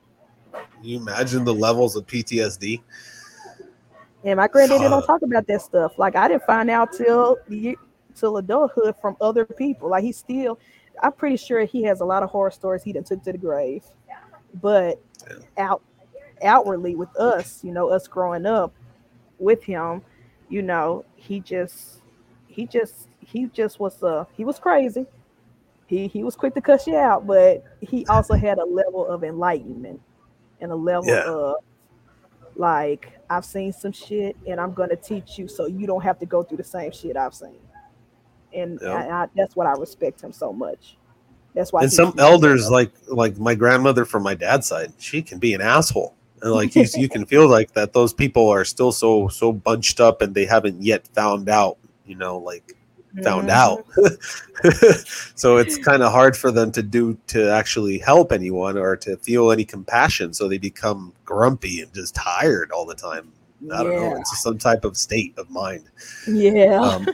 Can 0.53 0.83
you 0.83 0.97
imagine 0.97 1.43
the 1.43 1.53
levels 1.53 1.95
of 1.95 2.07
PTSD? 2.07 2.81
And 4.23 4.37
my 4.37 4.47
granddaddy 4.47 4.83
don't 4.85 5.05
talk 5.05 5.21
about 5.21 5.45
that 5.47 5.61
stuff. 5.61 5.97
Like 5.97 6.15
I 6.15 6.27
didn't 6.27 6.45
find 6.45 6.69
out 6.69 6.91
till 6.93 7.37
till 8.15 8.37
adulthood 8.37 8.95
from 8.99 9.15
other 9.21 9.45
people. 9.45 9.89
Like 9.89 10.03
he 10.03 10.11
still, 10.11 10.59
I'm 11.03 11.11
pretty 11.11 11.37
sure 11.37 11.63
he 11.65 11.83
has 11.83 12.01
a 12.01 12.05
lot 12.05 12.23
of 12.23 12.29
horror 12.29 12.51
stories 12.51 12.83
he 12.83 12.93
done 12.93 13.03
took 13.03 13.23
to 13.23 13.31
the 13.31 13.37
grave. 13.37 13.83
But 14.61 15.01
out 15.57 15.81
outwardly 16.43 16.95
with 16.95 17.15
us, 17.17 17.63
you 17.63 17.71
know, 17.71 17.89
us 17.89 18.07
growing 18.07 18.45
up 18.45 18.73
with 19.39 19.63
him, 19.63 20.01
you 20.49 20.61
know, 20.61 21.05
he 21.15 21.39
just 21.39 22.01
he 22.47 22.65
just 22.65 23.07
he 23.19 23.47
just 23.47 23.79
was 23.79 24.01
uh 24.03 24.25
he 24.35 24.45
was 24.45 24.59
crazy. 24.59 25.05
He 25.87 26.07
he 26.07 26.23
was 26.23 26.35
quick 26.35 26.53
to 26.55 26.61
cuss 26.61 26.87
you 26.87 26.95
out, 26.97 27.27
but 27.27 27.63
he 27.81 28.05
also 28.07 28.33
had 28.35 28.57
a 28.57 28.65
level 28.65 29.05
of 29.07 29.23
enlightenment 29.23 30.01
and 30.59 30.71
a 30.71 30.75
level 30.75 31.09
Yeah. 31.09 31.23
of 31.23 31.55
like 32.55 33.11
I've 33.29 33.45
seen 33.45 33.71
some 33.71 33.91
shit 33.91 34.35
and 34.47 34.59
I'm 34.59 34.73
gonna 34.73 34.95
teach 34.95 35.37
you 35.37 35.47
so 35.47 35.67
you 35.67 35.85
don't 35.87 36.03
have 36.03 36.19
to 36.19 36.25
go 36.25 36.43
through 36.43 36.57
the 36.57 36.63
same 36.63 36.91
shit 36.91 37.15
I've 37.15 37.35
seen. 37.35 37.59
And 38.53 38.79
Yeah. 38.81 38.93
I, 38.93 39.23
I, 39.23 39.27
that's 39.35 39.55
what 39.55 39.67
I 39.67 39.73
respect 39.73 40.21
him 40.21 40.31
so 40.31 40.51
much. 40.51 40.97
That's 41.53 41.73
why 41.73 41.83
and 41.83 41.91
some 41.91 42.13
elders 42.17 42.69
like 42.69 42.91
like 43.07 43.37
my 43.37 43.55
grandmother 43.55 44.05
from 44.05 44.21
my 44.23 44.35
dad's 44.35 44.67
side 44.67 44.93
she 44.99 45.21
can 45.23 45.39
be 45.39 45.53
an 45.55 45.61
asshole 45.61 46.16
like 46.41 46.75
you, 46.75 46.85
you 46.95 47.09
can 47.09 47.25
feel 47.25 47.47
like 47.47 47.73
that 47.73 47.93
those 47.93 48.13
people 48.13 48.49
are 48.49 48.65
still 48.65 48.91
so 48.91 49.27
so 49.27 49.51
bunched 49.51 49.99
up 49.99 50.21
and 50.21 50.35
they 50.35 50.45
haven't 50.45 50.81
yet 50.81 51.07
found 51.07 51.49
out 51.49 51.77
you 52.05 52.15
know 52.15 52.37
like 52.37 52.77
found 53.23 53.49
out. 53.49 53.85
So 55.35 55.57
it's 55.57 55.77
kind 55.77 56.01
of 56.01 56.11
hard 56.11 56.35
for 56.35 56.51
them 56.51 56.71
to 56.71 56.81
do 56.81 57.15
to 57.27 57.51
actually 57.51 57.99
help 57.99 58.31
anyone 58.31 58.75
or 58.75 58.95
to 58.97 59.15
feel 59.17 59.51
any 59.51 59.63
compassion 59.63 60.33
so 60.33 60.47
they 60.47 60.57
become 60.57 61.13
grumpy 61.25 61.81
and 61.81 61.93
just 61.93 62.15
tired 62.15 62.71
all 62.71 62.85
the 62.85 62.95
time. 62.95 63.31
I 63.71 63.83
don't 63.83 63.95
know 63.95 64.15
it's 64.17 64.41
some 64.41 64.57
type 64.57 64.83
of 64.83 64.97
state 64.97 65.37
of 65.37 65.51
mind. 65.51 65.85
Yeah. 66.27 66.81
um, 66.81 67.07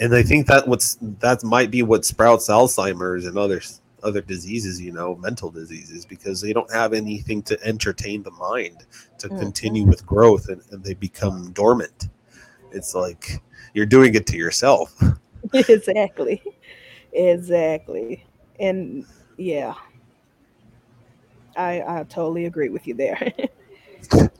and 0.00 0.14
I 0.14 0.22
think 0.22 0.46
that 0.46 0.66
what's 0.66 0.96
that 1.20 1.44
might 1.44 1.70
be 1.70 1.82
what 1.82 2.06
sprouts 2.06 2.48
Alzheimer's 2.48 3.26
and 3.26 3.36
other 3.36 3.60
other 4.02 4.20
diseases, 4.20 4.80
you 4.80 4.92
know, 4.92 5.16
mental 5.16 5.50
diseases, 5.50 6.04
because 6.04 6.40
they 6.40 6.52
don't 6.52 6.72
have 6.72 6.92
anything 6.92 7.42
to 7.42 7.62
entertain 7.64 8.22
the 8.22 8.30
mind 8.32 8.84
to 9.18 9.28
Mhm. 9.28 9.38
continue 9.38 9.84
with 9.84 10.06
growth, 10.06 10.48
and, 10.48 10.62
and 10.70 10.84
they 10.84 10.94
become 10.94 11.52
dormant. 11.52 12.08
It's 12.72 12.94
like 12.94 13.42
you're 13.74 13.86
doing 13.86 14.14
it 14.14 14.26
to 14.26 14.36
yourself. 14.36 14.94
exactly. 15.52 16.42
Exactly. 17.12 18.24
And 18.60 19.04
yeah. 19.36 19.74
I 21.56 22.00
I 22.00 22.04
totally 22.08 22.46
agree 22.46 22.68
with 22.68 22.86
you 22.86 22.94
there. 22.94 23.32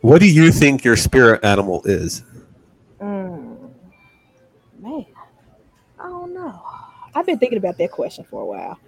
What 0.00 0.20
do 0.20 0.30
you 0.30 0.52
think 0.52 0.84
your 0.84 0.96
spirit 0.96 1.42
animal 1.42 1.80
is? 1.86 2.22
I've 7.14 7.26
been 7.26 7.38
thinking 7.38 7.58
about 7.58 7.78
that 7.78 7.90
question 7.90 8.24
for 8.24 8.42
a 8.42 8.46
while. 8.46 8.78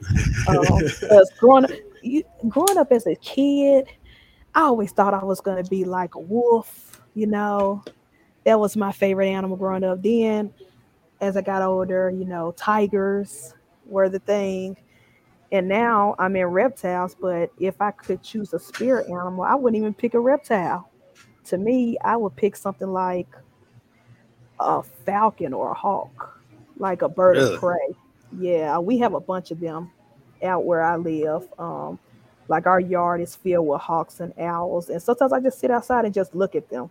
Um, 0.49 1.25
growing 1.39 1.65
up, 1.65 1.71
you, 2.03 2.25
growing 2.49 2.77
up 2.77 2.91
as 2.93 3.07
a 3.07 3.15
kid, 3.17 3.87
I 4.55 4.63
always 4.63 4.93
thought 4.93 5.15
I 5.15 5.25
was 5.25 5.41
gonna 5.41 5.65
be 5.65 5.85
like 5.85 6.15
a 6.15 6.21
wolf. 6.21 7.01
You 7.15 7.27
know, 7.27 7.85
that 8.45 8.59
was 8.59 8.77
my 8.77 8.93
favorite 8.93 9.29
animal 9.29 9.57
growing 9.57 9.85
up. 9.85 10.03
Then, 10.03 10.53
as 11.21 11.37
I 11.37 11.43
got 11.43 11.63
older, 11.63 12.11
you 12.11 12.25
know, 12.25 12.53
tigers 12.53 13.55
were 13.87 14.09
the 14.09 14.19
thing. 14.19 14.77
And 15.53 15.69
now 15.69 16.17
I'm 16.19 16.35
in 16.35 16.47
reptiles, 16.47 17.15
but 17.19 17.51
if 17.59 17.81
I 17.81 17.93
could 17.93 18.23
choose 18.23 18.53
a 18.53 18.59
spirit 18.59 19.07
animal, 19.09 19.43
I 19.45 19.55
wouldn't 19.55 19.81
even 19.81 19.95
pick 19.95 20.15
a 20.15 20.21
reptile. 20.21 20.91
To 21.45 21.59
me, 21.59 21.97
I 22.05 22.17
would 22.17 22.35
pick 22.35 22.57
something 22.57 22.93
like 22.93 23.29
a 24.59 24.83
falcon 24.83 25.53
or 25.53 25.71
a 25.71 25.75
hawk, 25.75 26.41
like 26.79 27.03
a 27.03 27.09
bird 27.09 27.37
Really? 27.37 27.55
of 27.55 27.61
prey. 27.61 27.97
Yeah, 28.39 28.79
we 28.79 28.99
have 28.99 29.15
a 29.15 29.21
bunch 29.21 29.51
of 29.51 29.61
them 29.61 29.91
out 30.43 30.65
where 30.65 30.83
I 30.83 30.97
live. 30.97 31.49
Um, 31.59 31.99
like 32.49 32.67
our 32.67 32.81
yard 32.81 33.21
is 33.21 33.35
filled 33.35 33.67
with 33.67 33.81
hawks 33.81 34.21
and 34.21 34.33
owls, 34.39 34.89
and 34.89 35.03
sometimes 35.03 35.33
I 35.33 35.41
just 35.41 35.59
sit 35.59 35.71
outside 35.71 36.05
and 36.05 36.15
just 36.15 36.35
look 36.35 36.55
at 36.55 36.69
them 36.69 36.91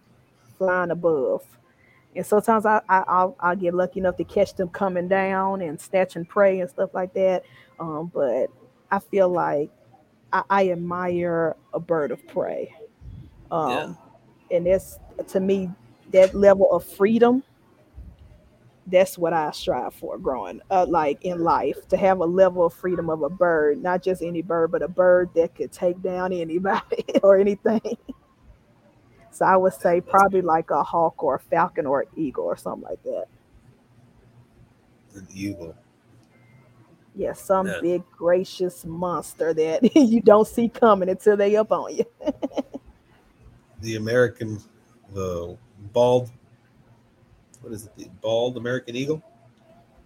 flying 0.57 0.91
above. 0.91 1.43
And 2.15 2.25
sometimes 2.25 2.65
I, 2.65 2.81
I 2.87 3.03
I'll, 3.07 3.35
I'll 3.39 3.55
get 3.55 3.73
lucky 3.73 3.99
enough 3.99 4.17
to 4.17 4.23
catch 4.23 4.53
them 4.55 4.69
coming 4.69 5.07
down 5.07 5.61
and 5.61 5.79
snatching 5.79 6.25
prey 6.25 6.61
and 6.61 6.69
stuff 6.69 6.93
like 6.93 7.13
that. 7.13 7.43
Um, 7.79 8.11
but 8.13 8.47
I 8.89 8.99
feel 8.99 9.29
like 9.29 9.69
I, 10.31 10.43
I 10.49 10.69
admire 10.71 11.55
a 11.73 11.79
bird 11.79 12.11
of 12.11 12.25
prey. 12.27 12.73
Um, 13.51 13.97
and 14.51 14.65
that's 14.65 14.99
to 15.27 15.39
me 15.39 15.69
that 16.11 16.33
level 16.33 16.71
of 16.71 16.83
freedom. 16.85 17.43
That's 18.87 19.17
what 19.17 19.33
I 19.33 19.49
strive 19.51 19.95
for 19.95 20.17
growing 20.17 20.61
uh, 20.69 20.85
like 20.87 21.25
in 21.25 21.43
life 21.43 21.87
to 21.87 21.97
have 21.97 22.19
a 22.19 22.25
level 22.25 22.65
of 22.65 22.73
freedom 22.73 23.09
of 23.09 23.23
a 23.23 23.29
bird, 23.29 23.81
not 23.81 24.03
just 24.03 24.21
any 24.21 24.43
bird, 24.43 24.71
but 24.71 24.83
a 24.83 24.87
bird 24.87 25.31
that 25.35 25.55
could 25.55 25.71
take 25.71 26.01
down 26.03 26.31
anybody 26.31 27.03
or 27.23 27.37
anything. 27.37 27.97
So 29.31 29.43
I 29.45 29.57
would 29.57 29.73
say 29.73 30.01
probably 30.01 30.41
like 30.41 30.69
a 30.69 30.83
hawk 30.83 31.23
or 31.23 31.35
a 31.35 31.39
falcon 31.39 31.85
or 31.85 32.01
an 32.01 32.07
eagle 32.15 32.45
or 32.45 32.55
something 32.55 32.87
like 32.87 33.01
that. 33.03 33.25
An 35.15 35.27
eagle. 35.33 35.75
Yeah, 37.15 37.33
some 37.33 37.67
Yeah. 37.67 37.79
big 37.81 38.03
gracious 38.11 38.85
monster 38.85 39.53
that 39.53 39.95
you 39.95 40.21
don't 40.21 40.47
see 40.47 40.69
coming 40.69 41.09
until 41.09 41.37
they 41.37 41.55
up 41.55 41.71
on 41.71 41.95
you. 41.95 42.05
The 43.81 43.97
American, 43.97 44.59
the 45.13 45.57
bald. 45.91 46.31
What 47.65 47.73
is 47.73 47.87
it? 47.87 47.97
The 47.97 48.07
bald 48.21 48.57
American 48.57 48.95
eagle. 48.95 49.23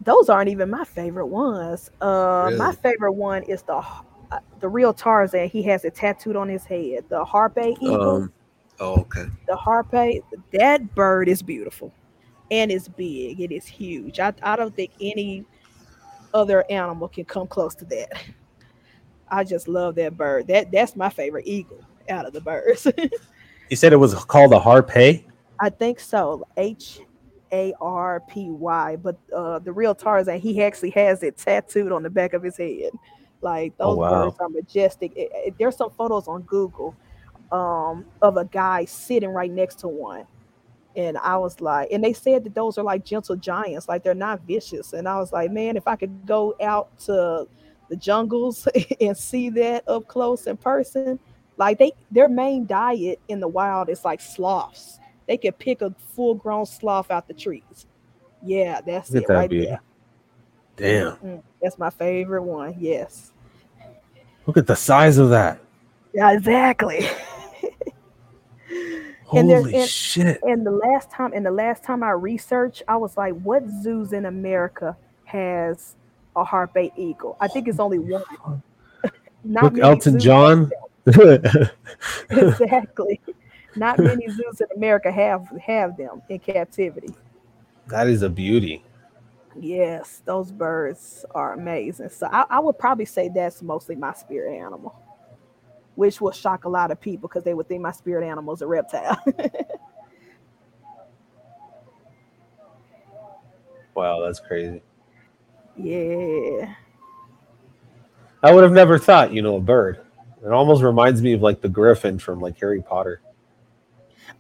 Those 0.06 0.30
aren't 0.30 0.48
even 0.50 0.70
my 0.70 0.86
favorite 0.86 1.26
ones. 1.26 1.92
Uh, 2.00 2.52
my 2.58 2.72
favorite 2.72 3.12
one 3.12 3.44
is 3.44 3.64
the 3.64 3.74
uh, 3.76 4.40
the 4.62 4.70
real 4.70 4.94
Tarzan. 4.94 5.50
He 5.50 5.62
has 5.64 5.84
it 5.84 5.94
tattooed 5.94 6.38
on 6.38 6.48
his 6.48 6.64
head. 6.64 7.04
The 7.10 7.26
Harpy 7.26 7.76
eagle. 7.82 8.16
Um. 8.16 8.34
Oh, 8.80 9.02
okay. 9.02 9.26
the 9.46 9.58
Harpy. 9.58 10.22
That 10.54 10.96
bird 10.96 11.28
is 11.28 11.42
beautiful, 11.42 11.94
and 12.50 12.72
it's 12.72 12.88
big. 12.88 13.42
It 13.42 13.52
is 13.52 13.66
huge. 13.66 14.22
I 14.22 14.34
I 14.42 14.56
don't 14.56 14.74
think 14.74 14.92
any 15.02 15.44
other 16.34 16.64
animal 16.70 17.10
can 17.10 17.26
come 17.26 17.46
close 17.48 17.76
to 17.76 17.86
that. 17.86 18.24
I 19.28 19.44
just 19.44 19.68
love 19.68 19.96
that 19.96 20.16
bird. 20.16 20.48
That 20.48 20.72
that's 20.72 20.96
my 20.96 21.10
favorite 21.10 21.46
eagle 21.46 21.84
out 22.10 22.26
of 22.26 22.32
the 22.32 22.40
birds. 22.40 22.88
You 23.70 23.76
said 23.76 23.94
it 23.94 23.98
was 23.98 24.16
called 24.26 24.52
a 24.52 24.60
harpy. 24.60 25.28
I 25.60 25.70
think 25.70 26.00
so. 26.00 26.48
H 26.58 27.02
A 27.52 27.74
R 27.82 28.22
P 28.28 28.50
Y. 28.52 28.96
But 28.98 29.18
uh, 29.36 29.60
the 29.60 29.72
real 29.72 29.96
Tarzan, 29.96 30.40
he 30.40 30.62
actually 30.64 30.92
has 30.92 31.24
it 31.24 31.38
tattooed 31.38 31.92
on 31.92 32.04
the 32.04 32.10
back 32.10 32.34
of 32.34 32.44
his 32.44 32.58
head. 32.58 32.92
Like 33.42 33.74
Oh, 33.80 33.90
those 33.92 33.98
wow. 34.00 34.26
birds 34.26 34.38
are 34.40 34.50
majestic. 34.50 35.12
It- 35.16 35.32
it- 35.34 35.56
there's 35.58 35.76
some 35.78 35.92
photos 35.92 36.28
on 36.28 36.42
Google 36.44 36.96
um, 37.52 38.06
of 38.22 38.38
a 38.38 38.46
guy 38.46 38.86
sitting 38.86 39.30
right 39.30 39.52
next 39.52 39.80
to 39.80 39.88
one. 39.88 40.26
And 40.96 41.18
I 41.20 41.38
was 41.38 41.62
like, 41.62 41.90
and 41.92 42.04
they 42.04 42.14
said 42.14 42.44
that 42.44 42.56
those 42.56 42.78
are 42.78 42.84
like 42.84 43.06
gentle 43.06 43.36
giants, 43.36 43.88
like 43.88 44.04
they're 44.04 44.14
not 44.16 44.42
vicious. 44.42 44.94
And 44.94 45.08
I 45.08 45.18
was 45.18 45.32
like, 45.32 45.52
man, 45.52 45.78
if 45.78 45.88
I 45.88 45.96
could 45.96 46.26
go 46.26 46.56
out 46.62 46.98
to 47.02 47.48
the 47.90 47.96
jungles 47.96 48.68
and 49.02 49.16
see 49.18 49.50
that 49.52 49.88
up 49.88 50.08
close 50.08 50.48
in 50.48 50.58
person, 50.58 51.20
like 51.58 51.78
they 51.80 51.92
their 52.12 52.28
main 52.30 52.66
diet 52.66 53.20
in 53.30 53.40
the 53.40 53.48
wild 53.48 53.90
is 53.90 54.04
like 54.04 54.20
sloths. 54.20 55.00
They 55.30 55.38
can 55.38 55.54
pick 55.54 55.84
a 55.84 55.94
full 56.16 56.34
grown 56.34 56.66
sloth 56.66 57.12
out 57.12 57.28
the 57.28 57.36
trees. 57.36 57.86
Yeah, 58.44 58.82
that's 58.82 59.12
Look 59.12 59.24
it 59.24 59.28
that 59.28 59.34
right 59.36 59.50
beauty. 59.50 59.68
there. 59.68 59.82
Damn. 60.76 61.18
Mm, 61.18 61.44
that's 61.62 61.78
my 61.78 61.92
favorite 61.92 62.42
one. 62.42 62.74
Yes. 62.80 63.32
Look 64.48 64.58
at 64.58 64.66
the 64.66 64.76
size 64.76 65.20
of 65.20 65.30
that. 65.30 65.60
Yeah, 66.14 66.32
exactly. 66.34 67.08
And 69.32 69.48
Holy 69.52 69.76
and- 69.76 69.88
shit. 69.88 70.40
And 70.42 70.66
the 70.66 70.72
last 70.72 71.12
time, 71.12 71.34
and 71.36 71.46
the 71.46 71.52
last 71.52 71.84
time 71.84 72.02
I 72.02 72.10
researched, 72.10 72.82
I 72.88 72.98
was 72.98 73.16
like, 73.16 73.36
what 73.42 73.62
zoos 73.84 74.12
in 74.12 74.26
America 74.26 74.98
has 75.26 75.96
a 76.36 76.44
harpy 76.44 76.92
eagle? 76.98 77.38
I 77.40 77.48
think 77.48 77.68
it's 77.68 77.80
only 77.80 78.00
one. 78.00 78.24
Not 79.44 79.76
Look, 79.76 79.78
Elton 79.84 80.20
John. 80.20 80.72
exactly. 82.32 83.22
Not 83.76 84.02
many 84.02 84.30
zoos 84.30 84.62
in 84.62 84.68
America 84.76 85.12
have 85.12 85.48
have 85.66 85.98
them 85.98 86.22
in 86.30 86.40
captivity. 86.40 87.16
that 87.88 88.08
is 88.08 88.24
a 88.24 88.30
beauty. 88.30 88.84
Yes, 89.60 90.22
those 90.26 90.52
birds 90.52 91.26
are 91.36 91.54
amazing. 91.54 92.10
So 92.10 92.28
I, 92.32 92.46
I 92.50 92.60
would 92.60 92.80
probably 92.80 93.06
say 93.06 93.30
that's 93.34 93.62
mostly 93.62 93.96
my 93.96 94.14
spirit 94.14 94.56
animal, 94.58 94.96
which 95.96 96.22
will 96.22 96.32
shock 96.32 96.66
a 96.66 96.70
lot 96.70 96.92
of 96.92 97.02
people 97.02 97.30
because 97.30 97.44
they 97.44 97.54
would 97.54 97.68
think 97.68 97.82
my 97.82 97.92
spirit 97.92 98.26
animal 98.26 98.54
is 98.54 98.62
a 98.62 98.68
reptile. 98.68 99.18
Wow, 103.96 104.22
that's 104.22 104.40
crazy. 104.40 104.82
yeah. 105.76 106.74
I 108.44 108.54
would 108.54 108.64
have 108.64 108.72
never 108.74 108.98
thought, 108.98 109.34
you 109.34 109.42
know, 109.42 109.58
a 109.58 109.62
bird. 109.62 110.02
It 110.46 110.52
almost 110.52 110.84
reminds 110.84 111.22
me 111.22 111.34
of 111.34 111.42
like 111.42 111.62
the 111.62 111.70
griffin 111.70 112.20
from 112.20 112.40
like 112.40 112.60
Harry 112.60 112.82
Potter. 112.82 113.22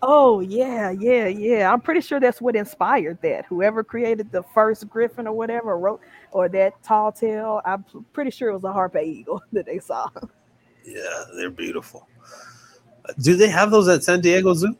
Oh 0.01 0.39
yeah, 0.39 0.91
yeah, 0.91 1.27
yeah. 1.27 1.71
I'm 1.71 1.81
pretty 1.81 2.01
sure 2.01 2.19
that's 2.19 2.39
what 2.41 2.55
inspired 2.55 3.17
that. 3.21 3.45
Whoever 3.45 3.83
created 3.83 4.31
the 4.31 4.43
first 4.53 4.89
griffin 4.89 5.27
or 5.27 5.33
whatever 5.33 5.77
wrote 5.77 5.99
or 6.31 6.47
that 6.49 6.81
tall 6.83 7.11
tale, 7.11 7.61
I'm 7.65 7.83
pretty 8.13 8.31
sure 8.31 8.49
it 8.49 8.53
was 8.53 8.63
a 8.63 8.71
harpy 8.71 9.01
eagle 9.01 9.41
that 9.51 9.65
they 9.65 9.79
saw. 9.79 10.07
Yeah, 10.85 11.25
they're 11.35 11.49
beautiful. 11.49 12.07
Uh, 13.05 13.13
do 13.19 13.35
they 13.35 13.49
have 13.49 13.71
those 13.71 13.87
at 13.89 14.03
San 14.03 14.21
Diego 14.21 14.53
Zoo? 14.53 14.75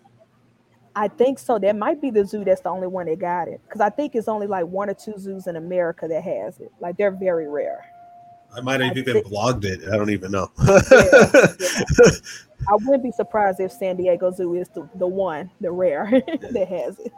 I 0.96 1.08
think 1.08 1.40
so. 1.40 1.60
That 1.60 1.76
might 1.76 2.02
be 2.02 2.12
the 2.12 2.26
zoo 2.26 2.44
that's 2.44 2.62
the 2.62 2.70
only 2.70 2.88
one 2.88 3.06
that 3.08 3.20
got 3.20 3.48
it. 3.48 3.62
Because 3.66 3.82
I 3.82 3.90
think 3.90 4.16
it's 4.16 4.28
only 4.28 4.48
like 4.48 4.66
one 4.66 4.90
or 4.90 4.94
two 4.94 5.18
zoos 5.18 5.48
in 5.48 5.56
America 5.56 6.08
that 6.08 6.24
has 6.24 6.60
it. 6.60 6.72
Like 6.80 6.98
they're 6.98 7.12
very 7.12 7.48
rare. 7.48 7.86
I 8.56 8.62
might 8.62 8.82
have 8.82 8.96
I 8.96 9.00
even 9.00 9.14
think- 9.16 9.28
blogged 9.28 9.64
it. 9.66 9.82
I 9.92 9.96
don't 9.98 10.10
even 10.10 10.32
know. 10.32 10.50
yeah. 10.58 10.72
I 12.68 12.76
wouldn't 12.76 13.04
be 13.04 13.12
surprised 13.12 13.60
if 13.62 13.72
San 13.72 13.96
Diego 13.96 14.32
Zoo 14.32 14.54
is 14.56 14.68
the, 14.70 14.88
the 14.96 15.08
one, 15.08 15.50
the 15.62 15.72
rare 15.72 16.10
that 16.52 16.68
has 16.68 17.00
it. 17.00 17.14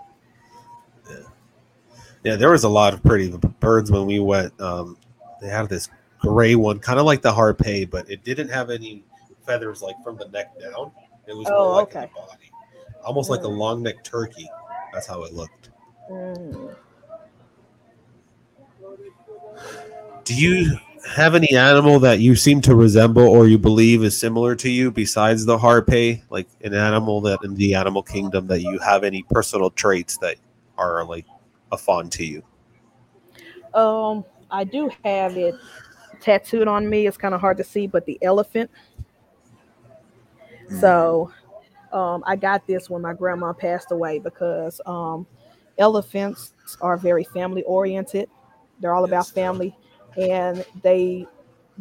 Yeah, 2.24 2.36
there 2.36 2.52
was 2.52 2.64
a 2.64 2.70
lot 2.70 2.94
of 2.94 3.02
pretty 3.02 3.36
birds 3.60 3.90
when 3.92 4.06
we 4.06 4.20
went. 4.20 4.60
Um, 4.62 4.98
they 5.42 5.48
had 5.48 5.68
this 5.70 5.90
gray 6.20 6.54
one, 6.56 6.78
kind 6.80 7.00
of 7.00 7.06
like 7.06 7.24
the 7.24 7.34
harpy, 7.34 7.86
but 7.86 8.08
it 8.12 8.24
didn't 8.24 8.50
have 8.50 8.70
any 8.70 9.04
feathers 9.44 9.82
like 9.82 9.96
from 10.04 10.18
the 10.18 10.28
neck 10.28 10.60
down. 10.60 10.92
It 11.26 11.36
was 11.36 11.48
Oh, 11.50 11.70
more 11.70 11.76
like 11.78 11.88
okay. 11.96 12.12
the 12.14 12.20
body, 12.22 12.52
almost 13.04 13.32
like 13.32 13.40
a 13.42 13.48
Mm. 13.48 13.58
long 13.58 13.82
necked 13.82 14.06
turkey. 14.06 14.48
That's 14.94 15.08
how 15.08 15.24
it 15.24 15.34
looked. 15.34 15.72
Mm. 16.12 16.76
Do 20.24 20.36
you 20.36 20.78
have 21.08 21.36
any 21.36 21.56
animal 21.56 22.00
that 22.00 22.20
you 22.20 22.36
seem 22.36 22.62
to 22.62 22.76
resemble 22.76 23.24
or 23.24 23.48
you 23.48 23.58
believe 23.58 24.04
is 24.04 24.18
similar 24.18 24.56
to 24.56 24.70
you 24.70 24.92
besides 24.92 25.46
the 25.46 25.58
harpy? 25.58 26.24
Like 26.30 26.48
an 26.64 26.74
animal 26.74 27.22
that 27.22 27.40
in 27.44 27.56
the 27.56 27.74
animal 27.76 28.04
kingdom 28.04 28.48
that 28.48 28.62
you 28.62 28.80
have 28.80 29.04
any 29.04 29.24
personal 29.32 29.72
traits 29.72 30.18
that 30.18 30.36
are 30.78 31.04
like 31.04 31.26
a 31.72 31.78
fond 31.78 32.12
to 32.14 32.26
you? 32.26 32.44
Um, 33.74 34.26
I 34.50 34.64
do 34.64 34.92
have 35.04 35.38
it 35.38 35.56
tattooed 36.20 36.68
on 36.68 36.90
me. 36.90 37.08
It's 37.08 37.18
kind 37.18 37.34
of 37.34 37.42
hard 37.42 37.58
to 37.58 37.64
see, 37.64 37.88
but 37.88 38.06
the 38.06 38.18
elephant. 38.22 38.70
So, 40.80 41.32
um, 41.92 42.24
I 42.26 42.36
got 42.36 42.66
this 42.66 42.90
when 42.90 43.02
my 43.02 43.14
grandma 43.14 43.52
passed 43.54 43.92
away 43.92 44.20
because 44.20 44.80
um, 44.86 45.28
elephants 45.78 46.54
are 46.82 46.96
very 46.96 47.24
family 47.26 47.64
oriented. 47.64 48.30
They're 48.80 48.94
all 48.94 49.04
about 49.04 49.26
Yes. 49.28 49.32
family, 49.32 49.76
and 50.18 50.66
they 50.84 51.26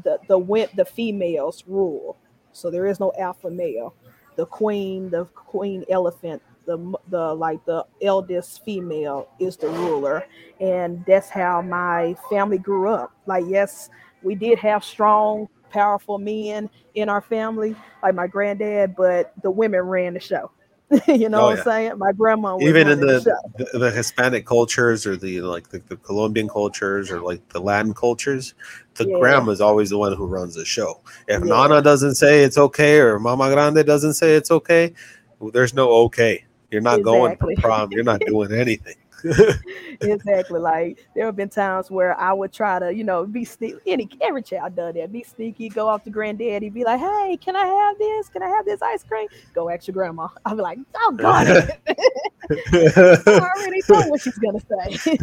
the 0.02 0.18
the 0.28 0.38
win- 0.38 0.68
the 0.76 0.84
females 0.84 1.64
rule. 1.66 2.16
So 2.52 2.70
there 2.70 2.86
is 2.86 3.00
no 3.00 3.12
alpha 3.18 3.50
male. 3.50 3.94
The 4.36 4.46
queen, 4.46 5.10
the 5.10 5.24
queen 5.26 5.84
elephant, 5.90 6.42
the 6.66 6.78
the 7.08 7.34
like 7.34 7.64
the 7.64 7.84
eldest 8.02 8.64
female 8.64 9.28
is 9.38 9.56
the 9.56 9.68
ruler, 9.68 10.24
and 10.60 11.04
that's 11.06 11.28
how 11.28 11.62
my 11.62 12.16
family 12.30 12.58
grew 12.58 12.88
up. 12.90 13.12
Like 13.26 13.44
yes, 13.48 13.90
we 14.22 14.34
did 14.34 14.58
have 14.58 14.84
strong, 14.84 15.48
powerful 15.70 16.18
men 16.18 16.70
in 16.94 17.08
our 17.08 17.20
family, 17.20 17.74
like 18.02 18.14
my 18.14 18.26
granddad, 18.26 18.96
but 18.96 19.32
the 19.42 19.50
women 19.50 19.80
ran 19.82 20.14
the 20.14 20.20
show. 20.20 20.50
you 21.06 21.28
know 21.28 21.40
Oh, 21.42 21.44
what 21.46 21.54
yeah. 21.54 21.58
I'm 21.60 21.64
saying? 21.64 21.98
My 21.98 22.12
grandma 22.12 22.56
was 22.56 22.64
Even 22.64 22.88
in 22.88 23.00
the, 23.00 23.20
the 23.56 23.78
the 23.78 23.90
Hispanic 23.92 24.44
cultures 24.46 25.06
or 25.06 25.16
the 25.16 25.40
like 25.42 25.68
the, 25.70 25.78
the 25.88 25.96
Colombian 25.96 26.48
cultures 26.48 27.10
or 27.10 27.20
like 27.20 27.48
the 27.50 27.60
Latin 27.60 27.94
cultures, 27.94 28.54
the 28.94 29.06
Yeah. 29.08 29.18
grandma's 29.20 29.60
always 29.60 29.90
the 29.90 29.98
one 29.98 30.12
who 30.14 30.26
runs 30.26 30.54
the 30.56 30.64
show. 30.64 31.00
If 31.28 31.44
Yeah. 31.44 31.46
Nana 31.68 31.80
doesn't 31.82 32.16
say 32.16 32.42
it's 32.42 32.58
okay 32.58 32.98
or 32.98 33.18
Mama 33.20 33.50
Grande 33.52 33.86
doesn't 33.86 34.14
say 34.14 34.34
it's 34.34 34.50
okay, 34.50 34.92
well, 35.38 35.50
there's 35.52 35.74
no 35.74 35.90
okay. 36.06 36.44
You're 36.70 36.80
not 36.82 37.02
going 37.02 37.32
Exactly. 37.32 37.54
for 37.56 37.60
prom. 37.62 37.92
You're 37.92 38.04
not 38.04 38.20
doing 38.26 38.52
anything. 38.52 38.96
exactly. 40.00 40.60
Like 40.60 41.06
there 41.14 41.26
have 41.26 41.36
been 41.36 41.48
times 41.48 41.90
where 41.90 42.18
I 42.18 42.32
would 42.32 42.52
try 42.52 42.78
to, 42.78 42.92
you 42.94 43.04
know, 43.04 43.26
be 43.26 43.44
sneaky. 43.44 43.78
Any 43.86 44.08
every 44.20 44.42
child 44.42 44.76
done 44.76 44.94
that. 44.94 45.12
Be 45.12 45.22
sneaky. 45.22 45.68
Go 45.68 45.88
off 45.88 46.04
to 46.04 46.10
granddaddy. 46.10 46.70
Be 46.70 46.84
like, 46.84 47.00
hey, 47.00 47.36
can 47.40 47.56
I 47.56 47.66
have 47.66 47.98
this? 47.98 48.28
Can 48.28 48.42
I 48.42 48.48
have 48.48 48.64
this 48.64 48.82
ice 48.82 49.04
cream? 49.04 49.28
Go 49.54 49.68
ask 49.70 49.86
your 49.86 49.94
grandma. 49.94 50.28
I'll 50.44 50.56
be 50.56 50.62
like, 50.62 50.78
oh 50.96 51.12
God, 51.16 51.46
I 51.88 53.50
already 53.56 53.82
know 53.88 54.02
what 54.08 54.20
she's 54.22 54.38
gonna 54.38 54.60
say. 54.60 55.18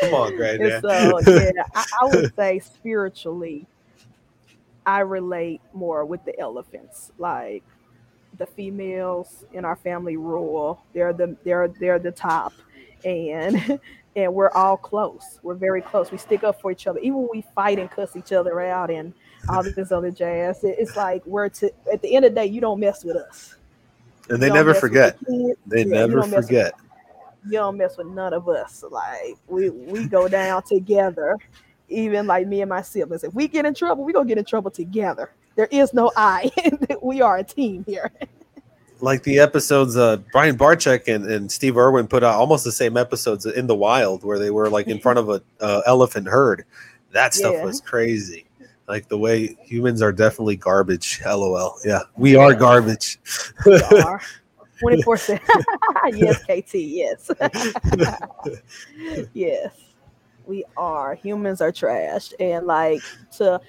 Come 0.00 0.14
on, 0.14 0.28
And 0.28 0.36
granddad. 0.36 0.82
so 0.82 1.20
yeah, 1.28 1.64
I, 1.74 1.84
I 2.02 2.04
would 2.06 2.34
say 2.36 2.58
spiritually, 2.60 3.66
I 4.86 5.00
relate 5.00 5.60
more 5.72 6.04
with 6.04 6.24
the 6.24 6.38
elephants. 6.38 7.12
Like 7.18 7.64
the 8.38 8.46
females 8.46 9.44
in 9.52 9.64
our 9.64 9.76
family 9.76 10.16
rule. 10.16 10.82
They're 10.94 11.12
the 11.12 11.36
they're 11.44 11.68
they're 11.68 11.98
the 11.98 12.10
top, 12.12 12.52
and 13.04 13.78
and 14.16 14.34
we're 14.34 14.50
all 14.50 14.76
close. 14.76 15.38
We're 15.42 15.54
very 15.54 15.82
close. 15.82 16.10
We 16.10 16.18
stick 16.18 16.44
up 16.44 16.60
for 16.60 16.70
each 16.70 16.86
other, 16.86 16.98
even 17.00 17.18
when 17.18 17.28
we 17.32 17.44
fight 17.54 17.78
and 17.78 17.90
cuss 17.90 18.16
each 18.16 18.32
other 18.32 18.60
out 18.60 18.90
and 18.90 19.12
all 19.48 19.62
this 19.62 19.90
other 19.92 20.10
jazz. 20.10 20.62
It- 20.64 20.76
It's 20.78 20.96
like 20.96 21.24
we're 21.26 21.48
to 21.50 21.70
at 21.92 22.02
the 22.02 22.14
end 22.14 22.24
of 22.24 22.32
the 22.34 22.40
day, 22.40 22.46
you 22.46 22.60
don't 22.60 22.80
mess 22.80 23.04
with 23.04 23.16
us. 23.16 23.56
and 24.30 24.42
they 24.42 24.50
never 24.50 24.74
forget. 24.74 25.18
the. 25.20 25.54
They 25.66 25.84
Yeah, 25.84 26.06
never 26.06 26.20
don't 26.20 26.30
with 26.30 26.44
forget. 26.46 26.74
you 27.46 27.52
don't 27.52 27.76
mess 27.76 27.96
with 27.98 28.06
none 28.06 28.32
of 28.32 28.48
us. 28.48 28.84
Like 28.88 29.36
we 29.48 29.70
we 29.70 30.06
go 30.06 30.28
down 30.28 30.62
together. 30.62 31.36
Even 31.88 32.26
like 32.26 32.46
me 32.46 32.62
and 32.62 32.70
my 32.70 32.80
siblings. 32.80 33.22
If 33.24 33.34
we 33.34 33.46
get 33.48 33.66
in 33.66 33.74
trouble, 33.74 34.04
we 34.04 34.14
gonna 34.14 34.24
get 34.26 34.38
in 34.38 34.44
trouble 34.46 34.70
together. 34.70 35.30
There 35.56 35.68
is 35.70 35.92
no 35.92 36.10
I. 36.16 36.50
we 37.02 37.20
are 37.20 37.38
a 37.38 37.44
team 37.44 37.84
here. 37.86 38.10
Like 39.00 39.22
the 39.24 39.38
episodes, 39.40 39.96
uh, 39.96 40.18
Brian 40.32 40.56
Barczyk 40.56 41.12
and, 41.12 41.26
and 41.26 41.50
Steve 41.50 41.76
Irwin 41.76 42.06
put 42.06 42.22
out 42.22 42.34
almost 42.36 42.64
the 42.64 42.72
same 42.72 42.96
episodes 42.96 43.44
in 43.46 43.66
the 43.66 43.74
wild 43.74 44.22
where 44.24 44.38
they 44.38 44.50
were 44.50 44.70
like 44.70 44.86
in 44.86 45.00
front 45.00 45.18
of 45.18 45.28
a 45.28 45.42
uh, 45.60 45.82
elephant 45.86 46.28
herd. 46.28 46.64
That 47.10 47.34
stuff 47.34 47.54
Yeah. 47.54 47.64
was 47.64 47.80
crazy. 47.80 48.46
Like 48.88 49.08
the 49.08 49.18
way 49.18 49.56
humans 49.62 50.02
are 50.02 50.12
definitely 50.12 50.56
garbage. 50.56 51.20
LOL. 51.24 51.78
Yeah, 51.84 52.00
we 52.16 52.36
are 52.36 52.54
garbage. 52.54 53.18
We 53.66 53.80
are. 54.04 54.20
24 54.80 55.16
7. 55.16 55.40
yes, 56.14 56.42
KT, 56.42 56.74
yes. 56.74 57.30
yes. 59.32 59.72
We 60.44 60.64
are. 60.76 61.14
Humans 61.14 61.60
are 61.60 61.70
trash. 61.70 62.32
And 62.40 62.66
like 62.66 63.00
to 63.36 63.60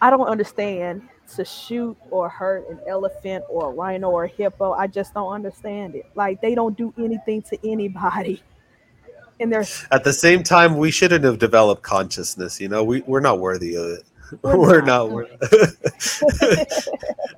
I 0.00 0.10
don't 0.10 0.26
understand 0.26 1.08
to 1.34 1.44
shoot 1.44 1.96
or 2.10 2.28
hurt 2.28 2.68
an 2.70 2.80
elephant 2.86 3.44
or 3.48 3.70
a 3.70 3.72
rhino 3.72 4.10
or 4.10 4.24
a 4.24 4.28
hippo. 4.28 4.72
I 4.72 4.86
just 4.86 5.14
don't 5.14 5.32
understand 5.32 5.94
it. 5.94 6.06
Like 6.14 6.40
they 6.40 6.54
don't 6.54 6.76
do 6.76 6.92
anything 6.98 7.42
to 7.42 7.58
anybody. 7.68 8.42
And 9.38 9.52
there's 9.52 9.84
At 9.90 10.02
the 10.02 10.14
same 10.14 10.42
time, 10.42 10.78
we 10.78 10.90
shouldn't 10.90 11.22
have 11.24 11.38
developed 11.38 11.82
consciousness. 11.82 12.58
You 12.58 12.68
know, 12.68 12.82
we 12.82 13.02
we're 13.02 13.20
not 13.20 13.38
worthy 13.38 13.74
of 13.74 13.84
it. 13.84 14.04
We're 14.42 14.56
We're, 14.56 14.80
not. 14.80 14.86
not. 14.86 15.10
worthy. 15.10 15.36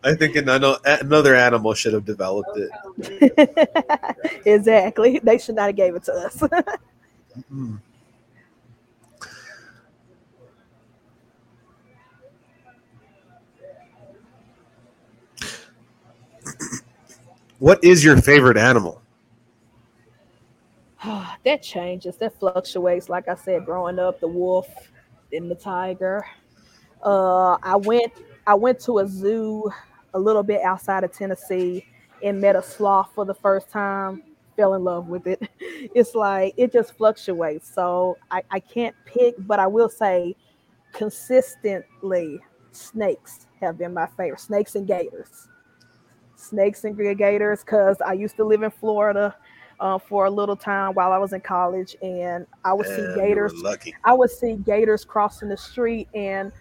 I 0.05 0.15
think 0.15 0.37
another 0.37 0.77
another 0.85 1.35
animal 1.35 1.75
should 1.75 1.95
have 1.95 2.05
developed 2.05 2.57
it. 2.57 4.43
exactly. 4.47 5.19
They 5.19 5.39
should 5.39 5.57
not 5.57 5.67
have 5.67 5.77
gave 5.77 5.97
it 5.97 6.05
to 6.05 6.13
us. 6.13 6.37
Mm. 7.53 7.81
What 17.59 17.83
is 17.83 18.05
your 18.05 18.17
favorite 18.21 18.57
animal? 18.57 19.03
that 21.45 21.63
changes, 21.63 22.17
that 22.19 22.39
fluctuates. 22.39 23.09
Like 23.09 23.29
I 23.29 23.35
said, 23.35 23.65
growing 23.65 23.99
up, 23.99 24.21
the 24.21 24.29
wolf, 24.29 24.69
then 25.33 25.49
the 25.49 25.55
tiger. 25.55 26.25
Uh, 27.03 27.57
I 27.63 27.77
went, 27.77 28.13
I 28.47 28.55
went 28.55 28.81
to 28.81 28.99
a 28.99 29.09
zoo 29.09 29.71
a 30.15 30.19
little 30.19 30.43
bit 30.43 30.63
outside 30.63 31.05
of 31.05 31.13
Tennessee 31.13 31.85
and 32.23 32.41
met 32.41 32.57
a 32.57 32.63
sloth 32.63 33.11
for 33.15 33.25
the 33.25 33.35
first 33.35 33.71
time. 33.71 34.23
Fell 34.57 34.75
in 34.75 34.85
love 34.85 35.09
with 35.09 35.27
it. 35.27 35.43
It's 35.95 36.17
like 36.17 36.55
it 36.57 36.73
just 36.73 36.97
fluctuates. 36.97 37.73
So 37.73 38.19
I, 38.33 38.43
I 38.51 38.59
can't 38.59 38.97
pick, 39.05 39.37
but 39.39 39.61
I 39.61 39.69
will 39.69 39.89
say 39.89 40.35
consistently, 40.93 42.41
snakes 42.73 43.47
have 43.61 43.79
been 43.79 43.95
my 43.95 44.07
favorite. 44.07 44.41
Snakes 44.41 44.75
and 44.75 44.85
gators. 44.85 45.49
Snakes 46.39 46.85
and 46.85 46.97
gators, 47.19 47.65
because 47.65 48.01
I 48.01 48.12
used 48.12 48.36
to 48.36 48.44
live 48.44 48.62
in 48.62 48.70
Florida 48.70 49.35
uh, 49.81 49.98
for 49.98 50.27
a 50.27 50.31
little 50.31 50.56
time 50.56 50.94
while 50.94 51.12
I 51.12 51.19
was 51.19 51.32
in 51.32 51.40
college, 51.40 51.97
and 52.01 52.47
I 52.65 52.73
would 52.73 52.86
Man, 52.86 52.97
see 52.97 53.20
gators. 53.20 53.52
I 54.05 54.12
would 54.12 54.31
see 54.31 54.55
gators 54.55 55.05
crossing 55.05 55.48
the 55.48 55.56
street, 55.56 56.09
and 56.15 56.52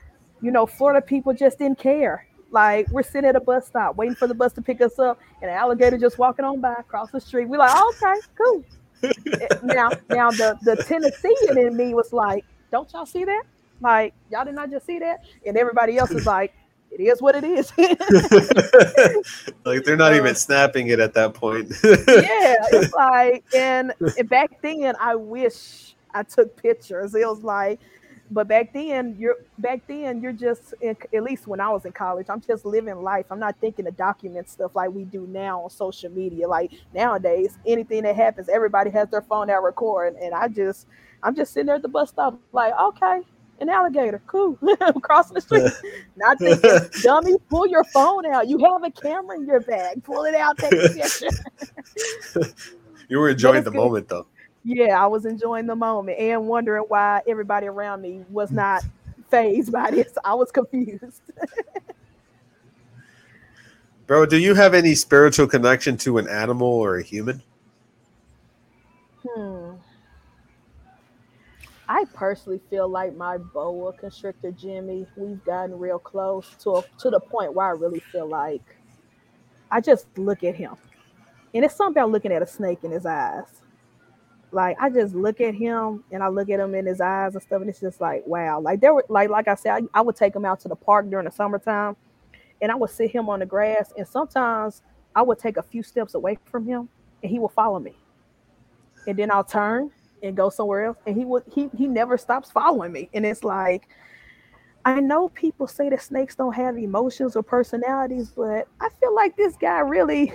you 0.42 0.52
know, 0.52 0.66
Florida 0.66 1.02
people 1.02 1.34
just 1.34 1.60
didn't 1.60 1.80
care. 1.80 2.28
Like 2.50 2.90
we're 2.90 3.04
sitting 3.04 3.30
at 3.30 3.36
a 3.36 3.40
bus 3.40 3.68
stop 3.68 3.96
waiting 3.98 4.16
for 4.16 4.28
the 4.28 4.34
bus 4.34 4.54
to 4.54 4.62
pick 4.62 4.82
us 4.82 4.98
up, 5.00 5.20
and 5.42 5.52
an 5.52 5.58
alligator 5.58 5.98
just 5.98 6.18
walking 6.18 6.44
on 6.44 6.60
by 6.60 6.74
across 6.74 7.12
the 7.12 7.20
street. 7.20 7.48
We're 7.48 7.58
like, 7.58 7.72
oh, 7.74 7.94
okay, 8.02 8.20
cool. 8.36 8.66
Eh, 9.04 9.48
now, 9.64 9.90
now 10.10 10.32
the 10.32 10.58
the 10.64 10.76
Tennessean 10.84 11.58
in 11.58 11.78
me 11.78 11.94
was 11.94 12.14
like, 12.14 12.46
don't 12.72 12.92
y'all 12.94 13.06
see 13.06 13.26
that? 13.26 13.44
Like 13.80 14.14
y'all 14.32 14.46
did 14.46 14.56
not 14.56 14.72
just 14.72 14.86
see 14.86 14.98
that, 15.00 15.24
and 15.46 15.56
everybody 15.56 15.98
else 15.98 16.12
is 16.12 16.26
like, 16.26 16.54
it 16.92 17.02
is 17.02 17.22
what 17.22 17.36
it 17.36 17.44
is. 17.44 17.72
like 19.66 19.84
they're 19.84 19.98
not 19.98 20.16
even 20.16 20.36
snapping 20.36 20.88
it 20.88 21.00
at 21.00 21.14
that 21.14 21.34
point. 21.34 21.72
yeah, 21.84 22.56
it's 22.72 22.94
like, 22.96 23.44
and, 23.56 23.94
and 24.18 24.30
back 24.30 24.62
then, 24.62 24.96
I 25.00 25.16
wish 25.16 25.96
I 26.14 26.24
took 26.24 26.56
pictures. 26.62 27.14
It 27.14 27.28
was 27.28 27.44
like, 27.44 27.80
but 28.30 28.48
back 28.48 28.74
then, 28.74 29.16
you're 29.18 29.38
back 29.58 29.82
then, 29.88 30.22
you're 30.22 30.34
just 30.34 30.74
in, 30.82 30.98
at 31.14 31.24
least 31.24 31.48
when 31.48 31.62
I 31.62 31.70
was 31.70 31.86
in 31.86 31.94
college, 31.94 32.28
I'm 32.30 32.42
just 32.42 32.66
living 32.66 33.02
life. 33.02 33.26
I'm 33.32 33.40
not 33.40 33.56
thinking 33.62 33.86
to 33.86 33.92
document 33.92 34.50
stuff 34.50 34.76
like 34.76 34.92
we 34.92 35.06
do 35.06 35.26
now 35.28 35.62
on 35.62 35.70
social 35.70 36.12
media. 36.12 36.48
Like 36.48 36.74
nowadays, 36.94 37.58
anything 37.66 38.04
that 38.04 38.16
happens, 38.16 38.50
everybody 38.50 38.90
has 38.92 39.10
their 39.10 39.22
phone 39.22 39.50
out 39.50 39.64
recording, 39.64 40.22
and 40.22 40.34
I 40.34 40.50
just, 40.50 40.88
I'm 41.24 41.36
just 41.36 41.54
sitting 41.54 41.68
there 41.68 41.76
at 41.76 41.82
the 41.82 41.88
bus 41.88 42.10
stop, 42.10 42.40
like, 42.52 42.74
okay. 42.78 43.22
An 43.60 43.70
alligator, 43.70 44.22
cool. 44.28 44.58
I'm 44.82 45.00
crossing 45.02 45.36
the 45.36 45.42
street. 45.42 45.72
Not 46.16 46.38
thinking, 46.38 47.02
dummy, 47.02 47.36
pull 47.50 47.68
your 47.68 47.84
phone 47.86 48.26
out. 48.28 48.48
You 48.48 48.60
have 48.60 48.84
a 48.84 48.92
camera 48.92 49.38
in 49.38 49.48
your 49.48 49.62
bag. 49.62 50.04
Pull 50.04 50.26
it 50.26 50.36
out, 50.36 50.58
take 50.58 50.74
a 50.74 50.90
picture. 50.90 51.28
you 53.10 53.18
were 53.18 53.30
enjoying 53.30 53.64
the 53.64 53.72
good. 53.72 53.78
moment 53.78 54.08
though. 54.10 54.28
Yeah, 54.64 55.02
I 55.02 55.08
was 55.08 55.26
enjoying 55.26 55.66
the 55.66 55.76
moment 55.76 56.20
and 56.20 56.48
wondering 56.48 56.84
why 56.88 57.22
everybody 57.28 57.68
around 57.68 58.02
me 58.02 58.26
was 58.30 58.52
not 58.52 58.84
phased 59.30 59.72
by 59.72 59.92
this. 59.92 60.14
I 60.24 60.34
was 60.34 60.52
confused. 60.52 61.22
Bro, 64.08 64.28
do 64.28 64.38
you 64.38 64.54
have 64.54 64.74
any 64.74 64.94
spiritual 64.94 65.48
connection 65.48 65.98
to 65.98 66.18
an 66.18 66.28
animal 66.28 66.68
or 66.68 66.98
a 66.98 67.04
human? 67.04 67.42
Hmm. 69.28 69.72
I 71.90 72.06
personally 72.14 72.60
feel 72.70 72.90
like 72.90 73.16
my 73.16 73.38
boa 73.38 73.94
constrictor 73.94 74.52
Jimmy, 74.52 75.08
we've 75.16 75.44
gotten 75.46 75.78
real 75.78 76.00
close 76.00 76.56
to 76.64 76.72
a, 76.78 76.84
to 77.00 77.10
the 77.10 77.20
point 77.20 77.54
where 77.54 77.68
I 77.68 77.72
really 77.72 78.02
feel 78.12 78.28
like 78.28 78.62
I 79.72 79.80
just 79.80 80.06
look 80.18 80.44
at 80.44 80.56
him. 80.56 80.76
And 81.54 81.64
it's 81.64 81.76
something 81.76 82.02
about 82.02 82.12
looking 82.12 82.32
at 82.32 82.42
a 82.42 82.48
snake 82.48 82.84
in 82.84 82.92
his 82.92 83.06
eyes. 83.06 83.62
Like 84.52 84.78
I 84.82 84.90
just 84.90 85.16
look 85.16 85.40
at 85.42 85.56
him 85.56 86.04
and 86.12 86.22
I 86.24 86.28
look 86.28 86.50
at 86.50 86.60
him 86.60 86.76
in 86.76 86.86
his 86.86 87.02
eyes 87.02 87.36
and 87.36 87.44
stuff, 87.44 87.62
and 87.62 87.70
it's 87.70 87.80
just 87.80 88.00
like 88.00 88.26
wow. 88.26 88.60
Like 88.60 88.80
there 88.80 88.94
were 88.94 89.06
like 89.10 89.30
like 89.30 89.48
I 89.48 89.56
said, 89.56 89.72
I, 89.72 90.00
I 90.00 90.02
would 90.02 90.16
take 90.16 90.36
him 90.36 90.46
out 90.46 90.60
to 90.62 90.68
the 90.68 90.76
park 90.76 91.10
during 91.10 91.26
the 91.26 91.32
summertime, 91.32 91.96
and 92.62 92.72
I 92.72 92.76
would 92.76 92.90
sit 92.90 93.12
him 93.12 93.30
on 93.30 93.40
the 93.40 93.46
grass, 93.46 93.92
and 93.98 94.08
sometimes 94.08 94.82
I 95.16 95.22
would 95.22 95.40
take 95.40 95.58
a 95.58 95.64
few 95.64 95.84
steps 95.84 96.16
away 96.16 96.38
from 96.46 96.66
him, 96.66 96.88
and 97.22 97.30
he 97.30 97.40
will 97.40 97.50
follow 97.50 97.80
me, 97.80 97.94
and 99.06 99.18
then 99.18 99.32
I'll 99.32 99.44
turn 99.44 99.92
and 100.24 100.36
go 100.36 100.50
somewhere 100.50 100.86
else, 100.86 100.98
and 101.06 101.18
he 101.18 101.26
would 101.26 101.44
he 101.54 101.70
he 101.78 101.88
never 101.88 102.18
stops 102.18 102.52
following 102.52 102.92
me, 102.92 103.10
and 103.14 103.26
it's 103.26 103.44
like. 103.44 103.88
I 104.86 105.02
know 105.02 105.28
people 105.28 105.68
say 105.68 105.90
that 105.90 106.02
snakes 106.02 106.36
don't 106.36 106.54
have 106.54 106.78
emotions 106.78 107.36
or 107.36 107.44
personalities, 107.44 108.32
but 108.34 108.70
I 108.80 108.88
feel 109.02 109.14
like 109.14 109.36
this 109.36 109.58
guy 109.58 109.80
really, 109.80 110.34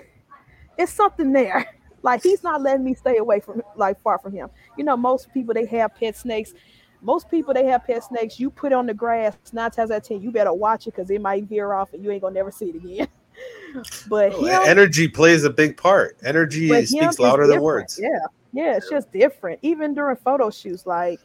it's 0.77 0.93
something 0.93 1.33
there. 1.33 1.67
Like 2.03 2.23
he's 2.23 2.43
not 2.43 2.63
letting 2.63 2.85
me 2.85 2.95
stay 2.95 3.19
away 3.19 3.41
from 3.41 3.63
like 3.77 4.01
far 4.03 4.19
from 4.19 4.33
him. 4.33 4.51
You 4.77 4.85
know, 4.85 4.97
most 4.97 5.33
people 5.33 5.55
they 5.55 5.67
have 5.67 5.95
pet 5.95 6.17
snakes. 6.17 6.53
Most 7.01 7.31
people 7.31 7.55
they 7.55 7.65
have 7.67 7.85
pet 7.85 8.05
snakes. 8.05 8.39
You 8.39 8.51
put 8.51 8.73
on 8.73 8.87
the 8.87 8.95
grass 8.95 9.37
nine 9.53 9.71
times 9.71 9.91
out 9.91 9.99
of 9.99 10.03
ten, 10.03 10.21
you 10.21 10.31
better 10.31 10.53
watch 10.53 10.87
it 10.87 10.95
because 10.97 11.11
it 11.11 11.21
might 11.21 11.45
veer 11.45 11.73
off 11.73 11.93
and 11.93 12.03
you 12.03 12.11
ain't 12.11 12.23
gonna 12.23 12.35
never 12.35 12.51
see 12.51 12.71
it 12.71 12.77
again. 12.77 13.09
but 14.09 14.33
Oh, 14.33 14.45
him, 14.45 14.63
energy 14.65 15.09
plays 15.09 15.45
a 15.45 15.51
big 15.51 15.77
part. 15.77 16.17
Energy 16.25 16.85
speaks 16.85 17.19
louder 17.19 17.47
than 17.47 17.63
words. 17.63 18.01
Yeah, 18.03 18.09
yeah, 18.53 18.77
it's 18.77 18.91
just 18.91 19.11
different. 19.13 19.59
Even 19.63 19.95
during 19.95 20.17
photo 20.17 20.51
shoots, 20.51 20.87
like 20.87 21.21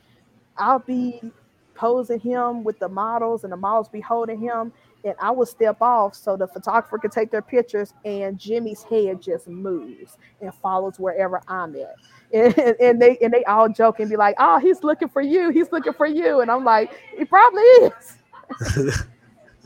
I'll 0.58 0.80
be 0.80 1.22
posing 1.76 2.20
him 2.20 2.64
with 2.64 2.80
the 2.80 2.90
models, 2.90 3.44
and 3.44 3.54
the 3.54 3.58
models 3.58 3.90
be 3.90 4.02
holding 4.02 4.40
him, 4.40 4.72
and 5.04 5.14
I 5.22 5.32
will 5.32 5.46
step 5.46 5.82
off 5.82 6.16
so 6.16 6.36
the 6.36 6.48
photographer 6.48 6.98
can 6.98 7.12
take 7.12 7.30
their 7.32 7.42
pictures, 7.42 7.94
and 8.04 8.38
Jimmy's 8.38 8.84
head 8.84 9.22
just 9.22 9.48
moves 9.48 10.18
and 10.42 10.54
follows 10.56 11.00
wherever 11.00 11.42
I'm 11.48 11.76
at. 11.76 11.96
And, 12.34 12.58
and 12.58 13.02
they 13.02 13.18
and 13.22 13.34
they 13.34 13.46
all 13.46 13.70
joke 13.70 14.02
and 14.02 14.10
be 14.10 14.18
like, 14.18 14.36
"Oh, 14.38 14.60
he's 14.60 14.84
looking 14.84 15.08
for 15.08 15.22
you. 15.22 15.50
He's 15.50 15.72
looking 15.72 15.94
for 15.94 16.06
you," 16.06 16.42
and 16.42 16.52
I'm 16.52 16.66
like, 16.66 16.92
"He 17.18 17.24
probably 17.24 17.62
is." 17.62 18.18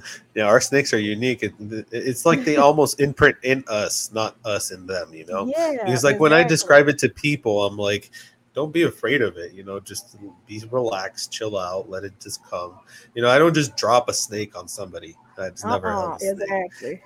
Yeah, 0.36 0.44
our 0.46 0.62
snakes 0.62 0.94
are 0.94 1.00
unique. 1.00 1.44
It, 1.44 1.54
it's 1.92 2.26
like 2.26 2.46
they 2.46 2.56
almost 2.56 3.02
imprint 3.02 3.36
in 3.44 3.66
us, 3.68 4.10
not 4.14 4.38
us 4.46 4.72
in 4.72 4.88
them. 4.88 5.14
You 5.14 5.26
know, 5.26 5.46
Yeah, 5.46 5.84
because 5.86 6.04
like 6.06 6.20
when 6.20 6.32
I 6.32 6.44
describe 6.44 6.88
it 6.88 6.98
to 7.00 7.10
people, 7.10 7.66
I'm 7.66 7.78
like, 7.78 8.12
don't 8.54 8.72
be 8.72 8.84
afraid 8.84 9.22
of 9.22 9.38
it. 9.38 9.54
You 9.54 9.64
know, 9.64 9.80
just 9.80 10.18
be 10.48 10.64
relaxed, 10.72 11.32
chill 11.32 11.58
out, 11.58 11.90
let 11.90 12.04
it 12.04 12.14
just 12.22 12.44
come. 12.50 12.80
You 13.14 13.22
know, 13.22 13.30
I 13.30 13.38
don't 13.40 13.54
just 13.54 13.76
drop 13.76 14.08
a 14.10 14.14
snake 14.14 14.58
on 14.58 14.68
somebody. 14.68 15.16
That's 15.38 15.64
never 15.66 15.88
Uh-uh, 15.90 16.00
held 16.02 16.16
a 16.16 16.20
snake. 16.20 16.34
exactly. 16.42 17.02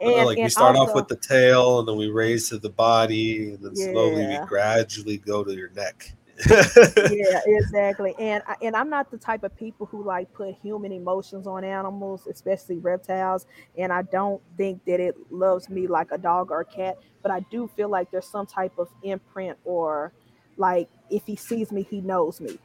You 0.00 0.10
know, 0.10 0.16
And, 0.16 0.26
like 0.26 0.36
we 0.36 0.42
and 0.44 0.52
start 0.52 0.76
off 0.76 0.94
with 0.94 1.08
the 1.08 1.16
tail, 1.16 1.80
and 1.80 1.88
then 1.88 1.96
we 1.96 2.08
raise 2.08 2.48
to 2.48 2.58
the 2.58 2.70
body, 2.70 3.50
and 3.50 3.62
then 3.62 3.76
slowly 3.76 4.26
we 4.26 4.38
gradually 4.46 5.18
go 5.18 5.44
to 5.44 5.52
your 5.52 5.70
neck. 5.70 6.14
yeah, 7.08 7.40
exactly. 7.46 8.14
And 8.18 8.42
I, 8.46 8.56
and 8.62 8.76
I'm 8.76 8.90
not 8.90 9.10
the 9.10 9.18
type 9.18 9.44
of 9.44 9.56
people 9.56 9.86
who 9.86 10.04
like 10.04 10.32
put 10.32 10.54
human 10.62 10.92
emotions 10.92 11.46
on 11.46 11.64
animals, 11.64 12.26
especially 12.26 12.78
reptiles. 12.78 13.46
And 13.76 13.92
I 13.92 14.02
don't 14.02 14.42
think 14.56 14.84
that 14.86 15.00
it 15.00 15.16
loves 15.30 15.68
me 15.68 15.86
like 15.86 16.08
a 16.12 16.18
dog 16.18 16.50
or 16.50 16.60
a 16.60 16.64
cat. 16.64 16.98
But 17.22 17.30
I 17.32 17.40
do 17.50 17.68
feel 17.76 17.88
like 17.88 18.10
there's 18.10 18.26
some 18.26 18.46
type 18.46 18.72
of 18.78 18.88
imprint, 19.02 19.58
or 19.64 20.12
like 20.56 20.88
if 21.10 21.24
he 21.26 21.36
sees 21.36 21.70
me, 21.72 21.82
he 21.88 22.00
knows 22.00 22.40
me. 22.40 22.58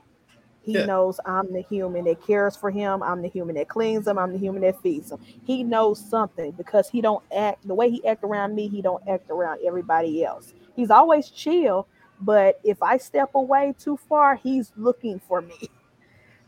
He 0.64 0.74
Yeah. 0.74 0.86
knows 0.86 1.20
I'm 1.26 1.54
the 1.54 1.62
human 1.62 2.06
that 2.06 2.22
cares 2.26 2.56
for 2.56 2.72
him. 2.72 3.04
I'm 3.04 3.22
the 3.22 3.28
human 3.30 3.56
that 3.56 3.68
cleans 3.70 4.08
him. 4.08 4.18
I'm 4.18 4.32
the 4.32 4.40
human 4.40 4.62
that 4.64 4.82
feeds 4.82 5.12
him. 5.12 5.20
He 5.46 5.64
knows 5.64 6.00
something 6.00 6.52
because 6.52 6.90
he 6.90 7.02
don't 7.02 7.24
act 7.36 7.68
the 7.68 7.76
way 7.76 7.90
he 7.90 8.06
act 8.06 8.24
around 8.24 8.56
me. 8.56 8.68
He 8.68 8.82
don't 8.82 9.04
act 9.08 9.30
around 9.30 9.60
everybody 9.66 10.24
else. 10.26 10.54
He's 10.76 10.90
always 10.90 11.30
chill, 11.30 11.88
but 12.22 12.60
if 12.64 12.82
I 12.82 12.98
step 12.98 13.32
away 13.36 13.74
too 13.78 13.98
far, 13.98 14.36
he's 14.36 14.72
looking 14.76 15.20
for 15.20 15.42
me. 15.42 15.58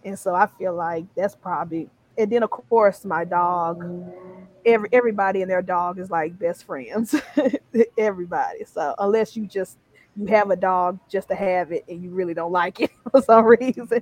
And 0.05 0.17
so 0.17 0.33
I 0.33 0.45
feel 0.47 0.73
like 0.73 1.03
that's 1.15 1.35
probably. 1.35 1.89
And 2.17 2.31
then 2.31 2.41
of 2.41 2.49
course 2.49 3.03
my 3.03 3.25
dog. 3.25 3.83
Every 4.65 4.87
everybody 4.93 5.41
and 5.41 5.51
their 5.51 5.61
dog 5.61 5.99
is 5.99 6.09
like 6.09 6.39
best 6.39 6.63
friends. 6.65 7.13
everybody. 7.97 8.63
So 8.65 8.95
unless 8.99 9.35
you 9.35 9.45
just 9.47 9.77
you 10.15 10.27
have 10.27 10.49
a 10.49 10.55
dog 10.55 10.99
just 11.09 11.27
to 11.29 11.35
have 11.35 11.73
it 11.73 11.83
and 11.89 12.01
you 12.01 12.11
really 12.11 12.33
don't 12.33 12.53
like 12.53 12.79
it 12.79 12.91
for 13.11 13.21
some 13.21 13.45
reason. 13.45 14.01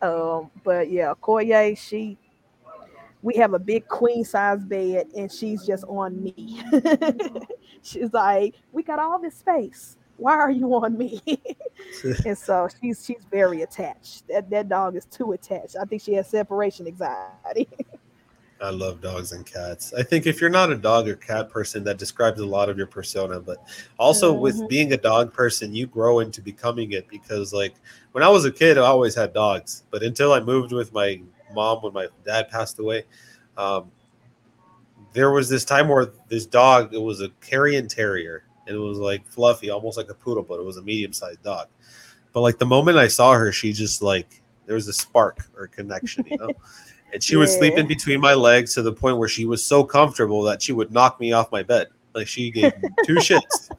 Um, 0.00 0.50
but 0.64 0.90
yeah, 0.90 1.12
Koye, 1.20 1.76
she 1.76 2.16
we 3.22 3.34
have 3.36 3.54
a 3.54 3.58
big 3.58 3.86
queen 3.88 4.24
size 4.24 4.64
bed 4.64 5.08
and 5.16 5.30
she's 5.30 5.66
just 5.66 5.84
on 5.84 6.22
me. 6.22 6.62
she's 7.82 8.12
like, 8.12 8.54
we 8.72 8.82
got 8.82 8.98
all 8.98 9.20
this 9.20 9.36
space. 9.36 9.96
Why 10.16 10.34
are 10.34 10.50
you 10.50 10.74
on 10.74 10.96
me? 10.96 11.20
and 12.26 12.36
so 12.36 12.68
she's 12.80 13.04
she's 13.04 13.24
very 13.30 13.62
attached. 13.62 14.26
That 14.28 14.50
that 14.50 14.68
dog 14.68 14.96
is 14.96 15.04
too 15.06 15.32
attached. 15.32 15.76
I 15.80 15.84
think 15.84 16.02
she 16.02 16.14
has 16.14 16.28
separation 16.28 16.86
anxiety. 16.86 17.68
I 18.60 18.70
love 18.70 19.00
dogs 19.00 19.32
and 19.32 19.44
cats. 19.44 19.92
I 19.92 20.04
think 20.04 20.24
if 20.24 20.40
you're 20.40 20.48
not 20.48 20.70
a 20.70 20.76
dog 20.76 21.08
or 21.08 21.16
cat 21.16 21.50
person, 21.50 21.82
that 21.82 21.98
describes 21.98 22.40
a 22.40 22.46
lot 22.46 22.68
of 22.68 22.78
your 22.78 22.86
persona. 22.86 23.40
But 23.40 23.58
also 23.98 24.32
with 24.32 24.54
Mhm. 24.56 24.68
being 24.68 24.92
a 24.92 24.96
dog 24.96 25.32
person, 25.32 25.74
you 25.74 25.88
grow 25.88 26.20
into 26.20 26.40
becoming 26.40 26.92
it 26.92 27.08
because, 27.08 27.52
like, 27.52 27.74
when 28.12 28.22
I 28.22 28.28
was 28.28 28.44
a 28.44 28.52
kid, 28.52 28.78
I 28.78 28.82
always 28.82 29.16
had 29.16 29.32
dogs. 29.32 29.82
But 29.90 30.04
until 30.04 30.32
I 30.32 30.38
moved 30.38 30.70
with 30.70 30.92
my 30.92 31.20
mom 31.52 31.82
when 31.82 31.92
my 31.92 32.06
dad 32.24 32.50
passed 32.50 32.78
away, 32.78 33.04
um, 33.56 33.90
there 35.12 35.32
was 35.32 35.48
this 35.48 35.64
time 35.64 35.88
where 35.88 36.12
this 36.28 36.46
dog, 36.46 36.94
it 36.94 37.02
was 37.02 37.20
a 37.20 37.30
cairn 37.40 37.88
terrier, 37.88 38.44
it 38.66 38.74
was 38.74 38.98
like 38.98 39.26
fluffy, 39.26 39.70
almost 39.70 39.96
like 39.96 40.10
a 40.10 40.14
poodle, 40.14 40.42
but 40.42 40.60
it 40.60 40.64
was 40.64 40.76
a 40.76 40.82
medium 40.82 41.12
sized 41.12 41.42
dog. 41.42 41.68
But 42.32 42.40
like 42.40 42.58
the 42.58 42.66
moment 42.66 42.98
I 42.98 43.08
saw 43.08 43.32
her, 43.32 43.52
she 43.52 43.72
just 43.72 44.02
like 44.02 44.42
there 44.66 44.74
was 44.74 44.88
a 44.88 44.92
spark 44.92 45.38
or 45.56 45.66
connection, 45.66 46.24
you 46.30 46.38
know. 46.38 46.50
and 47.12 47.22
she 47.22 47.36
would 47.36 47.48
sleep 47.48 47.74
in 47.74 47.86
between 47.86 48.20
my 48.20 48.34
legs 48.34 48.74
to 48.74 48.82
the 48.82 48.92
point 48.92 49.18
where 49.18 49.28
she 49.28 49.44
was 49.44 49.64
so 49.64 49.84
comfortable 49.84 50.42
that 50.42 50.62
she 50.62 50.72
would 50.72 50.92
knock 50.92 51.20
me 51.20 51.32
off 51.32 51.52
my 51.52 51.62
bed. 51.62 51.88
Like 52.14 52.26
she 52.26 52.50
gave 52.50 52.76
me 52.82 52.88
two 53.04 53.16
shits. 53.16 53.70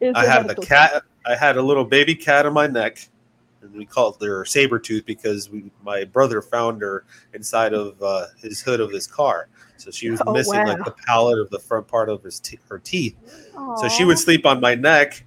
I 0.14 0.24
had 0.24 0.48
the 0.48 0.54
cat. 0.54 1.02
I 1.26 1.34
had 1.34 1.56
a 1.56 1.62
little 1.62 1.84
baby 1.84 2.14
cat 2.14 2.46
on 2.46 2.54
my 2.54 2.66
neck, 2.66 3.08
and 3.62 3.72
we 3.74 3.84
called 3.84 4.22
her 4.22 4.44
saber 4.44 4.78
tooth 4.78 5.04
because 5.04 5.50
we, 5.50 5.70
my 5.82 6.04
brother 6.04 6.40
found 6.42 6.80
her 6.82 7.04
inside 7.34 7.74
of 7.74 8.00
uh, 8.02 8.26
his 8.40 8.60
hood 8.60 8.80
of 8.80 8.90
his 8.90 9.06
car. 9.06 9.48
So 9.76 9.90
she 9.90 10.10
was 10.10 10.20
Oh, 10.26 10.32
missing 10.32 10.64
like 10.64 10.84
the 10.84 10.94
palate 11.06 11.38
of 11.38 11.50
the 11.50 11.58
front 11.58 11.86
part 11.86 12.08
of 12.08 12.22
his 12.24 12.40
her 12.68 12.78
teeth. 12.78 13.16
So 13.76 13.88
she 13.88 14.04
would 14.04 14.18
sleep 14.18 14.44
on 14.46 14.60
my 14.60 14.74
neck, 14.74 15.24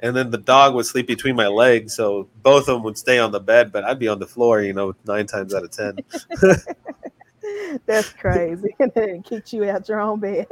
and 0.00 0.14
then 0.14 0.30
the 0.30 0.38
dog 0.38 0.74
would 0.74 0.86
sleep 0.86 1.06
between 1.08 1.34
my 1.34 1.48
legs. 1.48 1.94
So 1.94 2.28
both 2.42 2.68
of 2.68 2.74
them 2.76 2.82
would 2.84 2.96
stay 2.98 3.18
on 3.18 3.32
the 3.32 3.40
bed, 3.40 3.72
but 3.72 3.84
I'd 3.84 3.98
be 3.98 4.06
on 4.08 4.18
the 4.20 4.26
floor. 4.26 4.62
You 4.62 4.72
know, 4.72 4.94
nine 5.06 5.26
times 5.26 5.54
out 5.54 5.64
of 5.64 5.70
ten. 5.72 5.98
That's 7.86 8.12
crazy. 8.12 8.74
and 8.78 8.92
then 8.94 9.22
kicked 9.22 9.52
you 9.52 9.64
out 9.64 9.88
your 9.88 10.00
own 10.00 10.20
bed. 10.20 10.46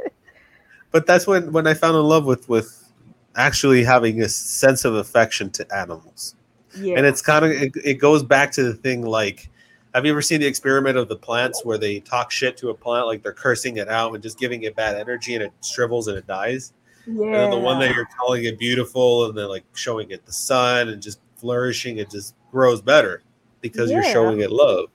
but 0.91 1.05
that's 1.05 1.27
when 1.27 1.51
when 1.51 1.67
I 1.67 1.73
found 1.73 1.95
in 1.95 2.03
love 2.03 2.25
with 2.25 2.47
with 2.49 2.91
actually 3.35 3.83
having 3.83 4.21
a 4.21 4.29
sense 4.29 4.83
of 4.83 4.95
affection 4.95 5.49
to 5.51 5.75
animals. 5.75 6.35
Yeah. 6.79 6.97
and 6.97 7.05
it's 7.05 7.21
kind 7.21 7.45
of 7.45 7.51
it, 7.51 7.71
it 7.83 7.93
goes 7.95 8.23
back 8.23 8.51
to 8.53 8.63
the 8.63 8.73
thing 8.73 9.03
like 9.03 9.49
have 9.93 10.05
you 10.05 10.11
ever 10.11 10.21
seen 10.21 10.41
the 10.41 10.45
experiment 10.45 10.97
of 10.97 11.07
the 11.07 11.15
plants 11.15 11.65
where 11.65 11.77
they 11.77 11.99
talk 11.99 12.31
shit 12.31 12.57
to 12.57 12.69
a 12.69 12.73
plant 12.73 13.07
like 13.07 13.23
they're 13.23 13.33
cursing 13.33 13.77
it 13.77 13.87
out 13.87 14.13
and 14.13 14.21
just 14.21 14.37
giving 14.37 14.63
it 14.63 14.75
bad 14.75 14.95
energy 14.95 15.35
and 15.35 15.43
it 15.43 15.51
shrivels 15.63 16.07
and 16.07 16.17
it 16.17 16.27
dies 16.27 16.73
yeah. 17.05 17.23
and 17.23 17.33
then 17.33 17.51
the 17.51 17.57
one 17.57 17.79
that 17.79 17.93
you're 17.95 18.07
calling 18.17 18.45
it 18.45 18.59
beautiful 18.59 19.25
and 19.25 19.37
then 19.37 19.47
like 19.47 19.63
showing 19.73 20.11
it 20.11 20.25
the 20.25 20.33
sun 20.33 20.89
and 20.89 21.01
just 21.01 21.19
flourishing 21.37 21.97
it 21.97 22.09
just 22.09 22.35
grows 22.51 22.81
better 22.81 23.23
because 23.61 23.89
you're 23.89 24.03
showing 24.03 24.41
it 24.41 24.51
love 24.51 24.89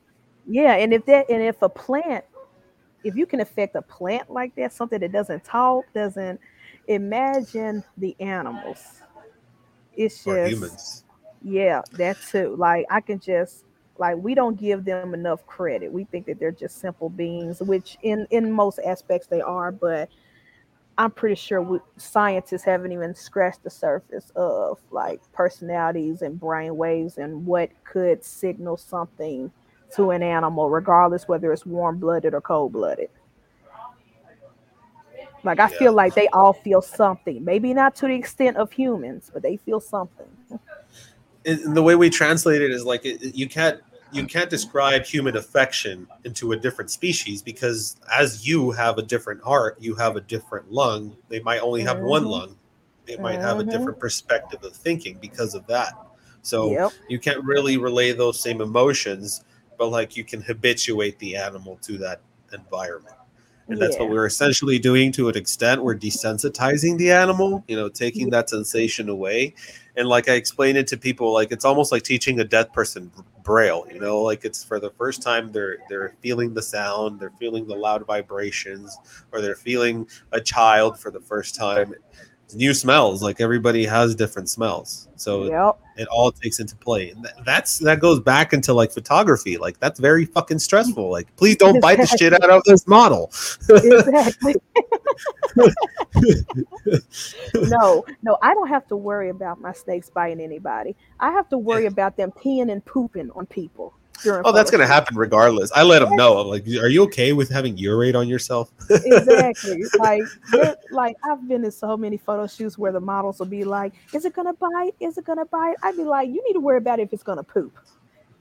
Yeah, 0.46 0.74
and 0.74 0.92
if 0.92 1.04
that 1.06 1.30
and 1.30 1.42
if 1.42 1.60
a 1.62 1.68
plant, 1.68 2.24
if 3.04 3.14
you 3.14 3.26
can 3.26 3.40
affect 3.40 3.76
a 3.76 3.82
plant 3.82 4.30
like 4.30 4.54
that, 4.56 4.72
something 4.72 5.00
that 5.00 5.12
doesn't 5.12 5.44
talk, 5.44 5.84
doesn't 5.94 6.40
imagine 6.88 7.84
the 7.96 8.16
animals. 8.20 9.02
It's 9.94 10.26
or 10.26 10.36
just 10.36 10.52
humans 10.52 11.04
yeah, 11.44 11.82
that 11.92 12.16
too. 12.30 12.54
Like 12.58 12.86
I 12.90 13.00
can 13.00 13.18
just 13.20 13.64
like 13.98 14.16
we 14.16 14.34
don't 14.34 14.58
give 14.58 14.84
them 14.84 15.14
enough 15.14 15.46
credit. 15.46 15.92
We 15.92 16.04
think 16.04 16.26
that 16.26 16.38
they're 16.38 16.52
just 16.52 16.80
simple 16.80 17.08
beings, 17.10 17.60
which 17.60 17.96
in 18.02 18.26
in 18.30 18.52
most 18.52 18.78
aspects 18.84 19.26
they 19.26 19.40
are, 19.40 19.72
but 19.72 20.08
I'm 20.98 21.10
pretty 21.10 21.36
sure 21.36 21.62
we, 21.62 21.78
scientists 21.96 22.64
haven't 22.64 22.92
even 22.92 23.14
scratched 23.14 23.62
the 23.64 23.70
surface 23.70 24.30
of 24.36 24.78
like 24.90 25.20
personalities 25.32 26.22
and 26.22 26.38
brain 26.38 26.76
waves 26.76 27.18
and 27.18 27.46
what 27.46 27.70
could 27.84 28.22
signal 28.24 28.76
something 28.76 29.50
to 29.96 30.10
an 30.10 30.22
animal, 30.22 30.70
regardless 30.70 31.28
whether 31.28 31.52
it's 31.52 31.66
warm 31.66 31.98
blooded 31.98 32.34
or 32.34 32.40
cold 32.40 32.72
blooded. 32.72 33.08
Like 35.44 35.58
I 35.60 35.68
Yeah. 35.70 35.78
feel 35.78 35.92
like 35.92 36.14
they 36.14 36.28
all 36.28 36.52
feel 36.52 36.82
something. 36.82 37.44
Maybe 37.44 37.74
not 37.74 37.94
to 37.96 38.06
the 38.06 38.14
extent 38.14 38.56
of 38.56 38.70
humans, 38.70 39.30
but 39.32 39.42
they 39.42 39.56
feel 39.56 39.80
something. 39.80 40.28
And 41.44 41.76
the 41.76 41.82
way 41.82 41.94
we 41.94 42.10
translate 42.10 42.62
it 42.62 42.70
is 42.70 42.84
like 42.84 43.04
it, 43.04 43.34
you 43.34 43.48
can't 43.48 43.80
you 44.12 44.26
can't 44.26 44.50
describe 44.50 45.04
human 45.04 45.36
affection 45.36 46.06
into 46.24 46.52
a 46.52 46.56
different 46.56 46.90
species 46.90 47.42
because 47.42 47.96
as 48.14 48.46
you 48.46 48.70
have 48.70 48.98
a 48.98 49.02
different 49.02 49.42
heart 49.42 49.76
you 49.80 49.94
have 49.94 50.16
a 50.16 50.20
different 50.20 50.70
lung. 50.70 51.16
They 51.28 51.40
might 51.40 51.60
only 51.60 51.82
have 51.82 51.98
one 52.00 52.24
Mhm. 52.24 52.30
lung. 52.30 52.56
They 53.06 53.16
might 53.16 53.40
have 53.40 53.58
a 53.58 53.64
different 53.64 53.98
perspective 53.98 54.62
of 54.62 54.74
thinking 54.74 55.18
because 55.20 55.54
of 55.54 55.66
that. 55.66 55.94
So 56.42 56.70
Yep. 56.72 56.92
you 57.08 57.18
can't 57.18 57.42
really 57.44 57.76
relay 57.78 58.12
those 58.12 58.40
same 58.40 58.60
emotions 58.60 59.44
but 59.78 59.88
like 59.88 60.16
you 60.16 60.22
can 60.24 60.40
habituate 60.40 61.18
the 61.18 61.34
animal 61.34 61.76
to 61.82 61.98
that 61.98 62.20
environment 62.52 63.16
and 63.68 63.80
that's 63.80 63.98
what 63.98 64.10
we're 64.10 64.26
essentially 64.26 64.78
doing 64.78 65.12
to 65.12 65.28
an 65.28 65.36
extent. 65.36 65.82
We're 65.82 65.94
desensitizing 65.94 66.98
the 66.98 67.10
animal 67.12 67.64
you 67.68 67.76
know 67.76 67.88
taking 67.88 68.26
mm-hmm. 68.26 68.30
that 68.30 68.50
sensation 68.50 69.08
away. 69.08 69.54
And 69.94 70.08
like 70.08 70.26
i 70.26 70.32
explain 70.32 70.76
it 70.76 70.86
to 70.86 70.96
people 70.96 71.34
like 71.34 71.52
it's 71.52 71.66
almost 71.66 71.92
like 71.92 72.02
teaching 72.02 72.40
a 72.40 72.44
deaf 72.44 72.72
person 72.72 73.10
braille 73.42 73.86
you 73.92 74.00
know 74.00 74.22
like 74.22 74.44
it's 74.44 74.64
for 74.64 74.80
the 74.80 74.90
first 74.90 75.22
time 75.22 75.52
they're 75.52 75.78
they're 75.88 76.14
feeling 76.20 76.54
the 76.54 76.62
sound 76.62 77.20
they're 77.20 77.32
feeling 77.38 77.66
the 77.66 77.74
loud 77.74 78.06
vibrations 78.06 78.96
or 79.32 79.40
they're 79.40 79.54
feeling 79.54 80.08
a 80.32 80.40
child 80.40 80.98
for 80.98 81.10
the 81.10 81.20
first 81.20 81.54
time 81.54 81.94
new 82.54 82.74
smells. 82.74 83.22
Like 83.22 83.40
everybody 83.40 83.84
has 83.84 84.14
different 84.14 84.48
smells, 84.48 85.08
so 85.16 85.44
Yep. 85.44 85.78
it 85.96 86.08
all 86.08 86.32
takes 86.32 86.60
into 86.60 86.76
play. 86.76 87.10
And 87.10 87.24
that, 87.24 87.34
that's 87.44 87.78
that 87.80 88.00
goes 88.00 88.20
back 88.20 88.52
into 88.52 88.72
like 88.72 88.92
photography. 88.92 89.56
Like 89.58 89.78
that's 89.80 89.98
very 90.00 90.24
fucking 90.24 90.58
stressful. 90.58 91.10
Like 91.10 91.34
please 91.36 91.56
don't 91.56 91.80
bite 91.80 91.98
the 91.98 92.06
shit 92.06 92.32
out 92.32 92.50
of 92.50 92.62
this 92.64 92.86
model. 92.86 93.30
exactly. 93.68 94.54
no, 97.54 98.04
no, 98.22 98.38
I 98.42 98.54
don't 98.54 98.68
have 98.68 98.86
to 98.88 98.96
worry 98.96 99.30
about 99.30 99.60
my 99.60 99.72
snakes 99.72 100.10
biting 100.10 100.40
anybody. 100.40 100.96
I 101.20 101.30
have 101.32 101.48
to 101.50 101.58
worry 101.58 101.86
about 101.86 102.16
them 102.16 102.32
peeing 102.32 102.70
and 102.70 102.84
pooping 102.84 103.30
on 103.34 103.46
people. 103.46 103.94
Oh, 104.26 104.52
that's 104.52 104.70
gonna 104.70 104.86
happen 104.86 105.16
regardless. 105.16 105.70
I 105.72 105.82
let 105.82 106.00
them 106.00 106.14
know. 106.16 106.38
I'm 106.38 106.46
like, 106.48 106.66
are 106.66 106.88
you 106.88 107.02
okay 107.04 107.32
with 107.32 107.48
having 107.50 107.76
urate 107.76 108.14
on 108.18 108.28
yourself? 108.28 108.70
Exactly. 108.90 109.84
Like, 109.98 110.22
like 110.90 111.16
I've 111.24 111.46
been 111.48 111.64
in 111.64 111.70
so 111.72 111.96
many 111.96 112.16
photo 112.16 112.46
shoots 112.46 112.78
where 112.78 112.92
the 112.92 113.00
models 113.00 113.38
will 113.38 113.46
be 113.46 113.64
like, 113.64 113.92
"Is 114.12 114.24
it 114.24 114.34
gonna 114.34 114.52
bite? 114.54 114.94
Is 115.00 115.18
it 115.18 115.24
gonna 115.24 115.44
bite?" 115.46 115.76
I'd 115.82 115.96
be 115.96 116.04
like, 116.04 116.28
"You 116.28 116.42
need 116.46 116.54
to 116.54 116.60
worry 116.60 116.78
about 116.78 117.00
if 117.00 117.12
it's 117.12 117.22
gonna 117.22 117.42
poop." 117.42 117.72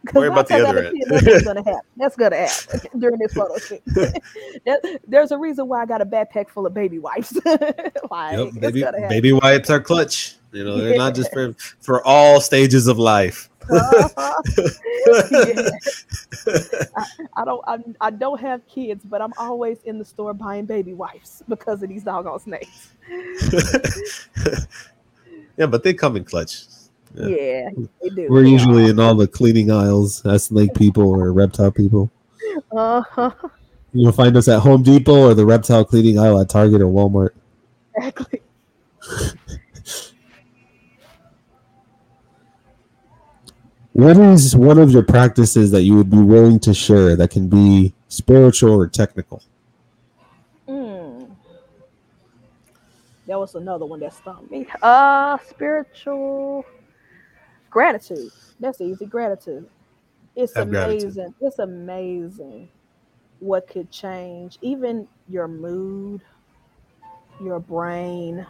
Worry 0.16 0.30
about 0.30 0.48
the 0.48 0.68
other 0.68 0.86
end. 0.86 1.03
That's 1.10 1.44
gonna 1.44 1.64
happen. 1.64 1.82
That's 1.95 2.16
gonna 2.16 2.36
happen 2.48 2.80
during 2.99 3.20
this 3.20 3.34
photo 3.34 3.56
shoot. 3.60 3.84
That- 4.66 4.99
there's 5.08 5.30
a 5.32 5.38
reason 5.38 5.68
why 5.68 5.84
I 5.84 5.86
got 5.86 6.02
a 6.02 6.06
backpack 6.08 6.49
full 6.49 6.66
of 6.66 6.74
baby 6.74 6.98
wipes. 6.98 7.36
like, 7.45 8.36
Yep, 8.36 8.53
baby, 8.60 8.84
baby 9.10 9.34
wipes 9.34 9.70
are 9.70 9.80
clutch. 9.80 10.38
You 10.53 10.64
know, 10.64 10.78
they're 10.80 10.98
not 10.98 11.14
just 11.14 11.32
for 11.32 11.53
for 11.82 12.03
all 12.03 12.41
stages 12.41 12.88
of 12.88 12.98
life. 12.98 13.51
Yeah. 13.70 14.08
I, 16.96 17.06
I 17.36 17.46
don't 17.46 17.64
I, 17.68 17.78
I 18.00 18.10
don't 18.10 18.40
have 18.40 18.66
kids, 18.68 19.06
but 19.06 19.22
I'm 19.22 19.34
always 19.38 19.78
in 19.84 20.00
the 20.00 20.06
store 20.06 20.34
buying 20.34 20.66
baby 20.66 20.94
wipes 20.94 21.44
because 21.48 21.84
of 21.84 21.90
these 21.90 22.04
doggone 22.04 22.40
snakes. 22.40 22.90
yeah, 25.58 25.66
but 25.68 25.84
they 25.84 25.94
come 25.94 26.16
in 26.18 26.24
clutch. 26.24 26.64
Yeah. 27.14 27.28
Yeah, 27.28 27.70
they 28.02 28.10
do. 28.10 28.28
We're 28.30 28.46
usually 28.46 28.90
in 28.90 29.00
all 29.00 29.16
the 29.16 29.28
cleaning 29.28 29.72
aisles 29.72 30.26
as 30.26 30.46
snake 30.46 30.74
people 30.76 31.10
or 31.10 31.32
reptile 31.34 31.72
people. 31.72 32.10
uh-huh. 32.72 33.32
You'll 33.94 34.14
find 34.14 34.38
us 34.38 34.48
at 34.48 34.62
Home 34.62 34.84
Depot 34.84 35.30
or 35.30 35.34
the 35.34 35.46
reptile 35.46 35.84
cleaning 35.84 36.18
aisle 36.18 36.40
at 36.40 36.50
Target 36.50 36.82
or 36.82 36.86
Walmart. 36.86 37.32
exactly. 37.96 38.42
What 43.93 44.18
is 44.18 44.55
one 44.55 44.80
of 44.80 44.91
your 44.91 45.03
practices 45.03 45.72
that 45.72 45.84
you 45.84 45.95
would 45.97 46.09
be 46.11 46.18
willing 46.19 46.59
to 46.61 46.73
share 46.73 47.15
that 47.18 47.31
can 47.31 47.49
be 47.49 47.93
spiritual 48.09 48.73
or 48.73 48.88
technical? 48.88 49.43
Mm. 50.69 51.35
That 53.27 53.39
was 53.39 53.55
another 53.55 53.85
one 53.85 54.01
that 54.01 54.13
stumped 54.13 54.51
me. 54.51 54.68
Uh 54.81 55.38
spiritual 55.49 56.65
gratitude. 57.69 58.31
That's 58.59 58.81
easy. 58.81 59.05
Gratitude. 59.05 59.69
It's 60.35 60.57
Have 60.57 60.69
gratitude. 60.69 61.18
amazing. 61.18 61.35
It's 61.41 61.59
amazing 61.59 62.69
what 63.39 63.68
could 63.68 63.91
change 63.91 64.57
even 64.61 65.07
your 65.30 65.47
mood, 65.47 66.22
your 67.41 67.59
brain. 67.59 68.45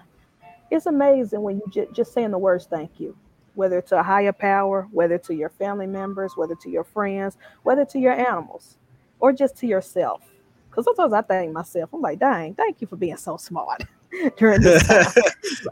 It's 0.71 0.87
amazing 0.87 1.41
when 1.43 1.57
you 1.57 1.63
just 1.71 1.93
just 1.93 2.13
saying 2.13 2.31
the 2.31 2.39
words 2.39 2.67
thank 2.67 2.99
you, 2.99 3.17
whether 3.55 3.81
to 3.81 3.99
a 3.99 4.03
higher 4.03 4.31
power, 4.31 4.87
whether 4.91 5.17
to 5.17 5.33
your 5.33 5.49
family 5.49 5.87
members, 5.87 6.37
whether 6.37 6.55
to 6.55 6.69
your 6.69 6.83
friends, 6.83 7.37
whether 7.63 7.85
to 7.85 7.99
your 7.99 8.13
animals, 8.13 8.77
or 9.19 9.33
just 9.33 9.57
to 9.57 9.67
yourself. 9.67 10.21
Because 10.69 10.85
sometimes 10.85 11.11
I 11.11 11.21
thank 11.21 11.51
myself. 11.51 11.89
I'm 11.93 12.01
like, 12.01 12.19
dang, 12.19 12.55
thank 12.55 12.79
you 12.79 12.87
for 12.87 12.95
being 12.95 13.17
so 13.17 13.35
smart 13.35 13.83
during 14.37 14.61
this 14.61 14.87
time. 14.87 15.05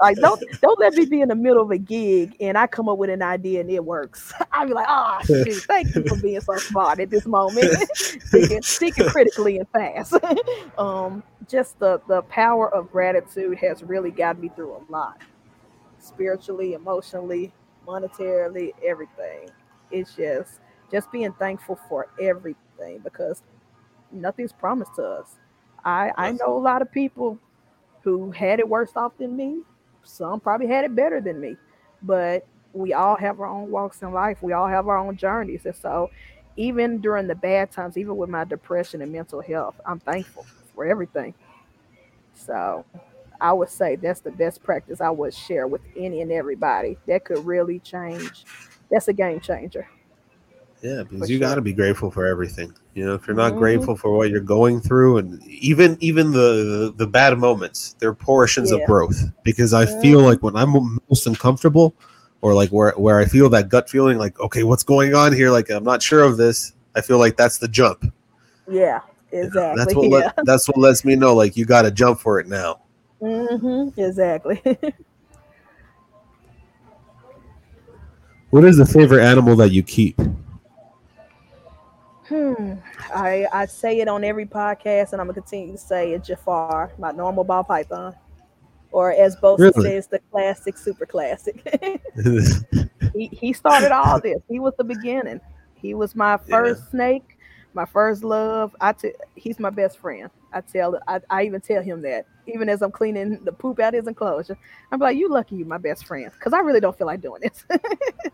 like, 0.01 0.18
don't 0.18 0.43
don't 0.61 0.77
let 0.77 0.93
me 0.93 1.06
be 1.06 1.22
in 1.22 1.30
the 1.30 1.35
middle 1.35 1.61
of 1.61 1.72
a 1.72 1.77
gig 1.77 2.35
and 2.41 2.57
I 2.57 2.68
come 2.68 2.89
up 2.89 2.97
with 2.97 3.10
an 3.10 3.22
idea 3.22 3.61
and 3.61 3.69
it 3.69 3.84
works. 3.84 4.34
I'll 4.51 4.68
be 4.68 4.73
like, 4.73 4.88
oh 4.89 5.19
shoot, 5.26 5.64
thank 5.64 5.95
you 5.95 6.03
for 6.06 6.18
being 6.18 6.41
so 6.41 6.57
smart 6.57 6.99
at 6.99 7.10
this 7.10 7.26
moment. 7.26 7.72
thinking, 7.97 8.61
thinking 8.61 9.07
critically 9.07 9.60
and 9.60 9.69
fast. 9.69 10.14
um, 10.77 11.23
just 11.47 11.80
the 11.80 12.01
the 12.10 12.22
power 12.23 12.73
of 12.73 12.91
gratitude 12.91 13.57
has 13.57 13.84
really 13.84 14.11
got 14.11 14.38
me 14.38 14.49
through 14.53 14.73
a 14.76 14.91
lot. 14.91 15.22
Spiritually, 15.97 16.73
emotionally, 16.73 17.53
monetarily, 17.90 18.74
everything. 18.86 19.49
It's 19.91 20.16
just 20.16 20.60
just 20.91 21.11
being 21.11 21.34
thankful 21.34 21.80
for 21.88 22.07
everything 22.22 22.99
because 23.03 23.41
nothing's 24.11 24.52
promised 24.53 24.95
to 24.95 25.03
us. 25.03 25.36
I 25.84 26.11
I 26.18 26.32
know 26.34 26.57
a 26.57 26.60
lot 26.60 26.82
of 26.82 26.91
people 26.91 27.40
who 28.03 28.32
had 28.32 28.60
it 28.60 28.68
worse 28.70 28.91
off 28.95 29.14
than 29.18 29.36
me. 29.36 29.61
Some 30.03 30.40
probably 30.40 30.68
had 30.68 30.86
it 30.86 30.95
better 30.95 31.22
than 31.22 31.40
me, 31.40 31.57
but 32.03 32.45
we 32.74 32.94
all 32.94 33.16
have 33.16 33.40
our 33.40 33.48
own 33.48 33.72
walks 33.72 34.02
in 34.02 34.11
life. 34.14 34.41
We 34.41 34.53
all 34.53 34.68
have 34.68 34.88
our 34.88 34.98
own 34.98 35.18
journeys, 35.18 35.66
and 35.66 35.76
so 35.76 36.10
even 36.57 36.99
during 36.99 37.28
the 37.28 37.36
bad 37.36 37.72
times, 37.72 37.98
even 37.98 38.18
with 38.18 38.30
my 38.30 38.44
depression 38.44 39.02
and 39.02 39.11
mental 39.11 39.41
health, 39.41 39.80
I'm 39.86 39.99
thankful 39.99 40.45
for 40.76 40.86
everything. 40.86 41.34
So 42.34 42.86
I 43.41 43.53
would 43.53 43.70
say 43.70 43.95
that's 43.95 44.22
the 44.22 44.32
best 44.32 44.64
practice 44.64 45.02
I 45.02 45.10
would 45.10 45.34
share 45.34 45.68
with 45.68 45.82
any 45.95 46.22
and 46.22 46.32
everybody. 46.32 46.98
That 47.07 47.26
could 47.26 47.45
really 47.45 47.80
change. 47.80 48.45
That's 48.91 49.07
a 49.07 49.14
game 49.14 49.40
changer. 49.40 49.88
Yeah, 50.82 51.03
because 51.03 51.20
For 51.20 51.28
you 51.28 51.40
sure. 51.40 51.48
got 51.48 51.56
to 51.56 51.61
be 51.61 51.74
grateful 51.74 52.10
for 52.10 52.26
everything. 52.26 52.74
You 52.94 53.06
know, 53.06 53.14
if 53.14 53.28
you're 53.28 53.36
not 53.36 53.53
Mhm. 53.53 53.57
grateful 53.57 53.95
for 53.98 54.16
what 54.16 54.30
you're 54.30 54.40
going 54.40 54.80
through, 54.80 55.18
and 55.18 55.44
even 55.45 55.98
even 55.99 56.32
the 56.32 56.40
the, 56.40 56.94
the 56.95 57.07
bad 57.07 57.38
moments, 57.38 57.95
they're 57.99 58.14
portions 58.14 58.72
Yeah. 58.72 58.78
of 58.78 58.86
growth. 58.86 59.22
Because 59.44 59.74
I 59.74 59.86
feel 59.86 60.22
like 60.22 60.41
when 60.41 60.56
I'm 60.56 60.99
most 61.10 61.28
uncomfortable, 61.28 61.94
or 62.41 62.53
like 62.53 62.70
where 62.70 62.91
where 62.94 63.20
I 63.20 63.26
feel 63.26 63.49
that 63.49 63.68
gut 63.70 63.90
feeling, 63.90 64.18
like 64.18 64.40
okay, 64.40 64.64
what's 64.64 64.84
going 64.84 65.14
on 65.16 65.34
here? 65.34 65.49
Like 65.52 65.70
I'm 65.70 65.84
not 65.84 66.02
sure 66.02 66.24
of 66.24 66.38
this. 66.38 66.74
I 66.95 67.02
feel 67.02 67.20
like 67.20 67.36
that's 67.36 67.57
the 67.57 67.68
jump. 67.68 68.06
Yeah, 68.70 69.02
You 69.32 69.40
know, 69.41 69.48
exactly. 69.48 69.84
That's 69.84 69.95
what 69.95 70.03
yeah. 70.10 70.32
let, 70.38 70.45
that's 70.45 70.68
what 70.68 70.78
lets 70.78 71.03
me 71.03 71.16
know 71.16 71.36
like 71.36 71.57
you 71.57 71.66
got 71.66 71.82
to 71.84 71.91
jump 71.91 72.20
for 72.22 72.40
it 72.40 72.48
now. 72.48 72.80
Hmm 73.19 73.89
Exactly. 73.97 74.61
What 78.51 78.65
is 78.65 78.77
the 78.77 78.85
favorite 78.85 79.23
animal 79.23 79.55
that 79.57 79.71
you 79.71 79.83
keep? 79.83 80.19
Hmm. 82.27 82.73
I 83.13 83.47
I 83.51 83.65
say 83.65 83.99
it 83.99 84.07
on 84.07 84.23
every 84.23 84.45
podcast, 84.45 85.11
and 85.13 85.21
I'm 85.21 85.27
gonna 85.27 85.33
continue 85.33 85.71
to 85.73 85.77
say 85.77 86.13
it. 86.13 86.23
Jafar, 86.23 86.91
my 86.97 87.11
normal 87.11 87.43
ball 87.43 87.63
python, 87.63 88.15
or 88.91 89.11
as 89.11 89.35
both 89.35 89.59
Really? 89.59 89.83
says, 89.83 90.07
the 90.07 90.19
classic, 90.31 90.77
super 90.77 91.05
classic. 91.05 91.61
he 93.13 93.27
he 93.27 93.53
started 93.53 93.91
all 93.91 94.19
this. 94.19 94.39
He 94.47 94.59
was 94.59 94.73
the 94.77 94.83
beginning. 94.83 95.41
He 95.75 95.93
was 95.93 96.15
my 96.15 96.37
first 96.37 96.89
snake, 96.91 97.37
my 97.73 97.85
first 97.85 98.23
love. 98.23 98.75
I 98.81 98.93
t- 98.93 99.13
he's 99.35 99.59
my 99.59 99.69
best 99.69 99.97
friend. 99.99 100.29
I 100.53 100.61
tell 100.61 100.99
I, 101.07 101.21
I 101.29 101.43
even 101.45 101.61
tell 101.61 101.81
him 101.83 102.01
that 102.01 102.25
even 102.53 102.69
as 102.69 102.81
I'm 102.81 102.91
cleaning 102.91 103.43
the 103.43 103.51
poop 103.51 103.80
out 103.80 103.93
his 103.93 104.07
enclosure. 104.07 104.57
I'm 104.91 104.99
like, 104.99 105.17
you 105.17 105.30
lucky 105.30 105.55
you 105.55 105.65
my 105.65 105.77
best 105.77 106.05
friend 106.05 106.31
because 106.31 106.53
I 106.53 106.59
really 106.59 106.80
don't 106.80 106.97
feel 106.97 107.07
like 107.07 107.21
doing 107.21 107.41
this. 107.41 107.63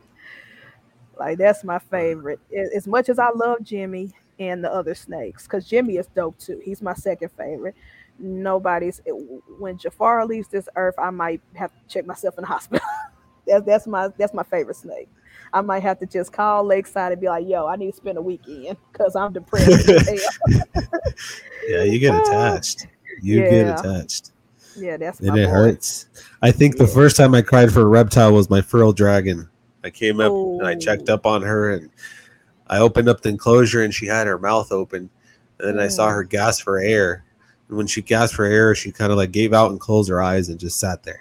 like 1.17 1.37
that's 1.37 1.63
my 1.63 1.79
favorite. 1.79 2.39
As 2.75 2.87
much 2.87 3.09
as 3.09 3.19
I 3.19 3.29
love 3.29 3.63
Jimmy 3.63 4.13
and 4.39 4.63
the 4.63 4.71
other 4.71 4.95
snakes, 4.95 5.43
because 5.43 5.67
Jimmy 5.67 5.97
is 5.97 6.07
dope 6.07 6.37
too. 6.37 6.61
He's 6.63 6.81
my 6.81 6.93
second 6.93 7.29
favorite. 7.37 7.75
Nobody's 8.17 9.01
eh, 9.05 9.11
when 9.59 9.77
Jafar 9.77 10.25
leaves 10.25 10.47
this 10.47 10.69
earth, 10.75 10.95
I 10.97 11.09
might 11.09 11.41
have 11.53 11.71
to 11.71 11.79
check 11.87 12.05
myself 12.05 12.37
in 12.37 12.43
the 12.43 12.47
hospital. 12.55 12.87
that's 13.45 13.65
that's 13.65 13.87
my 13.87 14.09
that's 14.17 14.33
my 14.33 14.43
favorite 14.43 14.77
snake. 14.77 15.09
I 15.53 15.61
might 15.61 15.83
have 15.83 15.99
to 15.99 16.05
just 16.05 16.33
call 16.33 16.63
Lakeside 16.65 17.11
and 17.13 17.21
be 17.21 17.27
like, 17.27 17.47
"Yo, 17.47 17.67
I 17.67 17.75
need 17.75 17.91
to 17.91 17.97
spend 17.97 18.17
a 18.17 18.21
weekend 18.21 18.77
because 18.91 19.15
I'm 19.15 19.33
depressed." 19.33 19.87
yeah, 21.67 21.83
you 21.83 21.99
get 21.99 22.15
attached. 22.15 22.87
You 23.21 23.41
get 23.41 23.79
attached. 23.79 24.31
yeah, 24.75 24.97
that's 24.97 25.19
and 25.19 25.37
it 25.37 25.45
boy. 25.47 25.51
hurts. 25.51 26.07
I 26.41 26.51
think 26.51 26.77
the 26.77 26.87
first 26.87 27.15
time 27.17 27.33
I 27.33 27.41
cried 27.41 27.71
for 27.71 27.81
a 27.81 27.85
reptile 27.85 28.33
was 28.33 28.49
my 28.49 28.61
frilled 28.61 28.97
dragon. 28.97 29.49
I 29.83 29.89
came 29.89 30.19
up 30.19 30.31
and 30.31 30.65
I 30.67 30.75
checked 30.75 31.09
Oh. 31.09 31.13
up 31.15 31.25
on 31.25 31.41
her 31.43 31.71
and 31.71 31.89
I 32.67 32.79
opened 32.79 33.07
up 33.07 33.21
the 33.21 33.29
enclosure 33.29 33.83
and 33.83 33.93
she 33.93 34.07
had 34.07 34.27
her 34.27 34.39
mouth 34.39 34.71
open. 34.71 35.09
And 35.59 35.69
then 35.69 35.79
I 35.79 35.87
saw 35.87 36.07
Mm. 36.09 36.13
her 36.15 36.23
gasp 36.23 36.63
for 36.63 36.79
air. 36.79 37.23
And 37.69 37.77
when 37.77 37.87
she 37.87 38.01
gasped 38.01 38.35
for 38.35 38.45
air, 38.45 38.73
she 38.75 38.91
kind 38.91 39.11
of 39.11 39.17
like 39.17 39.31
gave 39.31 39.53
out 39.53 39.71
and 39.71 39.79
closed 39.79 40.09
her 40.09 40.21
eyes 40.21 40.49
and 40.49 40.59
just 40.59 40.79
sat 40.79 41.03
there. 41.03 41.19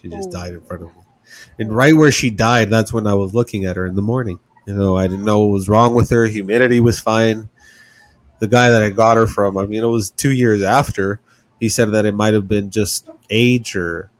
She 0.00 0.08
just 0.08 0.28
Oh. 0.30 0.32
died 0.32 0.54
in 0.54 0.60
front 0.62 0.82
of 0.82 0.88
me. 0.88 1.02
And 1.58 1.74
right 1.74 1.94
where 1.96 2.10
she 2.12 2.30
died, 2.30 2.70
that's 2.70 2.92
when 2.92 3.06
I 3.06 3.14
was 3.14 3.34
looking 3.34 3.64
at 3.66 3.76
her 3.76 3.86
in 3.86 3.94
the 3.94 4.02
morning. 4.02 4.38
You 4.66 4.74
know, 4.74 4.96
I 4.96 5.06
didn't 5.06 5.24
know 5.24 5.40
what 5.40 5.52
was 5.52 5.68
wrong 5.68 5.94
with 5.94 6.10
her. 6.10 6.26
Humidity 6.26 6.80
was 6.80 6.98
fine. 6.98 7.48
The 8.40 8.48
guy 8.48 8.68
that 8.70 8.82
I 8.82 8.90
got 8.90 9.16
her 9.16 9.26
from, 9.26 9.56
I 9.56 9.64
mean, 9.66 9.82
it 9.82 9.86
was 9.86 10.10
two 10.10 10.32
years 10.32 10.62
after. 10.62 11.20
He 11.60 11.68
said 11.68 11.90
that 11.92 12.04
it 12.04 12.14
might 12.14 12.34
have 12.34 12.48
been 12.48 12.70
just 12.70 13.08
age 13.30 13.76
or 13.76 14.10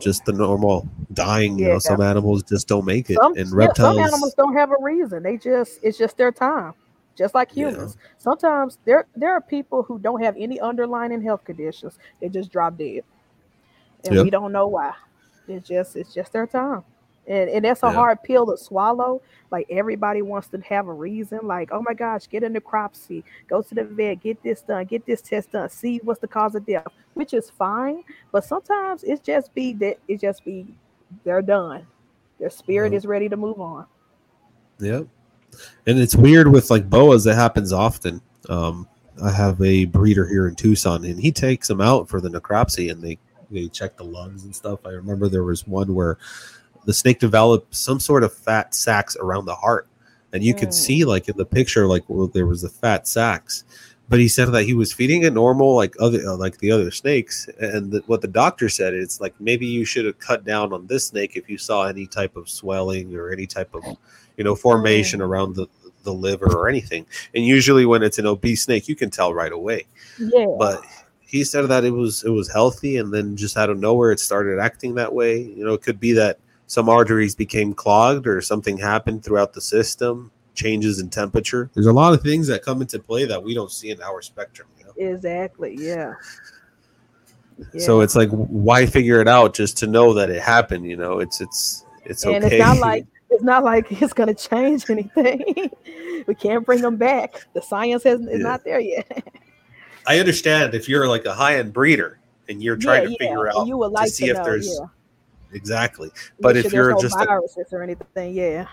just 0.00 0.24
the 0.24 0.32
normal 0.32 0.88
dying. 1.12 1.58
You 1.58 1.66
Yeah. 1.66 1.72
know, 1.74 1.78
some 1.78 2.00
animals 2.00 2.42
just 2.42 2.66
don't 2.68 2.84
make 2.84 3.08
it, 3.10 3.16
Some, 3.16 3.36
and 3.36 3.48
yeah, 3.48 3.54
reptiles. 3.54 3.96
some 3.96 4.04
animals 4.04 4.34
don't 4.34 4.54
have 4.54 4.70
a 4.72 4.76
reason. 4.80 5.22
They 5.22 5.36
just 5.36 5.78
it's 5.82 5.96
just 5.98 6.16
their 6.16 6.32
time. 6.32 6.74
Just 7.16 7.34
like 7.34 7.50
Yeah. 7.54 7.70
humans. 7.70 7.96
Sometimes 8.18 8.78
there 8.84 9.06
there 9.14 9.32
are 9.32 9.40
people 9.40 9.82
who 9.82 9.98
don't 9.98 10.22
have 10.22 10.34
any 10.36 10.58
underlying 10.60 11.20
health 11.22 11.44
conditions. 11.44 11.98
They 12.20 12.28
just 12.28 12.50
drop 12.50 12.76
dead. 12.78 13.04
and 14.04 14.16
Yep. 14.16 14.24
we 14.24 14.30
don't 14.30 14.50
know 14.52 14.66
why. 14.66 14.92
It's 15.46 15.68
just 15.68 15.94
it's 15.96 16.12
just 16.12 16.32
their 16.32 16.46
time. 16.46 16.82
And, 17.26 17.48
and 17.50 17.64
that's 17.64 17.82
a 17.82 17.86
Yeah. 17.86 17.92
hard 17.92 18.22
pill 18.24 18.46
to 18.46 18.56
swallow. 18.56 19.22
Like 19.50 19.66
everybody 19.70 20.22
wants 20.22 20.48
to 20.48 20.60
have 20.62 20.88
a 20.88 20.92
reason. 20.92 21.40
Like, 21.44 21.70
oh 21.72 21.80
my 21.82 21.94
gosh, 21.94 22.28
get 22.28 22.42
a 22.42 22.48
necropsy, 22.50 23.22
go 23.48 23.62
to 23.62 23.74
the 23.74 23.84
vet, 23.84 24.20
get 24.20 24.42
this 24.42 24.62
done, 24.62 24.86
get 24.86 25.06
this 25.06 25.22
test 25.22 25.52
done, 25.52 25.68
see 25.68 26.00
what's 26.02 26.20
the 26.20 26.28
cause 26.28 26.54
of 26.54 26.66
death, 26.66 26.86
which 27.14 27.32
is 27.32 27.48
fine. 27.50 28.02
But 28.32 28.44
sometimes 28.44 29.04
it's 29.04 29.20
just 29.20 29.54
be 29.54 29.72
that 29.74 29.98
it 30.08 30.20
just 30.20 30.44
be 30.44 30.66
they're 31.24 31.42
done. 31.42 31.86
Their 32.40 32.50
spirit 32.50 32.92
Mhm. 32.92 32.96
is 32.96 33.06
ready 33.06 33.28
to 33.28 33.36
move 33.36 33.60
on. 33.60 33.86
Yep. 34.80 35.06
And 35.86 35.98
it's 35.98 36.16
weird 36.16 36.48
with 36.48 36.70
like 36.70 36.88
boas. 36.88 37.26
It 37.26 37.34
happens 37.34 37.72
often. 37.72 38.20
Um, 38.48 38.88
I 39.22 39.30
have 39.30 39.60
a 39.62 39.84
breeder 39.84 40.26
here 40.26 40.48
in 40.48 40.54
Tucson, 40.54 41.04
and 41.04 41.20
he 41.20 41.30
takes 41.30 41.68
them 41.68 41.80
out 41.80 42.08
for 42.08 42.20
the 42.20 42.30
necropsy, 42.30 42.90
and 42.90 43.00
they 43.02 43.18
they 43.50 43.68
check 43.68 43.98
the 43.98 44.04
lungs 44.04 44.44
and 44.44 44.56
stuff. 44.56 44.80
I 44.86 44.90
remember 44.90 45.28
there 45.28 45.44
was 45.44 45.66
one 45.66 45.94
where 45.94 46.16
the 46.84 46.92
snake 46.94 47.18
developed 47.20 47.74
some 47.74 48.00
sort 48.00 48.24
of 48.24 48.32
fat 48.32 48.74
sacs 48.74 49.16
around 49.16 49.44
the 49.46 49.54
heart, 49.54 49.86
and 50.32 50.42
you 50.42 50.54
could 50.54 50.70
Mm. 50.70 50.74
see 50.74 51.04
like 51.04 51.28
in 51.28 51.36
the 51.36 51.44
picture, 51.44 51.86
like 51.86 52.02
well, 52.08 52.26
there 52.26 52.46
was 52.46 52.62
the 52.62 52.68
fat 52.68 53.06
sacs. 53.08 53.64
But 54.08 54.18
he 54.20 54.28
said 54.28 54.52
that 54.52 54.64
he 54.64 54.74
was 54.74 54.92
feeding 54.92 55.22
it 55.22 55.32
normal, 55.32 55.74
like 55.74 55.94
other 55.98 56.20
uh, 56.26 56.36
like 56.36 56.58
the 56.58 56.70
other 56.70 56.90
snakes, 56.90 57.48
and 57.60 57.90
that 57.92 58.06
what 58.08 58.20
the 58.20 58.28
doctor 58.28 58.68
said 58.68 58.92
it's 58.92 59.20
like 59.20 59.34
maybe 59.40 59.64
you 59.64 59.84
should 59.86 60.04
have 60.04 60.18
cut 60.18 60.44
down 60.44 60.72
on 60.72 60.86
this 60.86 61.06
snake 61.06 61.32
if 61.34 61.48
you 61.48 61.56
saw 61.56 61.84
any 61.86 62.06
type 62.06 62.36
of 62.36 62.48
swelling 62.50 63.14
or 63.16 63.30
any 63.30 63.46
type 63.46 63.74
of 63.74 63.82
you 64.36 64.44
know 64.44 64.54
formation 64.54 65.22
around 65.22 65.54
the 65.54 65.66
the 66.02 66.12
liver 66.12 66.52
or 66.52 66.68
anything. 66.68 67.06
And 67.34 67.46
usually 67.46 67.86
when 67.86 68.02
it's 68.02 68.18
an 68.18 68.26
obese 68.26 68.64
snake, 68.64 68.88
you 68.88 68.96
can 68.96 69.08
tell 69.08 69.32
right 69.32 69.52
away. 69.52 69.86
Yeah. 70.18 70.46
But 70.58 70.82
he 71.20 71.44
said 71.44 71.62
that 71.68 71.84
it 71.84 71.92
was 71.92 72.22
it 72.24 72.30
was 72.30 72.52
healthy, 72.52 72.98
and 72.98 73.14
then 73.14 73.36
just 73.36 73.56
out 73.56 73.70
of 73.70 73.78
nowhere 73.78 74.12
it 74.12 74.20
started 74.20 74.58
acting 74.58 74.96
that 74.96 75.14
way. 75.14 75.40
You 75.40 75.64
know, 75.64 75.72
it 75.74 75.80
could 75.82 76.00
be 76.00 76.12
that 76.14 76.38
some 76.72 76.88
arteries 76.88 77.34
became 77.34 77.74
clogged 77.74 78.26
or 78.26 78.40
something 78.40 78.78
happened 78.78 79.22
throughout 79.22 79.52
the 79.52 79.60
system, 79.60 80.30
changes 80.54 81.00
in 81.00 81.10
temperature. 81.10 81.68
There's 81.74 81.84
a 81.84 81.92
lot 81.92 82.14
of 82.14 82.22
things 82.22 82.46
that 82.46 82.62
come 82.62 82.80
into 82.80 82.98
play 82.98 83.26
that 83.26 83.42
we 83.42 83.52
don't 83.52 83.70
see 83.70 83.90
in 83.90 84.00
our 84.00 84.22
spectrum. 84.22 84.68
You 84.78 84.86
know? 84.86 84.92
exactly. 84.96 85.76
Yeah. 85.78 86.14
So 87.78 87.98
Yeah. 87.98 88.04
it's 88.04 88.16
like, 88.16 88.30
why 88.30 88.86
figure 88.86 89.20
it 89.20 89.28
out 89.28 89.52
just 89.52 89.76
to 89.80 89.86
know 89.86 90.14
that 90.14 90.30
it 90.30 90.40
happened? 90.40 90.86
You 90.86 90.96
know, 90.96 91.18
it's 91.18 91.42
it's 91.42 91.84
it's 92.06 92.24
and 92.24 92.42
okay. 92.42 92.58
And 92.58 92.70
it's 92.70 92.80
not 92.80 92.80
like 92.88 93.06
it's 93.28 93.42
not 93.42 93.64
like 93.64 93.92
it's 94.02 94.14
gonna 94.14 94.32
change 94.32 94.88
anything. 94.88 95.70
we 96.26 96.34
can't 96.34 96.64
bring 96.64 96.80
them 96.80 96.96
back. 96.96 97.44
The 97.52 97.60
science 97.60 98.02
has 98.04 98.18
is 98.20 98.28
Yeah. 98.30 98.36
not 98.38 98.64
there 98.64 98.80
yet. 98.80 99.28
I 100.06 100.20
understand 100.20 100.74
if 100.74 100.88
you're 100.88 101.06
like 101.06 101.26
a 101.26 101.34
high 101.34 101.58
end 101.58 101.74
breeder 101.74 102.18
and 102.48 102.62
you're 102.62 102.78
trying 102.78 103.10
to 103.10 103.16
figure 103.18 103.48
out 103.50 103.66
you 103.66 103.76
would 103.76 103.94
to 103.94 104.08
see 104.08 104.24
to 104.24 104.30
if 104.30 104.36
know, 104.38 104.44
there's 104.44 104.68
yeah. 104.80 104.86
Exactly. 105.52 106.10
But 106.40 106.56
sure 106.56 106.66
if 106.66 106.72
you're 106.72 106.90
no 106.92 107.00
just 107.00 107.16
a- 107.16 107.28
or 107.72 107.82
anything, 107.82 108.34
yeah. 108.34 108.66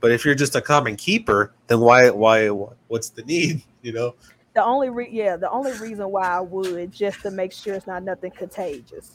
But 0.00 0.12
if 0.12 0.24
you're 0.24 0.34
just 0.34 0.56
a 0.56 0.60
common 0.60 0.96
keeper, 0.96 1.52
then 1.66 1.80
why 1.80 2.10
why 2.10 2.48
what's 2.48 3.10
the 3.10 3.22
need? 3.22 3.62
You 3.82 3.94
know? 3.94 4.14
The 4.52 4.62
only 4.62 4.90
re- 4.90 5.08
yeah, 5.10 5.36
the 5.36 5.50
only 5.50 5.72
reason 5.78 6.10
why 6.10 6.26
I 6.26 6.40
would 6.40 6.92
just 6.92 7.22
to 7.22 7.30
make 7.30 7.50
sure 7.50 7.72
it's 7.72 7.86
not 7.86 8.02
nothing 8.02 8.30
contagious. 8.30 9.12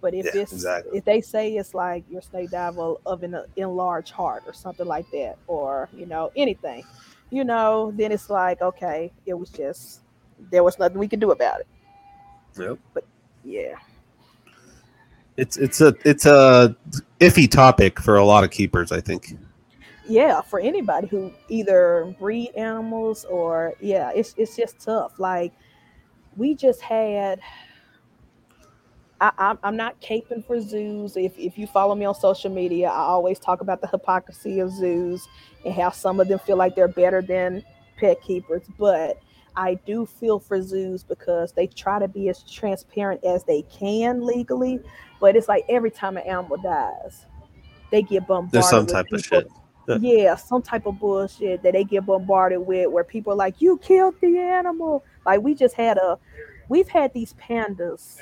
But 0.00 0.14
if 0.14 0.24
Yeah, 0.24 0.40
it's 0.40 0.52
exactly. 0.54 0.96
if 0.96 1.04
they 1.04 1.20
say 1.20 1.56
it's 1.58 1.74
like 1.74 2.04
your 2.10 2.22
snake 2.22 2.50
dive 2.50 2.78
of 2.78 2.96
of 3.04 3.22
an 3.22 3.36
enlarged 3.56 4.12
heart 4.12 4.44
or 4.46 4.54
something 4.54 4.86
like 4.86 5.04
that, 5.10 5.36
or 5.46 5.90
you 5.92 6.06
know 6.06 6.30
anything, 6.36 6.84
you 7.28 7.44
know, 7.44 7.92
then 7.96 8.12
it's 8.12 8.30
like 8.30 8.62
okay, 8.62 9.12
it 9.26 9.34
was 9.34 9.50
just 9.50 10.00
there 10.50 10.64
was 10.64 10.78
nothing 10.78 10.98
we 10.98 11.08
could 11.08 11.20
do 11.20 11.32
about 11.32 11.60
it. 11.60 11.66
Yep. 12.58 12.78
But 12.94 13.04
yeah. 13.44 13.74
It's 15.38 15.56
it's 15.56 15.80
a 15.80 15.94
it's 16.04 16.26
a 16.26 16.76
iffy 17.20 17.50
topic 17.50 18.00
for 18.00 18.16
a 18.16 18.24
lot 18.24 18.44
of 18.44 18.50
keepers, 18.50 18.92
I 18.92 19.00
think. 19.00 19.34
yeah 20.08 20.40
for 20.40 20.58
anybody 20.58 21.06
who 21.06 21.32
either 21.48 22.14
breed 22.18 22.50
animals 22.56 23.24
or 23.26 23.74
yeah 23.80 24.10
it's 24.14 24.34
it's 24.38 24.56
just 24.56 24.80
tough 24.80 25.18
like 25.18 25.52
we 26.36 26.54
just 26.54 26.80
had 26.80 27.40
I, 29.20 29.56
I'm 29.64 29.76
not 29.76 30.00
caping 30.00 30.46
for 30.46 30.60
zoos. 30.60 31.16
If, 31.16 31.36
if 31.38 31.58
you 31.58 31.66
follow 31.66 31.96
me 31.96 32.04
on 32.04 32.14
social 32.14 32.50
media, 32.50 32.88
I 32.88 33.00
always 33.00 33.40
talk 33.40 33.60
about 33.60 33.80
the 33.80 33.88
hypocrisy 33.88 34.60
of 34.60 34.70
zoos 34.70 35.26
and 35.64 35.74
how 35.74 35.90
some 35.90 36.20
of 36.20 36.28
them 36.28 36.38
feel 36.38 36.56
like 36.56 36.76
they're 36.76 36.86
better 36.86 37.20
than 37.20 37.64
pet 37.96 38.22
keepers. 38.22 38.62
But 38.78 39.18
I 39.56 39.74
do 39.74 40.06
feel 40.06 40.38
for 40.38 40.62
zoos 40.62 41.02
because 41.02 41.52
they 41.52 41.66
try 41.66 41.98
to 41.98 42.08
be 42.08 42.28
as 42.28 42.42
transparent 42.42 43.24
as 43.24 43.44
they 43.44 43.62
can 43.62 44.24
legally. 44.24 44.80
But 45.20 45.36
it's 45.36 45.48
like 45.48 45.64
every 45.68 45.90
time 45.90 46.16
an 46.16 46.26
animal 46.26 46.56
dies, 46.58 47.26
they 47.90 48.02
get 48.02 48.26
bombarded. 48.26 48.52
There's 48.52 48.70
some 48.70 48.84
with 48.84 48.92
type 48.92 49.12
of 49.12 49.24
shit. 49.24 49.48
Yeah. 49.88 49.96
yeah, 50.00 50.36
some 50.36 50.60
type 50.60 50.84
of 50.84 50.98
bullshit 50.98 51.62
that 51.62 51.72
they 51.72 51.82
get 51.82 52.04
bombarded 52.04 52.60
with 52.60 52.90
where 52.90 53.04
people 53.04 53.32
are 53.32 53.36
like, 53.36 53.60
You 53.60 53.78
killed 53.78 54.14
the 54.20 54.38
animal. 54.38 55.02
Like 55.24 55.40
we 55.40 55.54
just 55.54 55.74
had 55.74 55.96
a 55.96 56.18
we've 56.68 56.88
had 56.88 57.12
these 57.14 57.34
pandas 57.34 58.18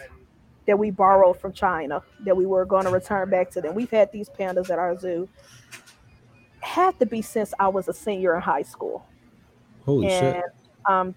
that 0.67 0.79
we 0.79 0.91
borrowed 0.91 1.41
from 1.41 1.53
China 1.53 2.03
that 2.25 2.37
we 2.37 2.47
were 2.47 2.65
going 2.65 2.85
to 2.85 2.91
return 2.91 3.31
back 3.31 3.51
to 3.51 3.61
them. 3.61 3.75
We've 3.75 3.91
had 3.91 4.11
these 4.13 4.29
pandas 4.29 4.71
at 4.71 4.79
our 4.79 4.99
zoo. 4.99 5.29
Had 6.61 6.99
to 6.99 7.07
be 7.07 7.23
since 7.23 7.55
I 7.59 7.69
was 7.69 7.89
a 7.89 7.93
senior 7.93 8.35
in 8.35 8.43
high 8.43 8.63
school. 8.63 9.07
Holy 9.85 10.09
and 10.09 10.37
shit. 10.37 10.45
Um 10.89 11.15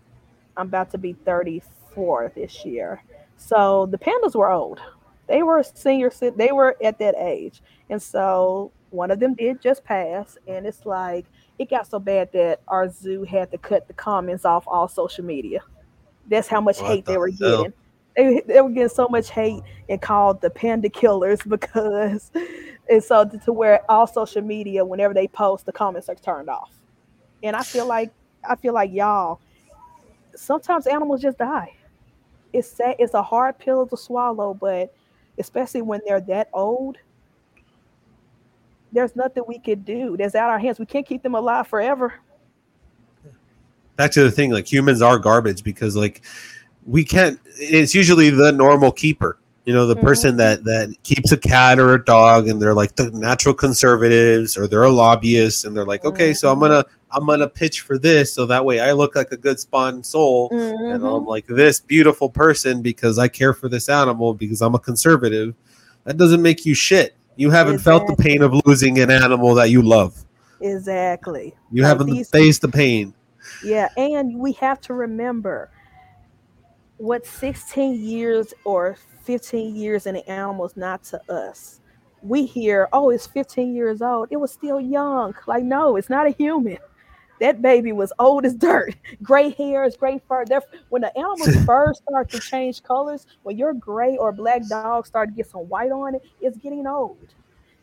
I'm 0.57 0.67
about 0.67 0.91
to 0.91 0.97
be 0.97 1.13
34 1.13 2.33
this 2.35 2.65
year. 2.65 3.01
So 3.37 3.85
the 3.85 3.97
pandas 3.97 4.35
were 4.35 4.51
old. 4.51 4.79
They 5.27 5.43
were 5.43 5.63
senior 5.63 6.11
they 6.35 6.51
were 6.51 6.75
at 6.83 6.99
that 6.99 7.15
age. 7.17 7.61
And 7.89 8.01
so 8.01 8.71
one 8.89 9.11
of 9.11 9.19
them 9.19 9.35
did 9.35 9.61
just 9.61 9.83
pass 9.83 10.37
and 10.47 10.65
it's 10.65 10.85
like 10.85 11.25
it 11.59 11.69
got 11.69 11.87
so 11.87 11.99
bad 11.99 12.31
that 12.33 12.61
our 12.67 12.89
zoo 12.89 13.23
had 13.23 13.51
to 13.51 13.57
cut 13.57 13.87
the 13.87 13.93
comments 13.93 14.45
off 14.45 14.65
all 14.67 14.87
social 14.87 15.23
media. 15.25 15.61
That's 16.27 16.47
how 16.47 16.61
much 16.61 16.79
What 16.79 16.87
hate 16.87 17.05
they 17.05 17.17
were 17.17 17.31
hell? 17.39 17.67
getting. 17.67 17.73
They, 18.15 18.41
they 18.47 18.61
were 18.61 18.69
getting 18.69 18.89
so 18.89 19.07
much 19.09 19.29
hate 19.29 19.61
and 19.87 20.01
called 20.01 20.41
the 20.41 20.49
panda 20.49 20.89
killers 20.89 21.39
because 21.47 22.31
and 22.89 23.03
so 23.03 23.25
to, 23.25 23.37
to 23.39 23.53
where 23.53 23.81
all 23.89 24.07
social 24.07 24.41
media 24.41 24.83
whenever 24.83 25.13
they 25.13 25.27
post 25.27 25.65
the 25.65 25.71
comments 25.71 26.09
are 26.09 26.15
turned 26.15 26.49
off. 26.49 26.71
And 27.43 27.55
I 27.55 27.63
feel 27.63 27.85
like 27.87 28.11
I 28.47 28.55
feel 28.55 28.73
like 28.73 28.91
y'all 28.91 29.39
sometimes 30.39 30.87
animals 30.87 31.21
just 31.21 31.37
die. 31.37 31.73
It's 32.53 32.67
sad, 32.67 32.95
it's 32.97 33.13
a 33.13 33.21
hard 33.21 33.59
pill 33.59 33.85
to 33.87 33.97
swallow, 33.97 34.53
but 34.53 34.93
especially 35.37 35.81
when 35.81 36.01
they're 36.05 36.21
that 36.21 36.49
old, 36.53 36.97
there's 38.91 39.15
nothing 39.15 39.43
we 39.47 39.59
could 39.59 39.85
do. 39.85 40.17
That's 40.17 40.35
out 40.35 40.49
our 40.49 40.57
hands. 40.57 40.79
We 40.79 40.85
can't 40.85 41.05
keep 41.05 41.21
them 41.21 41.35
alive 41.35 41.67
forever. 41.67 42.13
Back 43.97 44.11
to 44.11 44.23
the 44.23 44.31
thing, 44.31 44.51
like 44.51 44.71
humans 44.71 45.01
are 45.01 45.19
garbage 45.19 45.63
because 45.63 45.95
like 45.95 46.23
we 46.85 47.03
can't 47.03 47.39
it's 47.57 47.93
usually 47.93 48.29
the 48.29 48.51
normal 48.51 48.91
keeper. 48.91 49.37
You 49.65 49.73
know, 49.73 49.85
the 49.85 49.95
Mhm. 49.95 50.01
person 50.01 50.37
that 50.37 50.63
that 50.63 50.95
keeps 51.03 51.31
a 51.31 51.37
cat 51.37 51.77
or 51.79 51.93
a 51.93 52.03
dog 52.03 52.47
and 52.47 52.61
they're 52.61 52.73
like 52.73 52.95
the 52.95 53.11
natural 53.11 53.53
conservatives 53.53 54.57
or 54.57 54.67
they're 54.67 54.83
a 54.83 54.89
lobbyist 54.89 55.65
and 55.65 55.75
they're 55.75 55.85
like, 55.85 56.05
okay, 56.05 56.33
so 56.33 56.51
I'm 56.51 56.59
gonna 56.59 56.85
I'm 57.11 57.25
gonna 57.25 57.47
pitch 57.47 57.81
for 57.81 57.97
this 57.97 58.33
so 58.33 58.45
that 58.45 58.63
way 58.63 58.79
I 58.79 58.91
look 58.91 59.15
like 59.15 59.31
a 59.31 59.37
good 59.37 59.59
spawn 59.59 60.03
soul 60.03 60.49
and 60.51 60.93
I'm 60.93 61.01
mm-hmm. 61.01 61.27
like 61.27 61.47
this 61.47 61.79
beautiful 61.79 62.29
person 62.29 62.81
because 62.81 63.17
I 63.17 63.27
care 63.27 63.53
for 63.53 63.67
this 63.67 63.89
animal 63.89 64.33
because 64.33 64.61
I'm 64.61 64.75
a 64.75 64.79
conservative. 64.79 65.55
That 66.03 66.17
doesn't 66.17 66.41
make 66.41 66.65
you 66.65 66.73
shit. 66.73 67.15
You 67.35 67.49
haven't 67.49 67.79
felt 67.79 68.05
the 68.07 68.15
pain 68.15 68.41
of 68.41 68.53
losing 68.65 68.99
an 68.99 69.09
animal 69.09 69.55
that 69.55 69.69
you 69.69 69.81
love. 69.81 70.25
Exactly. 70.61 71.55
You 71.71 71.83
Like 71.83 71.89
haven't 71.89 72.23
faced 72.25 72.61
the 72.61 72.67
pain. 72.67 73.13
Yeah, 73.63 73.89
and 73.97 74.37
we 74.37 74.51
have 74.53 74.81
to 74.81 74.93
remember 74.93 75.71
what 76.97 77.25
16 77.25 78.03
years 78.03 78.53
or 78.65 78.97
15 79.23 79.75
years 79.75 80.05
in 80.05 80.15
the 80.15 80.29
animal 80.29 80.65
is 80.65 80.75
not 80.75 81.03
to 81.05 81.31
us. 81.31 81.79
We 82.21 82.45
hear, 82.45 82.89
oh, 82.91 83.09
it's 83.09 83.25
15 83.27 83.73
years 83.73 84.01
old. 84.01 84.27
It 84.31 84.37
was 84.37 84.51
still 84.51 84.81
young. 84.81 85.33
Like, 85.47 85.63
no, 85.63 85.95
it's 85.95 86.09
not 86.09 86.27
a 86.27 86.31
human. 86.31 86.77
That 87.39 87.61
baby 87.61 87.91
was 87.91 88.11
old 88.19 88.45
as 88.45 88.55
dirt. 88.55 88.95
Gray 89.23 89.51
hairs, 89.51 89.95
gray 89.97 90.21
fur. 90.27 90.45
They're, 90.45 90.61
when 90.89 91.01
the 91.01 91.17
animal's 91.17 91.57
fur 91.65 91.93
starts 91.93 92.31
to 92.31 92.39
change 92.39 92.83
colors, 92.83 93.25
when 93.43 93.57
your 93.57 93.73
gray 93.73 94.17
or 94.17 94.31
black 94.31 94.67
dog 94.67 95.05
start 95.07 95.29
to 95.29 95.35
get 95.35 95.47
some 95.47 95.61
white 95.69 95.91
on 95.91 96.15
it, 96.15 96.21
it's 96.41 96.57
getting 96.57 96.85
old. 96.87 97.33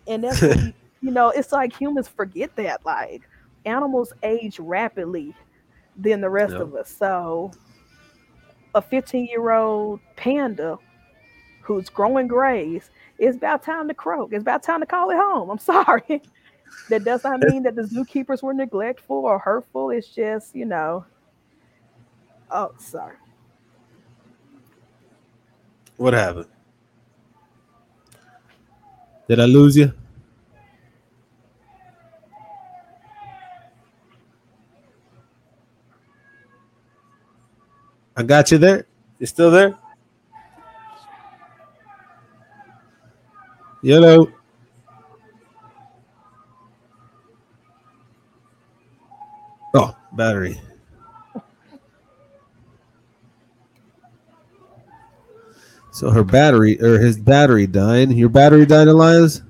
And 0.07 0.25
that's 0.25 0.43
you, 0.55 0.73
you 1.01 1.11
know, 1.11 1.31
it's 1.31 1.53
like 1.53 1.73
humans 1.79 2.09
forget 2.09 2.55
that. 2.57 2.85
Like 2.85 3.23
animals 3.65 4.13
age 4.23 4.59
rapidly 4.61 5.35
than 5.97 6.21
the 6.21 6.31
rest 6.31 6.53
Yep. 6.53 6.61
of 6.61 6.75
us. 6.75 6.91
So 6.91 7.51
a 8.75 8.83
15 8.83 9.27
year 9.27 9.51
old 9.53 10.01
panda 10.17 10.79
who's 11.63 11.89
growing 11.89 12.29
grays, 12.29 12.91
it's 13.19 13.37
about 13.37 13.63
time 13.63 13.89
to 13.89 13.95
croak. 13.95 14.33
It's 14.33 14.43
about 14.43 14.63
time 14.63 14.81
to 14.81 14.87
call 14.87 15.11
it 15.11 15.17
home. 15.17 15.51
I'm 15.51 15.59
sorry. 15.59 16.23
That 16.89 17.05
does 17.05 17.25
not 17.25 17.41
mean 17.41 17.63
that 17.65 17.75
the 17.75 17.83
zookeepers 17.83 18.43
were 18.43 18.55
neglectful 18.55 19.17
or 19.17 19.39
hurtful. 19.39 19.91
It's 19.91 20.09
just, 20.09 20.55
you 20.55 20.65
know. 20.65 21.05
Oh, 22.51 22.73
sorry. 22.79 23.17
What 25.97 26.15
happened? 26.15 26.47
Did 29.29 29.41
I 29.41 29.47
lose 29.47 29.77
you? 29.77 29.93
I 38.17 38.23
got 38.23 38.51
you 38.51 38.59
there. 38.59 38.87
You 39.19 39.27
still 39.27 39.51
there? 39.51 39.77
Hello. 43.83 44.36
Oh, 49.79 49.95
battery. 50.15 50.59
So 55.93 56.11
her 56.11 56.25
battery 56.25 56.81
or 56.81 56.99
his 56.99 57.19
battery 57.19 57.67
died. 57.67 58.11
Your 58.11 58.31
battery 58.31 58.65
died, 58.65 58.89
Elias? 58.89 59.43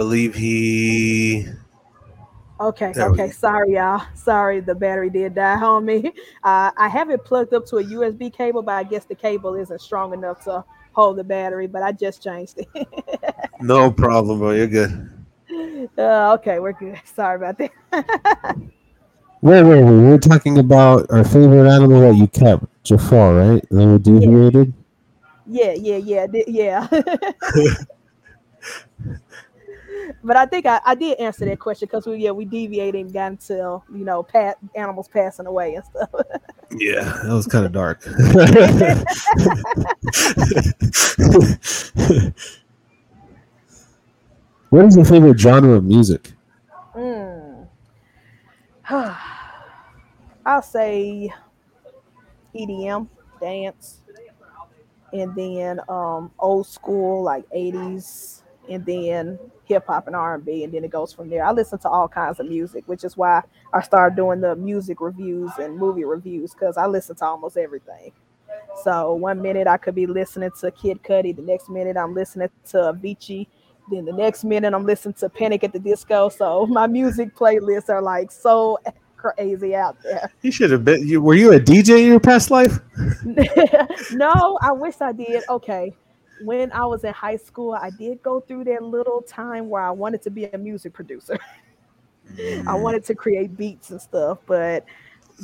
Believe 0.00 0.34
he 0.34 1.44
Okay, 2.58 2.92
There 2.94 3.10
okay. 3.10 3.30
Sorry, 3.30 3.74
y'all. 3.74 4.02
Sorry, 4.14 4.60
the 4.60 4.74
battery 4.74 5.10
did 5.10 5.34
die 5.34 5.60
on 5.62 5.84
me. 5.84 6.12
Uh, 6.42 6.70
I 6.74 6.88
have 6.88 7.10
it 7.10 7.22
plugged 7.22 7.52
up 7.52 7.66
to 7.66 7.76
a 7.76 7.84
USB 7.84 8.32
cable, 8.32 8.62
but 8.62 8.72
I 8.76 8.82
guess 8.82 9.04
the 9.04 9.14
cable 9.14 9.54
isn't 9.56 9.78
strong 9.78 10.14
enough 10.14 10.42
to 10.44 10.64
hold 10.92 11.18
the 11.18 11.24
battery. 11.24 11.66
But 11.66 11.82
I 11.82 11.92
just 11.92 12.22
changed 12.22 12.58
it. 12.58 12.88
no 13.60 13.90
problem, 13.90 14.38
bro. 14.38 14.52
You're 14.52 14.68
good. 14.68 15.10
uh, 15.98 16.32
okay, 16.38 16.60
we're 16.60 16.72
good. 16.72 16.98
Sorry 17.14 17.36
about 17.36 17.58
that. 17.58 17.70
Wait, 19.42 19.62
wait, 19.62 19.82
wait. 19.82 19.84
We're 19.84 20.18
talking 20.18 20.58
about 20.58 21.10
our 21.10 21.24
favorite 21.24 21.70
animal 21.70 22.00
that 22.00 22.16
you 22.16 22.26
kept, 22.26 22.64
Jafar, 22.84 23.34
right? 23.34 23.66
And 23.70 23.78
then 23.78 23.92
we 23.92 23.98
deviated. 23.98 24.72
yeah, 25.46 25.72
yeah, 25.72 25.96
yeah, 25.96 26.26
di- 26.26 26.44
yeah. 26.46 26.88
But 30.22 30.36
I 30.36 30.46
think 30.46 30.66
I, 30.66 30.80
I 30.84 30.94
did 30.94 31.18
answer 31.18 31.44
that 31.44 31.58
question 31.58 31.86
because 31.86 32.06
we 32.06 32.18
yeah 32.18 32.30
we 32.30 32.44
deviated 32.44 33.00
and 33.00 33.12
got 33.12 33.32
into 33.32 33.82
you 33.92 34.04
know 34.04 34.22
pat 34.22 34.58
animals 34.74 35.08
passing 35.08 35.46
away 35.46 35.74
and 35.74 35.84
stuff. 35.84 36.10
Yeah, 36.72 37.20
that 37.24 37.32
was 37.32 37.46
kind 37.46 37.66
of 37.66 37.72
dark. 37.72 38.04
What 44.70 44.84
is 44.84 44.94
your 44.94 45.04
favorite 45.04 45.38
genre 45.38 45.72
of 45.72 45.84
music? 45.84 46.32
Mm. 46.94 47.66
I'll 50.46 50.62
say 50.62 51.32
EDM, 52.54 53.08
dance, 53.40 53.98
and 55.12 55.34
then 55.34 55.80
um, 55.88 56.30
old 56.38 56.68
school 56.68 57.24
like 57.24 57.50
80s, 57.50 58.42
and 58.68 58.86
then 58.86 59.40
hip 59.70 59.86
hop 59.86 60.08
and 60.08 60.16
R&B, 60.16 60.64
and 60.64 60.74
then 60.74 60.84
it 60.84 60.90
goes 60.90 61.12
from 61.12 61.30
there. 61.30 61.44
I 61.44 61.52
listen 61.52 61.78
to 61.78 61.88
all 61.88 62.08
kinds 62.08 62.40
of 62.40 62.46
music, 62.46 62.82
which 62.86 63.04
is 63.04 63.16
why 63.16 63.40
I 63.72 63.80
started 63.82 64.16
doing 64.16 64.40
the 64.40 64.56
music 64.56 65.00
reviews 65.00 65.50
and 65.58 65.78
movie 65.78 66.04
reviews 66.04 66.52
because 66.52 66.76
I 66.76 66.86
listen 66.86 67.14
to 67.16 67.24
almost 67.24 67.56
everything. 67.56 68.12
So 68.82 69.14
one 69.14 69.40
minute 69.40 69.68
I 69.68 69.76
could 69.76 69.94
be 69.94 70.06
listening 70.06 70.50
to 70.60 70.72
Kid 70.72 71.02
Cudi, 71.04 71.34
the 71.34 71.42
next 71.42 71.70
minute 71.70 71.96
I'm 71.96 72.14
listening 72.14 72.48
to 72.70 72.76
Avicii, 72.78 73.46
then 73.90 74.04
the 74.04 74.12
next 74.12 74.42
minute 74.42 74.74
I'm 74.74 74.84
listening 74.84 75.14
to 75.14 75.28
Panic 75.28 75.62
at 75.62 75.72
the 75.72 75.78
Disco. 75.78 76.28
So 76.28 76.66
my 76.78 76.88
music 76.88 77.36
playlists 77.36 77.88
are 77.88 78.02
like 78.02 78.32
so 78.32 78.78
crazy 79.16 79.76
out 79.76 79.96
there. 80.02 80.32
you 80.42 80.50
should 80.50 80.72
have 80.72 80.84
been. 80.84 81.06
You 81.06 81.20
were 81.20 81.34
you 81.34 81.52
a 81.52 81.60
DJ 81.60 82.00
in 82.00 82.06
your 82.06 82.20
past 82.20 82.50
life? 82.50 82.80
no, 84.12 84.58
I 84.60 84.72
wish 84.72 85.00
I 85.00 85.12
did. 85.12 85.44
Okay. 85.48 85.94
When 86.42 86.72
I 86.72 86.84
was 86.86 87.04
in 87.04 87.12
high 87.12 87.36
school, 87.36 87.72
I 87.74 87.90
did 87.90 88.22
go 88.22 88.40
through 88.40 88.64
that 88.64 88.82
little 88.82 89.22
time 89.22 89.68
where 89.68 89.82
I 89.82 89.90
wanted 89.90 90.22
to 90.22 90.30
be 90.30 90.44
a 90.46 90.58
music 90.58 90.92
producer. 90.92 91.38
I 92.30 92.32
mm. 92.32 92.82
wanted 92.82 93.04
to 93.06 93.14
create 93.14 93.56
beats 93.56 93.90
and 93.90 94.00
stuff, 94.00 94.38
but 94.46 94.84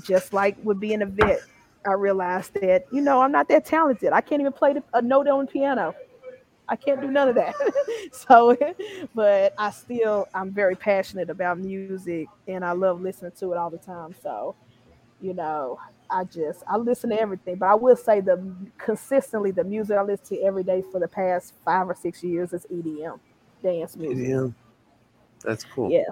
just 0.05 0.33
like 0.33 0.57
with 0.63 0.79
being 0.79 1.03
a 1.03 1.07
vet, 1.07 1.41
I 1.87 1.93
realized 1.93 2.55
that 2.55 2.87
you 2.93 3.01
know 3.01 3.21
I'm 3.21 3.33
not 3.33 3.49
that 3.49 3.65
talented. 3.65 4.13
I 4.13 4.21
can't 4.21 4.41
even 4.41 4.53
play 4.53 4.75
the, 4.75 4.83
a 4.95 5.03
note 5.03 5.29
on 5.29 5.47
piano. 5.47 5.95
I 6.69 6.77
can't 6.77 7.01
do 7.01 7.11
none 7.11 7.29
of 7.29 7.37
that. 7.37 7.55
so, 8.13 8.57
but 9.15 9.55
I 9.59 9.71
still 9.71 10.27
I'm 10.35 10.51
very 10.51 10.75
passionate 10.75 11.31
about 11.31 11.59
music 11.59 12.29
and 12.49 12.65
I 12.65 12.73
love 12.73 13.01
listening 13.01 13.33
to 13.39 13.53
it 13.53 13.59
all 13.59 13.71
the 13.71 13.79
time. 13.79 14.15
So, 14.23 14.57
you 15.21 15.35
know, 15.35 15.79
I 16.11 16.25
just 16.25 16.63
I 16.69 16.77
listen 16.77 17.11
to 17.11 17.21
everything, 17.21 17.57
but 17.57 17.67
I 17.67 17.75
will 17.75 17.97
say 17.97 18.21
the 18.21 18.43
consistently 18.79 19.51
the 19.51 19.65
music 19.65 19.97
I 19.97 20.03
listen 20.03 20.37
to 20.37 20.43
every 20.43 20.63
day 20.63 20.83
for 20.93 21.01
the 21.01 21.09
past 21.09 21.55
five 21.65 21.89
or 21.89 21.95
six 21.95 22.23
years 22.23 22.53
is 22.53 22.67
EDM, 22.73 23.19
dance 23.63 23.97
music. 23.97 24.29
Yeah, 24.29 24.49
that's 25.45 25.65
cool. 25.65 25.91
Yeah. 25.91 26.03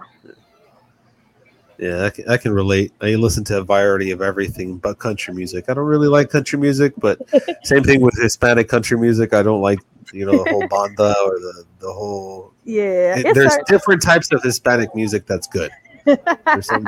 Yeah, 1.79 2.05
I 2.05 2.11
can, 2.11 2.29
I 2.29 2.37
can 2.37 2.53
relate. 2.53 2.93
I 3.01 3.17
listen 3.17 3.43
to 3.45 3.59
a 3.59 3.63
variety 3.65 4.13
of 4.13 4.23
everything 4.23 4.77
but 4.79 5.01
country 5.01 5.35
music. 5.35 5.65
I 5.69 5.75
don't 5.75 5.87
really 5.87 6.07
like 6.07 6.31
country 6.31 6.59
music, 6.59 6.93
but 6.99 7.21
same 7.65 7.83
thing 7.83 8.01
with 8.01 8.15
Hispanic 8.21 8.69
country 8.69 8.97
music. 8.97 9.35
I 9.35 9.43
don't 9.43 9.61
like, 9.61 9.81
you 10.13 10.25
know, 10.25 10.45
the 10.45 10.51
whole 10.53 10.69
banda 10.71 11.15
or 11.25 11.39
the, 11.41 11.65
the 11.81 11.93
whole. 11.93 12.53
Yeah, 12.65 13.19
It- 13.19 13.35
there's 13.35 13.57
different 13.67 14.03
types 14.03 14.31
of 14.33 14.41
Hispanic 14.45 14.95
music 14.95 15.27
that's 15.27 15.49
good. 15.49 15.71
There's 16.05 16.67
some 16.67 16.87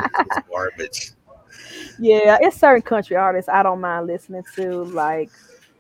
garbage. 0.53 1.12
Yeah, 1.98 2.39
it's 2.40 2.56
certain 2.56 2.82
country 2.82 3.16
artists 3.16 3.48
I 3.48 3.62
don't 3.62 3.81
mind 3.81 4.06
listening 4.06 4.44
to, 4.56 4.85
like 4.85 5.31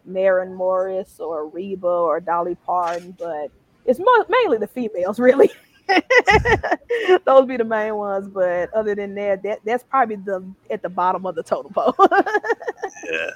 Maren 0.04 0.54
Morris 0.54 1.20
or 1.20 1.48
Reba 1.48 1.86
or 1.86 2.20
Dolly 2.20 2.54
Parton, 2.54 3.14
but 3.18 3.50
it's 3.84 3.98
mo- 3.98 4.24
mainly 4.28 4.58
the 4.58 4.66
females, 4.66 5.18
really. 5.20 5.50
Those 7.24 7.46
be 7.46 7.56
the 7.56 7.64
main 7.64 7.94
ones, 7.94 8.28
but 8.28 8.72
other 8.74 8.94
than 8.94 9.14
that, 9.14 9.42
that 9.44 9.60
that's 9.64 9.84
probably 9.84 10.16
the 10.16 10.44
at 10.70 10.82
the 10.82 10.88
bottom 10.88 11.26
of 11.26 11.34
the 11.34 11.42
totem 11.42 11.72
pole. 11.72 11.94
Yeah. 13.10 13.30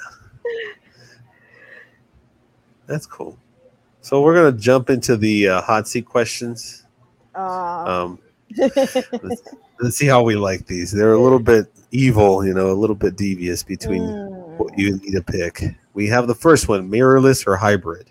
That's 2.86 3.06
cool. 3.06 3.38
So 4.00 4.22
we're 4.22 4.34
gonna 4.34 4.56
jump 4.56 4.90
into 4.90 5.16
the 5.16 5.48
uh, 5.48 5.60
hot 5.62 5.86
seat 5.86 6.06
questions. 6.06 6.84
uh, 7.36 8.04
Um, 8.08 8.18
let's, 9.80 9.84
let's 9.84 9.96
see 9.96 10.06
how 10.06 10.22
we 10.22 10.36
like 10.36 10.66
these. 10.66 10.92
They're 10.92 11.12
a 11.12 11.20
little 11.20 11.38
bit 11.38 11.66
evil, 11.90 12.44
you 12.44 12.54
know, 12.54 12.70
a 12.70 12.74
little 12.74 12.96
bit 12.96 13.16
devious 13.16 13.62
between 13.62 14.02
mm. 14.02 14.58
what 14.58 14.78
you 14.78 14.96
need 14.98 15.12
to 15.12 15.22
pick. 15.22 15.62
We 15.94 16.06
have 16.08 16.26
the 16.26 16.34
first 16.34 16.68
one: 16.68 16.90
mirrorless 16.90 17.46
or 17.46 17.56
hybrid. 17.56 18.08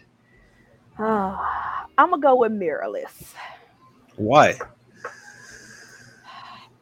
Ah, 0.98 1.86
I'm 1.98 2.10
gonna 2.10 2.22
go 2.22 2.36
with 2.36 2.52
mirrorless. 2.52 3.34
Why? 4.16 4.58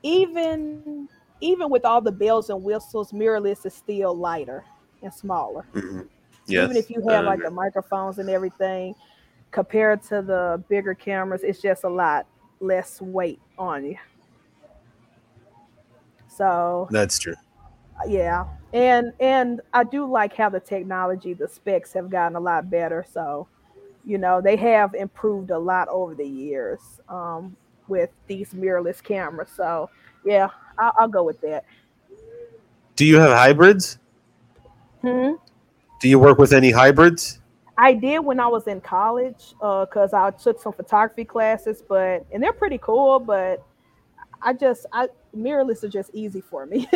Even 0.04 1.08
even 1.42 1.70
with 1.70 1.86
all 1.86 2.02
the 2.02 2.12
bells 2.12 2.50
and 2.50 2.64
whistles, 2.64 3.12
mirrorless 3.12 3.66
is 3.66 3.74
still 3.74 4.16
lighter 4.16 4.64
and 5.04 5.14
smaller. 5.14 5.66
Mhm. 5.74 6.08
Yes. 6.48 6.64
even 6.64 6.78
if 6.78 6.90
you 6.90 7.04
I 7.10 7.14
have 7.14 7.26
like 7.26 7.42
the 7.42 7.52
microphones 7.52 8.20
and 8.20 8.30
everything 8.30 8.96
compared 9.52 10.02
to 10.04 10.22
the 10.22 10.64
bigger 10.70 10.94
cameras 10.94 11.42
it's 11.44 11.62
just 11.62 11.84
a 11.84 11.90
lot 11.90 12.26
less 12.62 13.02
weight 13.02 13.40
on 13.58 13.86
you 13.86 13.98
so 16.38 16.88
That's 16.92 17.18
true. 17.20 17.36
yeah 18.08 18.46
and 18.74 19.12
and 19.20 19.62
i 19.74 19.84
do 19.84 20.06
like 20.06 20.36
how 20.36 20.50
the 20.50 20.60
technology 20.60 21.34
the 21.34 21.48
specs 21.48 21.94
have 21.94 22.10
gotten 22.10 22.36
a 22.36 22.40
lot 22.40 22.70
better 22.70 23.04
so 23.10 23.48
you 24.06 24.18
know 24.18 24.40
they 24.42 24.56
have 24.56 24.94
improved 24.94 25.50
a 25.52 25.58
lot 25.58 25.88
over 25.90 26.14
the 26.16 26.28
years 26.28 26.80
um, 27.10 27.56
with 27.88 28.10
these 28.28 28.54
mirrorless 28.54 29.02
cameras 29.02 29.50
so 29.56 29.90
yeah 30.26 30.50
I'll, 30.78 30.94
I'll 31.00 31.08
go 31.08 31.24
with 31.24 31.42
that 31.42 31.66
Do 32.96 33.06
you 33.06 33.18
have 33.18 33.32
hybrids? 33.32 34.00
hmm? 35.02 35.34
Do 36.02 36.08
you 36.10 36.20
work 36.20 36.38
with 36.38 36.54
any 36.54 36.72
hybrids? 36.72 37.40
I 37.78 37.94
did 37.94 38.20
when 38.20 38.40
I 38.40 38.48
was 38.48 38.68
in 38.68 38.82
college 38.82 39.54
because 39.60 40.14
I 40.14 40.32
took 40.32 40.60
some 40.60 40.74
photography 40.74 41.26
classes, 41.26 41.84
but 41.88 42.26
and 42.32 42.42
they're 42.42 42.54
pretty 42.54 42.80
cool. 42.80 43.20
But 43.20 43.64
I 44.42 44.54
just 44.54 44.86
I 44.92 45.08
mirrorless 45.36 45.84
are 45.84 45.90
just 45.90 46.12
easy 46.14 46.42
for 46.42 46.66
me. 46.66 46.88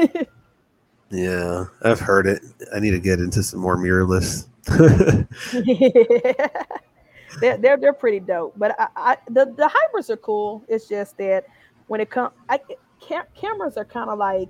Yeah, 1.12 1.66
I've 1.84 2.00
heard 2.00 2.28
it. 2.28 2.42
I 2.74 2.80
need 2.80 2.92
to 2.92 3.00
get 3.00 3.20
into 3.20 3.44
some 3.44 3.60
more 3.60 3.78
mirrorless. 3.78 4.48
they're, 7.42 7.58
they're 7.58 7.78
they're 7.78 7.94
pretty 7.94 8.20
dope. 8.20 8.54
But 8.58 8.76
I, 8.80 8.88
I 8.96 9.18
the 9.30 9.54
the 9.58 9.70
hybrids 9.74 10.10
are 10.10 10.18
cool. 10.18 10.66
It's 10.68 10.88
just 10.88 11.18
that 11.18 11.46
when 11.88 12.02
it 12.02 12.10
comes, 12.10 12.32
cam- 13.02 13.26
cameras 13.36 13.78
are 13.78 13.86
kind 13.86 14.10
of 14.10 14.18
like 14.20 14.50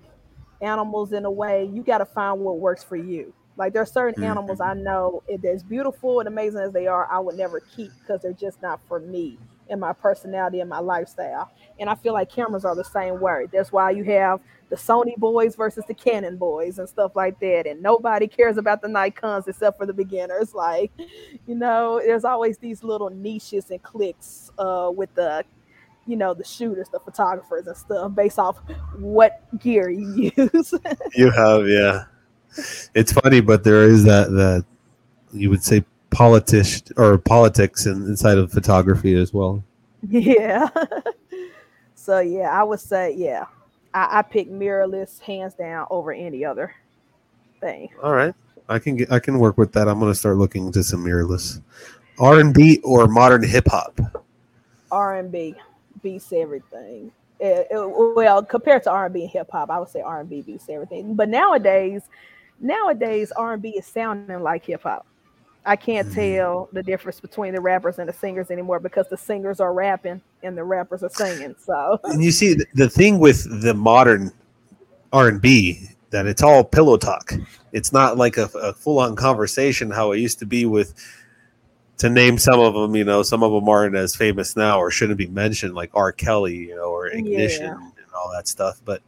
animals 0.61 1.13
in 1.13 1.25
a 1.25 1.31
way. 1.31 1.65
You 1.65 1.83
got 1.83 1.99
to 1.99 2.05
find 2.05 2.41
what 2.41 2.59
works 2.59 2.83
for 2.83 2.97
you. 2.97 3.33
Like 3.57 3.73
there 3.73 3.81
are 3.81 3.87
certain 3.87 4.17
Mhm. 4.17 4.25
animals 4.25 4.61
I 4.61 4.73
know, 4.73 5.23
as 5.45 5.63
beautiful 5.63 6.19
and 6.19 6.27
amazing 6.27 6.61
as 6.61 6.73
they 6.73 6.87
are, 6.87 7.07
I 7.11 7.19
would 7.19 7.35
never 7.35 7.61
keep 7.61 7.93
because 7.99 8.21
they're 8.21 8.33
just 8.33 8.61
not 8.61 8.81
for 8.87 8.99
me 8.99 9.39
and 9.71 9.79
my 9.79 9.93
personality 9.93 10.59
and 10.59 10.69
my 10.69 10.79
lifestyle. 10.79 11.49
And 11.79 11.89
I 11.89 11.95
feel 11.95 12.13
like 12.13 12.29
cameras 12.29 12.65
are 12.65 12.75
the 12.75 12.83
same 12.83 13.19
way. 13.19 13.47
That's 13.51 13.71
why 13.71 13.91
you 13.91 14.03
have 14.03 14.41
the 14.69 14.75
Sony 14.75 15.15
boys 15.17 15.55
versus 15.55 15.83
the 15.87 15.93
Canon 15.93 16.37
boys 16.37 16.77
and 16.77 16.87
stuff 16.87 17.15
like 17.15 17.39
that. 17.39 17.65
And 17.65 17.81
nobody 17.81 18.27
cares 18.27 18.57
about 18.57 18.81
the 18.81 18.87
Nikons 18.87 19.47
except 19.47 19.77
for 19.77 19.85
the 19.85 19.93
beginners. 19.93 20.53
Like, 20.61 20.91
you 21.47 21.55
know, 21.55 21.99
there's 22.05 22.23
always 22.23 22.59
these 22.59 22.83
little 22.83 23.09
niches 23.09 23.71
and 23.71 23.81
cliques 23.81 24.51
uh, 24.59 24.91
with 24.93 25.11
the, 25.15 25.43
you 26.05 26.15
know, 26.15 26.35
the 26.35 26.43
shooters, 26.43 26.87
the 26.89 26.99
photographers 26.99 27.65
and 27.65 27.75
stuff 27.75 28.13
based 28.13 28.37
off 28.37 28.57
what 28.95 29.41
gear 29.59 29.89
you 29.89 30.31
use. 30.37 30.73
You 31.15 31.31
have, 31.31 31.67
yeah. 31.67 32.03
It's 32.93 33.11
funny, 33.11 33.41
but 33.41 33.63
there 33.63 33.83
is 33.83 34.03
that 34.03 34.29
that 34.31 34.65
you 35.33 35.49
would 35.49 35.63
say 35.63 35.83
politics 36.11 36.83
or 36.97 37.17
politics 37.17 37.85
in, 37.85 37.93
inside 38.03 38.37
of 38.37 38.51
photography 38.51 39.15
as 39.15 39.33
well. 39.33 39.63
yeah. 40.09 40.69
so 41.95 42.19
yeah, 42.19 42.49
I 42.51 42.63
would 42.63 42.79
say 42.79 43.15
yeah. 43.15 43.45
I, 43.93 44.19
I 44.19 44.21
pick 44.21 44.49
mirrorless 44.49 45.19
hands 45.19 45.53
down 45.55 45.87
over 45.89 46.13
any 46.13 46.45
other 46.45 46.75
thing. 47.59 47.89
All 48.03 48.13
right, 48.13 48.33
I 48.69 48.79
can 48.79 48.95
get, 48.95 49.11
I 49.11 49.19
can 49.19 49.39
work 49.39 49.57
with 49.57 49.71
that. 49.73 49.87
I'm 49.87 49.99
gonna 49.99 50.15
start 50.15 50.37
looking 50.37 50.67
into 50.67 50.83
some 50.83 51.03
mirrorless 51.03 51.61
R 52.19 52.39
and 52.39 52.53
B 52.53 52.79
or 52.83 53.07
modern 53.07 53.43
hip 53.43 53.67
hop. 53.67 53.99
R 54.91 55.17
and 55.17 55.31
B 55.31 55.55
beats 56.03 56.31
everything. 56.33 57.11
It- 57.39 57.67
it- 57.71 58.15
well, 58.15 58.43
compared 58.43 58.83
to 58.83 58.91
R 58.91 59.05
and 59.05 59.13
B 59.13 59.23
and 59.23 59.31
hip 59.31 59.49
hop, 59.51 59.69
I 59.69 59.79
would 59.79 59.89
say 59.89 60.01
R 60.01 60.19
and 60.19 60.29
B 60.29 60.41
beats 60.41 60.69
everything. 60.69 61.15
But 61.15 61.29
nowadays, 61.29 62.03
nowadays 62.59 63.31
R 63.31 63.53
and 63.53 63.61
B 63.61 63.69
is 63.69 63.85
sounding 63.85 64.41
like 64.41 64.65
hip 64.65 64.83
hop. 64.83 65.05
I 65.65 65.75
can't 65.75 66.07
Mhm. 66.07 66.13
tell 66.37 66.69
the 66.73 66.81
difference 66.81 67.19
between 67.19 67.53
the 67.53 67.61
rappers 67.61 67.99
and 67.99 68.09
the 68.09 68.13
singers 68.13 68.49
anymore 68.49 68.79
because 68.79 69.07
the 69.09 69.17
singers 69.17 69.59
are 69.59 69.73
rapping 69.73 70.21
and 70.41 70.57
the 70.57 70.63
rappers 70.63 71.03
are 71.03 71.09
singing. 71.09 71.55
So 71.63 71.99
And 72.05 72.23
you 72.23 72.31
see, 72.31 72.55
the, 72.55 72.65
the 72.73 72.89
thing 72.89 73.19
with 73.19 73.61
the 73.61 73.73
modern 73.73 74.31
R 75.13 75.27
and 75.27 75.41
B 75.41 75.87
that 76.09 76.25
it's 76.25 76.41
all 76.41 76.63
pillow 76.63 76.97
talk. 76.97 77.33
It's 77.73 77.93
not 77.93 78.17
like 78.17 78.37
a, 78.37 78.45
a 78.61 78.73
full 78.73 78.99
on 78.99 79.15
conversation 79.15 79.91
how 79.91 80.11
it 80.11 80.19
used 80.19 80.39
to 80.39 80.45
be 80.45 80.65
with. 80.65 80.93
To 81.99 82.09
name 82.09 82.39
some 82.39 82.59
of 82.59 82.73
them, 82.73 82.95
you 82.95 83.03
know, 83.03 83.21
some 83.21 83.43
of 83.43 83.51
them 83.51 83.69
aren't 83.69 83.95
as 83.95 84.15
famous 84.15 84.55
now 84.55 84.79
or 84.79 84.89
shouldn't 84.89 85.19
be 85.19 85.27
mentioned, 85.27 85.75
like 85.75 85.91
R. 85.93 86.11
Kelly, 86.11 86.55
you 86.55 86.75
know, 86.75 86.85
or 86.89 87.05
Ignition 87.07 87.65
Yeah. 87.67 87.73
and 87.73 88.07
all 88.17 88.31
that 88.33 88.47
stuff. 88.47 88.81
But 88.83 89.03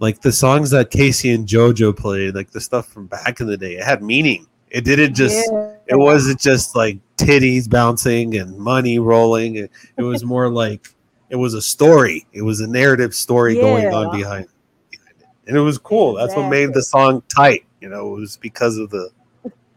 like 0.00 0.22
the 0.22 0.32
songs 0.32 0.70
that 0.70 0.90
K-Ci 0.90 1.30
and 1.34 1.46
JoJo 1.46 1.94
played, 1.94 2.34
like 2.34 2.50
the 2.52 2.60
stuff 2.62 2.88
from 2.88 3.06
back 3.06 3.40
in 3.40 3.46
the 3.46 3.58
day, 3.58 3.74
it 3.74 3.84
had 3.84 4.02
meaning. 4.02 4.46
It 4.70 4.84
didn't 4.84 5.14
just 5.14 5.48
Yeah. 5.50 5.74
it 5.86 5.96
wasn't 5.96 6.40
just 6.40 6.74
like 6.74 6.98
titties 7.16 7.68
bouncing 7.68 8.36
and 8.36 8.56
money 8.58 8.98
rolling. 8.98 9.56
It, 9.56 9.70
it 9.96 10.02
was 10.02 10.24
more 10.24 10.48
like 10.48 10.88
it 11.30 11.36
was 11.36 11.54
a 11.54 11.62
story. 11.62 12.26
It 12.32 12.42
was 12.42 12.60
a 12.60 12.66
narrative 12.66 13.14
story 13.14 13.54
going 13.54 13.92
on 13.92 14.16
behind, 14.16 14.48
behind 14.90 15.14
it, 15.20 15.26
and 15.46 15.56
it 15.56 15.60
was 15.60 15.78
cool. 15.78 16.14
That's 16.14 16.34
what 16.34 16.48
made 16.48 16.72
the 16.74 16.82
song 16.82 17.22
tight. 17.34 17.64
You 17.80 17.88
know, 17.88 18.14
it 18.14 18.20
was 18.20 18.36
because 18.36 18.76
of 18.78 18.90
the 18.90 19.10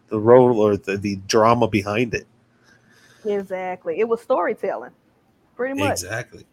the 0.09 0.19
role 0.19 0.59
or 0.59 0.77
the, 0.77 0.97
the 0.97 1.17
drama 1.27 1.67
behind 1.67 2.13
it. 2.13 2.27
Exactly. 3.25 3.99
It 3.99 4.07
was 4.07 4.21
storytelling, 4.21 4.91
pretty 5.55 5.79
much. 5.79 5.91
Exactly, 5.91 6.45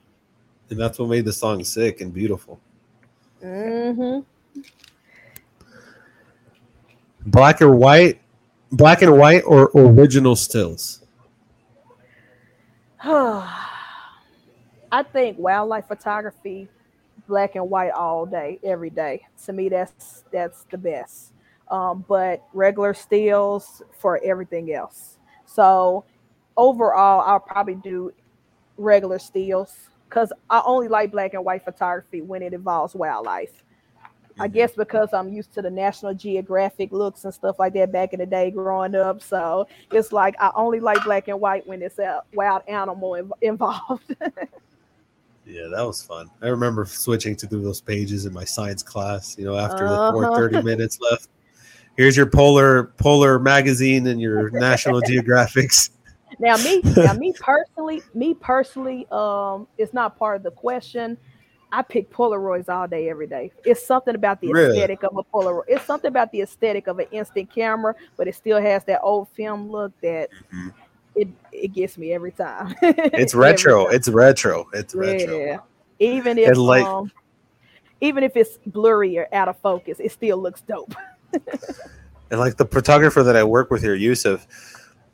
and 0.71 0.79
that's 0.79 0.99
what 0.99 1.09
made 1.09 1.25
the 1.25 1.33
song 1.33 1.65
sick 1.65 2.01
and 2.01 2.13
beautiful. 2.13 2.61
Mm-hmm. 3.43 4.21
Black 7.27 7.61
or 7.61 7.71
white, 7.71 8.21
black 8.73 9.03
and 9.03 9.17
white, 9.17 9.43
or 9.47 9.71
original 9.75 10.37
stills. 10.37 11.03
I 13.05 15.03
think 15.13 15.39
wildlife 15.39 15.87
photography, 15.89 16.69
black 17.29 17.55
and 17.55 17.69
white 17.69 17.91
all 17.93 18.27
day, 18.27 18.59
every 18.63 18.91
day. 18.91 19.27
To 19.45 19.53
me, 19.53 19.69
that's 19.69 20.25
that's 20.33 20.65
the 20.71 20.79
best. 20.79 21.33
Um, 21.71 22.05
but 22.09 22.45
regular 22.53 22.95
stills 22.95 23.83
for 23.99 24.21
everything 24.25 24.73
else. 24.73 25.19
So 25.47 26.05
overall, 26.57 27.23
I'll 27.27 27.41
probably 27.41 27.75
do 27.75 28.13
regular 28.77 29.19
stills 29.19 29.89
because 30.09 30.33
I 30.49 30.63
only 30.65 30.89
like 30.89 31.11
black 31.11 31.35
and 31.35 31.45
white 31.45 31.65
photography 31.65 32.23
when 32.23 32.43
it 32.43 32.53
involves 32.53 32.95
wildlife. 32.95 33.65
I 34.39 34.49
guess 34.49 34.73
because 34.73 35.09
I'm 35.13 35.33
used 35.33 35.55
to 35.55 35.63
the 35.63 35.71
National 35.71 36.13
Geographic 36.15 36.93
looks 36.93 37.25
and 37.25 37.33
stuff 37.33 37.59
like 37.59 37.73
that 37.75 37.91
back 37.93 38.13
in 38.13 38.19
the 38.21 38.27
day 38.27 38.51
growing 38.51 38.95
up. 38.95 39.23
So 39.23 39.67
it's 39.93 40.13
like 40.13 40.35
I 40.41 40.51
only 40.55 40.81
like 40.81 41.03
black 41.05 41.29
and 41.29 41.41
white 41.41 41.67
when 41.67 41.81
it's 41.83 41.99
a 41.99 42.23
wild 42.35 42.63
animal 42.69 43.13
inv- 43.13 43.31
involved. 43.43 44.15
Yeah, 45.49 45.69
that 45.73 45.83
was 45.87 46.03
fun. 46.03 46.29
I 46.43 46.49
remember 46.49 46.85
switching 46.87 47.37
to 47.37 47.47
do 47.47 47.63
those 47.63 47.81
pages 47.81 48.27
in 48.27 48.33
my 48.33 48.45
science 48.45 48.83
class. 48.83 49.39
You 49.39 49.45
know, 49.45 49.57
after 49.57 49.85
Uh-huh. 49.85 50.11
the 50.11 50.13
four 50.13 50.35
thirty 50.35 50.61
minutes 50.65 50.99
left. 51.01 51.29
Here's 51.97 52.17
your 52.17 52.27
polar 52.27 52.87
polar 52.99 53.39
magazine 53.39 54.09
and 54.09 54.21
your 54.21 54.51
National 54.59 55.01
Geographics. 55.03 55.91
now 56.41 56.57
me, 56.57 56.83
now 56.97 57.13
me 57.15 57.33
personally, 57.39 58.03
me 58.13 58.35
personally, 58.35 59.07
um, 59.13 59.69
it's 59.79 59.95
not 59.95 60.19
part 60.19 60.37
of 60.37 60.43
the 60.43 60.51
question. 60.51 61.17
I 61.77 61.83
pick 61.83 62.11
Polaroids 62.11 62.71
all 62.71 62.89
day, 62.89 63.11
every 63.11 63.27
day. 63.27 63.53
It's 63.67 63.87
something 63.87 64.15
about 64.15 64.41
the 64.41 64.49
Really? 64.49 64.77
aesthetic 64.79 65.03
of 65.03 65.15
a 65.19 65.23
Polaroid. 65.23 65.65
It's 65.69 65.85
something 65.85 66.09
about 66.09 66.33
the 66.33 66.41
aesthetic 66.41 66.87
of 66.87 66.99
an 66.99 67.07
instant 67.11 67.51
camera, 67.55 67.95
but 68.17 68.27
it 68.27 68.35
still 68.35 68.59
has 68.61 68.83
that 68.85 69.01
old 69.03 69.29
film 69.29 69.71
look 69.71 69.93
that 70.01 70.31
Mhm. 70.55 70.73
it 71.15 71.29
it 71.53 71.75
gets 71.75 71.99
me 71.99 72.15
every 72.15 72.33
time. 72.33 72.75
It's 72.83 73.35
retro. 73.35 73.85
time. 73.87 73.95
It's 73.95 74.09
retro. 74.09 74.69
It's 74.73 74.95
retro. 74.95 75.39
Yeah. 75.39 75.59
Even 75.99 76.39
if 76.39 76.49
And, 76.49 76.57
like- 76.59 76.85
um, 76.87 77.13
even 78.01 78.23
if 78.25 78.37
it's 78.37 78.59
blurry 78.67 79.19
or 79.19 79.27
out 79.33 79.49
of 79.49 79.59
focus, 79.59 80.01
it 80.01 80.13
still 80.13 80.39
looks 80.39 80.63
dope. 80.63 80.95
And 82.31 82.41
like 82.41 82.57
the 82.57 82.67
photographer 82.67 83.23
that 83.23 83.37
I 83.37 83.45
work 83.45 83.71
with 83.71 83.83
here, 83.83 83.95
Yusuf, 83.95 84.47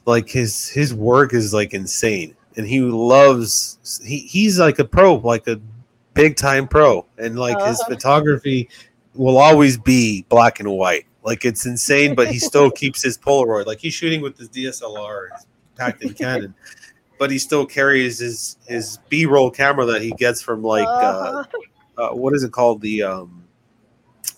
like 0.06 0.28
his 0.30 0.68
his 0.68 0.94
work 0.94 1.34
is 1.34 1.52
like 1.52 1.74
insane. 1.74 2.34
And 2.56 2.66
he 2.66 2.80
loves 2.80 4.00
he, 4.04 4.18
he's 4.20 4.58
like 4.58 4.78
a 4.78 4.84
pro, 4.84 5.16
like 5.16 5.46
a 5.46 5.60
big 6.14 6.36
time 6.36 6.68
pro. 6.68 7.06
And 7.18 7.38
like 7.38 7.60
his 7.62 7.80
Uh-huh. 7.80 7.94
photography 7.94 8.68
will 9.14 9.38
always 9.38 9.76
be 9.78 10.24
black 10.28 10.60
and 10.60 10.70
white. 10.70 11.06
Like 11.24 11.44
it's 11.44 11.66
insane, 11.66 12.14
but 12.14 12.28
he 12.28 12.38
still 12.38 12.70
keeps 12.80 13.02
his 13.02 13.16
Polaroid. 13.18 13.66
Like 13.66 13.78
he's 13.78 13.94
shooting 13.94 14.20
with 14.20 14.36
his 14.38 14.48
DSLR, 14.48 15.32
his 15.32 15.46
packed 15.76 16.02
in 16.02 16.14
Canon, 16.14 16.54
but 17.18 17.30
he 17.30 17.38
still 17.38 17.64
carries 17.66 18.18
his 18.18 18.56
his 18.66 18.98
B 19.08 19.26
roll 19.26 19.50
camera 19.50 19.84
that 19.86 20.02
he 20.02 20.10
gets 20.12 20.42
from 20.42 20.62
like 20.62 20.88
uh, 20.88 20.88
Uh-huh. 20.88 21.44
uh, 21.96 22.08
what 22.10 22.34
is 22.34 22.42
it 22.42 22.52
called? 22.52 22.80
The 22.80 23.02
um, 23.02 23.44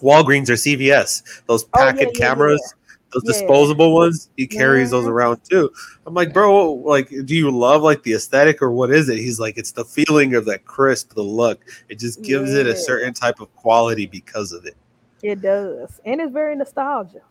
Walgreens 0.02 0.48
or 0.51 0.55
CVS. 0.55 1.22
Those 1.46 1.64
Oh, 1.64 1.68
yeah, 1.80 1.92
packet 1.92 2.10
yeah, 2.14 2.26
cameras, 2.26 2.74
those 3.15 3.23
disposable 3.23 3.95
ones. 3.95 4.28
He 4.36 4.47
carries 4.47 4.91
those 4.91 5.07
around 5.07 5.41
too. 5.49 5.70
I'm 6.07 6.15
like, 6.15 6.32
bro, 6.32 6.73
like, 6.73 7.09
do 7.09 7.35
you 7.35 7.51
love 7.51 7.82
like 7.82 8.03
the 8.03 8.15
aesthetic 8.15 8.61
or 8.61 8.70
what 8.70 8.91
is 8.91 9.09
it? 9.09 9.19
He's 9.19 9.41
like, 9.41 9.57
it's 9.57 9.73
the 9.73 9.85
feeling 9.85 10.35
of 10.35 10.45
that 10.47 10.65
crisp, 10.65 11.15
the 11.15 11.23
look. 11.23 11.65
It 11.89 11.99
just 11.99 12.23
gives 12.23 12.53
it 12.53 12.66
a 12.66 12.77
certain 12.77 13.15
type 13.15 13.41
of 13.41 13.55
quality 13.57 14.07
because 14.07 14.53
of 14.53 14.66
it. 14.66 14.77
It 15.23 15.41
does, 15.41 16.01
and 16.05 16.20
it's 16.20 16.32
very 16.32 16.55
nostalgia. 16.55 17.23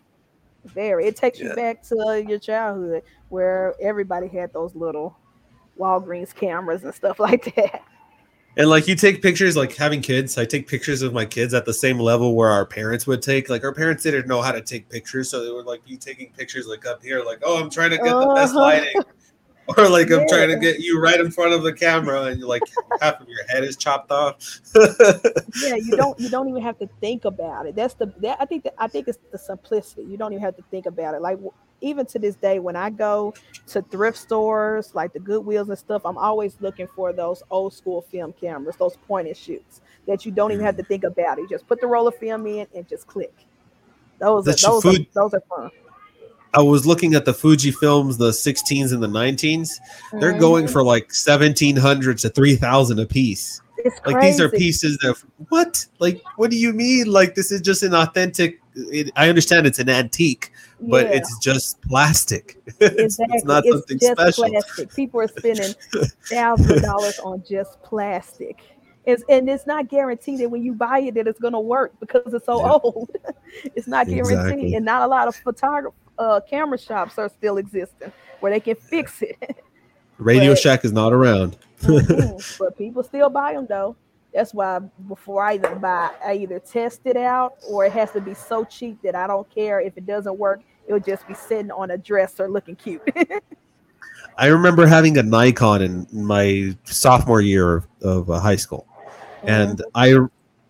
Very, 0.65 1.05
it 1.05 1.17
takes 1.17 1.39
you 1.39 1.53
back 1.53 1.83
to 1.89 2.23
your 2.27 2.39
childhood 2.39 3.03
where 3.29 3.75
everybody 3.81 4.27
had 4.27 4.53
those 4.53 4.73
little 4.75 5.17
Walgreens 5.77 6.33
cameras 6.33 6.83
and 6.83 6.95
stuff 6.95 7.19
like 7.19 7.53
that. 7.55 7.83
And 8.55 8.69
like 8.69 8.87
you 8.87 8.95
take 8.95 9.21
pictures, 9.21 9.57
like 9.57 9.75
having 9.75 10.01
kids, 10.01 10.37
I 10.37 10.45
take 10.45 10.67
pictures 10.67 11.01
of 11.01 11.11
my 11.11 11.25
kids 11.25 11.55
at 11.55 11.65
the 11.65 11.73
same 11.73 11.99
level 11.99 12.35
where 12.35 12.49
our 12.51 12.65
parents 12.65 13.07
would 13.07 13.21
take. 13.21 13.49
Like 13.49 13.63
our 13.63 13.73
parents 13.73 14.03
didn't 14.03 14.27
know 14.27 14.41
how 14.43 14.51
to 14.51 14.61
take 14.61 14.89
pictures, 14.89 15.29
so 15.29 15.43
they 15.43 15.51
would 15.51 15.65
like 15.65 15.83
be 15.85 15.97
taking 15.97 16.31
pictures 16.33 16.67
like 16.67 16.85
up 16.85 17.01
here, 17.01 17.23
like, 17.23 17.39
oh, 17.43 17.59
I'm 17.59 17.69
trying 17.69 17.89
to 17.91 17.97
get 17.97 18.05
the 18.05 18.31
best 18.35 18.53
Uh-huh. 18.53 18.61
lighting. 18.61 19.01
Or 19.77 19.87
like 19.87 20.11
I'm 20.11 20.27
trying 20.27 20.49
to 20.49 20.57
get 20.57 20.79
you 20.79 20.99
right 20.99 21.19
in 21.19 21.31
front 21.31 21.53
of 21.53 21.63
the 21.63 21.71
camera 21.71 22.23
and 22.23 22.37
you're 22.39 22.49
like 22.49 22.63
half 22.99 23.21
of 23.21 23.29
your 23.29 23.45
head 23.47 23.63
is 23.63 23.77
chopped 23.77 24.11
off. 24.11 24.59
yeah, 24.75 25.75
you 25.75 25.91
don't 25.95 26.19
you 26.19 26.29
don't 26.29 26.49
even 26.49 26.61
have 26.61 26.77
to 26.79 26.89
think 26.99 27.23
about 27.23 27.65
it. 27.65 27.73
That's 27.75 27.93
the 27.93 28.13
that 28.17 28.37
I 28.41 28.45
think 28.45 28.65
that 28.65 28.73
I 28.77 28.87
think 28.87 29.07
it's 29.07 29.19
the 29.31 29.37
simplicity. 29.37 30.03
You 30.03 30.17
don't 30.17 30.33
even 30.33 30.43
have 30.43 30.57
to 30.57 30.63
think 30.69 30.85
about 30.85 31.15
it. 31.15 31.21
Like 31.21 31.39
even 31.79 32.05
to 32.07 32.19
this 32.19 32.35
day, 32.35 32.59
when 32.59 32.75
I 32.75 32.89
go 32.89 33.33
to 33.67 33.81
thrift 33.83 34.17
stores 34.17 34.93
like 34.95 35.13
the 35.13 35.19
Goodwills 35.19 35.69
and 35.69 35.77
stuff, 35.77 36.01
I'm 36.05 36.17
always 36.17 36.57
looking 36.59 36.87
for 36.87 37.13
those 37.13 37.41
old 37.49 37.73
school 37.73 38.01
film 38.01 38.33
cameras, 38.33 38.75
those 38.77 38.97
point 39.07 39.27
and 39.27 39.37
shoots 39.37 39.79
that 40.07 40.25
you 40.25 40.31
don't 40.31 40.51
even 40.51 40.65
have 40.65 40.75
to 40.77 40.83
think 40.83 41.05
about 41.05 41.37
it. 41.39 41.43
You 41.43 41.49
just 41.49 41.67
put 41.67 41.79
the 41.79 41.87
roll 41.87 42.07
of 42.07 42.15
film 42.17 42.45
in 42.47 42.67
and 42.75 42.87
just 42.87 43.07
click. 43.07 43.33
Those 44.19 44.43
That's 44.45 44.61
your 44.61 44.71
those 44.73 44.83
food- 44.83 45.07
are 45.15 45.29
those 45.29 45.33
are 45.33 45.43
fun. 45.49 45.71
I 46.53 46.61
was 46.61 46.85
looking 46.85 47.15
at 47.15 47.25
the 47.25 47.33
Fuji 47.33 47.71
films, 47.71 48.17
the 48.17 48.29
16s 48.29 48.93
and 48.93 49.01
the 49.01 49.07
19s. 49.07 49.69
They're 50.19 50.37
going 50.37 50.65
mm-hmm. 50.65 50.73
for 50.73 50.83
like 50.83 51.05
1700 51.05 52.17
to 52.19 52.29
3000 52.29 52.99
a 52.99 53.05
piece. 53.05 53.61
It's 53.77 53.99
Like 54.05 54.21
these 54.21 54.39
are 54.39 54.49
pieces 54.49 54.97
that 54.99 55.21
what? 55.49 55.85
Like 55.99 56.21
what 56.37 56.51
do 56.51 56.57
you 56.57 56.71
mean? 56.73 57.07
Like 57.07 57.35
this 57.35 57.51
is 57.51 57.61
just 57.61 57.83
an 57.83 57.93
authentic 57.93 58.61
it, 58.75 59.11
I 59.15 59.29
understand 59.29 59.67
it's 59.67 59.79
an 59.79 59.89
antique, 59.89 60.51
but 60.79 61.07
Yeah. 61.07 61.17
it's 61.17 61.39
just 61.39 61.81
plastic. 61.81 62.57
it's, 62.79 63.19
exactly. 63.19 63.35
it's 63.35 63.45
not 63.45 63.63
something 63.65 63.99
just 63.99 64.13
special. 64.13 64.49
plastic. 64.49 64.93
People 64.95 65.21
are 65.21 65.27
spending 65.27 65.73
thousands 66.25 66.71
of 66.71 66.81
dollars 66.81 67.19
on 67.19 67.43
just 67.47 67.81
plastic. 67.83 68.61
It's, 69.05 69.23
and 69.27 69.49
it's 69.49 69.67
not 69.67 69.89
guaranteed 69.89 70.39
that 70.39 70.49
when 70.49 70.63
you 70.63 70.73
buy 70.73 70.99
it 70.99 71.15
that 71.15 71.27
it's 71.27 71.39
going 71.39 71.53
to 71.53 71.59
work 71.59 71.93
because 71.99 72.33
it's 72.33 72.45
so 72.45 72.65
Yeah. 72.65 72.71
old. 72.83 73.11
it's 73.75 73.87
not 73.87 74.07
guaranteed, 74.07 74.37
Exactly. 74.37 74.75
and 74.75 74.85
not 74.85 75.01
a 75.03 75.07
lot 75.07 75.27
of 75.27 75.35
photography 75.35 75.95
uh, 76.17 76.39
camera 76.41 76.77
shops 76.77 77.17
are 77.17 77.29
still 77.29 77.57
existing 77.57 78.11
where 78.39 78.51
they 78.51 78.59
can 78.59 78.75
fix 78.75 79.21
it. 79.21 79.63
Radio 80.17 80.51
but- 80.51 80.59
Shack 80.59 80.85
is 80.85 80.91
not 80.91 81.13
around. 81.13 81.57
Mhm. 81.81 82.57
but 82.59 82.77
people 82.77 83.03
still 83.03 83.29
buy 83.29 83.53
them 83.53 83.65
though. 83.67 83.95
That's 84.33 84.53
why 84.53 84.79
before 85.07 85.43
I 85.43 85.55
even 85.55 85.79
buy, 85.79 86.09
I 86.25 86.33
either 86.35 86.59
test 86.59 87.01
it 87.05 87.17
out 87.17 87.55
or 87.69 87.85
it 87.85 87.91
has 87.91 88.11
to 88.11 88.21
be 88.21 88.33
so 88.33 88.63
cheap 88.63 88.99
that 89.03 89.15
I 89.15 89.27
don't 89.27 89.47
care 89.53 89.79
if 89.79 89.95
it 89.95 90.07
doesn't 90.07 90.37
work. 90.37 90.61
It'll 90.87 90.99
just 90.99 91.27
be 91.27 91.35
sitting 91.35 91.69
on 91.71 91.91
a 91.91 91.97
dresser 91.97 92.49
looking 92.49 92.75
cute. 92.75 93.01
I 94.37 94.47
remember 94.47 94.87
having 94.87 95.17
a 95.19 95.23
Nikon 95.23 95.83
in 95.83 96.07
my 96.11 96.75
sophomore 96.83 97.41
year 97.41 97.75
of, 97.75 97.87
of 98.01 98.29
uh, 98.31 98.39
high 98.39 98.55
school. 98.55 98.87
and 99.43 99.83
I 99.93 100.17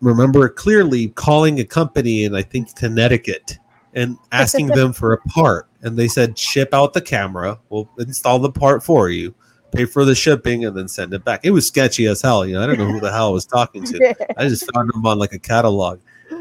remember 0.00 0.48
clearly 0.50 1.08
calling 1.08 1.58
a 1.60 1.64
company 1.64 2.24
in 2.24 2.34
I 2.34 2.42
think 2.42 2.74
Connecticut 2.76 3.58
and 3.94 4.18
asking 4.32 4.66
them 4.68 4.92
for 4.92 5.12
a 5.12 5.18
part, 5.28 5.68
and 5.82 5.96
they 5.96 6.08
said 6.08 6.38
ship 6.38 6.70
out 6.72 6.92
the 6.92 7.00
camera, 7.00 7.58
we'll 7.68 7.88
install 7.98 8.38
the 8.38 8.50
part 8.50 8.82
for 8.82 9.08
you, 9.08 9.34
pay 9.72 9.84
for 9.84 10.04
the 10.04 10.14
shipping, 10.14 10.64
and 10.64 10.76
then 10.76 10.88
send 10.88 11.14
it 11.14 11.24
back. 11.24 11.40
It 11.44 11.50
was 11.50 11.66
sketchy 11.66 12.06
as 12.06 12.20
hell. 12.20 12.46
You 12.46 12.54
know, 12.54 12.62
I 12.62 12.66
don't 12.66 12.78
know 12.78 12.90
who 12.90 13.00
the 13.00 13.12
hell 13.12 13.28
I 13.28 13.32
was 13.32 13.46
talking 13.46 13.84
to. 13.84 14.14
I 14.38 14.48
just 14.48 14.70
found 14.72 14.92
them 14.92 15.06
on 15.06 15.18
like 15.18 15.32
a 15.32 15.38
catalog, 15.38 16.00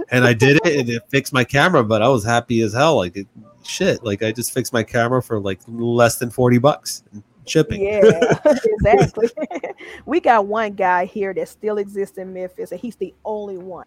and 0.09 0.25
I 0.25 0.33
did 0.33 0.59
it, 0.65 0.79
and 0.79 0.89
it 0.89 1.03
fixed 1.09 1.33
my 1.33 1.43
camera. 1.43 1.83
But 1.83 2.01
I 2.01 2.07
was 2.07 2.23
happy 2.23 2.61
as 2.61 2.73
hell. 2.73 2.97
Like 2.97 3.15
it, 3.15 3.27
shit, 3.63 4.03
like 4.03 4.23
I 4.23 4.31
just 4.31 4.53
fixed 4.53 4.73
my 4.73 4.83
camera 4.83 5.21
for 5.21 5.39
like 5.39 5.59
less 5.67 6.17
than 6.17 6.29
forty 6.29 6.57
bucks 6.57 7.03
shipping. 7.45 7.83
Yeah, 7.83 8.01
exactly. 8.45 9.29
we 10.05 10.19
got 10.19 10.47
one 10.47 10.73
guy 10.73 11.05
here 11.05 11.33
that 11.33 11.49
still 11.49 11.77
exists 11.77 12.17
in 12.17 12.33
Memphis, 12.33 12.71
and 12.71 12.79
he's 12.79 12.95
the 12.95 13.13
only 13.25 13.57
one 13.57 13.85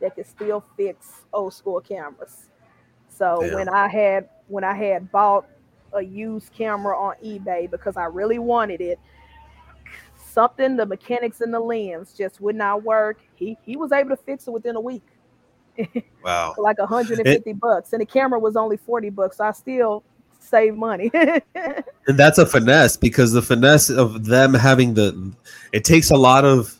that 0.00 0.14
can 0.14 0.24
still 0.24 0.64
fix 0.76 1.22
old 1.32 1.54
school 1.54 1.80
cameras. 1.80 2.48
So 3.18 3.42
Yeah. 3.42 3.54
when 3.56 3.68
I 3.68 3.88
had 3.88 4.28
when 4.46 4.64
I 4.64 4.74
had 4.74 5.10
bought 5.10 5.46
a 5.92 6.00
used 6.02 6.52
camera 6.52 6.96
on 6.96 7.14
eBay 7.24 7.70
because 7.70 7.96
I 7.96 8.04
really 8.04 8.38
wanted 8.38 8.80
it, 8.80 8.98
something 10.16 10.76
the 10.76 10.86
mechanics 10.86 11.40
in 11.40 11.50
the 11.50 11.58
lens 11.60 12.14
just 12.16 12.40
would 12.40 12.54
not 12.54 12.84
work. 12.84 13.18
He 13.34 13.58
he 13.62 13.76
was 13.76 13.90
able 13.90 14.10
to 14.10 14.16
fix 14.16 14.46
it 14.46 14.52
within 14.52 14.76
a 14.76 14.80
week 14.80 15.02
Wow. 16.24 16.52
for 16.54 16.62
like 16.62 16.78
150 16.78 17.52
bucks, 17.54 17.92
and 17.92 18.00
the 18.00 18.06
camera 18.06 18.38
was 18.38 18.54
only 18.56 18.76
40 18.76 19.10
bucks. 19.10 19.38
So 19.38 19.44
I 19.44 19.50
still 19.52 20.04
save 20.38 20.76
money. 20.76 21.10
And 22.06 22.18
that's 22.18 22.38
a 22.38 22.46
finesse 22.46 22.96
because 22.96 23.32
the 23.32 23.42
finesse 23.42 23.90
of 23.90 24.24
them 24.24 24.54
having 24.54 24.94
the 24.94 25.34
it 25.74 25.84
takes 25.84 26.10
a 26.10 26.16
lot 26.16 26.46
of 26.46 26.77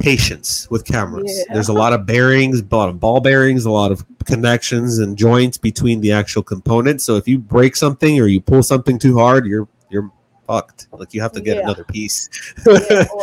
patience 0.00 0.68
with 0.70 0.84
cameras. 0.84 1.30
Yeah. 1.48 1.54
There's 1.54 1.68
a 1.68 1.72
lot 1.72 1.92
of 1.92 2.06
bearings, 2.06 2.60
a 2.60 2.74
lot 2.76 2.88
of 2.88 2.98
ball 3.00 3.20
bearings, 3.20 3.64
a 3.64 3.70
lot 3.70 3.92
of 3.92 4.04
connections 4.24 4.98
and 4.98 5.16
joints 5.16 5.58
between 5.58 6.00
the 6.00 6.12
actual 6.12 6.42
components. 6.42 7.04
So 7.04 7.16
if 7.16 7.26
you 7.28 7.38
break 7.38 7.76
something 7.76 8.18
or 8.20 8.26
you 8.26 8.40
pull 8.40 8.62
something 8.62 8.98
too 8.98 9.18
hard, 9.18 9.46
you're 9.46 9.68
you're 9.90 10.10
fucked. 10.46 10.88
Like 10.92 11.12
you 11.14 11.20
have 11.20 11.32
to 11.32 11.40
get 11.40 11.56
Yeah. 11.58 11.62
another 11.64 11.84
piece. 11.84 12.28
Yeah, 12.66 13.04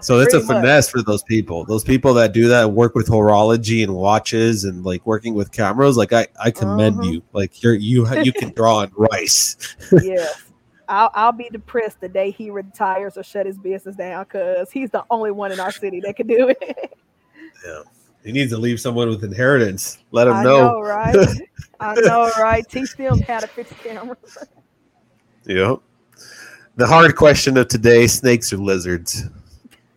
So 0.00 0.20
it's 0.20 0.34
a 0.34 0.38
Pretty 0.40 0.52
much. 0.52 0.56
finesse 0.62 0.90
for 0.90 1.02
those 1.02 1.22
people. 1.22 1.64
Those 1.64 1.82
people 1.82 2.12
that 2.14 2.32
do 2.34 2.48
that 2.48 2.70
work 2.72 2.94
with 2.94 3.08
horology 3.08 3.82
and 3.82 3.94
watches 3.94 4.64
and 4.64 4.84
like 4.84 5.06
working 5.06 5.32
with 5.32 5.52
cameras. 5.52 5.96
Like 5.96 6.12
I, 6.12 6.26
I 6.42 6.50
commend 6.50 7.00
Uh-huh. 7.00 7.10
you. 7.12 7.22
Like 7.32 7.62
you're 7.62 7.74
you 7.74 8.06
you 8.22 8.32
can 8.32 8.50
draw 8.52 8.78
on 8.80 8.92
rice. 8.96 9.56
yes. 10.02 10.42
I'll, 10.88 11.10
I'll 11.14 11.32
be 11.32 11.48
depressed 11.50 12.00
the 12.00 12.08
day 12.08 12.30
he 12.30 12.50
retires 12.50 13.16
or 13.16 13.22
shut 13.22 13.46
his 13.46 13.58
business 13.58 13.96
down 13.96 14.24
because 14.24 14.70
he's 14.70 14.90
the 14.90 15.04
only 15.10 15.30
one 15.30 15.52
in 15.52 15.60
our 15.60 15.72
city 15.72 16.00
that 16.00 16.16
can 16.16 16.26
do 16.26 16.48
it. 16.48 16.94
Yeah. 17.64 17.82
He 18.24 18.32
needs 18.32 18.50
to 18.50 18.58
leave 18.58 18.80
someone 18.80 19.08
with 19.08 19.22
inheritance. 19.22 19.98
Let 20.10 20.26
him 20.26 20.34
I 20.34 20.44
know. 20.44 20.72
know, 20.72 20.80
right? 20.80 21.14
I 21.80 21.94
know, 21.94 22.30
right? 22.38 22.68
Teach 22.68 22.96
them 22.96 23.20
how 23.20 23.38
to 23.38 23.46
fix 23.46 23.72
cameras. 23.82 24.38
Yep. 25.44 25.78
The 26.74 26.86
hard 26.86 27.14
question 27.14 27.56
of 27.56 27.68
today: 27.68 28.08
snakes 28.08 28.52
or 28.52 28.56
lizards? 28.56 29.24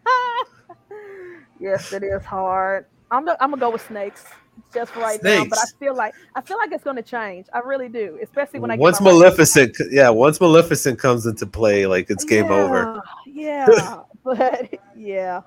yes, 1.60 1.92
it 1.92 2.04
is 2.04 2.24
hard. 2.24 2.86
I'm, 3.10 3.26
the, 3.26 3.36
I'm 3.44 3.50
gonna 3.50 3.60
go 3.60 3.72
with 3.72 3.86
snakes 3.86 4.26
just 4.74 4.96
right 4.96 5.22
now, 5.24 5.46
but 5.46 5.60
I 5.60 5.66
feel 5.80 5.96
like 5.96 6.14
I 6.36 6.42
feel 6.42 6.58
like 6.58 6.72
it's 6.72 6.84
gonna 6.84 7.02
change. 7.02 7.48
I 7.54 7.60
really 7.60 7.90
do, 7.90 8.18
especially 8.22 8.60
when 8.60 8.72
I 8.72 8.76
get 8.76 8.82
Once 8.82 9.02
Maleficent, 9.02 9.78
yeah, 9.92 10.10
once 10.10 10.40
Maleficent 10.40 11.00
comes 11.00 11.26
into 11.26 11.46
play, 11.46 11.86
like 11.86 12.10
it's 12.10 12.26
game 12.26 12.52
over. 12.52 13.02
Yeah, 13.26 13.68
Yeah, 13.68 14.00
but 14.24 14.70
yeah, 14.96 15.42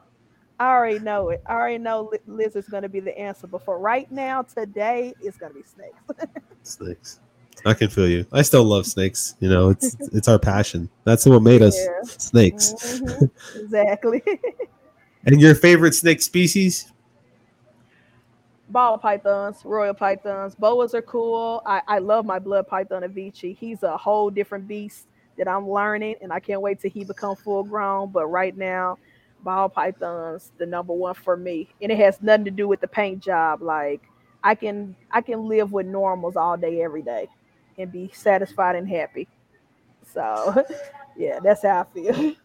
I 0.58 0.68
already 0.70 0.98
know 0.98 1.30
it. 1.30 1.42
I 1.48 1.52
already 1.54 1.78
know 1.78 2.10
Liz 2.26 2.56
is 2.56 2.68
gonna 2.68 2.88
be 2.88 3.00
the 3.00 3.16
answer. 3.18 3.46
But 3.46 3.64
for 3.64 3.78
right 3.78 4.10
now, 4.10 4.42
today, 4.42 5.14
it's 5.20 5.36
gonna 5.36 5.54
be 5.54 5.62
snakes. 5.62 6.30
Snakes. 6.64 7.20
I 7.66 7.74
can 7.74 7.88
feel 7.88 8.08
you. 8.08 8.24
I 8.32 8.42
still 8.42 8.64
love 8.64 8.86
snakes. 8.86 9.34
You 9.40 9.48
know, 9.50 9.70
it's 9.70 9.96
it's 10.12 10.28
our 10.28 10.38
passion. 10.38 10.88
That's 11.04 11.26
what 11.26 11.42
made 11.42 11.62
us 11.62 11.76
Yeah. 11.76 12.02
snakes. 12.04 12.74
Mhm, 12.80 13.30
exactly. 13.56 14.22
And 15.24 15.40
your 15.40 15.54
favorite 15.54 15.94
snake 15.94 16.20
species? 16.20 16.92
Ball 18.72 18.96
pythons, 18.96 19.58
royal 19.66 19.92
pythons, 19.92 20.54
boas 20.54 20.94
are 20.94 21.02
cool. 21.02 21.62
I, 21.66 21.82
I 21.86 21.98
love 21.98 22.24
my 22.24 22.38
blood 22.38 22.66
python 22.66 23.02
Avicii. 23.02 23.54
He's 23.54 23.82
a 23.82 23.98
whole 23.98 24.30
different 24.30 24.66
beast 24.66 25.08
that 25.36 25.46
I'm 25.46 25.68
learning, 25.68 26.16
and 26.22 26.32
I 26.32 26.40
can't 26.40 26.62
wait 26.62 26.80
till 26.80 26.90
he 26.90 27.04
become 27.04 27.36
full 27.36 27.64
grown. 27.64 28.10
But 28.10 28.28
right 28.28 28.56
now, 28.56 28.98
ball 29.44 29.68
pythons 29.68 30.52
the 30.56 30.64
number 30.64 30.94
one 30.94 31.12
for 31.14 31.36
me, 31.36 31.68
and 31.82 31.92
it 31.92 31.98
has 31.98 32.22
nothing 32.22 32.46
to 32.46 32.50
do 32.50 32.66
with 32.66 32.80
the 32.80 32.88
paint 32.88 33.20
job. 33.20 33.60
Like 33.60 34.00
I 34.42 34.54
can 34.54 34.96
I 35.10 35.20
can 35.20 35.46
live 35.48 35.72
with 35.72 35.84
normals 35.84 36.36
all 36.36 36.56
day, 36.56 36.82
every 36.82 37.02
day, 37.02 37.28
and 37.76 37.92
be 37.92 38.10
satisfied 38.14 38.76
and 38.76 38.88
happy. 38.88 39.28
So, 40.14 40.64
yeah, 41.16 41.40
that's 41.40 41.62
how 41.62 41.82
I 41.82 41.94
feel. 41.94 42.34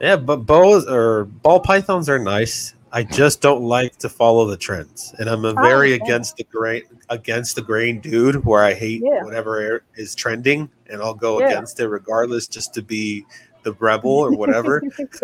Yeah, 0.00 0.16
but 0.16 0.38
boas 0.38 0.84
or 0.88 1.26
ball 1.26 1.60
pythons 1.60 2.08
are 2.08 2.18
nice. 2.18 2.74
I 2.94 3.02
just 3.02 3.40
don't 3.40 3.62
like 3.62 3.96
to 3.98 4.08
follow 4.10 4.44
the 4.44 4.56
trends, 4.56 5.14
and 5.18 5.28
I'm 5.28 5.44
a 5.46 5.54
I 5.54 5.62
very 5.62 5.94
understand. 5.94 6.02
against 6.02 6.36
the 6.36 6.44
grain 6.44 6.82
against 7.08 7.56
the 7.56 7.62
grain 7.62 8.00
dude. 8.00 8.44
Where 8.44 8.62
I 8.62 8.74
hate 8.74 9.02
Yeah. 9.02 9.24
whatever 9.24 9.82
is 9.96 10.14
trending, 10.14 10.70
and 10.90 11.00
I'll 11.00 11.14
go 11.14 11.40
Yeah. 11.40 11.46
against 11.46 11.80
it 11.80 11.88
regardless, 11.88 12.46
just 12.46 12.74
to 12.74 12.82
be 12.82 13.24
the 13.62 13.72
rebel 13.80 14.10
or 14.10 14.32
whatever. 14.32 14.82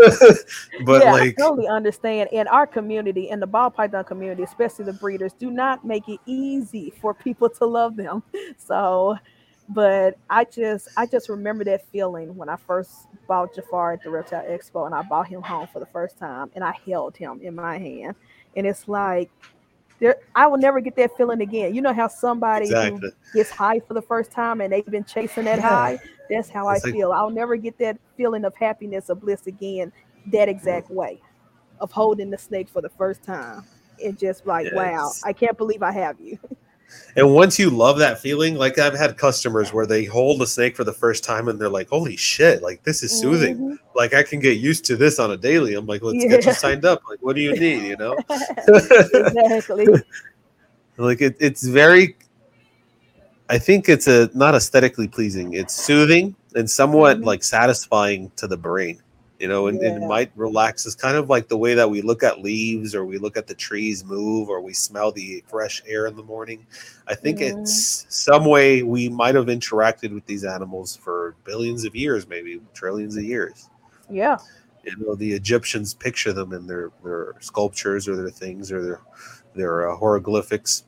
but 0.87 1.03
yeah, 1.03 1.13
like, 1.13 1.35
I 1.39 1.43
totally 1.43 1.69
understand. 1.69 2.31
In 2.33 2.49
our 2.49 2.67
community, 2.67 3.29
in 3.29 3.39
the 3.41 3.47
ball 3.47 3.71
python 3.71 4.05
community, 4.05 4.45
especially 4.45 4.87
the 4.87 4.95
breeders, 4.95 5.35
do 5.35 5.51
not 5.51 5.85
make 5.85 6.09
it 6.09 6.21
easy 6.25 6.93
for 7.01 7.13
people 7.13 7.51
to 7.51 7.67
love 7.67 7.97
them. 7.97 8.23
So, 8.57 9.17
but 9.69 10.17
I 10.31 10.45
just, 10.45 10.89
I 10.97 11.07
just 11.07 11.29
remember 11.29 11.65
that 11.65 11.87
feeling 11.89 12.35
when 12.37 12.49
I 12.49 12.57
first 12.57 13.07
bought 13.27 13.55
Jafar 13.55 13.93
at 13.95 14.03
the 14.03 14.11
Reptile 14.11 14.45
Expo, 14.45 14.87
and 14.87 14.95
I 14.95 15.03
bought 15.03 15.29
him 15.29 15.43
home 15.43 15.69
for 15.73 15.79
the 15.81 15.87
first 15.87 16.19
time, 16.19 16.51
and 16.55 16.65
I 16.65 16.73
held 16.87 17.17
him 17.17 17.41
in 17.43 17.55
my 17.55 17.79
hand, 17.79 18.17
and 18.57 18.67
it's 18.67 18.89
like. 18.89 19.31
There, 20.01 20.15
I 20.33 20.47
will 20.47 20.59
never 20.59 20.79
get 20.79 20.95
that 20.95 21.17
feeling 21.17 21.41
again. 21.41 21.75
You 21.75 21.83
know 21.83 21.93
how 21.93 22.07
somebody 22.07 22.67
exactly. 22.67 23.11
gets 23.35 23.51
high 23.51 23.81
for 23.81 23.95
the 23.95 24.01
first 24.03 24.31
time 24.31 24.61
and 24.61 24.73
they've 24.73 24.87
been 24.87 25.03
chasing 25.03 25.43
that 25.47 25.59
Yeah. 25.59 25.69
high. 25.69 25.99
That's 26.31 26.49
how 26.49 26.69
It's 26.69 26.85
I 26.85 26.87
like- 26.87 26.95
feel. 26.95 27.11
I'll 27.11 27.31
never 27.31 27.57
get 27.57 27.77
that 27.79 27.99
feeling 28.17 28.45
of 28.45 28.55
happiness 28.55 29.11
or 29.11 29.17
bliss 29.17 29.49
again 29.49 29.93
that 30.29 30.49
exact 30.49 30.89
way 30.89 31.21
of 31.81 31.91
holding 31.91 32.31
the 32.31 32.39
snake 32.39 32.69
for 32.69 32.81
the 32.81 32.91
first 32.91 33.25
time. 33.25 33.65
And 34.05 34.17
just 34.17 34.47
like, 34.47 34.67
Yeah, 34.67 34.77
wow, 34.77 35.11
I 35.25 35.33
can't 35.33 35.59
believe 35.59 35.83
I 35.83 35.91
have 35.91 36.21
you. 36.21 36.39
And 37.17 37.35
once 37.35 37.59
you 37.59 37.69
love 37.71 37.99
that 37.99 38.21
feeling, 38.21 38.55
like 38.55 38.79
I've 38.79 38.95
had 38.95 39.17
customers 39.17 39.73
where 39.73 39.87
they 39.87 40.05
hold 40.05 40.41
a 40.43 40.47
snake 40.47 40.77
for 40.77 40.85
the 40.85 40.93
first 40.93 41.25
time 41.25 41.49
and 41.49 41.61
they're 41.61 41.69
like, 41.69 41.89
"Holy 41.89 42.17
shit! 42.17 42.63
Like 42.63 42.83
this 42.85 43.03
is 43.03 43.11
soothing. 43.11 43.57
Mhm. 43.59 43.79
Like 43.97 44.15
I 44.15 44.23
can 44.23 44.39
get 44.41 44.59
used 44.59 44.85
to 44.87 44.97
this 44.97 45.19
on 45.19 45.31
a 45.33 45.37
daily." 45.37 45.75
I'm 45.75 45.87
like, 45.87 46.03
"Let's 46.03 46.25
get 46.25 46.45
you 46.47 46.53
signed 46.67 46.85
up. 46.85 47.03
Like, 47.09 47.19
what 47.21 47.35
do 47.35 47.43
you 47.43 47.53
need? 47.59 47.83
You 47.83 47.97
know?" 47.97 48.17
exactly. 48.69 49.87
like 50.99 51.21
it, 51.21 51.37
it's 51.39 51.65
very 51.67 52.17
i 53.49 53.57
think 53.57 53.89
it's 53.89 54.09
a 54.09 54.29
not 54.35 54.55
aesthetically 54.57 55.07
pleasing 55.07 55.53
it's 55.53 55.73
soothing 55.73 56.35
and 56.57 56.69
somewhat 56.69 57.19
Mhm. 57.19 57.25
like 57.25 57.45
satisfying 57.45 58.33
to 58.37 58.49
the 58.49 58.57
brain 58.57 59.01
you 59.39 59.47
know, 59.47 59.69
and, 59.69 59.81
and 59.81 60.03
it 60.03 60.07
might 60.07 60.33
relax 60.35 60.87
us 60.87 60.95
kind 60.97 61.17
of 61.17 61.31
like 61.31 61.47
the 61.47 61.57
way 61.57 61.75
that 61.75 61.89
we 61.89 62.03
look 62.03 62.23
at 62.23 62.41
leaves 62.41 62.95
or 62.95 63.05
we 63.05 63.19
look 63.19 63.37
at 63.37 63.47
the 63.47 63.55
trees 63.55 64.05
move 64.05 64.49
or 64.49 64.61
we 64.61 64.73
smell 64.73 65.13
the 65.13 65.45
fresh 65.47 65.81
air 65.87 66.07
in 66.07 66.17
the 66.17 66.23
morning. 66.25 66.67
I 67.07 67.15
think 67.15 67.39
Mhm. 67.39 67.63
it's 67.63 68.07
some 68.09 68.45
way 68.45 68.83
we 68.83 69.09
might 69.09 69.37
have 69.37 69.47
interacted 69.47 70.13
with 70.13 70.27
these 70.27 70.45
animals 70.45 70.97
for 70.97 71.37
billions 71.45 71.85
of 71.85 71.95
years, 71.95 72.27
maybe 72.27 72.61
trillions 72.75 73.17
of 73.17 73.23
years. 73.23 73.69
Yeah. 74.11 74.39
You 74.85 74.97
know, 74.99 75.15
the 75.15 75.33
Egyptians 75.33 75.95
picture 75.95 76.33
them 76.33 76.53
in 76.53 76.67
their, 76.67 76.91
their 77.05 77.35
sculptures 77.41 78.09
or 78.09 78.17
their 78.17 78.31
things 78.31 78.73
or 78.73 78.83
their 78.83 79.01
their 79.55 79.91
uh, 79.91 79.97
hieroglyphics 79.97 80.85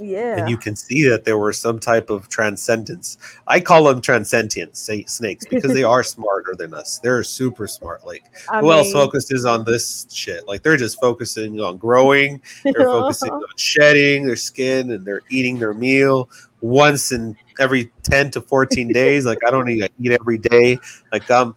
Yeah. 0.00 0.38
and 0.38 0.48
you 0.48 0.56
can 0.56 0.76
see 0.76 1.08
that 1.08 1.24
there 1.24 1.38
were 1.38 1.52
some 1.52 1.78
type 1.78 2.10
of 2.10 2.28
transcendence. 2.28 3.18
I 3.46 3.60
call 3.60 3.84
them 3.84 4.00
transcendent 4.00 4.76
snakes 4.76 5.46
because 5.46 5.72
they 5.72 5.84
are 5.94 6.02
smarter 6.02 6.54
than 6.56 6.74
us. 6.74 6.98
They're 6.98 7.22
super 7.24 7.66
smart. 7.66 8.06
Like 8.06 8.24
I 8.50 8.60
who 8.60 8.72
else 8.72 8.92
focuses 8.92 9.44
on 9.44 9.64
this 9.64 10.06
shit? 10.10 10.46
Like 10.48 10.62
they're 10.62 10.76
just 10.76 11.00
focusing 11.00 11.60
on 11.60 11.76
growing. 11.76 12.40
They're 12.64 12.74
focusing 12.74 13.30
on 13.32 13.42
shedding 13.56 14.26
their 14.26 14.36
skin 14.36 14.92
and 14.92 15.04
they're 15.04 15.22
eating 15.30 15.58
their 15.58 15.74
meal 15.74 16.30
once 16.60 17.12
in 17.12 17.36
every 17.58 17.90
ten 18.02 18.30
to 18.32 18.40
fourteen 18.40 18.88
days. 18.92 19.26
Like 19.26 19.44
I 19.46 19.50
don't 19.50 19.66
need 19.66 19.80
to 19.80 19.90
eat 20.00 20.12
every 20.12 20.38
day. 20.38 20.78
Like 21.12 21.30
um, 21.30 21.54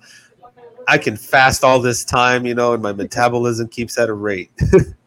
I 0.88 0.98
can 0.98 1.16
fast 1.16 1.64
all 1.64 1.80
this 1.80 2.04
time, 2.04 2.46
you 2.46 2.56
know, 2.56 2.74
and 2.74 2.84
my 2.84 2.94
metabolism 2.94 3.68
keeps 3.68 3.98
at 3.98 4.10
a 4.10 4.14
rate. 4.14 4.52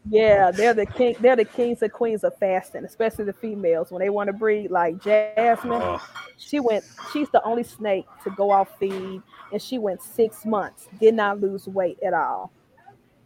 Yeah, 0.09 0.51
they're 0.51 0.75
the 0.75 0.87
king. 0.87 1.17
They're 1.21 1.37
the 1.37 1.45
kings 1.45 1.83
and 1.83 1.93
queens 1.93 2.25
of 2.25 2.37
fasting, 2.39 2.85
especially 2.85 3.25
the 3.25 3.33
females 3.33 3.91
when 3.91 4.01
they 4.01 4.11
want 4.11 4.29
to 4.29 4.33
breed. 4.33 4.71
Like 4.71 5.03
Jasmine, 5.03 5.83
Oh, 5.83 6.01
she 6.37 6.61
went. 6.61 6.85
She's 7.13 7.29
the 7.31 7.43
only 7.45 7.65
snake 7.65 8.07
to 8.25 8.31
go 8.31 8.51
off 8.51 8.79
feed, 8.79 9.23
and 9.53 9.61
she 9.61 9.79
went 9.79 10.03
six 10.03 10.45
months, 10.45 10.89
did 11.01 11.15
not 11.15 11.41
lose 11.41 11.67
weight 11.67 11.99
at 12.05 12.15
all. 12.15 12.53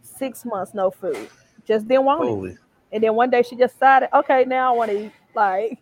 Six 0.01 0.45
months, 0.45 0.73
no 0.73 0.89
food, 0.91 1.29
just 1.65 1.87
didn't 1.87 2.05
want 2.05 2.29
it. 2.29 2.57
And 2.93 3.03
then 3.03 3.15
one 3.15 3.29
day 3.29 3.43
she 3.43 3.55
just 3.55 3.75
decided, 3.75 4.09
okay, 4.13 4.43
now 4.45 4.73
I 4.73 4.77
want 4.77 4.91
to 4.91 5.05
eat. 5.05 5.11
Like, 5.35 5.79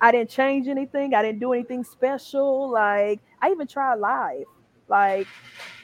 I 0.00 0.12
didn't 0.12 0.28
change 0.30 0.68
anything. 0.68 1.14
I 1.14 1.22
didn't 1.22 1.40
do 1.40 1.52
anything 1.52 1.82
special. 1.84 2.68
Like, 2.70 3.20
I 3.40 3.50
even 3.50 3.66
tried 3.66 3.94
live. 3.96 4.44
Like, 4.88 5.26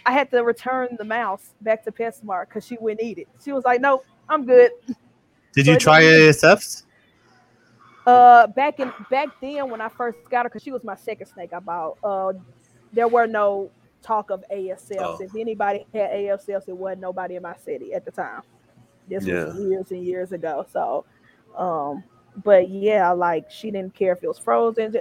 I 0.06 0.12
had 0.12 0.30
to 0.30 0.42
return 0.42 0.96
the 0.98 1.04
mouse 1.04 1.54
back 1.60 1.84
to 1.84 1.92
PetSmart 1.92 2.48
because 2.48 2.66
she 2.66 2.76
wouldn't 2.80 3.02
eat 3.02 3.18
it. 3.18 3.28
She 3.44 3.52
was 3.52 3.64
like, 3.64 3.80
nope, 3.80 4.04
I'm 4.28 4.44
good. 4.44 4.70
Did 5.52 5.66
So 5.66 5.72
you 5.72 5.78
try 5.78 6.02
ASFs? 6.02 6.84
Uh, 8.06 8.46
back 8.48 8.80
in 8.80 8.92
back 9.10 9.28
then 9.40 9.68
when 9.70 9.80
I 9.80 9.88
first 9.88 10.18
got 10.30 10.44
her, 10.44 10.48
because 10.48 10.62
she 10.62 10.72
was 10.72 10.82
my 10.84 10.96
second 10.96 11.26
snake 11.26 11.52
I 11.52 11.58
bought. 11.60 11.98
Uh, 12.02 12.32
there 12.92 13.08
were 13.08 13.26
no 13.26 13.70
talk 14.02 14.30
of 14.30 14.42
ASFs. 14.50 14.96
Oh. 14.98 15.18
If 15.20 15.34
anybody 15.36 15.86
had 15.92 16.10
ASFs, 16.10 16.68
it 16.68 16.76
wasn't 16.76 17.02
nobody 17.02 17.36
in 17.36 17.42
my 17.42 17.56
city 17.56 17.92
at 17.92 18.04
the 18.04 18.10
time. 18.10 18.42
This 19.08 19.24
Yeah. 19.26 19.44
was 19.46 19.58
years 19.58 19.90
and 19.90 20.04
years 20.04 20.32
ago. 20.32 20.66
So, 20.72 21.04
um, 21.56 22.02
but 22.44 22.68
yeah, 22.70 23.10
like 23.12 23.50
she 23.50 23.70
didn't 23.70 23.94
care 23.94 24.12
if 24.12 24.22
it 24.22 24.28
was 24.28 24.38
frozen. 24.38 24.94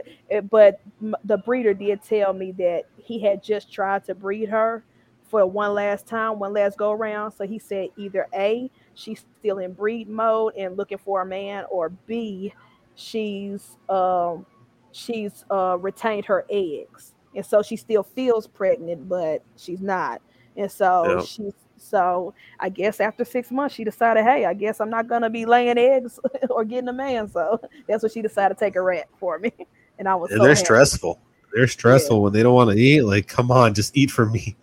But 0.50 0.82
the 1.24 1.38
breeder 1.38 1.74
did 1.74 2.04
tell 2.04 2.34
me 2.34 2.52
that 2.54 2.84
he 2.98 3.20
had 3.20 3.44
just 3.44 3.72
tried 3.72 4.06
to 4.06 4.16
breed 4.16 4.50
her 4.50 4.84
for 5.30 5.46
one 5.46 5.74
last 5.74 6.08
time, 6.08 6.40
one 6.40 6.54
last 6.54 6.78
go 6.78 6.92
around. 6.92 7.32
So 7.32 7.46
he 7.46 7.60
said 7.60 7.90
either 7.98 8.28
A, 8.34 8.70
she's 8.96 9.24
still 9.40 9.60
in 9.60 9.74
breed 9.74 10.10
mode 10.10 10.56
and 10.58 10.78
looking 10.78 10.98
for 10.98 11.22
a 11.22 11.26
man, 11.26 11.66
or 11.72 11.90
B, 11.90 12.54
she's 12.96 13.78
um 13.90 14.46
she's 14.92 15.44
uh 15.52 15.78
retained 15.80 16.26
her 16.26 16.46
eggs. 16.50 17.14
And 17.36 17.46
so 17.46 17.62
she 17.62 17.76
still 17.78 18.04
feels 18.04 18.48
pregnant, 18.48 19.08
but 19.08 19.44
she's 19.56 19.82
not. 19.82 20.22
And 20.58 20.72
so 20.72 21.18
Yep. 21.18 21.24
she's 21.24 21.54
so 21.80 22.34
I 22.60 22.70
guess 22.70 23.00
after 23.00 23.26
six 23.26 23.52
months 23.52 23.76
she 23.76 23.84
decided, 23.84 24.24
hey, 24.24 24.46
I 24.46 24.54
guess 24.54 24.80
I'm 24.80 24.90
not 24.90 25.08
gonna 25.08 25.30
be 25.30 25.46
laying 25.46 25.78
eggs 25.78 26.20
or 26.50 26.64
getting 26.66 26.90
a 26.90 26.94
man. 26.94 27.30
So 27.30 27.60
that's 27.88 28.04
what 28.04 28.12
she 28.12 28.22
decided 28.22 28.58
to 28.58 28.60
take 28.66 28.76
a 28.76 28.82
rat 28.82 29.08
for 29.20 29.40
me. 29.40 29.52
And 29.98 30.08
I 30.08 30.16
was 30.16 30.32
And 30.32 30.38
so 30.38 30.44
they're 30.44 30.54
happy. 30.54 30.64
stressful. 30.64 31.20
They're 31.54 31.68
stressful 31.68 32.22
when 32.22 32.32
they 32.32 32.42
don't 32.42 32.54
want 32.54 32.70
to 32.70 32.78
eat. 32.78 33.02
Like, 33.02 33.28
come 33.28 33.52
on, 33.52 33.74
just 33.74 33.98
eat 33.98 34.10
for 34.10 34.26
me. 34.26 34.56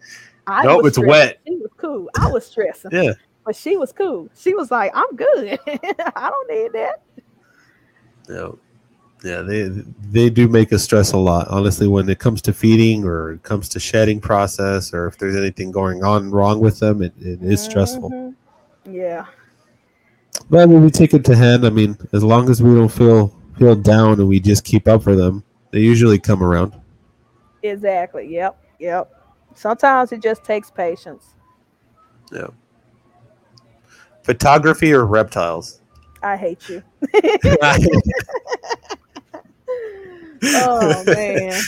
I 0.46 0.64
Nope, 0.64 0.86
it's 0.86 0.98
wet. 0.98 1.40
She 1.46 1.56
was 1.56 1.70
cool. 1.76 2.08
I 2.18 2.30
was 2.30 2.46
stressing. 2.46 2.90
Yeah. 2.90 3.12
But 3.44 3.54
she 3.54 3.76
was 3.76 3.92
cool. 3.92 4.30
She 4.34 4.54
was 4.54 4.70
like, 4.70 4.92
I'm 4.94 5.14
good. 5.14 5.58
I 5.66 6.30
don't 6.30 6.50
need 6.50 6.72
that. 6.72 7.02
Yeah. 8.30 8.52
Yeah, 9.24 9.40
they 9.42 9.68
they 10.10 10.30
do 10.30 10.46
make 10.46 10.72
us 10.72 10.82
stress 10.84 11.12
a 11.12 11.16
lot. 11.16 11.48
Honestly, 11.48 11.88
when 11.88 12.08
it 12.08 12.18
comes 12.18 12.42
to 12.42 12.52
feeding 12.52 13.04
or 13.04 13.32
it 13.32 13.42
comes 13.42 13.68
to 13.70 13.80
shedding 13.80 14.20
process, 14.20 14.92
or 14.92 15.06
if 15.06 15.18
there's 15.18 15.36
anything 15.36 15.70
going 15.70 16.04
on 16.04 16.30
wrong 16.30 16.60
with 16.60 16.78
them, 16.78 17.02
it, 17.02 17.12
it 17.18 17.42
is 17.42 17.60
stressful. 17.62 18.10
Mhm. 18.10 18.34
Yeah. 18.88 19.24
But 20.50 20.68
when 20.68 20.84
we 20.84 20.90
take 20.90 21.14
it 21.14 21.24
to 21.24 21.34
hand, 21.34 21.66
I 21.66 21.70
mean, 21.70 21.96
as 22.12 22.22
long 22.22 22.50
as 22.50 22.62
we 22.62 22.74
don't 22.74 22.90
feel 22.90 23.34
feel 23.58 23.74
down 23.74 24.20
and 24.20 24.28
we 24.28 24.38
just 24.38 24.64
keep 24.64 24.86
up 24.86 25.02
for 25.02 25.16
them, 25.16 25.42
they 25.70 25.80
usually 25.80 26.18
come 26.18 26.42
around. 26.42 26.74
Exactly. 27.62 28.28
Yep. 28.32 28.62
Yep. 28.78 29.12
Sometimes 29.54 30.12
it 30.12 30.22
just 30.22 30.44
takes 30.44 30.70
patience. 30.70 31.34
Yeah. 32.30 32.48
Photography 34.22 34.92
or 34.92 35.06
reptiles? 35.06 35.80
I 36.22 36.36
hate 36.36 36.68
you. 36.68 36.82
Oh 40.44 41.04
man. 41.06 41.62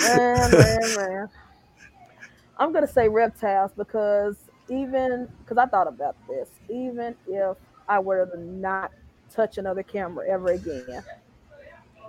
man, 0.00 0.50
man, 0.50 0.94
man. 0.94 1.28
I'm 2.58 2.72
gonna 2.72 2.86
say 2.86 3.08
reptiles 3.08 3.72
because 3.76 4.36
even 4.68 5.28
because 5.40 5.58
I 5.58 5.66
thought 5.66 5.88
about 5.88 6.16
this, 6.28 6.48
even 6.68 7.14
if 7.26 7.56
I 7.88 7.98
were 7.98 8.26
to 8.26 8.40
not 8.40 8.92
touch 9.32 9.58
another 9.58 9.82
camera 9.82 10.28
ever 10.28 10.52
again, 10.52 11.02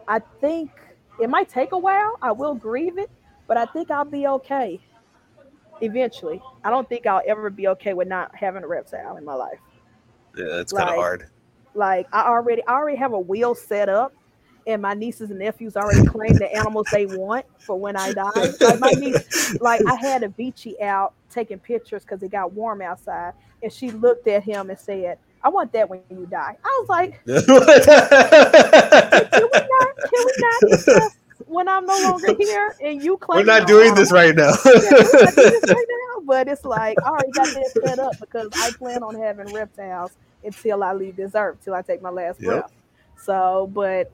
I 0.07 0.19
think 0.39 0.71
it 1.19 1.29
might 1.29 1.49
take 1.49 1.71
a 1.71 1.77
while. 1.77 2.17
I 2.21 2.31
will 2.31 2.55
grieve 2.55 2.97
it, 2.97 3.09
but 3.47 3.57
I 3.57 3.65
think 3.65 3.91
I'll 3.91 4.05
be 4.05 4.27
okay 4.27 4.79
eventually. 5.81 6.41
I 6.63 6.69
don't 6.69 6.87
think 6.87 7.05
I'll 7.05 7.23
ever 7.27 7.49
be 7.49 7.67
okay 7.69 7.93
with 7.93 8.07
not 8.07 8.35
having 8.35 8.63
a 8.63 8.67
reptile 8.67 9.17
in 9.17 9.25
my 9.25 9.33
life. 9.33 9.59
Yeah, 10.35 10.45
that's 10.45 10.71
kind 10.71 10.89
of 10.89 10.95
hard. 10.95 11.27
Like 11.73 12.07
I 12.13 12.23
already, 12.23 12.63
I 12.67 12.73
already 12.73 12.97
have 12.97 13.13
a 13.13 13.19
wheel 13.19 13.55
set 13.55 13.89
up, 13.89 14.13
and 14.67 14.81
my 14.81 14.93
nieces 14.93 15.29
and 15.29 15.39
nephews 15.39 15.75
already 15.75 16.01
claim 16.01 16.37
the 16.37 16.53
animals 16.53 16.87
they 16.91 17.05
want 17.05 17.45
for 17.65 17.79
when 17.79 17.95
I 17.95 18.13
die. 18.13 18.53
Like 18.59 18.79
my 18.79 18.91
niece, 18.91 19.23
like 19.59 19.81
I 19.85 19.95
had 19.95 20.23
a 20.23 20.83
out 20.83 21.13
taking 21.29 21.59
pictures 21.59 22.03
because 22.03 22.21
it 22.23 22.31
got 22.31 22.53
warm 22.53 22.81
outside, 22.81 23.33
and 23.63 23.71
she 23.71 23.91
looked 23.91 24.27
at 24.27 24.43
him 24.43 24.69
and 24.69 24.79
said, 24.79 25.17
"I 25.43 25.49
want 25.49 25.71
that 25.73 25.89
when 25.89 26.01
you 26.09 26.27
die." 26.29 26.57
I 26.63 26.81
was 26.81 26.89
like, 26.89 27.21
"Can 27.25 27.35
we 29.51 29.59
not? 29.69 29.87
Can 30.09 30.25
we 30.25 30.33
not 30.39 30.67
discuss 30.67 31.11
when 31.45 31.67
I'm 31.67 31.85
no 31.85 31.99
longer 31.99 32.33
here?" 32.37 32.75
And 32.83 33.03
you 33.03 33.17
claim 33.17 33.45
We're 33.45 33.59
not 33.59 33.67
doing 33.67 33.95
this 33.95 34.11
right 34.11 34.35
now. 34.35 34.51
yeah, 34.65 35.03
we're 35.03 35.23
not 35.23 35.35
doing 35.35 35.51
this 35.51 35.69
right 35.69 35.85
now, 35.89 36.21
but 36.25 36.47
it's 36.47 36.65
like 36.65 36.97
I 37.05 37.09
already 37.09 37.31
got 37.31 37.53
that 37.53 37.71
set 37.81 37.99
up 37.99 38.19
because 38.19 38.49
I 38.59 38.71
plan 38.71 39.03
on 39.03 39.15
having 39.15 39.51
reptiles 39.51 40.11
until 40.43 40.83
I 40.83 40.93
leave 40.93 41.15
this 41.15 41.33
earth, 41.35 41.59
till 41.63 41.73
I 41.73 41.81
take 41.81 42.01
my 42.01 42.09
last 42.09 42.41
Yep. 42.41 42.49
breath. 42.49 42.71
So, 43.17 43.69
but 43.73 44.11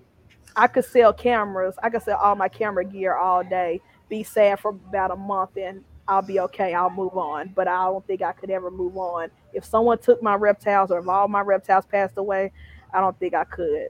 I 0.58 0.68
could 0.68 0.86
sell 0.86 1.14
cameras. 1.14 1.76
I 1.82 1.90
could 1.90 2.02
sell 2.02 2.18
all 2.18 2.36
my 2.36 2.50
camera 2.50 2.84
gear 2.84 3.16
all 3.16 3.44
day. 3.44 3.80
Be 4.10 4.24
sad 4.24 4.60
for 4.60 4.72
about 4.72 5.12
a 5.12 5.16
month, 5.16 5.56
and 5.58 5.84
I'll 6.08 6.22
be 6.22 6.40
okay. 6.42 6.74
I'll 6.74 6.90
move 6.90 7.16
on. 7.18 7.52
But 7.56 7.68
I 7.68 7.84
don't 7.86 8.06
think 8.08 8.22
I 8.24 8.32
could 8.32 8.50
ever 8.50 8.72
move 8.72 8.98
on 8.98 9.30
if 9.54 9.64
someone 9.64 10.00
took 10.00 10.22
my 10.24 10.36
reptiles 10.36 10.92
or 10.92 11.00
if 11.00 11.08
all 11.08 11.28
my 11.28 11.42
reptiles 11.42 11.86
passed 11.86 12.18
away. 12.18 12.52
I 12.94 13.00
don't 13.00 13.18
think 13.20 13.34
I 13.34 13.44
could 13.44 13.88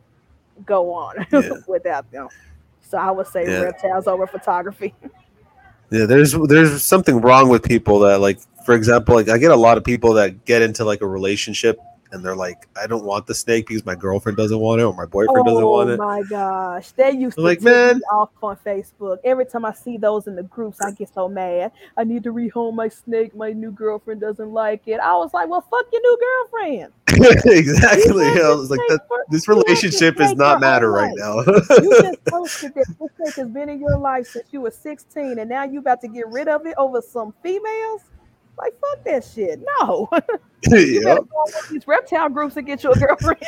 go 0.66 0.92
on 0.94 1.16
Yeah. 1.32 1.52
without 1.68 2.12
them. 2.12 2.28
So 2.82 2.98
I 2.98 3.12
would 3.12 3.28
say 3.28 3.46
Yeah. 3.46 3.62
reptiles 3.62 4.08
over 4.08 4.28
photography. 4.28 4.94
Yeah, 5.90 6.06
there's 6.06 6.34
there's 6.50 6.84
something 6.84 7.22
wrong 7.22 7.48
with 7.48 7.64
people 7.64 8.00
that 8.00 8.20
like, 8.20 8.40
for 8.66 8.76
example, 8.76 9.16
like 9.16 9.30
I 9.30 9.38
get 9.38 9.52
a 9.52 9.56
lot 9.56 9.78
of 9.78 9.86
people 9.86 10.12
that 10.16 10.44
get 10.44 10.62
into 10.62 10.84
like 10.84 11.00
a 11.00 11.08
relationship 11.08 11.80
and 12.12 12.24
they're 12.24 12.36
like, 12.36 12.68
I 12.82 12.88
don't 12.88 13.04
want 13.04 13.28
the 13.28 13.36
snake 13.36 13.68
because 13.68 13.86
my 13.86 13.96
girlfriend 13.96 14.38
doesn't 14.38 14.60
want 14.60 14.82
it 14.82 14.86
or 14.86 14.94
my 14.94 15.06
boyfriend 15.06 15.46
doesn't 15.46 15.64
oh 15.64 15.72
want 15.72 15.90
it. 15.90 16.00
Oh 16.00 16.06
my 16.06 16.24
gosh, 16.24 16.92
they 16.92 17.12
used 17.12 17.36
to 17.38 17.42
Like, 17.44 17.62
me 17.62 17.72
man. 17.72 18.02
off 18.12 18.30
on 18.42 18.56
Facebook. 18.58 19.18
Every 19.24 19.46
time 19.46 19.66
I 19.66 19.74
see 19.74 19.98
those 19.98 20.28
in 20.28 20.36
the 20.36 20.44
groups, 20.44 20.80
I 20.82 20.92
get 20.92 21.14
so 21.14 21.28
mad. 21.28 21.72
I 21.98 22.04
need 22.04 22.24
to 22.24 22.34
rehome 22.34 22.76
my 22.76 22.88
snake. 22.90 23.36
My 23.36 23.52
new 23.52 23.72
girlfriend 23.72 24.22
doesn't 24.22 24.52
like 24.52 24.88
it. 24.88 25.00
I 25.00 25.16
was 25.16 25.34
like, 25.34 25.50
well, 25.50 25.62
fuck 25.62 25.86
your 25.92 26.02
new 26.02 26.18
girlfriend. 26.20 26.94
exactly. 27.46 28.26
I 28.26 28.34
this 28.34 28.58
was 28.58 28.70
like, 28.70 28.80
that, 28.90 29.08
for- 29.08 29.26
this 29.30 29.48
you 29.48 29.56
had 29.56 29.66
this 29.66 29.68
relationship 29.68 30.20
is 30.22 30.34
not 30.36 30.60
matter 30.62 30.92
right 30.92 31.14
now. 31.16 31.40
You 31.40 32.02
just 32.02 32.24
posted 32.26 32.74
that 32.76 32.86
this 33.00 33.10
snake 33.18 33.36
has 33.36 33.48
been 33.50 33.70
in 33.70 33.80
your 33.80 33.98
life 33.98 34.28
since 34.28 34.48
you 34.52 34.62
were 34.62 34.72
16, 34.72 35.40
and 35.40 35.50
now 35.50 35.64
you 35.64 35.80
about 35.80 36.02
to 36.02 36.08
get 36.08 36.28
rid 36.28 36.48
of 36.48 36.66
it 36.66 36.76
over 36.78 37.02
some 37.02 37.34
females. 37.42 38.02
Like, 38.58 38.74
fuck 38.80 39.04
that 39.06 39.24
shit. 39.24 39.60
No. 39.80 40.10
you 40.72 41.02
Yep. 41.02 41.04
better 41.04 41.22
go 41.22 41.36
on 41.38 41.52
these 41.72 41.88
reptile 41.88 42.30
groups 42.30 42.58
and 42.58 42.66
get 42.66 42.84
oh, 42.86 42.90
you 42.90 42.94
a 42.96 43.00
girlfriend. 43.08 43.44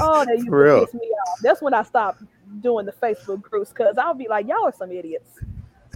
Oh, 0.00 0.24
that 0.24 0.34
used 0.36 0.48
real. 0.48 0.80
to 0.80 0.86
piss 0.86 0.94
me 0.94 1.06
off. 1.08 1.38
That's 1.42 1.62
when 1.62 1.74
I 1.74 1.82
stopped 1.82 2.22
doing 2.60 2.86
the 2.86 2.92
Facebook 2.92 3.42
groups 3.42 3.70
because 3.70 3.96
I'll 3.98 4.14
be 4.14 4.28
like, 4.28 4.46
y'all 4.48 4.64
are 4.64 4.72
some 4.72 4.90
idiots. 4.92 5.38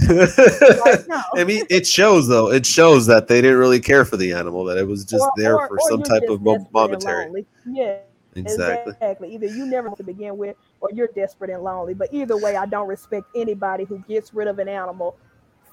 Like, 0.09 1.09
no. 1.09 1.21
I 1.35 1.45
mean, 1.45 1.65
it 1.71 1.87
shows 1.87 2.29
though. 2.29 2.51
It 2.51 2.67
shows 2.67 3.07
that 3.07 3.29
they 3.29 3.41
didn't 3.41 3.59
really 3.59 3.81
care 3.81 4.05
for 4.05 4.17
the 4.17 4.33
animal. 4.33 4.65
That 4.65 4.79
it 4.79 4.87
was 4.87 5.05
just 5.05 5.23
Or- 5.25 5.33
there 5.37 5.57
or- 5.57 5.69
for 5.69 5.77
or 5.77 5.89
some 5.89 6.03
type 6.03 6.23
of 6.29 6.43
mo- 6.43 6.55
desperate 6.59 6.65
and 6.67 6.73
momentary. 6.73 7.47
Yeah, 7.71 7.99
Exactly. 8.35 8.93
exactly. 8.93 9.35
Either 9.35 9.47
you 9.47 9.67
never 9.67 9.91
to 9.91 10.03
begin 10.05 10.37
with, 10.37 10.57
or 10.81 10.91
you're 10.93 11.09
desperate 11.09 11.51
and 11.51 11.63
lonely. 11.63 11.95
But 11.95 12.13
either 12.13 12.37
way, 12.37 12.57
I 12.57 12.67
don't 12.67 12.87
respect 12.89 13.27
anybody 13.35 13.85
who 13.85 13.99
gets 14.07 14.35
rid 14.35 14.47
of 14.49 14.59
an 14.59 14.69
animal 14.69 15.17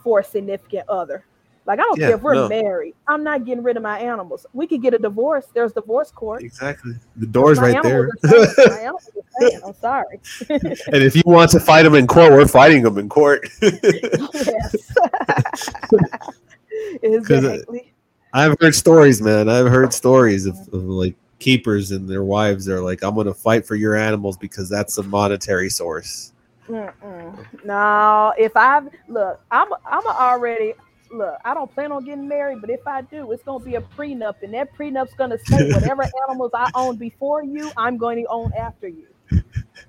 for 0.04 0.20
a 0.20 0.24
significant 0.24 0.88
other. 0.90 1.26
Like 1.66 1.80
I 1.80 1.84
don't 1.84 2.00
Yeah, 2.00 2.08
care 2.08 2.16
if 2.18 2.22
we're 2.22 2.34
no. 2.36 2.50
married. 2.50 2.94
I'm 3.08 3.24
not 3.24 3.46
getting 3.46 3.64
rid 3.64 3.78
of 3.78 3.84
my 3.84 3.98
animals. 3.98 4.46
We 4.54 4.68
could 4.68 4.82
get 4.82 4.94
a 4.94 4.98
divorce. 4.98 5.46
There's 5.54 5.72
divorce 5.72 6.12
court. 6.12 6.44
Exactly. 6.44 6.94
The 7.16 7.26
door's 7.28 7.58
right 7.58 7.82
there. 7.82 8.10
animals 8.24 8.24
are 8.26 8.48
safe. 8.48 8.68
My 8.68 8.80
animals 8.82 9.10
are 9.16 9.50
safe. 9.50 9.60
I'm 9.66 9.74
sorry. 9.76 10.20
and 10.92 11.02
if 11.04 11.16
you 11.16 11.24
want 11.26 11.52
to 11.52 11.60
fight 11.62 11.84
them 11.84 11.96
in 11.96 12.06
court, 12.06 12.34
we're 12.34 12.48
fighting 12.48 12.84
them 12.84 12.98
in 12.98 13.08
court. 13.10 13.48
yes. 13.62 14.94
Uh, 16.74 16.98
exactly. 17.04 17.94
I've 18.34 18.56
heard 18.60 18.74
stories, 18.74 19.22
man. 19.22 19.48
I've 19.48 19.68
heard 19.68 19.94
stories 19.94 20.48
of, 20.48 20.58
of 20.74 20.84
like 20.84 21.16
keepers 21.40 21.92
and 21.92 22.10
their 22.10 22.24
wives 22.24 22.68
are 22.68 22.82
like, 22.82 23.04
"I'm 23.04 23.14
going 23.14 23.28
to 23.28 23.34
fight 23.34 23.66
for 23.66 23.76
your 23.76 23.96
animals 23.96 24.38
because 24.38 24.70
that's 24.70 24.98
a 24.98 25.04
monetary 25.04 25.70
source." 25.70 26.33
Mm-mm. 26.74 27.66
No, 27.66 28.34
if 28.38 28.54
I 28.58 28.82
look, 29.08 29.42
I'm 29.52 29.70
I'm 29.86 30.08
already 30.08 30.74
look. 31.12 31.36
I 31.46 31.54
don't 31.54 31.72
plan 31.74 31.92
on 31.94 32.04
getting 32.04 32.28
married, 32.28 32.62
but 32.62 32.72
if 32.72 32.86
I 32.88 33.04
do, 33.04 33.32
it's 33.32 33.44
gonna 33.44 33.64
be 33.64 33.76
a 33.76 33.82
prenup, 33.82 34.44
and 34.44 34.54
that 34.56 34.74
prenup's 34.74 35.14
gonna 35.16 35.40
say 35.40 35.66
whatever 35.72 36.10
animals 36.28 36.52
I 36.56 36.70
own 36.76 36.98
before 36.98 37.44
you, 37.44 37.72
I'm 37.78 37.98
going 37.98 38.24
to 38.24 38.30
own 38.30 38.52
after 38.60 38.90
you. 38.90 39.08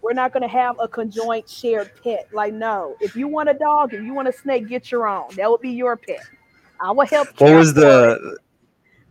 We're 0.02 0.14
not 0.14 0.32
gonna 0.34 0.48
have 0.48 0.76
a 0.80 0.88
conjoint 0.88 1.48
shared 1.48 1.90
pet. 2.04 2.28
Like 2.32 2.54
no, 2.54 2.96
if 3.00 3.16
you 3.16 3.28
want 3.28 3.48
a 3.48 3.54
dog, 3.54 3.94
if 3.94 4.02
you 4.02 4.14
want 4.14 4.28
a 4.28 4.34
snake, 4.34 4.68
get 4.68 4.92
your 4.92 5.08
own. 5.08 5.36
That 5.36 5.50
will 5.50 5.58
be 5.58 5.70
your 5.72 5.96
pet. 5.96 6.20
I 6.80 6.92
will 6.92 7.06
help. 7.06 7.28
What 7.38 7.54
was 7.54 7.74
the 7.74 8.38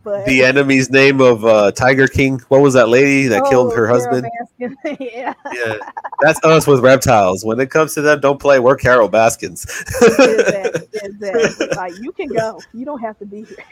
but- 0.04 0.26
the 0.26 0.44
enemy's 0.44 0.90
name 0.90 1.20
of 1.20 1.44
uh, 1.44 1.72
Tiger 1.72 2.06
King? 2.06 2.38
What 2.48 2.60
was 2.60 2.74
that 2.74 2.88
lady 2.88 3.26
that 3.28 3.44
killed 3.50 3.72
Oh, 3.72 3.76
her 3.76 3.86
husband? 3.88 4.26
Yeah. 5.00 5.34
Yeah, 5.52 5.76
that's 6.20 6.42
us 6.44 6.66
with 6.66 6.80
reptiles. 6.80 7.44
When 7.44 7.58
it 7.60 7.70
comes 7.70 7.92
to 7.94 8.00
them, 8.02 8.20
don't 8.20 8.40
play. 8.40 8.60
We're 8.60 8.76
Carole 8.76 9.08
Baskins. 9.08 9.64
exactly, 10.00 10.88
exactly. 11.02 11.66
Like 11.76 11.92
you 12.00 12.12
can 12.12 12.28
go. 12.28 12.60
You 12.72 12.84
don't 12.84 13.00
have 13.00 13.18
to 13.18 13.26
be 13.26 13.44
here. 13.44 13.64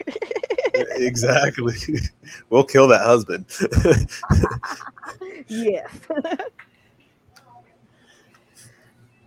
exactly. 0.91 1.73
We'll 2.49 2.63
kill 2.65 2.87
that 2.89 3.01
husband. 3.01 3.45
yes. 5.47 5.89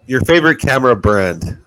Your 0.07 0.21
favorite 0.23 0.61
camera 0.61 0.95
brand? 0.95 1.59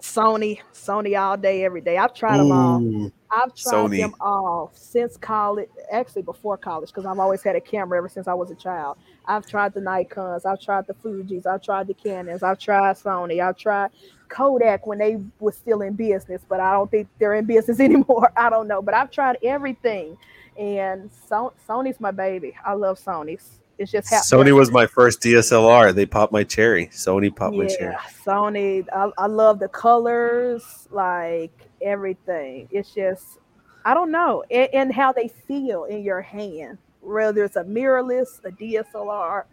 Sony, 0.00 0.60
Sony 0.72 1.18
all 1.20 1.36
day, 1.36 1.64
every 1.64 1.80
day. 1.80 1.96
I've 1.98 2.14
tried 2.14 2.38
them 2.38 2.52
all. 2.52 3.12
I've 3.30 3.54
tried 3.54 3.72
Sony. 3.72 3.98
them 3.98 4.14
all 4.20 4.70
since 4.74 5.16
college, 5.16 5.68
actually 5.92 6.22
before 6.22 6.56
college, 6.56 6.88
because 6.90 7.06
I've 7.06 7.18
always 7.18 7.42
had 7.42 7.56
a 7.56 7.60
camera 7.60 7.98
ever 7.98 8.08
since 8.08 8.26
I 8.28 8.34
was 8.34 8.50
a 8.50 8.54
child. 8.54 8.96
I've 9.26 9.46
tried 9.46 9.74
the 9.74 9.80
Nikons, 9.80 10.46
I've 10.46 10.60
tried 10.60 10.86
the 10.86 10.94
Fujis, 10.94 11.46
I've 11.46 11.62
tried 11.62 11.86
the 11.88 11.94
Canons, 11.94 12.42
I've 12.42 12.58
tried 12.58 12.96
Sony, 12.96 13.46
I've 13.46 13.56
tried 13.56 13.90
Kodak 14.28 14.86
when 14.86 14.98
they 14.98 15.18
were 15.40 15.52
still 15.52 15.82
in 15.82 15.94
business, 15.94 16.42
but 16.48 16.60
I 16.60 16.72
don't 16.72 16.90
think 16.90 17.08
they're 17.18 17.34
in 17.34 17.44
business 17.44 17.80
anymore. 17.88 18.32
I 18.36 18.50
don't 18.50 18.68
know, 18.68 18.80
but 18.82 18.94
I've 18.94 19.10
tried 19.10 19.36
everything, 19.42 20.16
and 20.58 21.10
so- 21.28 21.52
Sony's 21.68 22.00
my 22.00 22.10
baby. 22.10 22.54
I 22.64 22.72
love 22.74 22.98
Sony's. 22.98 23.60
It's 23.78 23.92
just 23.92 24.10
hap- 24.10 24.24
Sony 24.24 24.54
was 24.54 24.70
my 24.72 24.86
first 24.86 25.20
DSLR. 25.20 25.94
They 25.94 26.04
popped 26.04 26.32
my 26.32 26.42
cherry. 26.42 26.88
Sony 26.88 27.34
popped 27.34 27.56
my 27.56 27.66
cherry. 27.66 27.94
Sony. 28.24 28.84
I, 28.92 29.10
I 29.16 29.26
love 29.26 29.60
the 29.60 29.68
colors, 29.68 30.88
like 30.90 31.52
everything. 31.80 32.68
It's 32.72 32.92
just, 32.92 33.38
I 33.84 33.94
don't 33.94 34.10
know, 34.10 34.42
and, 34.50 34.68
and 34.74 34.92
how 34.92 35.12
they 35.12 35.28
feel 35.28 35.84
in 35.84 36.02
your 36.02 36.20
hand. 36.20 36.78
Whether 37.00 37.44
it's 37.44 37.56
a 37.56 37.64
mirrorless, 37.64 38.44
a 38.44 38.50
DSLR, 38.50 39.44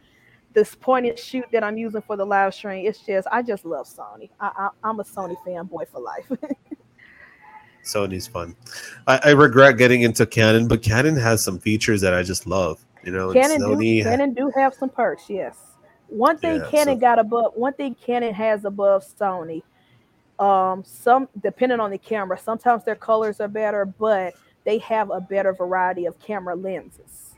this 0.54 0.74
point 0.74 1.06
and 1.06 1.20
shoot 1.20 1.46
that 1.52 1.64
I'm 1.64 1.78
using 1.78 2.02
for 2.02 2.18
the 2.18 2.26
live 2.26 2.56
stream. 2.56 2.88
It's 2.88 3.00
just, 3.00 3.28
I 3.32 3.44
just 3.44 3.64
love 3.64 3.86
Sony. 3.86 4.30
I, 4.40 4.52
I, 4.58 4.70
I'm 4.84 5.00
a 5.00 5.04
Sony 5.04 5.36
fanboy 5.46 5.88
for 5.90 6.02
life. 6.02 6.32
Sony's 7.84 8.26
fun. 8.26 8.56
I, 9.06 9.20
I 9.26 9.30
regret 9.32 9.78
getting 9.78 10.02
into 10.02 10.26
Canon, 10.26 10.68
but 10.68 10.82
Canon 10.82 11.16
has 11.18 11.44
some 11.44 11.60
features 11.60 12.02
that 12.02 12.16
I 12.16 12.24
just 12.24 12.48
love. 12.48 12.84
You 13.06 13.12
know, 13.12 13.32
do, 14.36 14.36
do 14.36 14.52
have 14.56 14.74
some 14.74 14.90
perks, 14.90 15.30
yes. 15.30 15.58
One 16.08 16.38
thing 16.38 16.58
Yeah, 16.58 16.68
Canon 16.70 16.96
so- 16.96 17.00
got 17.02 17.20
above, 17.20 17.54
one 17.56 17.74
thing 17.74 17.96
Canon 17.96 18.34
has 18.34 18.66
above 18.66 19.06
Sony. 19.06 19.62
Um, 20.38 20.84
some 20.84 21.30
depending 21.42 21.80
on 21.80 21.92
the 21.92 21.98
camera, 21.98 22.38
sometimes 22.38 22.84
their 22.84 22.96
colors 22.96 23.40
are 23.40 23.48
better, 23.48 23.86
but 23.86 24.34
they 24.66 24.80
have 24.80 25.10
a 25.12 25.22
better 25.22 25.54
variety 25.54 26.06
of 26.06 26.20
camera 26.20 26.56
lenses. 26.56 27.36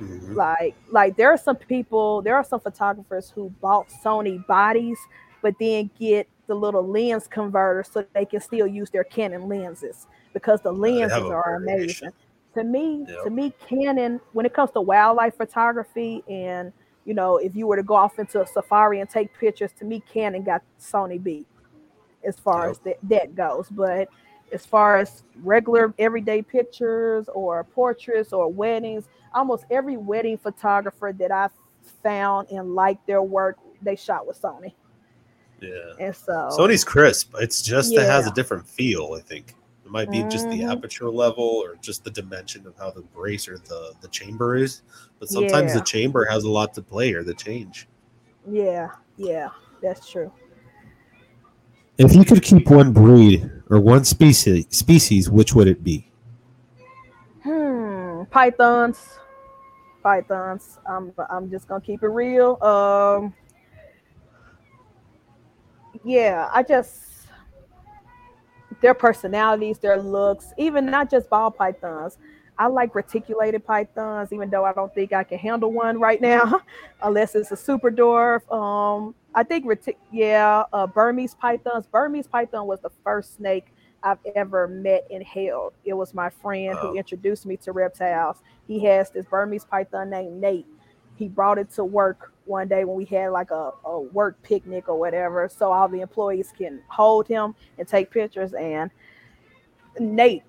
Mhm. 0.00 0.34
Like, 0.34 0.74
like 0.90 1.16
there 1.16 1.30
are 1.30 1.36
some 1.36 1.56
people, 1.56 2.22
there 2.22 2.34
are 2.34 2.42
some 2.42 2.58
photographers 2.58 3.30
who 3.30 3.50
bought 3.60 3.88
Sony 4.04 4.44
bodies, 4.46 4.98
but 5.40 5.54
then 5.60 5.90
get 5.98 6.26
the 6.48 6.54
little 6.54 6.84
lens 6.86 7.28
converter 7.28 7.84
so 7.84 8.04
they 8.12 8.24
can 8.24 8.40
still 8.40 8.66
use 8.66 8.90
their 8.90 9.04
Canon 9.04 9.48
lenses 9.48 10.06
because 10.32 10.60
the 10.62 10.72
lenses 10.72 11.12
are 11.12 11.56
amazing 11.56 12.12
to 12.54 12.64
me 12.64 13.04
Yep. 13.08 13.24
to 13.24 13.30
me 13.30 13.52
canon 13.68 14.20
when 14.32 14.46
it 14.46 14.52
comes 14.54 14.70
to 14.72 14.80
wildlife 14.80 15.36
photography 15.36 16.22
and 16.28 16.72
you 17.04 17.14
know 17.14 17.36
if 17.38 17.54
you 17.56 17.66
were 17.66 17.76
to 17.76 17.82
go 17.82 17.94
off 17.94 18.18
into 18.18 18.40
a 18.40 18.46
safari 18.46 19.00
and 19.00 19.08
take 19.10 19.32
pictures 19.38 19.72
to 19.78 19.84
me 19.84 20.02
canon 20.12 20.42
got 20.42 20.62
sony 20.80 21.22
beat 21.22 21.46
as 22.24 22.36
far 22.36 22.66
Yep. 22.66 22.70
as 22.70 22.78
that, 22.80 22.98
that 23.04 23.34
goes 23.34 23.68
but 23.70 24.08
as 24.52 24.66
far 24.66 24.98
as 24.98 25.22
regular 25.42 25.94
everyday 25.98 26.42
pictures 26.42 27.28
or 27.34 27.64
portraits 27.64 28.32
or 28.32 28.48
weddings 28.52 29.06
almost 29.34 29.64
every 29.70 29.96
wedding 29.96 30.36
photographer 30.38 31.12
that 31.18 31.30
i've 31.32 31.50
found 32.02 32.48
and 32.50 32.74
liked 32.74 33.06
their 33.06 33.22
work 33.22 33.56
they 33.82 33.96
shot 33.96 34.26
with 34.26 34.40
sony 34.40 34.72
Yeah. 35.60 35.92
and 35.98 36.14
so 36.14 36.50
Sony's 36.52 36.84
crisp. 36.84 37.34
It's 37.40 37.62
just 37.62 37.92
it 37.92 38.02
has 38.02 38.26
a 38.26 38.32
different 38.32 38.66
feel. 38.66 39.14
I 39.16 39.20
think 39.20 39.54
might 39.92 40.10
be 40.10 40.24
just 40.24 40.50
the 40.50 40.64
Mhm. 40.64 40.72
aperture 40.72 41.10
level 41.10 41.44
or 41.44 41.76
just 41.82 42.04
the 42.04 42.10
dimension 42.10 42.66
of 42.66 42.76
how 42.78 42.90
the 42.90 43.02
brace 43.02 43.48
or 43.48 43.58
the 43.58 43.94
the 44.00 44.08
chamber 44.08 44.56
is. 44.56 44.82
But 45.20 45.30
sometimes 45.30 45.72
Yeah. 45.72 45.74
the 45.74 45.82
chamber 45.82 46.24
has 46.26 46.44
a 46.44 46.50
lot 46.50 46.74
to 46.74 46.82
play 46.82 47.12
or 47.14 47.24
the 47.24 47.34
change. 47.34 47.88
yeah 48.50 48.88
yeah 49.16 49.50
that's 49.82 50.08
true 50.10 50.32
If 51.98 52.14
you 52.14 52.24
could 52.24 52.42
keep 52.42 52.68
one 52.70 52.92
breed 52.92 53.50
or 53.70 53.80
one 53.80 54.04
species, 54.04 54.66
species, 54.70 55.30
which 55.30 55.54
would 55.54 55.68
it 55.68 55.82
be? 55.84 56.06
Hmm, 57.42 58.24
pythons, 58.30 59.18
pythons. 60.02 60.78
I'm 60.88 61.12
I'm 61.30 61.50
just 61.50 61.68
gonna 61.68 61.80
keep 61.80 62.02
it 62.02 62.08
real. 62.08 62.62
Um, 62.62 63.34
yeah, 66.04 66.50
I 66.52 66.62
just 66.62 67.11
their 68.82 68.94
personalities, 68.94 69.78
their 69.78 69.96
looks, 70.02 70.52
even 70.58 70.86
not 70.86 71.10
just 71.10 71.30
ball 71.30 71.50
pythons. 71.50 72.18
I 72.58 72.66
like 72.66 72.94
reticulated 72.94 73.64
pythons, 73.66 74.32
even 74.32 74.50
though 74.50 74.64
I 74.64 74.72
don't 74.74 74.94
think 74.94 75.12
I 75.12 75.24
can 75.24 75.38
handle 75.38 75.72
one 75.72 75.98
right 75.98 76.20
now, 76.20 76.60
unless 77.02 77.34
it's 77.34 77.50
a 77.50 77.56
super 77.56 77.90
dwarf. 77.90 78.42
Um, 78.52 79.14
I 79.34 79.42
think 79.42 79.64
retic- 79.64 79.96
yeah, 80.12 80.64
uh, 80.72 80.86
Burmese 80.86 81.34
pythons. 81.34 81.86
Burmese 81.86 82.26
python 82.26 82.66
was 82.66 82.80
the 82.80 82.90
first 83.02 83.36
snake 83.36 83.72
I've 84.02 84.18
ever 84.36 84.68
met 84.68 85.06
and 85.10 85.22
held. 85.24 85.72
It 85.84 85.94
was 85.94 86.12
my 86.12 86.28
friend 86.28 86.74
Wow. 86.74 86.80
who 86.90 86.94
introduced 86.98 87.46
me 87.46 87.56
to 87.58 87.72
reptiles. 87.72 88.38
He 88.68 88.84
has 88.84 89.10
this 89.10 89.24
Burmese 89.26 89.64
python 89.64 90.10
named 90.10 90.40
Nate. 90.40 90.66
He 91.16 91.28
brought 91.28 91.58
it 91.58 91.70
to 91.72 91.84
work 91.84 92.31
one 92.44 92.68
day 92.68 92.84
when 92.84 92.96
we 92.96 93.04
had 93.04 93.28
like 93.28 93.50
a, 93.50 93.70
a 93.84 94.00
work 94.00 94.42
picnic 94.42 94.88
or 94.88 94.98
whatever, 94.98 95.48
so 95.48 95.72
all 95.72 95.88
the 95.88 96.00
employees 96.00 96.52
can 96.56 96.82
hold 96.88 97.28
him 97.28 97.54
and 97.78 97.86
take 97.86 98.10
pictures. 98.10 98.52
And 98.54 98.90
Nate, 99.98 100.42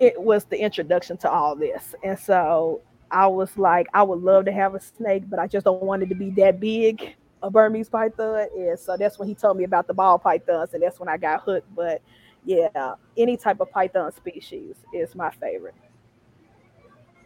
it 0.00 0.20
was 0.20 0.44
the 0.44 0.58
introduction 0.58 1.16
to 1.18 1.30
all 1.30 1.56
this. 1.56 1.94
And 2.04 2.18
so 2.18 2.82
I 3.10 3.26
was 3.26 3.56
like, 3.56 3.88
I 3.94 4.02
would 4.02 4.20
love 4.20 4.44
to 4.44 4.52
have 4.52 4.74
a 4.74 4.80
snake, 4.80 5.24
but 5.28 5.38
I 5.38 5.46
just 5.46 5.64
don't 5.64 5.82
want 5.82 6.02
it 6.02 6.08
to 6.10 6.14
be 6.14 6.30
that 6.32 6.60
big, 6.60 7.14
a 7.42 7.50
Burmese 7.50 7.88
python. 7.88 8.46
And 8.56 8.78
so 8.78 8.96
that's 8.96 9.18
when 9.18 9.28
he 9.28 9.34
told 9.34 9.56
me 9.56 9.64
about 9.64 9.86
the 9.86 9.94
ball 9.94 10.18
pythons, 10.18 10.74
and 10.74 10.82
that's 10.82 11.00
when 11.00 11.08
I 11.08 11.16
got 11.16 11.42
hooked. 11.42 11.74
But 11.74 12.02
yeah, 12.44 12.94
any 13.16 13.36
type 13.36 13.60
of 13.60 13.70
python 13.70 14.12
species 14.12 14.76
is 14.92 15.14
my 15.14 15.30
favorite. 15.30 15.74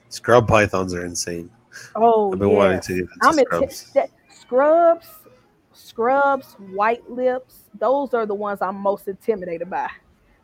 Scrub 0.09 0.47
pythons 0.47 0.95
are 0.95 1.05
insane. 1.05 1.51
Oh, 1.95 2.33
I've 2.33 2.39
been 2.39 2.51
wanting 2.51 2.77
yes. 2.77 2.87
to 2.87 3.09
I'm 3.23 3.35
scrubs. 3.35 3.93
that, 3.93 4.11
scrubs, 4.31 5.09
scrubs, 5.73 6.55
white 6.55 7.09
lips. 7.11 7.71
Those 7.79 8.15
are 8.15 8.27
the 8.27 8.35
ones 8.35 8.61
I'm 8.63 8.77
most 8.77 9.09
intimidated 9.09 9.71
by. 9.71 9.89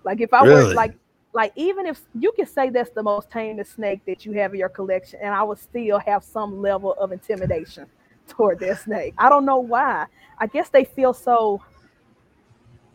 Like 0.04 0.20
if 0.20 0.32
I 0.32 0.42
were 0.42 0.74
like, 0.74 0.94
like 1.32 1.52
even 1.56 1.86
if 1.86 2.00
you 2.18 2.32
can 2.32 2.46
say 2.46 2.70
that's 2.70 2.90
the 2.90 3.02
most 3.02 3.30
tamest 3.30 3.74
snake 3.74 4.00
that 4.06 4.24
you 4.24 4.32
have 4.32 4.52
in 4.54 4.60
your 4.60 4.68
collection, 4.68 5.20
and 5.22 5.34
I 5.34 5.42
would 5.42 5.58
still 5.58 5.98
have 5.98 6.24
some 6.24 6.60
level 6.60 6.94
of 6.94 7.12
intimidation 7.12 7.86
toward 8.28 8.60
that 8.60 8.80
snake. 8.80 9.14
I 9.18 9.28
don't 9.28 9.44
know 9.44 9.58
why. 9.58 10.06
I 10.38 10.46
guess 10.46 10.68
they 10.68 10.84
feel 10.84 11.12
so. 11.12 11.60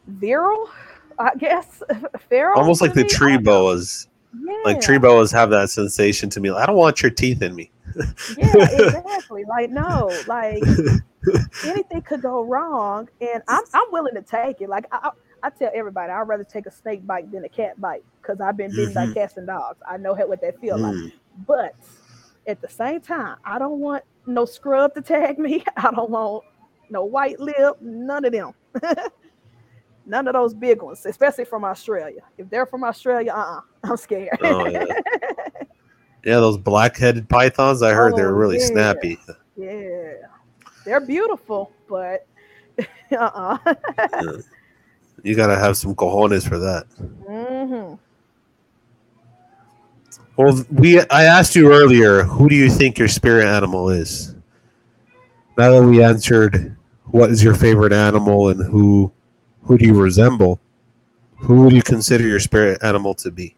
virile, 0.07 0.69
I 1.19 1.35
guess. 1.35 1.83
Feral. 2.29 2.59
Almost 2.59 2.81
like 2.81 2.93
the 2.93 3.03
tree 3.03 3.37
boas. 3.37 4.07
Like 4.65 4.81
tree 4.81 4.97
boas 4.97 5.31
have 5.31 5.51
that 5.51 5.69
sensation 5.69 6.29
to 6.31 6.39
me. 6.39 6.49
I 6.49 6.65
don't 6.65 6.75
want 6.75 7.01
your 7.03 7.11
teeth 7.11 7.41
in 7.43 7.53
me. 7.53 7.69
Yeah, 8.37 8.53
exactly. 8.71 9.43
like 9.45 9.69
no, 9.69 10.11
like 10.27 10.63
anything 11.65 12.01
could 12.01 12.21
go 12.21 12.43
wrong, 12.43 13.09
and 13.21 13.41
I'm 13.47 13.63
I'm 13.73 13.87
willing 13.91 14.15
to 14.15 14.21
take 14.21 14.61
it. 14.61 14.69
Like 14.69 14.85
I, 14.91 15.09
I 15.09 15.47
I 15.47 15.49
tell 15.49 15.71
everybody, 15.73 16.11
I'd 16.11 16.21
rather 16.27 16.43
take 16.45 16.65
a 16.67 16.71
snake 16.71 17.05
bite 17.05 17.31
than 17.31 17.43
a 17.45 17.49
cat 17.49 17.79
bite 17.79 18.03
because 18.21 18.39
I've 18.39 18.55
been 18.57 18.71
bitten 18.71 18.93
by 18.93 19.07
Mhm. 19.07 19.13
cats 19.13 19.37
and 19.37 19.45
dogs. 19.47 19.79
I 19.87 19.97
know 19.97 20.15
how- 20.15 20.27
what 20.27 20.39
that 20.41 20.59
feels 20.61 20.79
like. 20.79 20.93
Mm. 20.95 21.11
But 21.45 21.75
at 22.47 22.61
the 22.61 22.69
same 22.69 23.01
time, 23.01 23.37
I 23.43 23.59
don't 23.59 23.79
want 23.79 24.03
no 24.25 24.45
scrub 24.45 24.93
to 24.95 25.01
tag 25.01 25.37
me. 25.39 25.63
I 25.77 25.91
don't 25.91 26.09
want 26.09 26.45
no 26.89 27.03
white 27.03 27.39
lip, 27.41 27.81
none 27.81 28.23
of 28.23 28.31
them. 28.31 28.53
none 30.05 30.27
of 30.27 30.33
those 30.33 30.53
big 30.53 30.81
ones, 30.81 31.05
especially 31.05 31.45
from 31.45 31.63
Australia. 31.65 32.21
If 32.37 32.49
they're 32.49 32.65
from 32.65 32.83
Australia, 32.85 33.31
uh-uh, 33.33 33.61
I'm 33.83 33.97
scared. 33.97 34.37
Oh, 34.43 34.65
yeah. 34.67 34.85
Yeah, 36.23 36.35
those 36.39 36.57
black-headed 36.57 37.27
pythons. 37.29 37.81
I 37.81 37.93
heard 37.93 38.15
they're 38.15 38.33
Oh, 38.33 38.37
really 38.37 38.59
yeah. 38.59 38.65
snappy. 38.67 39.17
yeah. 39.57 40.13
They're 40.85 41.01
beautiful, 41.01 41.71
but 41.89 42.27
uh-uh. 43.11 43.57
You 45.23 45.35
gotta 45.35 45.55
have 45.57 45.77
some 45.77 45.95
cojones 45.95 46.47
for 46.47 46.57
that. 46.59 46.85
hmm 47.27 47.93
Well, 50.37 50.65
we 50.71 50.99
I 51.01 51.23
asked 51.25 51.55
you 51.55 51.71
earlier, 51.73 52.23
who 52.23 52.49
do 52.49 52.55
you 52.55 52.69
think 52.69 52.97
your 52.97 53.07
spirit 53.07 53.45
animal 53.45 53.89
is? 53.89 54.35
Now 55.57 55.71
that 55.79 55.83
we 55.87 56.03
answered 56.03 56.75
what 57.05 57.29
is 57.29 57.43
your 57.43 57.53
favorite 57.53 57.93
animal 57.93 58.49
and 58.49 58.63
who 58.65 59.11
who 59.63 59.77
do 59.77 59.85
you 59.85 60.01
resemble, 60.01 60.59
who 61.37 61.63
would 61.63 61.73
you 61.73 61.83
consider 61.83 62.27
your 62.27 62.39
spirit 62.39 62.83
animal 62.83 63.13
to 63.15 63.31
be? 63.31 63.55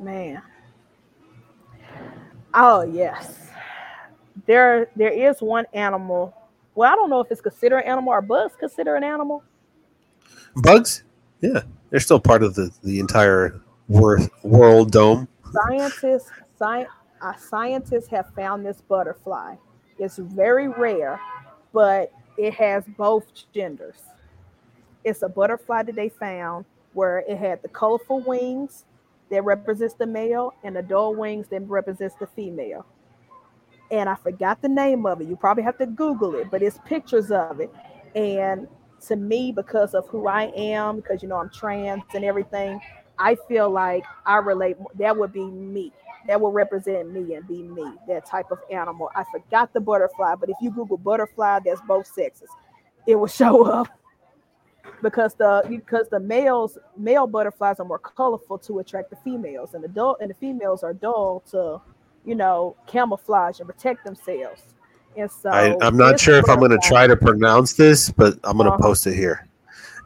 Man. 0.00 0.42
Oh 2.54 2.82
yes. 2.82 3.50
There 4.46 4.88
there 4.96 5.12
is 5.12 5.40
one 5.40 5.66
animal. 5.74 6.34
Well, 6.74 6.90
I 6.90 6.96
don't 6.96 7.10
know 7.10 7.20
if 7.20 7.30
it's 7.30 7.40
considered 7.40 7.78
an 7.78 7.86
animal 7.86 8.12
or 8.12 8.22
bugs 8.22 8.54
consider 8.58 8.96
an 8.96 9.04
animal. 9.04 9.42
Bugs? 10.56 11.04
Yeah, 11.40 11.62
they're 11.90 12.00
still 12.00 12.20
part 12.20 12.42
of 12.42 12.54
the 12.54 12.70
the 12.82 13.00
entire 13.00 13.60
wor- 13.88 14.20
world 14.42 14.90
dome. 14.90 15.28
Scientists 15.52 16.30
sci- 16.58 16.86
uh, 17.20 17.36
scientists 17.36 18.08
have 18.08 18.32
found 18.34 18.64
this 18.64 18.80
butterfly. 18.80 19.56
It's 19.98 20.16
very 20.16 20.68
rare, 20.68 21.20
but 21.72 22.12
it 22.38 22.54
has 22.54 22.84
both 22.96 23.26
genders. 23.52 23.98
It's 25.04 25.22
a 25.22 25.28
butterfly 25.28 25.82
that 25.84 25.94
they 25.94 26.08
found 26.08 26.64
where 26.94 27.18
it 27.20 27.36
had 27.36 27.62
the 27.62 27.68
colorful 27.68 28.20
wings 28.20 28.84
that 29.30 29.44
represents 29.44 29.94
the 29.94 30.06
male 30.06 30.54
and 30.64 30.76
the 30.76 30.82
dull 30.82 31.14
wings 31.14 31.48
that 31.48 31.62
represents 31.68 32.14
the 32.16 32.26
female. 32.26 32.84
And 33.90 34.08
I 34.08 34.14
forgot 34.14 34.62
the 34.62 34.68
name 34.68 35.06
of 35.06 35.20
it. 35.20 35.28
You 35.28 35.36
probably 35.36 35.62
have 35.64 35.78
to 35.78 35.86
Google 35.86 36.34
it, 36.36 36.50
but 36.50 36.62
it's 36.62 36.78
pictures 36.84 37.30
of 37.30 37.60
it. 37.60 37.72
And 38.14 38.68
to 39.06 39.16
me, 39.16 39.52
because 39.52 39.94
of 39.94 40.06
who 40.08 40.26
I 40.26 40.52
am, 40.56 40.96
because 40.96 41.22
you 41.22 41.28
know 41.28 41.36
I'm 41.36 41.50
trans 41.50 42.02
and 42.14 42.24
everything, 42.24 42.80
I 43.18 43.36
feel 43.48 43.70
like 43.70 44.04
I 44.26 44.36
relate. 44.36 44.76
That 44.98 45.16
would 45.16 45.32
be 45.32 45.44
me. 45.44 45.92
That 46.26 46.40
would 46.40 46.50
represent 46.50 47.12
me 47.12 47.34
and 47.34 47.46
be 47.48 47.62
me. 47.62 47.84
That 48.08 48.26
type 48.26 48.50
of 48.50 48.58
animal. 48.70 49.10
I 49.14 49.24
forgot 49.32 49.72
the 49.72 49.80
butterfly, 49.80 50.34
but 50.36 50.50
if 50.50 50.56
you 50.60 50.70
Google 50.70 50.98
butterfly, 50.98 51.60
that's 51.64 51.80
both 51.82 52.06
sexes. 52.06 52.48
It 53.06 53.16
will 53.16 53.26
show 53.26 53.64
up 53.64 53.88
because 55.02 55.34
the 55.34 55.64
because 55.68 56.08
the 56.10 56.20
males 56.20 56.78
male 56.96 57.26
butterflies 57.26 57.80
are 57.80 57.84
more 57.86 57.98
colorful 57.98 58.58
to 58.58 58.78
attract 58.80 59.10
the 59.10 59.16
females, 59.16 59.74
and 59.74 59.82
the 59.84 59.88
dull 59.88 60.16
and 60.20 60.30
the 60.30 60.34
females 60.34 60.82
are 60.82 60.92
dull 60.94 61.42
to, 61.50 61.80
you 62.24 62.34
know, 62.34 62.76
camouflage 62.86 63.60
and 63.60 63.68
protect 63.68 64.04
themselves. 64.04 64.62
And 65.16 65.30
so 65.30 65.50
I, 65.50 65.76
I'm 65.84 65.96
not 65.96 66.20
sure 66.20 66.36
if 66.36 66.48
I'm 66.48 66.58
going 66.58 66.70
to 66.70 66.78
try 66.84 67.06
to 67.06 67.16
pronounce 67.16 67.72
this, 67.74 68.10
but 68.10 68.38
I'm 68.44 68.56
going 68.56 68.68
to 68.68 68.74
Uh-huh. 68.74 68.82
post 68.82 69.06
it 69.06 69.14
here. 69.14 69.46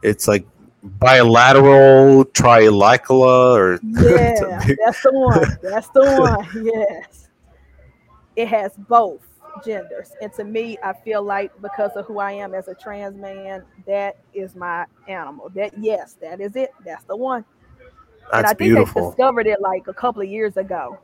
It's 0.01 0.27
like 0.27 0.45
bilateral 0.83 2.25
trilicula 2.25 3.53
or 3.55 3.79
Yeah, 3.83 4.59
that's 4.83 5.01
the 5.03 5.11
one. 5.13 5.57
That's 5.61 5.89
the 5.89 6.01
one. 6.53 6.65
Yes. 6.65 7.27
It 8.35 8.47
has 8.49 8.73
both 8.77 9.21
genders. 9.63 10.11
And 10.21 10.31
to 10.33 10.43
me, 10.43 10.77
I 10.83 10.93
feel 10.93 11.23
like 11.23 11.51
because 11.61 11.91
of 11.95 12.05
who 12.05 12.19
I 12.19 12.31
am 12.33 12.53
as 12.53 12.67
a 12.67 12.75
trans 12.75 13.17
man, 13.17 13.63
that 13.85 14.17
is 14.33 14.55
my 14.55 14.85
animal. 15.07 15.49
That 15.55 15.77
yes, 15.77 16.13
that 16.21 16.41
is 16.41 16.55
it. 16.55 16.71
That's 16.83 17.03
the 17.05 17.15
one. 17.15 17.45
and 18.33 18.43
that's 18.43 18.51
I 18.51 18.53
think 18.55 18.75
they 18.75 19.01
discovered 19.01 19.47
it 19.47 19.61
like 19.61 19.87
a 19.87 19.93
couple 19.93 20.21
of 20.21 20.27
years 20.27 20.57
ago. 20.57 20.99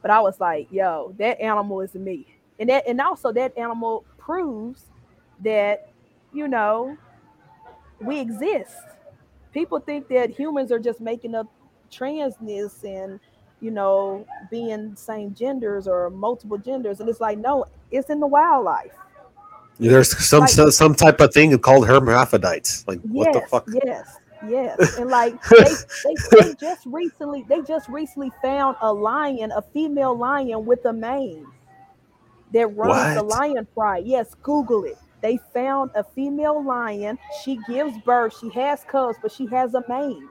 But 0.00 0.10
I 0.10 0.20
was 0.20 0.40
like, 0.40 0.68
yo, 0.70 1.14
that 1.18 1.40
animal 1.40 1.80
is 1.80 1.94
me. 1.94 2.26
And 2.58 2.68
that 2.68 2.86
and 2.86 3.00
also 3.00 3.32
that 3.32 3.56
animal 3.56 4.04
proves 4.18 4.86
that, 5.40 5.90
you 6.32 6.48
know, 6.48 6.96
we 8.00 8.18
exist. 8.20 8.76
People 9.52 9.78
think 9.78 10.08
that 10.08 10.30
humans 10.30 10.72
are 10.72 10.78
just 10.78 11.00
making 11.00 11.34
up 11.34 11.46
transness 11.90 12.84
and 12.84 13.20
you 13.62 13.70
know 13.70 14.26
being 14.50 14.94
same 14.96 15.32
genders 15.34 15.86
or 15.86 16.10
multiple 16.10 16.58
genders 16.58 17.00
and 17.00 17.08
it's 17.08 17.20
like 17.20 17.38
no 17.38 17.64
it's 17.90 18.10
in 18.10 18.20
the 18.20 18.26
wildlife. 18.26 18.92
There's 19.78 20.16
some 20.24 20.40
like- 20.40 20.50
some 20.50 20.70
some 20.70 20.94
type 20.94 21.20
of 21.20 21.32
thing 21.32 21.56
called 21.58 21.86
hermaphrodites. 21.86 22.86
Like 22.86 23.00
what 23.02 23.32
the 23.32 23.38
yes 23.40 23.50
fuck? 23.50 23.68
yes 23.84 24.16
yes. 24.48 24.98
And 24.98 25.08
like 25.08 25.40
they, 25.48 25.64
they, 26.04 26.14
they 26.42 26.54
just 26.60 26.84
recently 26.86 27.44
they 27.48 27.62
just 27.62 27.88
recently 27.88 28.32
found 28.42 28.76
a 28.82 28.92
lion 28.92 29.52
a 29.52 29.62
female 29.62 30.16
lion 30.16 30.66
with 30.66 30.84
a 30.84 30.92
mane 30.92 31.46
that 32.52 32.66
runs 32.76 33.14
the 33.16 33.22
lion 33.22 33.66
pride 33.74 34.04
yes 34.04 34.34
google 34.42 34.84
it. 34.84 34.98
They 35.20 35.38
found 35.54 35.92
a 35.94 36.02
female 36.02 36.64
lion. 36.64 37.16
She 37.44 37.60
gives 37.68 37.96
birth. 37.98 38.36
She 38.40 38.48
has 38.50 38.82
cubs 38.84 39.18
but 39.22 39.30
she 39.30 39.46
has 39.46 39.74
a 39.74 39.84
mane 39.88 40.28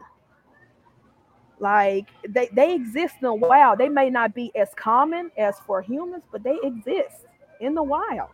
like 1.61 2.07
they, 2.27 2.49
they 2.51 2.73
exist 2.73 3.15
in 3.21 3.27
the 3.27 3.33
wild. 3.33 3.77
They 3.77 3.87
may 3.87 4.09
not 4.09 4.33
be 4.33 4.51
as 4.55 4.69
common 4.75 5.31
as 5.37 5.55
for 5.65 5.81
humans 5.81 6.23
but 6.31 6.43
they 6.43 6.57
exist 6.63 7.25
in 7.61 7.75
the 7.75 7.83
wild. 7.83 8.29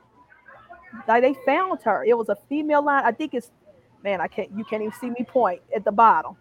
Like 1.08 1.22
they 1.22 1.36
found 1.46 1.82
her. 1.84 2.06
It 2.06 2.18
was 2.18 2.30
a 2.30 2.38
female 2.50 2.84
lion 2.84 3.06
i 3.06 3.12
think 3.12 3.34
it's 3.34 3.52
man 4.04 4.22
i 4.22 4.28
can't 4.28 4.50
you 4.56 4.64
can't 4.64 4.82
even 4.82 4.94
see 4.94 5.10
me 5.10 5.26
point 5.28 5.62
at 5.76 5.84
the 5.84 5.92
bottom. 5.92 6.36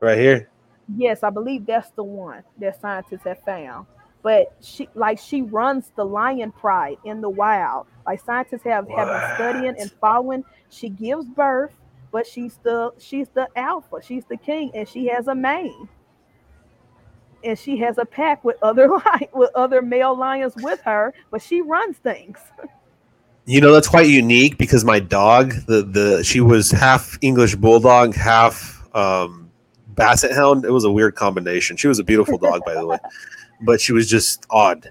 Right 0.00 0.18
here. 0.18 0.48
yes 0.96 1.22
i 1.22 1.30
believe 1.30 1.66
that's 1.66 1.90
the 1.90 2.02
one 2.04 2.42
that 2.58 2.80
scientists 2.80 3.24
have 3.24 3.42
found. 3.44 3.86
But 4.22 4.56
she 4.60 4.88
like 4.94 5.18
she 5.18 5.42
runs 5.42 5.92
the 5.94 6.04
lion 6.04 6.50
pride 6.52 6.96
in 7.04 7.20
the 7.20 7.30
wild. 7.30 7.86
Like 8.06 8.24
scientists 8.24 8.64
have 8.64 8.88
have 8.88 9.08
been 9.08 9.34
studying 9.34 9.76
and 9.78 9.92
following. 10.00 10.42
She 10.70 10.88
gives 10.88 11.26
birth 11.26 11.74
but 12.12 12.26
she's 12.26 12.58
the 12.62 12.90
she's 12.98 13.28
the 13.34 13.46
alpha 13.56 13.96
she's 14.02 14.24
the 14.26 14.36
king 14.36 14.70
and 14.74 14.88
she 14.88 15.06
has 15.06 15.28
a 15.28 15.34
mane 15.34 15.88
and 17.44 17.58
she 17.58 17.76
has 17.78 17.98
a 17.98 18.04
pack 18.04 18.42
with 18.44 18.56
other 18.62 18.88
li- 19.20 19.28
with 19.34 19.50
other 19.54 19.82
male 19.82 20.16
lions 20.16 20.54
with 20.56 20.80
her 20.82 21.12
but 21.30 21.40
she 21.42 21.60
runs 21.60 21.96
things 21.98 22.38
You 23.46 23.60
know 23.60 23.72
that's 23.72 23.88
quite 23.88 24.08
unique 24.08 24.58
because 24.58 24.84
my 24.84 24.98
dog, 24.98 25.52
the 25.66 25.82
the 25.82 26.24
she 26.24 26.40
was 26.40 26.70
half 26.72 27.16
English 27.22 27.54
bulldog, 27.54 28.14
half 28.16 28.82
um, 28.92 29.48
basset 29.94 30.32
hound. 30.32 30.64
It 30.64 30.72
was 30.72 30.82
a 30.84 30.90
weird 30.90 31.14
combination. 31.14 31.76
She 31.76 31.86
was 31.86 32.00
a 32.00 32.04
beautiful 32.04 32.38
dog, 32.38 32.62
by 32.66 32.74
the 32.74 32.84
way, 32.84 32.98
but 33.64 33.80
she 33.80 33.92
was 33.92 34.10
just 34.10 34.44
odd. 34.50 34.90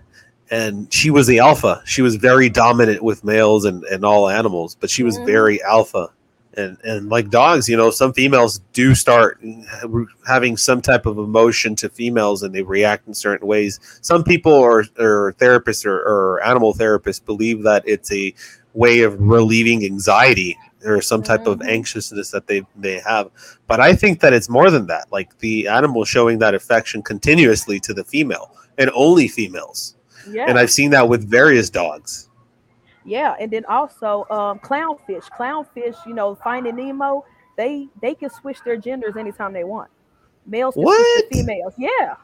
And 0.51 0.87
she 0.93 1.09
was 1.11 1.27
the 1.27 1.39
alpha. 1.39 1.81
She 1.85 2.01
was 2.01 2.15
very 2.15 2.47
dominant 2.49 3.03
with 3.03 3.25
males 3.25 3.65
and, 3.65 3.83
and 3.91 4.05
all 4.05 4.29
animals, 4.29 4.77
but 4.79 4.89
she 4.89 5.03
was 5.03 5.17
Mhm. 5.19 5.25
very 5.25 5.61
alpha. 5.63 6.07
And 6.57 6.77
and 6.83 7.09
like 7.09 7.29
dogs, 7.29 7.67
you 7.67 7.75
know, 7.75 7.91
some 7.91 8.13
females 8.13 8.59
do 8.73 8.95
start 8.95 9.39
having 10.27 10.57
some 10.57 10.81
type 10.81 11.05
of 11.05 11.17
emotion 11.17 11.75
to 11.77 11.89
females, 11.89 12.43
and 12.43 12.53
they 12.55 12.61
react 12.61 13.07
in 13.07 13.13
certain 13.13 13.47
ways. 13.47 13.79
Some 14.01 14.23
people 14.23 14.53
or 14.53 14.85
or 14.97 15.33
therapists 15.39 15.85
or, 15.85 15.97
or 15.97 16.41
animal 16.43 16.73
therapists 16.73 17.23
believe 17.23 17.63
that 17.63 17.83
it's 17.85 18.11
a 18.11 18.33
way 18.73 19.01
of 19.01 19.19
relieving 19.19 19.83
anxiety 19.85 20.57
or 20.85 21.01
some 21.01 21.23
type 21.23 21.47
of 21.47 21.59
Mhm. 21.59 21.67
anxiousness 21.67 22.31
that 22.31 22.47
they 22.47 22.63
they 22.75 22.99
have. 22.99 23.29
But 23.67 23.79
I 23.79 23.93
think 23.95 24.19
that 24.21 24.33
it's 24.33 24.49
more 24.49 24.69
than 24.69 24.87
that. 24.87 25.07
Like 25.11 25.37
the 25.39 25.67
animal 25.67 26.05
showing 26.05 26.39
that 26.39 26.53
affection 26.55 27.01
continuously 27.01 27.79
to 27.81 27.93
the 27.93 28.03
female 28.03 28.51
and 28.77 28.89
only 28.93 29.27
females. 29.27 29.95
yeah 30.29 30.45
And 30.47 30.57
I've 30.59 30.71
seen 30.71 30.91
that 30.91 31.07
with 31.09 31.29
various 31.29 31.69
dogs. 31.69 32.29
Yeah, 33.05 33.35
and 33.39 33.51
then 33.51 33.63
also 33.65 34.25
um, 34.31 34.59
clownfish. 34.59 35.29
Clownfish, 35.29 35.95
you 36.07 36.13
know, 36.13 36.35
Finding 36.35 36.75
Nemo, 36.75 37.23
they 37.57 37.87
they 38.01 38.15
can 38.15 38.29
switch 38.31 38.57
their 38.65 38.77
genders 38.77 39.15
anytime 39.17 39.53
they 39.53 39.63
want. 39.63 39.89
Males 40.47 40.73
can 40.73 40.83
switch 40.83 40.95
What? 40.97 41.29
to 41.31 41.37
females. 41.37 41.73
Yeah, 41.77 42.15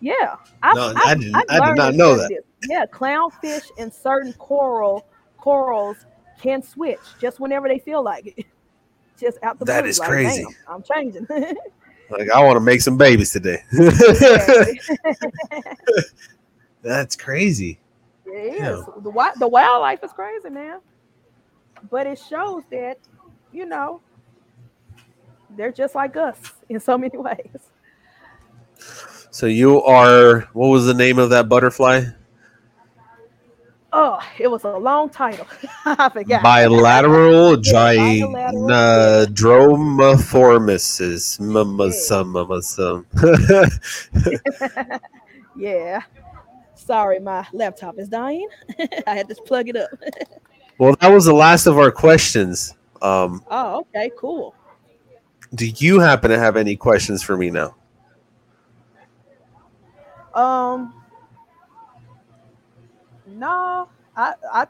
yeah. 0.00 0.36
I've, 0.62 0.76
No, 0.76 0.88
I've- 0.88 1.00
I 1.04 1.14
didn't- 1.14 1.34
I've 1.36 1.60
I 1.60 1.66
did 1.68 1.76
not 1.76 1.94
know 1.94 2.16
that. 2.16 2.28
this. 2.28 2.44
yeah, 2.70 2.86
clownfish 2.86 3.64
and 3.78 3.92
certain 3.92 4.32
coral 4.34 5.06
corals 5.38 5.96
can 6.40 6.62
switch 6.62 7.00
just 7.20 7.40
whenever 7.40 7.68
they 7.68 7.78
feel 7.78 8.02
like 8.02 8.26
it. 8.36 8.46
Just 9.18 9.38
out 9.42 9.58
the 9.58 9.64
That 9.64 9.80
blue, 9.80 9.88
is 9.88 9.98
like, 9.98 10.10
crazy. 10.10 10.44
I'm 10.68 10.82
changing. 10.82 11.26
Like 12.10 12.30
I 12.30 12.40
want 12.44 12.54
to 12.56 12.60
make 12.60 12.80
some 12.82 12.96
babies 12.96 13.32
today. 13.32 13.64
That's 16.82 17.16
crazy. 17.16 17.78
It 18.36 18.54
is. 18.54 18.60
Yeah. 18.60 18.82
The, 18.96 19.10
wi- 19.10 19.32
the 19.38 19.48
wildlife 19.48 20.04
is 20.04 20.12
crazy, 20.12 20.50
man. 20.50 20.80
But 21.90 22.06
it 22.06 22.18
shows 22.18 22.62
that, 22.70 22.98
you 23.52 23.66
know, 23.66 24.00
they're 25.56 25.72
just 25.72 25.94
like 25.94 26.16
us 26.16 26.36
in 26.68 26.80
so 26.80 26.98
many 26.98 27.16
ways. 27.16 27.70
So 29.30 29.46
you 29.46 29.82
are 29.82 30.42
what 30.52 30.68
was 30.68 30.84
the 30.86 30.94
name 30.94 31.18
of 31.18 31.30
that 31.30 31.48
butterfly? 31.48 32.04
Oh, 33.92 34.18
it 34.38 34.48
was 34.48 34.64
a 34.64 34.76
long 34.76 35.08
title. 35.08 35.46
I 35.86 36.08
forgot. 36.10 36.42
Bilateral 36.42 37.56
Yeah, 37.64 37.94
bilateral, 37.94 38.66
gynadromaformis. 38.66 41.38
Mamasum, 41.40 42.32
mamasum. 42.34 43.06
yeah. 45.56 46.02
Sorry, 46.86 47.18
my 47.18 47.44
laptop 47.52 47.98
is 47.98 48.08
dying. 48.08 48.48
I 49.08 49.16
had 49.16 49.28
to 49.28 49.34
plug 49.34 49.68
it 49.68 49.76
up. 49.76 49.90
Well, 50.78 50.94
that 51.00 51.08
was 51.08 51.24
the 51.24 51.32
last 51.32 51.64
of 51.66 51.78
our 51.78 51.90
questions. 51.90 52.74
Um, 53.00 53.42
oh, 53.50 53.80
okay, 53.80 54.10
cool. 54.14 54.54
do 55.54 55.66
you 55.66 56.00
happen 56.00 56.28
to 56.28 56.38
have 56.38 56.54
any 56.54 56.76
questions 56.76 57.22
for 57.22 57.34
me 57.34 57.48
now? 57.48 57.74
Um, 60.34 60.92
no, 63.26 63.88
I, 64.14 64.34
I, 64.52 64.66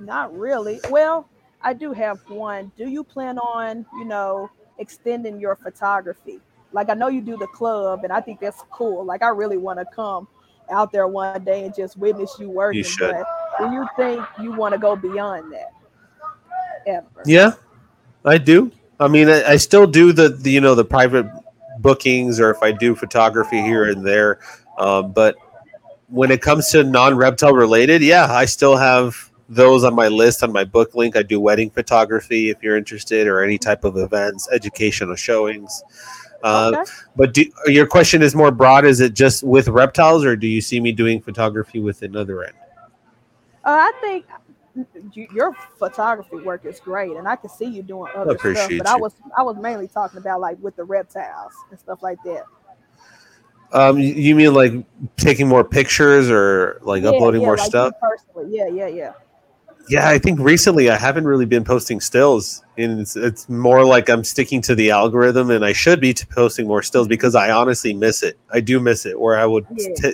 not 0.00 0.36
really. 0.36 0.80
Well, 0.90 1.28
I 1.62 1.72
do 1.72 1.92
have 1.92 2.18
one. 2.26 2.72
Do 2.76 2.88
you 2.88 3.04
plan 3.04 3.38
on, 3.38 3.86
you 3.92 4.06
know, 4.06 4.50
extending 4.78 5.38
your 5.38 5.54
photography? 5.54 6.40
Like 6.72 6.90
I 6.90 6.94
know 6.94 7.06
you 7.06 7.20
do 7.20 7.36
the 7.36 7.46
club, 7.46 8.02
and 8.02 8.12
I 8.12 8.20
think 8.20 8.40
that's 8.40 8.64
cool. 8.72 9.04
Like 9.04 9.22
I 9.22 9.28
really 9.28 9.56
want 9.56 9.78
to 9.78 9.84
come 9.94 10.26
out 10.70 10.92
there 10.92 11.06
one 11.08 11.44
day 11.44 11.64
and 11.64 11.74
just 11.74 11.96
witness 11.96 12.36
you 12.38 12.50
working. 12.50 12.78
You 12.78 12.84
should. 12.84 13.14
But 13.14 13.26
do 13.58 13.74
you 13.74 13.86
think 13.96 14.24
you 14.40 14.52
want 14.52 14.72
to 14.74 14.78
go 14.78 14.96
beyond 14.96 15.52
that? 15.52 15.72
Ever? 16.86 17.06
Yeah, 17.26 17.52
I 18.24 18.38
do. 18.38 18.72
I 19.00 19.08
mean, 19.08 19.28
I, 19.28 19.44
I 19.44 19.56
still 19.56 19.86
do 19.86 20.12
the, 20.12 20.30
the 20.30 20.50
you 20.50 20.60
know 20.60 20.74
the 20.74 20.84
private 20.84 21.26
bookings, 21.78 22.40
or 22.40 22.50
if 22.50 22.62
I 22.62 22.72
do 22.72 22.94
photography 22.94 23.60
here 23.60 23.84
and 23.84 24.04
there. 24.04 24.40
Um, 24.78 25.12
but 25.12 25.36
when 26.08 26.30
it 26.30 26.40
comes 26.40 26.70
to 26.70 26.82
non-reptile 26.84 27.52
related, 27.52 28.02
yeah, 28.02 28.32
I 28.32 28.46
still 28.46 28.76
have 28.76 29.30
those 29.48 29.84
on 29.84 29.94
my 29.94 30.08
list 30.08 30.42
on 30.42 30.52
my 30.52 30.64
book 30.64 30.94
link. 30.94 31.16
I 31.16 31.22
do 31.22 31.40
wedding 31.40 31.70
photography 31.70 32.50
if 32.50 32.62
you're 32.62 32.76
interested, 32.76 33.26
or 33.26 33.42
any 33.42 33.58
type 33.58 33.84
of 33.84 33.96
events, 33.96 34.48
educational 34.52 35.16
showings. 35.16 35.82
Uh, 36.42 36.72
okay. 36.76 36.90
But 37.16 37.34
do, 37.34 37.44
your 37.66 37.86
question 37.86 38.22
is 38.22 38.34
more 38.34 38.50
broad. 38.50 38.84
Is 38.84 39.00
it 39.00 39.14
just 39.14 39.42
with 39.42 39.68
reptiles, 39.68 40.24
or 40.24 40.36
do 40.36 40.46
you 40.46 40.60
see 40.60 40.80
me 40.80 40.92
doing 40.92 41.20
photography 41.20 41.80
with 41.80 42.02
another 42.02 42.44
end? 42.44 42.54
Uh, 43.64 43.70
I 43.90 43.92
think 44.00 44.24
your 45.32 45.56
photography 45.78 46.36
work 46.36 46.64
is 46.64 46.78
great, 46.80 47.16
and 47.16 47.26
I 47.26 47.34
can 47.36 47.50
see 47.50 47.64
you 47.66 47.82
doing 47.82 48.10
other 48.14 48.30
stuff. 48.30 48.36
appreciate 48.36 48.78
But 48.78 48.86
I 48.86 48.96
was 48.96 49.14
I 49.36 49.42
was 49.42 49.56
mainly 49.56 49.88
talking 49.88 50.18
about 50.18 50.40
like 50.40 50.56
with 50.62 50.76
the 50.76 50.84
reptiles 50.84 51.52
and 51.70 51.78
stuff 51.78 52.02
like 52.02 52.22
that. 52.24 52.44
Um, 53.72 53.98
you- 53.98 54.14
you 54.14 54.34
mean 54.34 54.54
like 54.54 54.72
taking 55.16 55.48
more 55.48 55.64
pictures 55.64 56.30
or 56.30 56.78
like 56.82 57.02
Yeah, 57.02 57.10
uploading 57.10 57.40
yeah, 57.42 57.46
more 57.46 57.56
like 57.56 57.68
stuff? 57.68 57.94
Personally, 58.00 58.56
yeah, 58.56 58.68
yeah, 58.68 58.86
yeah. 58.86 59.12
Yeah, 59.90 60.08
I 60.08 60.18
think 60.18 60.38
recently 60.38 60.90
I 60.90 60.96
haven't 60.96 61.24
really 61.24 61.46
been 61.46 61.64
posting 61.64 62.00
stills, 62.00 62.62
and 62.76 63.00
it's, 63.00 63.16
it's 63.16 63.48
more 63.48 63.84
like 63.84 64.10
I'm 64.10 64.22
sticking 64.22 64.60
to 64.62 64.74
the 64.74 64.90
algorithm, 64.90 65.50
and 65.50 65.64
I 65.64 65.72
should 65.72 66.00
be 66.00 66.14
posting 66.30 66.66
more 66.66 66.82
stills 66.82 67.08
because 67.08 67.34
I 67.34 67.50
honestly 67.50 67.94
miss 67.94 68.22
it. 68.22 68.38
I 68.52 68.60
do 68.60 68.80
miss 68.80 69.06
it, 69.06 69.18
where 69.18 69.38
I 69.38 69.46
would, 69.46 69.66
t- 69.96 70.12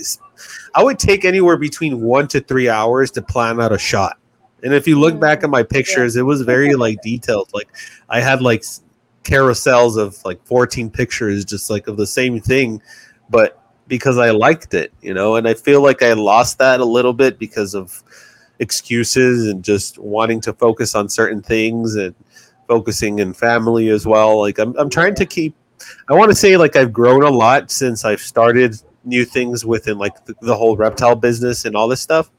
I 0.74 0.82
would 0.82 0.98
take 0.98 1.24
anywhere 1.24 1.56
between 1.56 2.00
one 2.00 2.28
to 2.28 2.40
three 2.40 2.68
hours 2.68 3.10
to 3.12 3.22
plan 3.22 3.60
out 3.60 3.72
a 3.72 3.78
shot. 3.78 4.18
And 4.62 4.72
if 4.72 4.86
you 4.86 4.98
look 4.98 5.20
back 5.20 5.40
Mm, 5.40 5.44
at 5.44 5.50
my 5.50 5.62
pictures, 5.62 6.16
it 6.16 6.22
was 6.22 6.42
very 6.42 6.74
like 6.74 7.02
detailed. 7.02 7.50
Like 7.52 7.68
I 8.08 8.20
had 8.20 8.40
like 8.42 8.62
carousels 9.24 9.98
of 9.98 10.24
like 10.24 10.44
14 10.46 10.90
pictures, 10.90 11.44
just 11.44 11.68
like 11.68 11.86
of 11.86 11.96
the 11.96 12.06
same 12.06 12.40
thing, 12.40 12.80
but 13.28 13.60
because 13.88 14.16
I 14.18 14.30
liked 14.30 14.72
it, 14.72 14.92
you 15.02 15.12
know, 15.12 15.36
and 15.36 15.46
I 15.46 15.54
feel 15.54 15.82
like 15.82 16.02
I 16.02 16.14
lost 16.14 16.58
that 16.58 16.80
a 16.80 16.84
little 16.84 17.12
bit 17.12 17.38
because 17.38 17.74
of 17.74 18.02
excuses 18.58 19.48
and 19.48 19.62
just 19.64 19.98
wanting 19.98 20.40
to 20.42 20.52
focus 20.52 20.94
on 20.94 21.08
certain 21.08 21.42
things 21.42 21.96
and 21.96 22.14
focusing 22.68 23.18
in 23.18 23.32
family 23.34 23.88
as 23.88 24.06
well. 24.06 24.40
Like 24.40 24.58
I'm, 24.58 24.76
I'm 24.76 24.88
trying 24.90 25.14
to 25.16 25.26
keep, 25.26 25.54
I 26.08 26.14
want 26.14 26.30
to 26.30 26.34
say 26.34 26.56
like 26.56 26.76
I've 26.76 26.92
grown 26.92 27.22
a 27.22 27.30
lot 27.30 27.70
since 27.70 28.04
I've 28.04 28.20
started 28.20 28.76
new 29.04 29.24
things 29.24 29.66
within 29.66 29.98
like 29.98 30.24
the, 30.24 30.34
the 30.40 30.56
whole 30.56 30.76
reptile 30.76 31.14
business 31.16 31.64
and 31.64 31.76
all 31.76 31.88
this 31.88 32.00
stuff, 32.00 32.30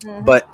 Mhm. 0.00 0.24
but 0.26 0.48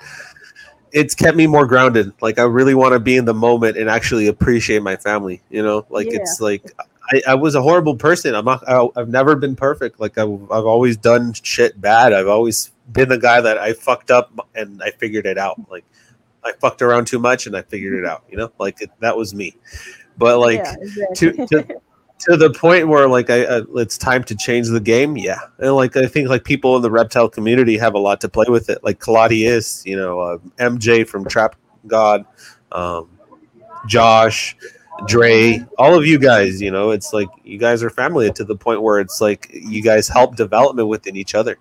it's 0.93 1.15
kept 1.15 1.37
me 1.37 1.47
more 1.47 1.67
grounded. 1.67 2.13
Like 2.21 2.39
I 2.39 2.45
really 2.45 2.75
want 2.75 2.93
to 2.93 3.01
be 3.01 3.17
in 3.17 3.25
the 3.25 3.35
moment 3.35 3.77
and 3.77 3.91
actually 3.91 4.29
appreciate 4.29 4.83
my 4.83 4.97
family, 4.97 5.43
you 5.51 5.63
know, 5.63 5.85
like 5.91 6.07
Yeah. 6.07 6.19
it's 6.21 6.41
like, 6.41 6.71
I, 7.11 7.23
I 7.29 7.35
was 7.35 7.55
a 7.55 7.63
horrible 7.63 7.97
person. 7.97 8.35
I'm 8.35 8.45
not, 8.45 8.67
I, 8.69 8.87
I've 8.97 9.09
never 9.09 9.35
been 9.35 9.57
perfect. 9.57 9.99
Like 9.99 10.17
I've, 10.19 10.31
I've 10.53 10.67
always 10.67 10.97
done 10.97 11.33
shit 11.33 11.81
bad. 11.81 12.13
I've 12.13 12.29
always 12.29 12.71
been 12.93 13.09
the 13.09 13.19
guy 13.19 13.41
that 13.41 13.59
I 13.59 13.73
fucked 13.73 14.11
up 14.11 14.33
and 14.55 14.83
I 14.83 14.91
figured 14.91 15.27
it 15.27 15.39
out. 15.39 15.59
Like 15.71 15.85
I 16.45 16.53
fucked 16.53 16.83
around 16.83 17.07
too 17.07 17.19
much 17.19 17.47
and 17.47 17.57
I 17.57 17.63
figured 17.63 17.95
it 17.95 18.07
out. 18.07 18.25
You 18.31 18.39
know, 18.39 18.53
like 18.59 18.81
it, 18.81 18.91
that 19.01 19.17
was 19.17 19.35
me. 19.35 19.57
But 20.17 20.39
like 20.39 20.59
yeah, 20.59 20.75
to, 21.15 21.29
exactly. 21.29 21.47
to 21.47 21.81
to 22.21 22.37
the 22.37 22.51
point 22.51 22.89
where 22.89 23.09
like 23.09 23.31
I, 23.31 23.45
I 23.45 23.63
it's 23.77 23.97
time 23.97 24.25
to 24.25 24.35
change 24.35 24.69
the 24.69 24.81
game. 24.81 25.17
Yeah, 25.17 25.41
and 25.59 25.75
like 25.75 25.97
I 25.97 26.07
think 26.07 26.29
like 26.29 26.45
people 26.45 26.77
in 26.77 26.83
the 26.83 26.91
reptile 26.91 27.29
community 27.29 27.79
have 27.79 27.95
a 27.95 27.99
lot 27.99 28.21
to 28.23 28.29
play 28.29 28.47
with 28.49 28.69
it. 28.71 28.83
Like 28.83 28.99
Claudius, 28.99 29.85
you 29.87 29.97
know, 29.97 30.21
uh, 30.21 30.39
MJ 30.59 31.07
from 31.07 31.27
Trap 31.27 31.57
God, 31.87 32.25
um, 32.73 33.09
Josh. 33.87 34.57
Dre, 35.07 35.65
all 35.79 35.95
of 35.95 36.05
you 36.05 36.19
guys, 36.19 36.61
you 36.61 36.73
know, 36.73 36.91
it's 36.91 37.13
like 37.13 37.29
you 37.45 37.57
guys 37.57 37.85
are 37.85 37.91
family 37.91 38.33
to 38.33 38.43
the 38.43 38.57
point 38.57 38.83
where 38.83 38.99
it's 38.99 39.21
like 39.21 39.49
you 39.53 39.81
guys 39.81 40.09
help 40.09 40.35
development 40.35 40.89
within 40.89 41.15
each 41.15 41.37
other. 41.37 41.57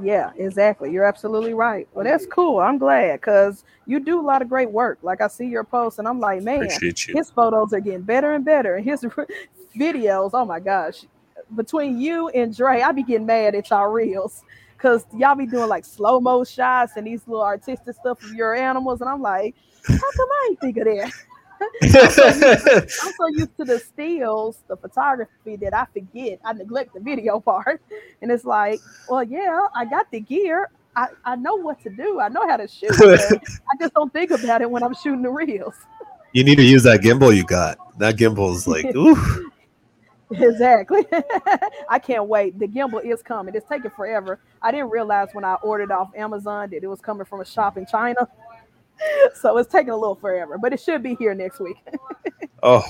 Yeah, 0.00 0.30
exactly. 0.36 0.92
You're 0.92 1.04
absolutely 1.04 1.54
right. 1.54 1.88
Well, 1.92 2.04
that's 2.04 2.26
cool. 2.26 2.60
I'm 2.60 2.78
glad 2.78 3.20
because 3.20 3.64
you 3.86 4.00
do 4.00 4.20
a 4.20 4.22
lot 4.22 4.42
of 4.42 4.48
great 4.48 4.70
work. 4.70 4.98
Like 5.02 5.20
I 5.20 5.28
see 5.28 5.46
your 5.46 5.64
posts, 5.64 5.98
and 5.98 6.06
I'm 6.06 6.20
like, 6.20 6.42
man, 6.42 6.68
his 7.16 7.30
photos 7.30 7.72
are 7.72 7.80
getting 7.80 8.02
better 8.02 8.34
and 8.34 8.44
better, 8.44 8.76
and 8.76 8.84
his 8.84 9.02
videos. 9.78 10.30
Oh 10.32 10.44
my 10.44 10.60
gosh! 10.60 11.04
Between 11.56 12.00
you 12.00 12.28
and 12.28 12.56
Dre, 12.56 12.82
I 12.82 12.92
be 12.92 13.02
getting 13.02 13.26
mad 13.26 13.54
at 13.54 13.70
y'all 13.70 13.88
reels 13.88 14.42
because 14.76 15.04
y'all 15.16 15.34
be 15.34 15.46
doing 15.46 15.68
like 15.68 15.84
slow 15.84 16.20
mo 16.20 16.44
shots 16.44 16.92
and 16.96 17.06
these 17.06 17.26
little 17.26 17.44
artistic 17.44 17.96
stuff 17.96 18.22
of 18.22 18.34
your 18.34 18.54
animals, 18.54 19.00
and 19.00 19.10
I'm 19.10 19.22
like, 19.22 19.54
how 19.86 19.96
come 19.96 20.28
I 20.30 20.48
ain't 20.50 20.60
think 20.60 20.76
of 20.78 20.84
that? 20.84 21.12
I'm 21.82 22.88
so 22.88 23.26
used 23.32 23.56
to 23.58 23.64
the 23.64 23.78
stills, 23.78 24.62
the 24.68 24.76
photography 24.76 25.56
that 25.56 25.74
I 25.74 25.86
forget. 25.92 26.40
I 26.44 26.52
neglect 26.52 26.94
the 26.94 27.00
video 27.00 27.40
part. 27.50 27.82
And 28.22 28.30
it's 28.30 28.44
like, 28.44 28.80
well, 29.08 29.22
yeah, 29.22 29.60
I 29.74 29.84
got 29.84 30.10
the 30.10 30.20
gear. 30.20 30.70
I, 30.96 31.08
I 31.24 31.36
know 31.36 31.54
what 31.54 31.80
to 31.82 31.90
do. 31.90 32.20
I 32.20 32.28
know 32.28 32.48
how 32.48 32.56
to 32.56 32.66
shoot. 32.66 32.90
I 33.00 33.76
just 33.78 33.94
don't 33.94 34.12
think 34.12 34.30
about 34.30 34.60
it 34.60 34.70
when 34.70 34.82
I'm 34.82 34.94
shooting 34.94 35.22
the 35.22 35.30
reels. 35.30 35.74
you 36.32 36.42
need 36.42 36.56
to 36.56 36.64
use 36.64 36.82
that 36.82 37.00
gimbal 37.00 37.34
you 37.34 37.44
got. 37.44 37.78
That 37.98 38.16
gimbal 38.16 38.54
is 38.54 38.66
like, 38.66 38.86
ooh. 38.96 39.50
Exactly. 40.32 41.06
I 41.88 41.98
can't 41.98 42.26
wait. 42.26 42.58
The 42.58 42.66
gimbal 42.66 43.04
is 43.04 43.22
coming. 43.22 43.54
It's 43.54 43.68
taking 43.68 43.90
forever. 43.90 44.38
I 44.62 44.70
didn't 44.70 44.90
realize 44.90 45.28
when 45.32 45.44
I 45.44 45.54
ordered 45.54 45.90
off 45.90 46.10
Amazon 46.16 46.70
that 46.70 46.82
it 46.82 46.86
was 46.86 47.00
coming 47.00 47.24
from 47.24 47.40
a 47.40 47.44
shop 47.44 47.76
in 47.76 47.86
China. 47.86 48.28
So 49.34 49.56
it's 49.58 49.70
taking 49.70 49.90
a 49.90 49.96
little 49.96 50.14
forever, 50.14 50.58
but 50.58 50.72
it 50.72 50.80
should 50.80 51.02
be 51.02 51.14
here 51.16 51.34
next 51.34 51.60
week. 51.60 51.76
Oh, 52.62 52.82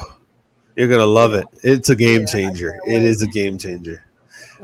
you're 0.74 0.88
gonna 0.88 1.06
love 1.06 1.32
it. 1.32 1.46
It's 1.62 1.90
a 1.90 1.94
game 1.94 2.22
Yeah, 2.22 2.26
changer. 2.26 2.80
It 2.88 3.04
is 3.04 3.22
a 3.22 3.28
game 3.28 3.56
changer. 3.56 4.04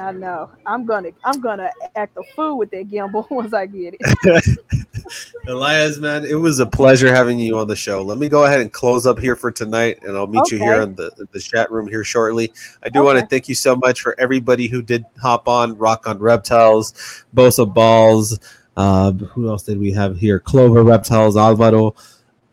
I 0.01 0.13
know. 0.13 0.51
I'm 0.67 0.85
gonna 0.85 1.11
I'm 1.25 1.41
gonna 1.41 1.71
act 1.95 2.17
a 2.17 2.23
fool 2.35 2.59
with 2.59 2.71
that 2.73 2.89
gimbal 2.89 3.25
once 3.31 3.55
I 3.55 3.67
get 3.67 3.95
it. 3.99 4.59
Elias, 5.49 5.99
man, 5.99 6.25
it 6.25 6.35
was 6.35 6.59
a 6.59 6.67
pleasure 6.67 7.15
having 7.15 7.39
you 7.39 7.59
on 7.59 7.69
the 7.69 7.77
show. 7.77 8.03
Let 8.03 8.19
me 8.19 8.29
go 8.29 8.45
ahead 8.45 8.61
and 8.61 8.73
close 8.73 9.07
up 9.07 9.19
here 9.19 9.37
for 9.37 9.53
tonight, 9.53 10.01
and 10.03 10.17
I'll 10.17 10.27
meet 10.27 10.51
you 10.51 10.59
here 10.59 10.81
in 10.81 10.95
the 10.97 11.11
the 11.31 11.41
chat 11.41 11.71
room 11.71 11.87
here 11.87 12.05
shortly. 12.05 12.53
I 12.83 12.89
do 12.89 13.03
want 13.03 13.19
to 13.19 13.27
thank 13.27 13.49
you 13.49 13.55
so 13.55 13.77
much 13.77 14.01
for 14.01 14.19
everybody 14.19 14.67
who 14.67 14.83
did 14.83 15.05
hop 15.23 15.49
on, 15.49 15.79
rock 15.79 16.07
on 16.07 16.19
reptiles, 16.19 17.25
Bosa 17.35 17.73
balls. 17.73 18.39
Uh, 18.77 19.13
who 19.13 19.49
else 19.49 19.63
did 19.63 19.79
we 19.79 19.93
have 19.93 20.19
here? 20.19 20.39
Clover 20.39 20.83
reptiles, 20.83 21.37
Alvaro. 21.37 21.95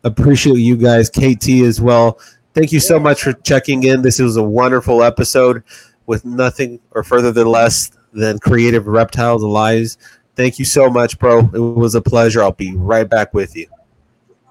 Appreciate 0.04 0.58
you 0.58 0.76
guys, 0.76 1.10
KT 1.10 1.48
as 1.64 1.80
well. 1.80 2.18
Thank 2.54 2.72
you 2.72 2.80
so 2.80 2.98
much 2.98 3.22
for 3.22 3.32
checking 3.32 3.82
in. 3.84 4.02
This 4.02 4.18
was 4.18 4.36
a 4.36 4.42
wonderful 4.42 5.02
episode 5.02 5.62
with 6.06 6.24
nothing 6.24 6.80
or 6.92 7.02
further 7.02 7.32
than 7.32 7.46
less 7.46 7.90
than 8.12 8.38
creative 8.38 8.86
reptiles, 8.86 9.42
and 9.42 9.52
lies. 9.52 9.98
Thank 10.36 10.58
you 10.58 10.64
so 10.64 10.88
much, 10.88 11.18
bro. 11.18 11.40
It 11.52 11.58
was 11.58 11.94
a 11.94 12.00
pleasure. 12.00 12.42
I'll 12.42 12.52
be 12.52 12.74
right 12.76 13.08
back 13.08 13.34
with 13.34 13.56
you. 13.56 13.66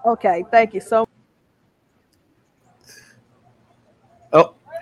Okay, 0.06 0.44
thank 0.52 0.74
you 0.74 0.82
so. 0.82 1.02
Oh, 1.02 1.08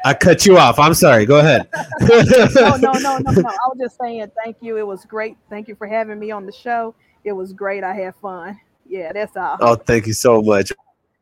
I 0.03 0.13
cut 0.13 0.45
you 0.45 0.57
off. 0.57 0.79
I'm 0.79 0.93
sorry. 0.93 1.25
Go 1.25 1.39
ahead. 1.39 1.67
No, 2.01 2.75
no, 2.75 2.91
no, 2.93 3.17
no, 3.17 3.31
no. 3.31 3.49
I 3.49 3.67
was 3.69 3.77
just 3.79 3.97
saying 3.99 4.31
thank 4.43 4.57
you. 4.61 4.77
It 4.77 4.85
was 4.85 5.05
great. 5.05 5.37
Thank 5.49 5.67
you 5.67 5.75
for 5.75 5.87
having 5.87 6.19
me 6.19 6.31
on 6.31 6.45
the 6.45 6.51
show. 6.51 6.95
It 7.23 7.31
was 7.31 7.53
great. 7.53 7.83
I 7.83 7.93
had 7.93 8.15
fun. 8.15 8.59
Yeah, 8.87 9.11
that's 9.13 9.37
all. 9.37 9.57
Oh, 9.61 9.75
thank 9.75 10.07
you 10.07 10.13
so 10.13 10.41
much. 10.41 10.71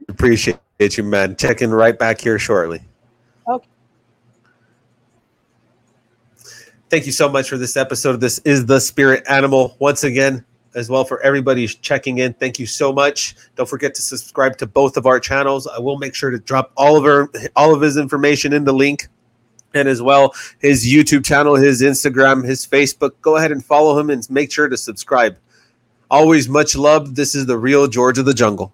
Appreciate 0.08 0.58
you, 0.80 1.04
man. 1.04 1.36
Checking 1.36 1.70
right 1.70 1.98
back 1.98 2.22
here 2.22 2.40
shortly. 2.40 2.82
Okay. 3.48 3.68
Thank 6.90 7.06
you 7.06 7.12
so 7.12 7.30
much 7.30 7.50
for 7.50 7.58
this 7.58 7.78
episode. 7.78 8.22
This 8.22 8.40
is 8.40 8.66
the 8.66 8.80
Spirit 8.80 9.24
Animal. 9.28 9.76
Once 9.80 10.04
again, 10.04 10.44
as 10.80 10.90
well 10.90 11.04
for 11.04 11.22
everybody 11.22 11.68
checking 11.68 12.20
in. 12.20 12.34
Thank 12.34 12.58
you 12.58 12.66
so 12.66 12.94
much. 12.94 13.36
Don't 13.56 13.70
forget 13.70 13.94
to 13.96 14.02
subscribe 14.02 14.58
to 14.58 14.66
both 14.66 14.96
of 14.98 15.06
our 15.06 15.20
channels. 15.20 15.68
I 15.68 15.78
will 15.78 15.98
make 15.98 16.16
sure 16.16 16.32
to 16.32 16.40
drop 16.40 16.72
all 16.78 16.96
of 16.96 17.04
our 17.04 17.30
all 17.56 17.76
of 17.76 17.82
his 17.82 17.98
information 17.98 18.54
in 18.54 18.64
the 18.64 18.74
link. 18.74 19.08
And 19.76 19.88
as 19.88 20.02
well, 20.02 20.34
his 20.58 20.88
YouTube 20.88 21.24
channel, 21.24 21.56
his 21.56 21.84
Instagram, 21.84 22.44
his 22.44 22.66
Facebook. 22.66 23.12
Go 23.22 23.36
ahead 23.36 23.52
and 23.52 23.64
follow 23.64 24.00
him 24.00 24.10
and 24.10 24.28
make 24.32 24.52
sure 24.52 24.68
to 24.68 24.78
subscribe. 24.78 25.38
Always 26.10 26.50
much 26.50 26.76
love. 26.76 27.14
This 27.14 27.36
is 27.36 27.46
the 27.46 27.58
real 27.58 27.88
George 27.88 28.18
of 28.18 28.26
the 28.26 28.34
Jungle. 28.34 28.74